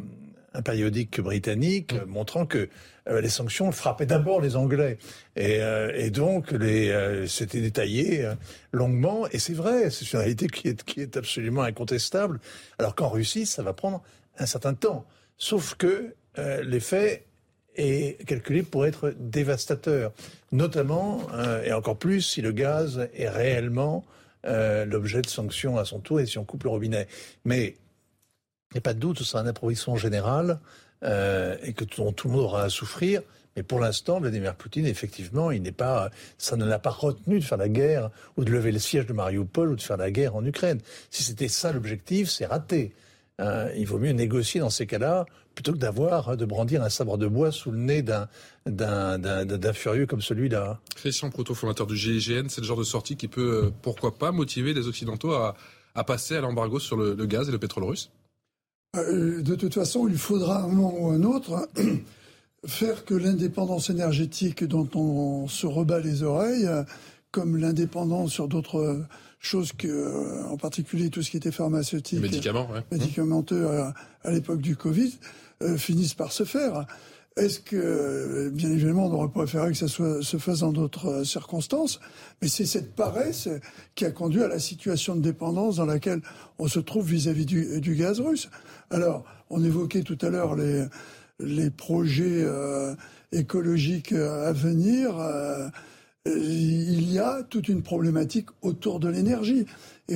un, 0.55 0.63
périodique 0.63 1.21
britannique, 1.21 1.93
mm. 1.93 2.07
montrant 2.07 2.47
que 2.47 2.71
les 3.11 3.29
sanctions 3.29 3.73
frappaient 3.73 4.07
d'abord 4.07 4.41
les 4.41 4.57
Anglais. 4.57 4.99
Et, 5.37 5.59
euh, 5.61 6.11
donc, 6.11 6.53
les, 6.53 7.25
c'était 7.27 7.61
détaillé 7.61 8.29
longuement. 8.73 9.27
Et 9.33 9.39
c'est 9.39 9.55
vrai, 9.55 9.91
c'est 9.91 10.13
une 10.13 10.21
réalité 10.21 10.47
qui 10.47 10.69
est, 11.01 11.17
absolument 11.17 11.63
incontestable. 11.63 12.41
Alors 12.79 12.95
qu'en 12.95 13.09
Russie, 13.09 13.47
ça 13.47 13.63
va 13.63 13.73
prendre 13.73 14.03
un 14.39 14.47
certain 14.47 14.75
temps. 14.75 15.05
Sauf 15.37 15.75
que 15.75 16.15
l'effet 16.63 17.27
est 17.77 18.25
calculé 18.27 18.63
pour 18.63 18.87
être 18.87 19.15
dévastateur, 19.19 20.13
notamment 20.51 21.23
euh, 21.33 21.63
et 21.63 21.73
encore 21.73 21.97
plus 21.97 22.21
si 22.21 22.43
le 22.43 22.53
gaz 22.53 23.09
est 23.15 23.29
réellement 23.29 24.05
euh, 24.47 24.85
l'objet 24.85 25.23
de 25.23 25.29
sanctions 25.29 25.79
à 25.79 25.85
son 25.85 26.01
tour 26.01 26.21
et 26.21 26.27
si 26.27 26.39
on 26.39 26.45
coupe 26.45 26.65
le 26.65 26.71
robinet. 26.71 27.09
Mais 27.45 27.77
il 28.71 28.75
n'y 28.75 28.79
a 28.79 28.83
pas 28.83 28.95
de 28.95 28.99
doute, 28.99 29.19
ce 29.19 29.25
sera 29.25 29.43
un 29.43 29.47
approvisionnement 29.47 29.99
général 29.99 30.61
euh, 31.03 31.57
et 31.63 31.73
que 31.73 31.85
tout, 31.85 32.03
le 32.03 32.31
monde 32.31 32.41
aura 32.41 32.63
à 32.65 32.69
souffrir. 32.69 33.23
Mais 33.57 33.63
pour 33.63 33.81
l'instant, 33.81 34.19
Vladimir 34.19 34.55
Poutine, 34.55 34.87
effectivement, 34.87 35.51
il 35.51 35.63
n'est 35.63 35.73
pas, 35.73 36.11
ça 36.39 36.57
ne 36.57 36.65
l'a 36.65 36.79
pas 36.79 36.91
retenu 36.91 37.39
de 37.39 37.45
faire 37.45 37.59
la 37.59 37.69
guerre 37.69 38.11
ou 38.37 38.45
de 38.45 38.51
lever 38.51 38.73
le 38.73 38.79
siège 38.79 39.07
de 39.07 39.13
Mariupol 39.13 39.71
ou 39.71 39.77
de 39.77 39.83
faire 39.83 39.99
la 39.99 40.11
guerre 40.11 40.37
en 40.37 40.45
Ukraine. 40.45 40.81
Si 41.11 41.23
c'était 41.23 41.49
ça 41.49 41.73
l'objectif, 41.73 42.31
c'est 42.31 42.47
raté. 42.47 42.93
il 43.77 43.85
vaut 43.85 43.99
mieux 43.99 44.13
négocier 44.13 44.61
dans 44.61 44.71
ces 44.71 44.87
cas-là 44.87 45.27
plutôt 45.55 45.73
que 45.73 45.79
d'avoir, 45.79 46.37
de 46.37 46.45
brandir 46.45 46.83
un 46.83 46.89
sabre 46.89 47.19
de 47.19 47.27
bois 47.27 47.53
sous 47.53 47.71
le 47.71 47.79
nez 47.79 48.03
d'un, 48.03 48.29
d'un, 48.67 49.73
furieux 49.73 50.07
comme 50.07 50.23
celui-là. 50.23 50.81
Christian 50.97 51.31
Proto, 51.31 51.55
fondateur 51.55 51.87
du 51.87 51.97
GIGN, 51.97 52.49
c'est 52.49 52.61
le 52.61 52.67
genre 52.67 52.79
de 52.79 52.85
sortie 52.85 53.17
qui 53.17 53.29
peut, 53.29 53.65
euh, 53.67 53.71
pourquoi 53.83 54.17
pas, 54.17 54.33
motiver 54.33 54.73
les 54.75 54.89
Occidentaux 54.89 55.33
à, 55.33 55.55
passer 56.07 56.37
à 56.37 56.41
l'embargo 56.41 56.79
sur 56.79 56.97
le, 56.97 57.15
gaz 57.27 57.49
et 57.49 57.53
le 57.53 57.59
pétrole 57.59 57.85
russe? 57.85 58.11
euh, 58.11 58.22
De 58.95 59.55
toute 59.55 59.73
façon, 59.73 60.07
il 60.07 60.19
faudra 60.19 60.65
un 60.65 60.69
moment 60.69 60.95
ou 60.99 61.11
un 61.11 61.23
autre 61.23 61.67
faire 62.67 63.07
que 63.07 63.15
l'indépendance 63.15 63.89
énergétique 63.89 64.65
dont 64.65 64.89
on 64.95 65.49
se 65.49 65.67
rebat 65.67 66.01
les 66.01 66.23
oreilles, 66.23 66.69
comme 67.31 67.57
l'indépendance 67.57 68.33
sur 68.33 68.49
d'autres 68.49 69.03
choses 69.39 69.73
que, 69.73 70.45
en 70.47 70.59
particulier 70.59 71.09
tout 71.09 71.23
ce 71.23 71.31
qui 71.31 71.39
était 71.39 71.53
pharmaceutique, 71.53 72.21
médicaments, 72.21 72.69
médicamenteux 72.91 73.67
à 74.25 74.31
l'époque 74.31 74.61
du 74.61 74.77
Covid, 74.77 75.15
euh, 75.63 75.77
finissent 75.77 76.15
par 76.15 76.33
se 76.33 76.45
faire. 76.45 76.87
Est-ce 77.37 77.61
que, 77.61 78.51
bien 78.51 78.71
évidemment, 78.71 79.07
on 79.07 79.15
aurait 79.15 79.31
préféré 79.31 79.73
que 79.73 79.77
ça 79.77 79.89
se 79.89 80.37
fasse 80.37 80.61
dans 80.61 80.73
d'autres 80.73 81.07
euh, 81.07 81.25
circonstances, 81.25 81.99
mais 82.43 82.49
c'est 82.49 82.67
cette 82.67 82.95
paresse 82.95 83.49
qui 83.95 84.05
a 84.05 84.11
conduit 84.11 84.43
à 84.43 84.49
la 84.49 84.59
situation 84.59 85.15
de 85.15 85.23
dépendance 85.23 85.77
dans 85.77 85.87
laquelle 85.87 86.21
on 86.59 86.69
se 86.69 86.79
trouve 86.79 87.07
vis-à-vis 87.07 87.47
du, 87.47 87.95
gaz 87.95 88.21
russe. 88.21 88.51
Alors, 88.91 89.25
on 89.49 89.65
évoquait 89.65 90.03
tout 90.03 90.19
à 90.21 90.29
l'heure 90.29 90.57
les, 90.57 91.71
projets 91.71 92.43
euh, 92.45 92.95
écologiques 93.33 94.13
à 94.13 94.53
venir. 94.53 95.19
Euh, 95.19 95.69
il 96.27 97.11
y 97.13 97.19
a 97.19 97.43
toute 97.43 97.69
une 97.69 97.83
problématique 97.83 98.49
autour 98.61 99.01
de 99.01 99.09
l'énergie 99.09 99.67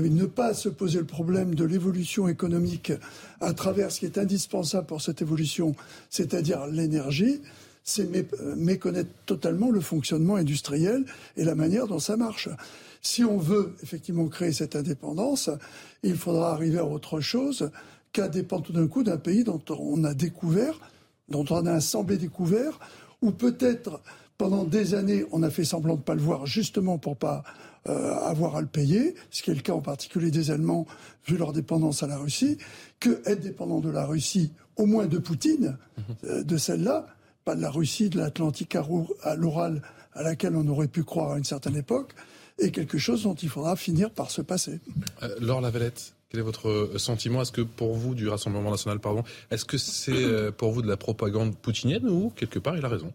et 0.04 0.10
ne 0.10 0.26
pas 0.26 0.52
se 0.54 0.68
poser 0.68 0.98
le 0.98 1.06
problème 1.06 1.54
de 1.54 1.64
l'évolution 1.64 2.28
économique 2.28 2.92
à 3.40 3.52
travers 3.54 3.90
ce 3.90 4.00
qui 4.00 4.06
est 4.06 4.18
indispensable 4.18 4.86
pour 4.86 5.00
cette 5.00 5.22
évolution, 5.22 5.74
c'est-à-dire 6.10 6.66
l'énergie, 6.66 7.40
c'est 7.82 8.08
méconnaître 8.56 9.10
totalement 9.26 9.70
le 9.70 9.80
fonctionnement 9.80 10.36
industriel 10.36 11.04
et 11.36 11.44
la 11.44 11.54
manière 11.54 11.86
dont 11.86 12.00
ça 12.00 12.16
marche. 12.16 12.48
Si 13.00 13.24
on 13.24 13.38
veut 13.38 13.74
effectivement 13.82 14.26
créer 14.26 14.52
cette 14.52 14.74
indépendance, 14.74 15.50
il 16.02 16.16
faudra 16.16 16.52
arriver 16.52 16.78
à 16.78 16.84
autre 16.84 17.20
chose 17.20 17.70
qu'à 18.12 18.28
dépendre 18.28 18.64
tout 18.64 18.72
d'un 18.72 18.88
coup 18.88 19.04
d'un 19.04 19.18
pays 19.18 19.44
dont 19.44 19.62
on 19.70 20.02
a 20.04 20.14
découvert, 20.14 20.80
dont 21.28 21.44
on 21.50 21.64
a 21.66 21.80
semblé 21.80 22.16
découvert, 22.16 22.80
ou 23.22 23.30
peut-être 23.30 24.00
pendant 24.36 24.64
des 24.64 24.94
années 24.94 25.24
on 25.30 25.42
a 25.42 25.50
fait 25.50 25.64
semblant 25.64 25.94
de 25.94 26.00
ne 26.00 26.04
pas 26.04 26.14
le 26.14 26.20
voir 26.20 26.44
justement 26.46 26.98
pour 26.98 27.16
pas 27.16 27.44
euh, 27.88 28.14
avoir 28.14 28.56
à 28.56 28.60
le 28.60 28.66
payer, 28.66 29.14
ce 29.30 29.42
qui 29.42 29.50
est 29.50 29.54
le 29.54 29.60
cas 29.60 29.72
en 29.72 29.80
particulier 29.80 30.30
des 30.30 30.50
Allemands, 30.50 30.86
vu 31.26 31.36
leur 31.36 31.52
dépendance 31.52 32.02
à 32.02 32.06
la 32.06 32.18
Russie, 32.18 32.58
que 33.00 33.22
être 33.26 33.40
dépendant 33.40 33.80
de 33.80 33.90
la 33.90 34.04
Russie, 34.04 34.52
au 34.76 34.86
moins 34.86 35.06
de 35.06 35.18
Poutine, 35.18 35.76
euh, 36.24 36.42
de 36.42 36.56
celle-là, 36.56 37.06
pas 37.44 37.54
de 37.54 37.62
la 37.62 37.70
Russie, 37.70 38.08
de 38.08 38.18
l'Atlantique 38.18 38.76
à 39.22 39.36
l'Oral, 39.36 39.82
à 40.14 40.22
laquelle 40.22 40.56
on 40.56 40.66
aurait 40.68 40.88
pu 40.88 41.04
croire 41.04 41.32
à 41.32 41.38
une 41.38 41.44
certaine 41.44 41.76
époque, 41.76 42.14
est 42.58 42.70
quelque 42.70 42.98
chose 42.98 43.22
dont 43.22 43.34
il 43.34 43.48
faudra 43.48 43.76
finir 43.76 44.10
par 44.10 44.30
se 44.30 44.42
passer. 44.42 44.80
Euh, 45.22 45.36
Laure 45.40 45.60
Lavalette, 45.60 46.14
quel 46.30 46.40
est 46.40 46.44
votre 46.44 46.92
sentiment? 46.96 47.42
Est-ce 47.42 47.52
que 47.52 47.60
pour 47.60 47.94
vous, 47.94 48.14
du 48.14 48.26
Rassemblement 48.28 48.70
national, 48.70 48.98
pardon, 48.98 49.22
est-ce 49.50 49.64
que 49.64 49.78
c'est 49.78 50.50
pour 50.56 50.72
vous 50.72 50.82
de 50.82 50.88
la 50.88 50.96
propagande 50.96 51.54
poutinienne 51.54 52.08
ou 52.08 52.32
quelque 52.34 52.58
part 52.58 52.76
il 52.76 52.84
a 52.84 52.88
raison? 52.88 53.12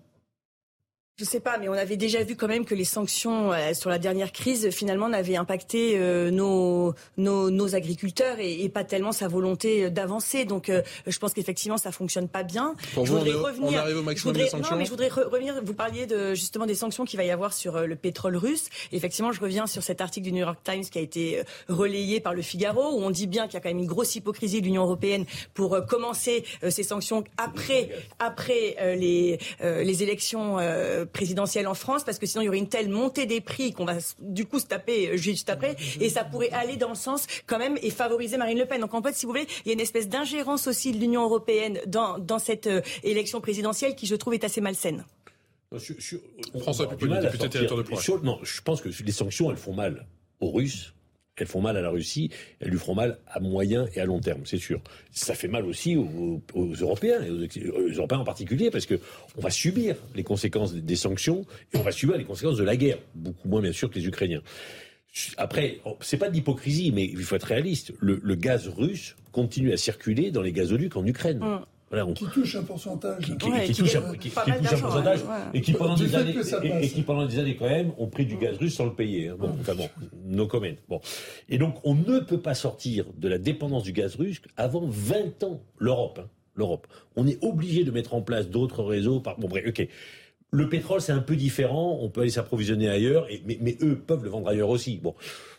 Je 1.21 1.25
sais 1.25 1.39
pas, 1.39 1.59
mais 1.59 1.69
on 1.69 1.73
avait 1.73 1.97
déjà 1.97 2.23
vu 2.23 2.35
quand 2.35 2.47
même 2.47 2.65
que 2.65 2.73
les 2.73 2.83
sanctions 2.83 3.53
euh, 3.53 3.75
sur 3.75 3.91
la 3.91 3.99
dernière 3.99 4.31
crise 4.31 4.71
finalement 4.71 5.07
n'avaient 5.07 5.35
impacté 5.35 5.93
euh, 5.99 6.31
nos, 6.31 6.95
nos, 7.17 7.75
agriculteurs 7.75 8.37
et, 8.39 8.67
pas 8.69 8.83
tellement 8.83 9.11
sa 9.11 9.27
volonté 9.27 9.91
d'avancer. 9.91 10.45
Donc 10.45 10.69
euh, 10.69 10.81
je 11.05 11.19
pense 11.19 11.33
qu'effectivement 11.35 11.77
ça 11.77 11.91
fonctionne 11.91 12.27
pas 12.27 12.41
bien. 12.41 12.73
Pour 12.95 13.05
je 13.05 13.11
vous, 13.11 13.19
voudrais 13.19 13.35
on, 13.35 13.43
revenir. 13.43 13.71
On 13.73 13.83
arrive 13.83 13.97
au 13.97 14.01
maximum 14.01 14.35
des 14.35 14.47
sanctions. 14.47 14.71
Non, 14.71 14.79
mais 14.79 14.85
je 14.85 14.89
voudrais 14.89 15.09
revenir. 15.09 15.61
Vous 15.63 15.75
parliez 15.75 16.07
de 16.07 16.33
justement 16.33 16.65
des 16.65 16.73
sanctions 16.73 17.05
qu'il 17.05 17.17
va 17.17 17.23
y 17.23 17.29
avoir 17.29 17.53
sur 17.53 17.81
le 17.81 17.95
pétrole 17.95 18.35
russe. 18.35 18.69
effectivement, 18.91 19.31
je 19.31 19.41
reviens 19.41 19.67
sur 19.67 19.83
cet 19.83 20.01
article 20.01 20.25
du 20.25 20.31
New 20.31 20.39
York 20.39 20.59
Times 20.63 20.85
qui 20.85 20.97
a 20.97 21.01
été 21.01 21.43
relayé 21.69 22.19
par 22.19 22.33
le 22.33 22.41
Figaro 22.41 22.97
où 22.97 23.03
on 23.03 23.11
dit 23.11 23.27
bien 23.27 23.45
qu'il 23.45 23.53
y 23.53 23.57
a 23.57 23.59
quand 23.59 23.69
même 23.69 23.77
une 23.77 23.85
grosse 23.85 24.15
hypocrisie 24.15 24.61
de 24.61 24.65
l'Union 24.65 24.81
européenne 24.81 25.25
pour 25.53 25.85
commencer 25.85 26.45
ces 26.67 26.83
sanctions 26.83 27.23
après 27.37 27.89
après 28.17 28.95
les 28.97 29.37
les 29.61 30.03
élections 30.03 30.57
présidentielle 31.11 31.67
en 31.67 31.73
France, 31.73 32.03
parce 32.03 32.17
que 32.17 32.25
sinon 32.25 32.41
il 32.41 32.45
y 32.45 32.47
aurait 32.49 32.57
une 32.57 32.69
telle 32.69 32.89
montée 32.89 33.25
des 33.25 33.41
prix 33.41 33.73
qu'on 33.73 33.85
va 33.85 33.97
du 34.19 34.45
coup 34.45 34.59
se 34.59 34.65
taper 34.65 35.09
euh, 35.09 35.17
juste 35.17 35.49
après, 35.49 35.75
et 35.99 36.09
ça 36.09 36.23
pourrait 36.23 36.51
aller 36.51 36.77
dans 36.77 36.89
le 36.89 36.95
sens 36.95 37.27
quand 37.45 37.59
même 37.59 37.77
et 37.81 37.89
favoriser 37.89 38.37
Marine 38.37 38.57
Le 38.57 38.65
Pen. 38.65 38.81
Donc 38.81 38.93
en 38.93 39.01
fait, 39.01 39.13
si 39.13 39.25
vous 39.25 39.31
voulez, 39.31 39.47
il 39.65 39.67
y 39.67 39.71
a 39.71 39.73
une 39.73 39.79
espèce 39.79 40.07
d'ingérence 40.07 40.67
aussi 40.67 40.91
de 40.91 40.97
l'Union 40.97 41.23
européenne 41.23 41.79
dans, 41.87 42.17
dans 42.17 42.39
cette 42.39 42.67
euh, 42.67 42.81
élection 43.03 43.41
présidentielle 43.41 43.95
qui, 43.95 44.07
je 44.07 44.15
trouve, 44.15 44.33
est 44.33 44.43
assez 44.43 44.61
malsaine. 44.61 45.05
François 46.59 46.85
député 46.87 47.49
territoire 47.49 47.81
de 47.81 48.25
Non, 48.25 48.39
je 48.43 48.61
pense 48.61 48.81
que 48.81 48.89
les 48.89 49.11
sanctions, 49.11 49.49
elles 49.51 49.57
font 49.57 49.73
mal 49.73 50.05
aux 50.41 50.51
Russes, 50.51 50.93
elles 51.41 51.47
font 51.47 51.61
mal 51.61 51.77
à 51.77 51.81
la 51.81 51.89
Russie, 51.89 52.29
elles 52.59 52.69
lui 52.69 52.77
feront 52.77 52.95
mal 52.95 53.17
à 53.27 53.39
moyen 53.39 53.87
et 53.95 53.99
à 53.99 54.05
long 54.05 54.19
terme, 54.19 54.41
c'est 54.45 54.57
sûr. 54.57 54.81
Ça 55.11 55.33
fait 55.33 55.47
mal 55.47 55.65
aussi 55.65 55.95
aux, 55.95 56.41
Européens, 56.55 57.21
et 57.23 57.29
aux, 57.31 57.89
Européens 57.93 58.19
en 58.19 58.23
particulier, 58.23 58.69
parce 58.71 58.85
que 58.85 58.99
on 59.37 59.41
va 59.41 59.49
subir 59.49 59.95
les 60.15 60.23
conséquences 60.23 60.73
des 60.73 60.95
sanctions 60.95 61.45
et 61.73 61.77
on 61.77 61.81
va 61.81 61.91
subir 61.91 62.17
les 62.17 62.25
conséquences 62.25 62.57
de 62.57 62.63
la 62.63 62.75
guerre, 62.75 62.99
beaucoup 63.15 63.47
moins 63.47 63.61
bien 63.61 63.71
sûr 63.71 63.89
que 63.89 63.95
les 63.95 64.07
Ukrainiens. 64.07 64.41
Après, 65.37 65.79
c'est 65.99 66.17
pas 66.17 66.29
de 66.29 66.33
l'hypocrisie, 66.33 66.91
mais 66.93 67.03
il 67.03 67.23
faut 67.23 67.35
être 67.35 67.43
réaliste. 67.43 67.93
Le, 67.99 68.35
gaz 68.35 68.69
russe 68.69 69.17
continue 69.31 69.73
à 69.73 69.77
circuler 69.77 70.31
dans 70.31 70.41
les 70.41 70.53
gazoducs 70.53 70.95
en 70.95 71.05
Ukraine. 71.05 71.39
Mmh. 71.39 71.65
Qui 72.15 72.25
touche 72.25 72.55
un 72.55 72.63
pourcentage. 72.63 73.25
Qui, 73.25 73.35
touche, 73.35 73.95
un, 73.95 74.01
pourcentage 74.01 75.19
et 75.53 75.61
qui 75.61 75.73
pendant 75.73 75.95
des 75.95 76.15
années 76.15 76.35
et, 76.81 76.87
qui 76.87 77.01
pendant 77.01 77.25
des 77.25 77.39
années 77.39 77.55
quand 77.57 77.67
même 77.67 77.91
ont 77.97 78.07
pris 78.07 78.25
du 78.25 78.37
gaz 78.37 78.55
russe 78.57 78.75
sans 78.75 78.85
le 78.85 78.93
payer. 78.93 79.27
Hein. 79.27 79.35
Bon, 79.37 79.53
enfin 79.59 79.75
bon, 79.75 79.89
no 80.25 80.47
comment. 80.47 80.67
Bon, 80.87 81.01
et 81.49 81.57
donc 81.57 81.75
on 81.83 81.95
ne 81.95 82.19
peut 82.19 82.39
pas 82.39 82.53
sortir 82.53 83.05
de 83.17 83.27
la 83.27 83.37
dépendance 83.37 83.83
du 83.83 83.91
gaz 83.91 84.15
russe 84.15 84.41
avant 84.55 84.85
20 84.87 85.43
ans. 85.43 85.61
L'Europe, 85.79 86.19
hein, 86.23 86.29
l'Europe. 86.55 86.87
On 87.17 87.27
est 87.27 87.43
obligé 87.43 87.83
de 87.83 87.91
mettre 87.91 88.13
en 88.13 88.21
place 88.21 88.49
d'autres 88.49 88.83
réseaux. 88.83 89.19
Par... 89.19 89.37
Bon 89.37 89.49
bref, 89.49 89.65
ok. 89.67 89.87
Le 90.51 90.67
pétrole, 90.67 91.01
c'est 91.01 91.13
un 91.13 91.21
peu 91.21 91.35
différent. 91.35 91.99
On 92.01 92.09
peut 92.09 92.21
aller 92.21 92.29
s'approvisionner 92.29 92.89
ailleurs, 92.89 93.25
et, 93.29 93.41
mais, 93.45 93.57
mais, 93.61 93.77
eux 93.81 93.95
peuvent 93.95 94.23
le 94.23 94.29
vendre 94.29 94.49
ailleurs 94.49 94.69
aussi. 94.69 94.97
Bon, 94.97 95.15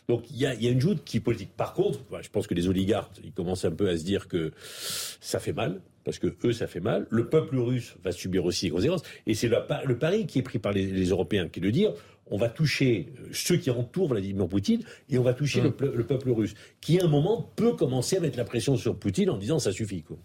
donc 0.07 0.29
il 0.29 0.37
y 0.37 0.45
a, 0.45 0.53
y 0.53 0.67
a, 0.67 0.71
une 0.71 0.81
joute 0.81 1.03
qui 1.03 1.17
est 1.17 1.19
politique. 1.19 1.51
Par 1.57 1.73
contre, 1.73 1.99
je 2.21 2.29
pense 2.29 2.45
que 2.45 2.53
les 2.53 2.67
oligarques, 2.67 3.19
ils 3.23 3.31
commencent 3.31 3.65
un 3.65 3.71
peu 3.71 3.89
à 3.89 3.97
se 3.97 4.03
dire 4.03 4.27
que 4.27 4.51
ça 5.19 5.39
fait 5.39 5.53
mal 5.53 5.81
parce 6.03 6.19
que 6.19 6.35
eux, 6.43 6.53
ça 6.53 6.67
fait 6.67 6.79
mal. 6.79 7.07
Le 7.09 7.27
peuple 7.27 7.57
russe 7.57 7.95
va 8.03 8.11
subir 8.11 8.45
aussi 8.45 8.65
les 8.65 8.71
conséquences. 8.71 9.03
Et 9.25 9.33
c'est 9.33 9.47
le, 9.47 9.57
le, 9.85 9.97
pari 9.97 10.25
qui 10.25 10.39
est 10.39 10.43
pris 10.43 10.59
par 10.59 10.73
les, 10.73 11.05
Européens, 11.05 11.47
qui 11.47 11.59
est 11.59 11.63
de 11.63 11.69
dire 11.69 11.93
on 12.27 12.37
va 12.37 12.49
toucher 12.49 13.13
euh, 13.19 13.27
ceux 13.31 13.57
qui 13.57 13.69
entourent 13.69 14.09
Vladimir 14.09 14.47
Poutine 14.47 14.81
et 15.09 15.17
on 15.17 15.23
va 15.23 15.33
toucher 15.33 15.61
le, 15.61 15.71
peuple 15.71 16.31
russe, 16.31 16.53
qui 16.81 16.99
à 16.99 17.05
un 17.05 17.07
moment 17.07 17.51
peut 17.55 17.73
commencer 17.73 18.17
à 18.17 18.19
mettre 18.21 18.37
la 18.37 18.45
pression 18.45 18.77
sur 18.77 18.97
Poutine 18.97 19.29
en 19.29 19.37
disant 19.37 19.59
ça 19.59 19.71
suffit. 19.71 20.03
Quoi. 20.03 20.17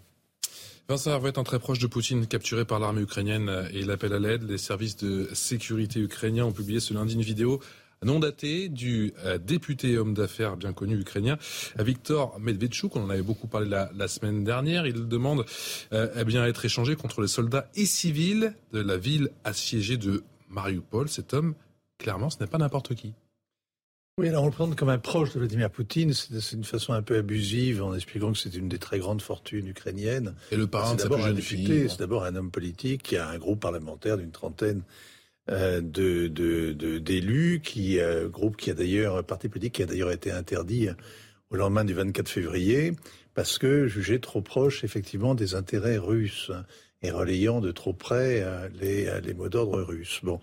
Vincent 0.89 1.23
être 1.23 1.37
un 1.37 1.43
très 1.43 1.59
proche 1.59 1.77
de 1.77 1.85
Poutine, 1.85 2.25
capturé 2.25 2.65
par 2.65 2.79
l'armée 2.79 3.01
ukrainienne 3.01 3.69
et 3.71 3.83
l'appel 3.83 4.11
à 4.11 4.17
l'aide. 4.17 4.49
Les 4.49 4.57
services 4.57 4.97
de 4.97 5.29
sécurité 5.33 5.99
ukrainiens 5.99 6.45
ont 6.45 6.51
publié 6.51 6.79
ce 6.79 6.95
lundi 6.95 7.13
une 7.13 7.21
vidéo 7.21 7.59
non 8.03 8.17
daté 8.17 8.69
du 8.69 9.13
euh, 9.23 9.37
député 9.37 9.99
homme 9.99 10.15
d'affaires 10.15 10.57
bien 10.57 10.73
connu 10.73 10.99
ukrainien 10.99 11.37
Viktor 11.77 12.39
Medvedchuk. 12.39 12.95
On 12.95 13.03
en 13.03 13.09
avait 13.11 13.21
beaucoup 13.21 13.45
parlé 13.45 13.69
la, 13.69 14.07
semaine 14.07 14.43
dernière. 14.43 14.87
Il 14.87 15.07
demande 15.07 15.45
euh, 15.93 16.09
eh 16.17 16.23
bien, 16.23 16.41
à 16.41 16.47
être 16.47 16.65
échangé 16.65 16.95
contre 16.95 17.21
les 17.21 17.27
soldats 17.27 17.69
et 17.75 17.85
civils 17.85 18.55
de 18.73 18.79
la 18.79 18.97
ville 18.97 19.29
assiégée 19.43 19.97
de 19.97 20.23
Mariupol. 20.49 21.07
Cet 21.07 21.35
homme, 21.35 21.53
clairement, 21.99 22.31
ce 22.31 22.39
n'est 22.39 22.47
pas 22.47 22.57
n'importe 22.57 22.95
qui. 22.95 23.13
Oui, 24.19 24.27
alors 24.27 24.43
on 24.43 24.47
le 24.47 24.51
présente 24.51 24.75
comme 24.75 24.89
un 24.89 24.97
proche 24.97 25.31
de 25.31 25.39
Vladimir 25.39 25.69
Poutine. 25.69 26.11
C'est 26.11 26.51
une 26.51 26.65
façon 26.65 26.91
un 26.91 27.01
peu 27.01 27.15
abusive 27.15 27.81
en 27.81 27.95
expliquant 27.95 28.33
que 28.33 28.37
c'est 28.37 28.53
une 28.53 28.67
des 28.67 28.77
très 28.77 28.99
grandes 28.99 29.21
fortunes 29.21 29.65
ukrainiennes. 29.67 30.35
Et 30.51 30.57
le 30.57 30.67
parrain 30.67 30.95
de 30.95 30.99
sa 30.99 31.07
plus 31.07 31.21
jeune 31.21 31.37
fille. 31.37 31.87
C'est 31.89 31.99
d'abord 31.99 32.25
un 32.25 32.35
homme 32.35 32.51
politique 32.51 33.01
qui 33.01 33.15
a 33.15 33.29
un 33.29 33.37
groupe 33.37 33.61
parlementaire 33.61 34.17
d'une 34.17 34.31
trentaine 34.31 34.81
euh, 35.49 35.79
de 35.79 36.27
d'élus, 36.97 37.61
qui 37.63 38.01
euh, 38.01 38.27
groupe 38.27 38.57
qui 38.57 38.71
a 38.71 38.73
d'ailleurs 38.73 39.23
parti 39.23 39.47
politique 39.47 39.75
qui 39.75 39.83
a 39.83 39.85
d'ailleurs 39.85 40.11
été 40.11 40.33
interdit 40.33 40.89
au 41.49 41.55
lendemain 41.55 41.85
du 41.85 41.93
24 41.93 42.27
février 42.27 42.91
parce 43.35 43.57
que 43.57 43.87
jugé 43.87 44.19
trop 44.19 44.41
proche 44.41 44.83
effectivement 44.83 45.33
des 45.33 45.55
intérêts 45.55 45.97
russes 45.97 46.51
et 47.01 47.11
relayant 47.11 47.61
de 47.61 47.71
trop 47.71 47.93
près 47.93 48.41
euh, 48.41 48.67
les, 48.81 49.09
les 49.21 49.33
mots 49.33 49.47
d'ordre 49.47 49.81
russes. 49.81 50.19
Bon. 50.23 50.41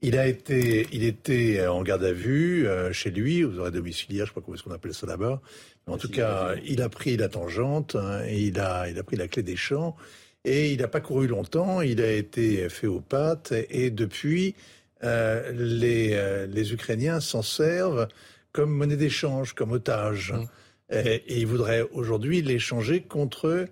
Il 0.00 0.16
a 0.16 0.26
été, 0.26 0.86
il 0.92 1.02
était 1.02 1.66
en 1.66 1.82
garde 1.82 2.04
à 2.04 2.12
vue 2.12 2.68
euh, 2.68 2.92
chez 2.92 3.10
lui, 3.10 3.44
aux 3.44 3.58
arrêts 3.58 3.72
domiciliaires, 3.72 4.26
je 4.26 4.30
sais 4.30 4.34
pas 4.34 4.40
comment 4.40 4.54
est-ce 4.54 4.62
qu'on 4.62 4.70
appelle 4.70 4.94
ça 4.94 5.06
là-bas. 5.06 5.40
En 5.88 5.96
tout 5.96 6.10
cas, 6.10 6.54
il 6.64 6.82
a 6.82 6.88
pris 6.88 7.16
la 7.16 7.28
tangente, 7.28 7.96
hein, 7.96 8.22
et 8.26 8.42
il 8.42 8.60
a, 8.60 8.88
il 8.88 8.98
a 8.98 9.02
pris 9.02 9.16
la 9.16 9.26
clé 9.26 9.42
des 9.42 9.56
champs, 9.56 9.96
et 10.44 10.72
il 10.72 10.80
n'a 10.80 10.88
pas 10.88 11.00
couru 11.00 11.26
longtemps. 11.26 11.80
Il 11.80 12.00
a 12.00 12.12
été 12.12 12.68
fait 12.68 12.86
aux 12.86 13.00
pattes, 13.00 13.52
et, 13.70 13.90
depuis, 13.90 14.54
euh, 15.02 15.50
les, 15.52 16.10
euh, 16.12 16.46
les 16.46 16.72
Ukrainiens 16.72 17.20
s'en 17.20 17.42
servent 17.42 18.06
comme 18.52 18.70
monnaie 18.70 18.96
d'échange, 18.96 19.54
comme 19.54 19.72
otage. 19.72 20.32
Mmh. 20.32 20.46
Et, 20.90 21.14
et, 21.26 21.38
ils 21.38 21.46
voudraient 21.46 21.82
aujourd'hui 21.92 22.40
l'échanger 22.42 23.00
contre 23.00 23.66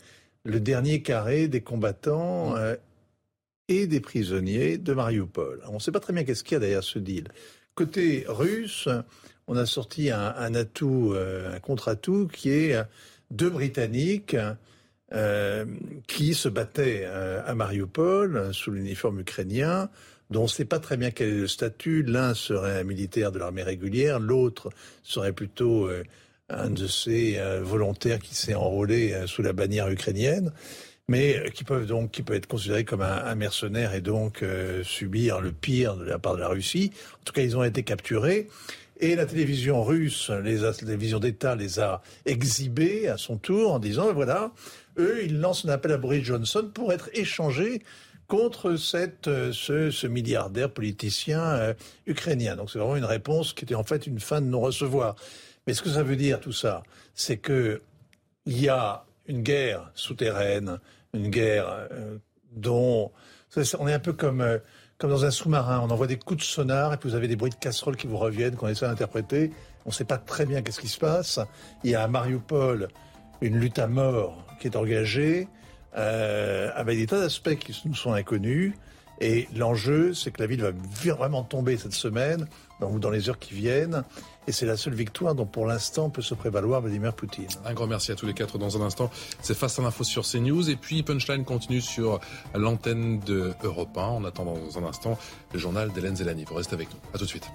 le 0.45 0.61
dernier 0.61 1.03
carré 1.03 1.49
des 1.49 1.61
combattants 1.61 2.57
mmh. 2.57 2.77
Et 3.69 3.87
des 3.87 4.01
prisonniers 4.01 4.79
de 4.79 4.93
Mariupol. 4.93 5.63
on 5.69 5.75
ne 5.75 5.79
sait 5.79 5.93
pas 5.93 6.01
très 6.01 6.13
bien 6.13 6.25
qu'est-ce 6.25 6.45
qu'il 6.45 6.55
y 6.55 6.57
a 6.57 6.61
derrière 6.61 6.85
ce 6.85 6.99
deal. 6.99 7.29
Côté 7.75 8.25
russe, 8.29 8.89
on 9.49 9.57
a 9.57 9.67
sorti 9.67 10.11
un, 10.11 10.55
atout, 10.55 11.13
euh, 11.15 11.55
un 11.55 11.61
contre-atout 11.61 12.29
qui 12.33 12.51
est 12.51 12.77
deux 13.31 13.51
Britanniques 13.51 14.37
euh, 15.13 15.65
qui 16.07 16.35
se 16.35 16.49
battaient 16.49 17.03
euh, 17.05 17.43
à 17.45 17.55
Mariupol 17.55 18.53
sous 18.53 18.71
l'uniforme 18.71 19.21
ukrainien, 19.21 19.89
dont 20.31 20.41
on 20.41 20.45
ne 20.45 20.49
sait 20.49 20.65
pas 20.65 20.81
très 20.81 20.97
bien 20.97 21.11
quel 21.11 21.29
est 21.29 21.41
le 21.41 21.49
statut. 21.49 22.03
L'un 22.03 22.35
serait 22.35 22.81
un 22.81 22.85
militaire 22.85 23.31
de 23.31 23.39
l'armée 23.39 23.63
régulière, 23.63 24.19
l'autre 24.21 24.71
serait 25.03 25.33
plutôt 25.33 25.89
un 26.49 26.71
de 26.71 26.87
ces 26.87 27.39
volontaires 27.63 28.19
qui 28.19 28.35
s'est 28.35 28.55
enrôlé 28.55 29.15
sous 29.27 29.43
la 29.43 29.53
bannière 29.53 29.89
ukrainienne 29.89 30.53
mais 31.09 31.39
euh, 31.39 31.49
qui 31.51 31.65
peuvent 31.65 31.87
donc 31.87 32.11
qui 32.11 32.23
peut 32.23 32.35
être 32.35 32.47
considéré 32.47 32.85
comme 32.85 33.03
un, 33.03 33.35
mercenaire 33.35 33.95
et 33.95 34.01
donc 34.01 34.43
euh, 34.43 34.83
subir 34.83 35.41
le 35.41 35.53
pire 35.53 35.97
de 35.97 36.05
la 36.05 36.19
part 36.19 36.35
de 36.35 36.41
la 36.41 36.49
Russie. 36.49 36.93
En 37.21 37.25
tout 37.25 37.33
cas, 37.33 37.43
ils 37.43 37.57
ont 37.57 37.65
été 37.65 37.83
capturés. 37.83 38.49
Et 38.99 39.15
la 39.15 39.27
télévision 39.27 39.85
russe, 39.85 40.31
les, 40.43 40.57
la 40.57 40.73
télévision 40.73 41.19
d'État 41.19 41.55
les 41.55 41.81
a 41.81 42.01
exhibés 42.25 43.09
à 43.09 43.19
son 43.19 43.37
tour 43.37 43.73
en 43.73 43.79
disant, 43.79 44.13
voilà, 44.15 44.53
eux, 44.99 45.23
ils 45.23 45.39
lancent 45.39 45.67
un 45.67 45.69
appel 45.69 45.93
à 45.93 45.99
Boris 45.99 46.25
Johnson 46.25 46.71
pour 46.73 46.93
être 46.95 47.11
échangés 47.13 47.83
contre 48.27 48.77
cette, 48.77 49.29
euh, 49.29 49.53
ce, 49.53 49.91
ce 49.91 50.07
milliardaire 50.07 50.71
politicien 50.71 51.75
ukrainien. 52.07 52.57
Donc 52.57 52.71
c'est 52.71 52.79
vraiment 52.79 52.97
une 52.97 53.05
réponse 53.05 53.53
qui 53.53 53.65
était 53.65 53.75
en 53.75 53.85
fait 53.85 54.07
une 54.07 54.19
fin 54.19 54.41
de 54.41 54.47
non-recevoir. 54.47 55.15
Mais 55.67 55.75
ce 55.75 55.83
que 55.83 55.91
ça 55.91 56.03
veut 56.03 56.17
dire 56.17 56.41
tout 56.41 56.53
ça, 56.53 56.83
c'est 57.15 57.37
que 57.37 57.83
il 58.47 58.61
y 58.61 58.69
a 58.69 59.05
une 59.29 59.43
guerre 59.43 59.91
souterraine 59.95 60.79
une 61.15 61.29
guerre 61.29 61.89
euh, 61.93 62.19
dont 62.53 63.13
on 63.79 63.89
est 63.89 63.93
un 63.93 63.99
peu 63.99 64.13
comme 64.13 64.41
euh, 64.41 64.59
comme 64.99 65.11
dans 65.11 65.25
un 65.25 65.31
sous-marin. 65.31 65.81
On 65.81 65.91
envoie 65.91 66.07
des 66.07 66.17
coups 66.19 66.41
de 66.41 66.45
sonar 66.45 66.93
et 66.95 66.97
puis 66.97 67.09
vous 67.09 67.15
avez 67.15 67.29
des 67.29 67.37
bruits 67.37 67.51
de 67.51 67.57
casseroles 67.57 67.97
qui 67.97 68.07
vous 68.07 68.17
reviennent 68.17 68.57
qu'on 68.57 68.69
essaie 68.69 68.87
d'interpréter. 68.87 69.51
On 69.85 69.91
ne 69.91 69.95
sait 69.95 70.05
pas 70.05 70.19
très 70.19 70.47
bien 70.47 70.63
qu'est-ce 70.63 70.81
qui 70.81 70.89
se 70.89 70.99
passe. 70.99 71.39
Il 71.85 71.91
y 71.91 71.95
a 71.95 72.03
à 72.03 72.09
Mariupol 72.09 72.89
une 73.41 73.59
lutte 73.59 73.79
à 73.79 73.87
mort 73.87 74.45
qui 74.61 74.69
est 74.69 74.77
engagée 74.77 75.49
euh, 75.97 76.71
avec 76.75 76.99
des 76.99 77.07
tas 77.07 77.21
d'aspects 77.21 77.57
qui 77.57 77.79
nous 77.87 77.95
sont 77.95 78.13
inconnus. 78.13 78.73
Et 79.21 79.49
l'enjeu, 79.55 80.13
c'est 80.13 80.31
que 80.31 80.43
la 80.43 80.47
ville 80.47 80.61
va 80.61 80.73
vraiment 81.01 81.43
tomber 81.43 81.79
cette 81.79 81.95
semaine, 81.95 82.47
dans, 82.81 82.91
dans 82.99 83.11
les 83.11 83.31
heures 83.31 83.39
qui 83.39 83.55
viennent. 83.55 84.03
Et 84.49 84.53
c'est 84.53 84.67
la 84.67 84.77
seule 84.77 84.95
victoire 84.95 85.35
dont 85.35 85.47
pour 85.47 85.67
l'instant 85.67 86.11
peut 86.11 86.23
se 86.23 86.35
prévaloir 86.35 86.81
Vladimir 86.81 87.15
Poutine. 87.15 87.49
Un 87.65 87.75
grand 87.75 87.87
merci 87.87 88.13
à 88.13 88.15
tous 88.15 88.27
les 88.27 88.35
quatre 88.35 88.59
dans 88.59 88.81
un 88.81 88.85
instant. 88.85 89.11
C'est 89.43 89.57
Face 89.57 89.79
à 89.79 89.83
l'info 89.83 90.05
sur 90.05 90.25
CNews. 90.25 90.71
Et 90.71 90.77
puis 90.77 91.03
Punchline 91.03 91.45
continue 91.45 91.81
sur 91.81 92.21
l'antenne 92.55 93.21
de 93.21 93.55
Europe 93.63 93.97
1. 93.97 94.01
En 94.03 94.25
attendant 94.25 94.55
dans 94.55 94.79
un 94.79 94.85
instant 94.85 95.19
le 95.53 95.59
journal 95.59 95.93
d'Hélène 95.93 96.17
Zelani. 96.17 96.45
Vous 96.45 96.55
restez 96.55 96.75
avec 96.75 96.89
nous. 96.91 96.99
À 97.15 97.19
tout 97.19 97.25
de 97.25 97.29
suite. 97.29 97.51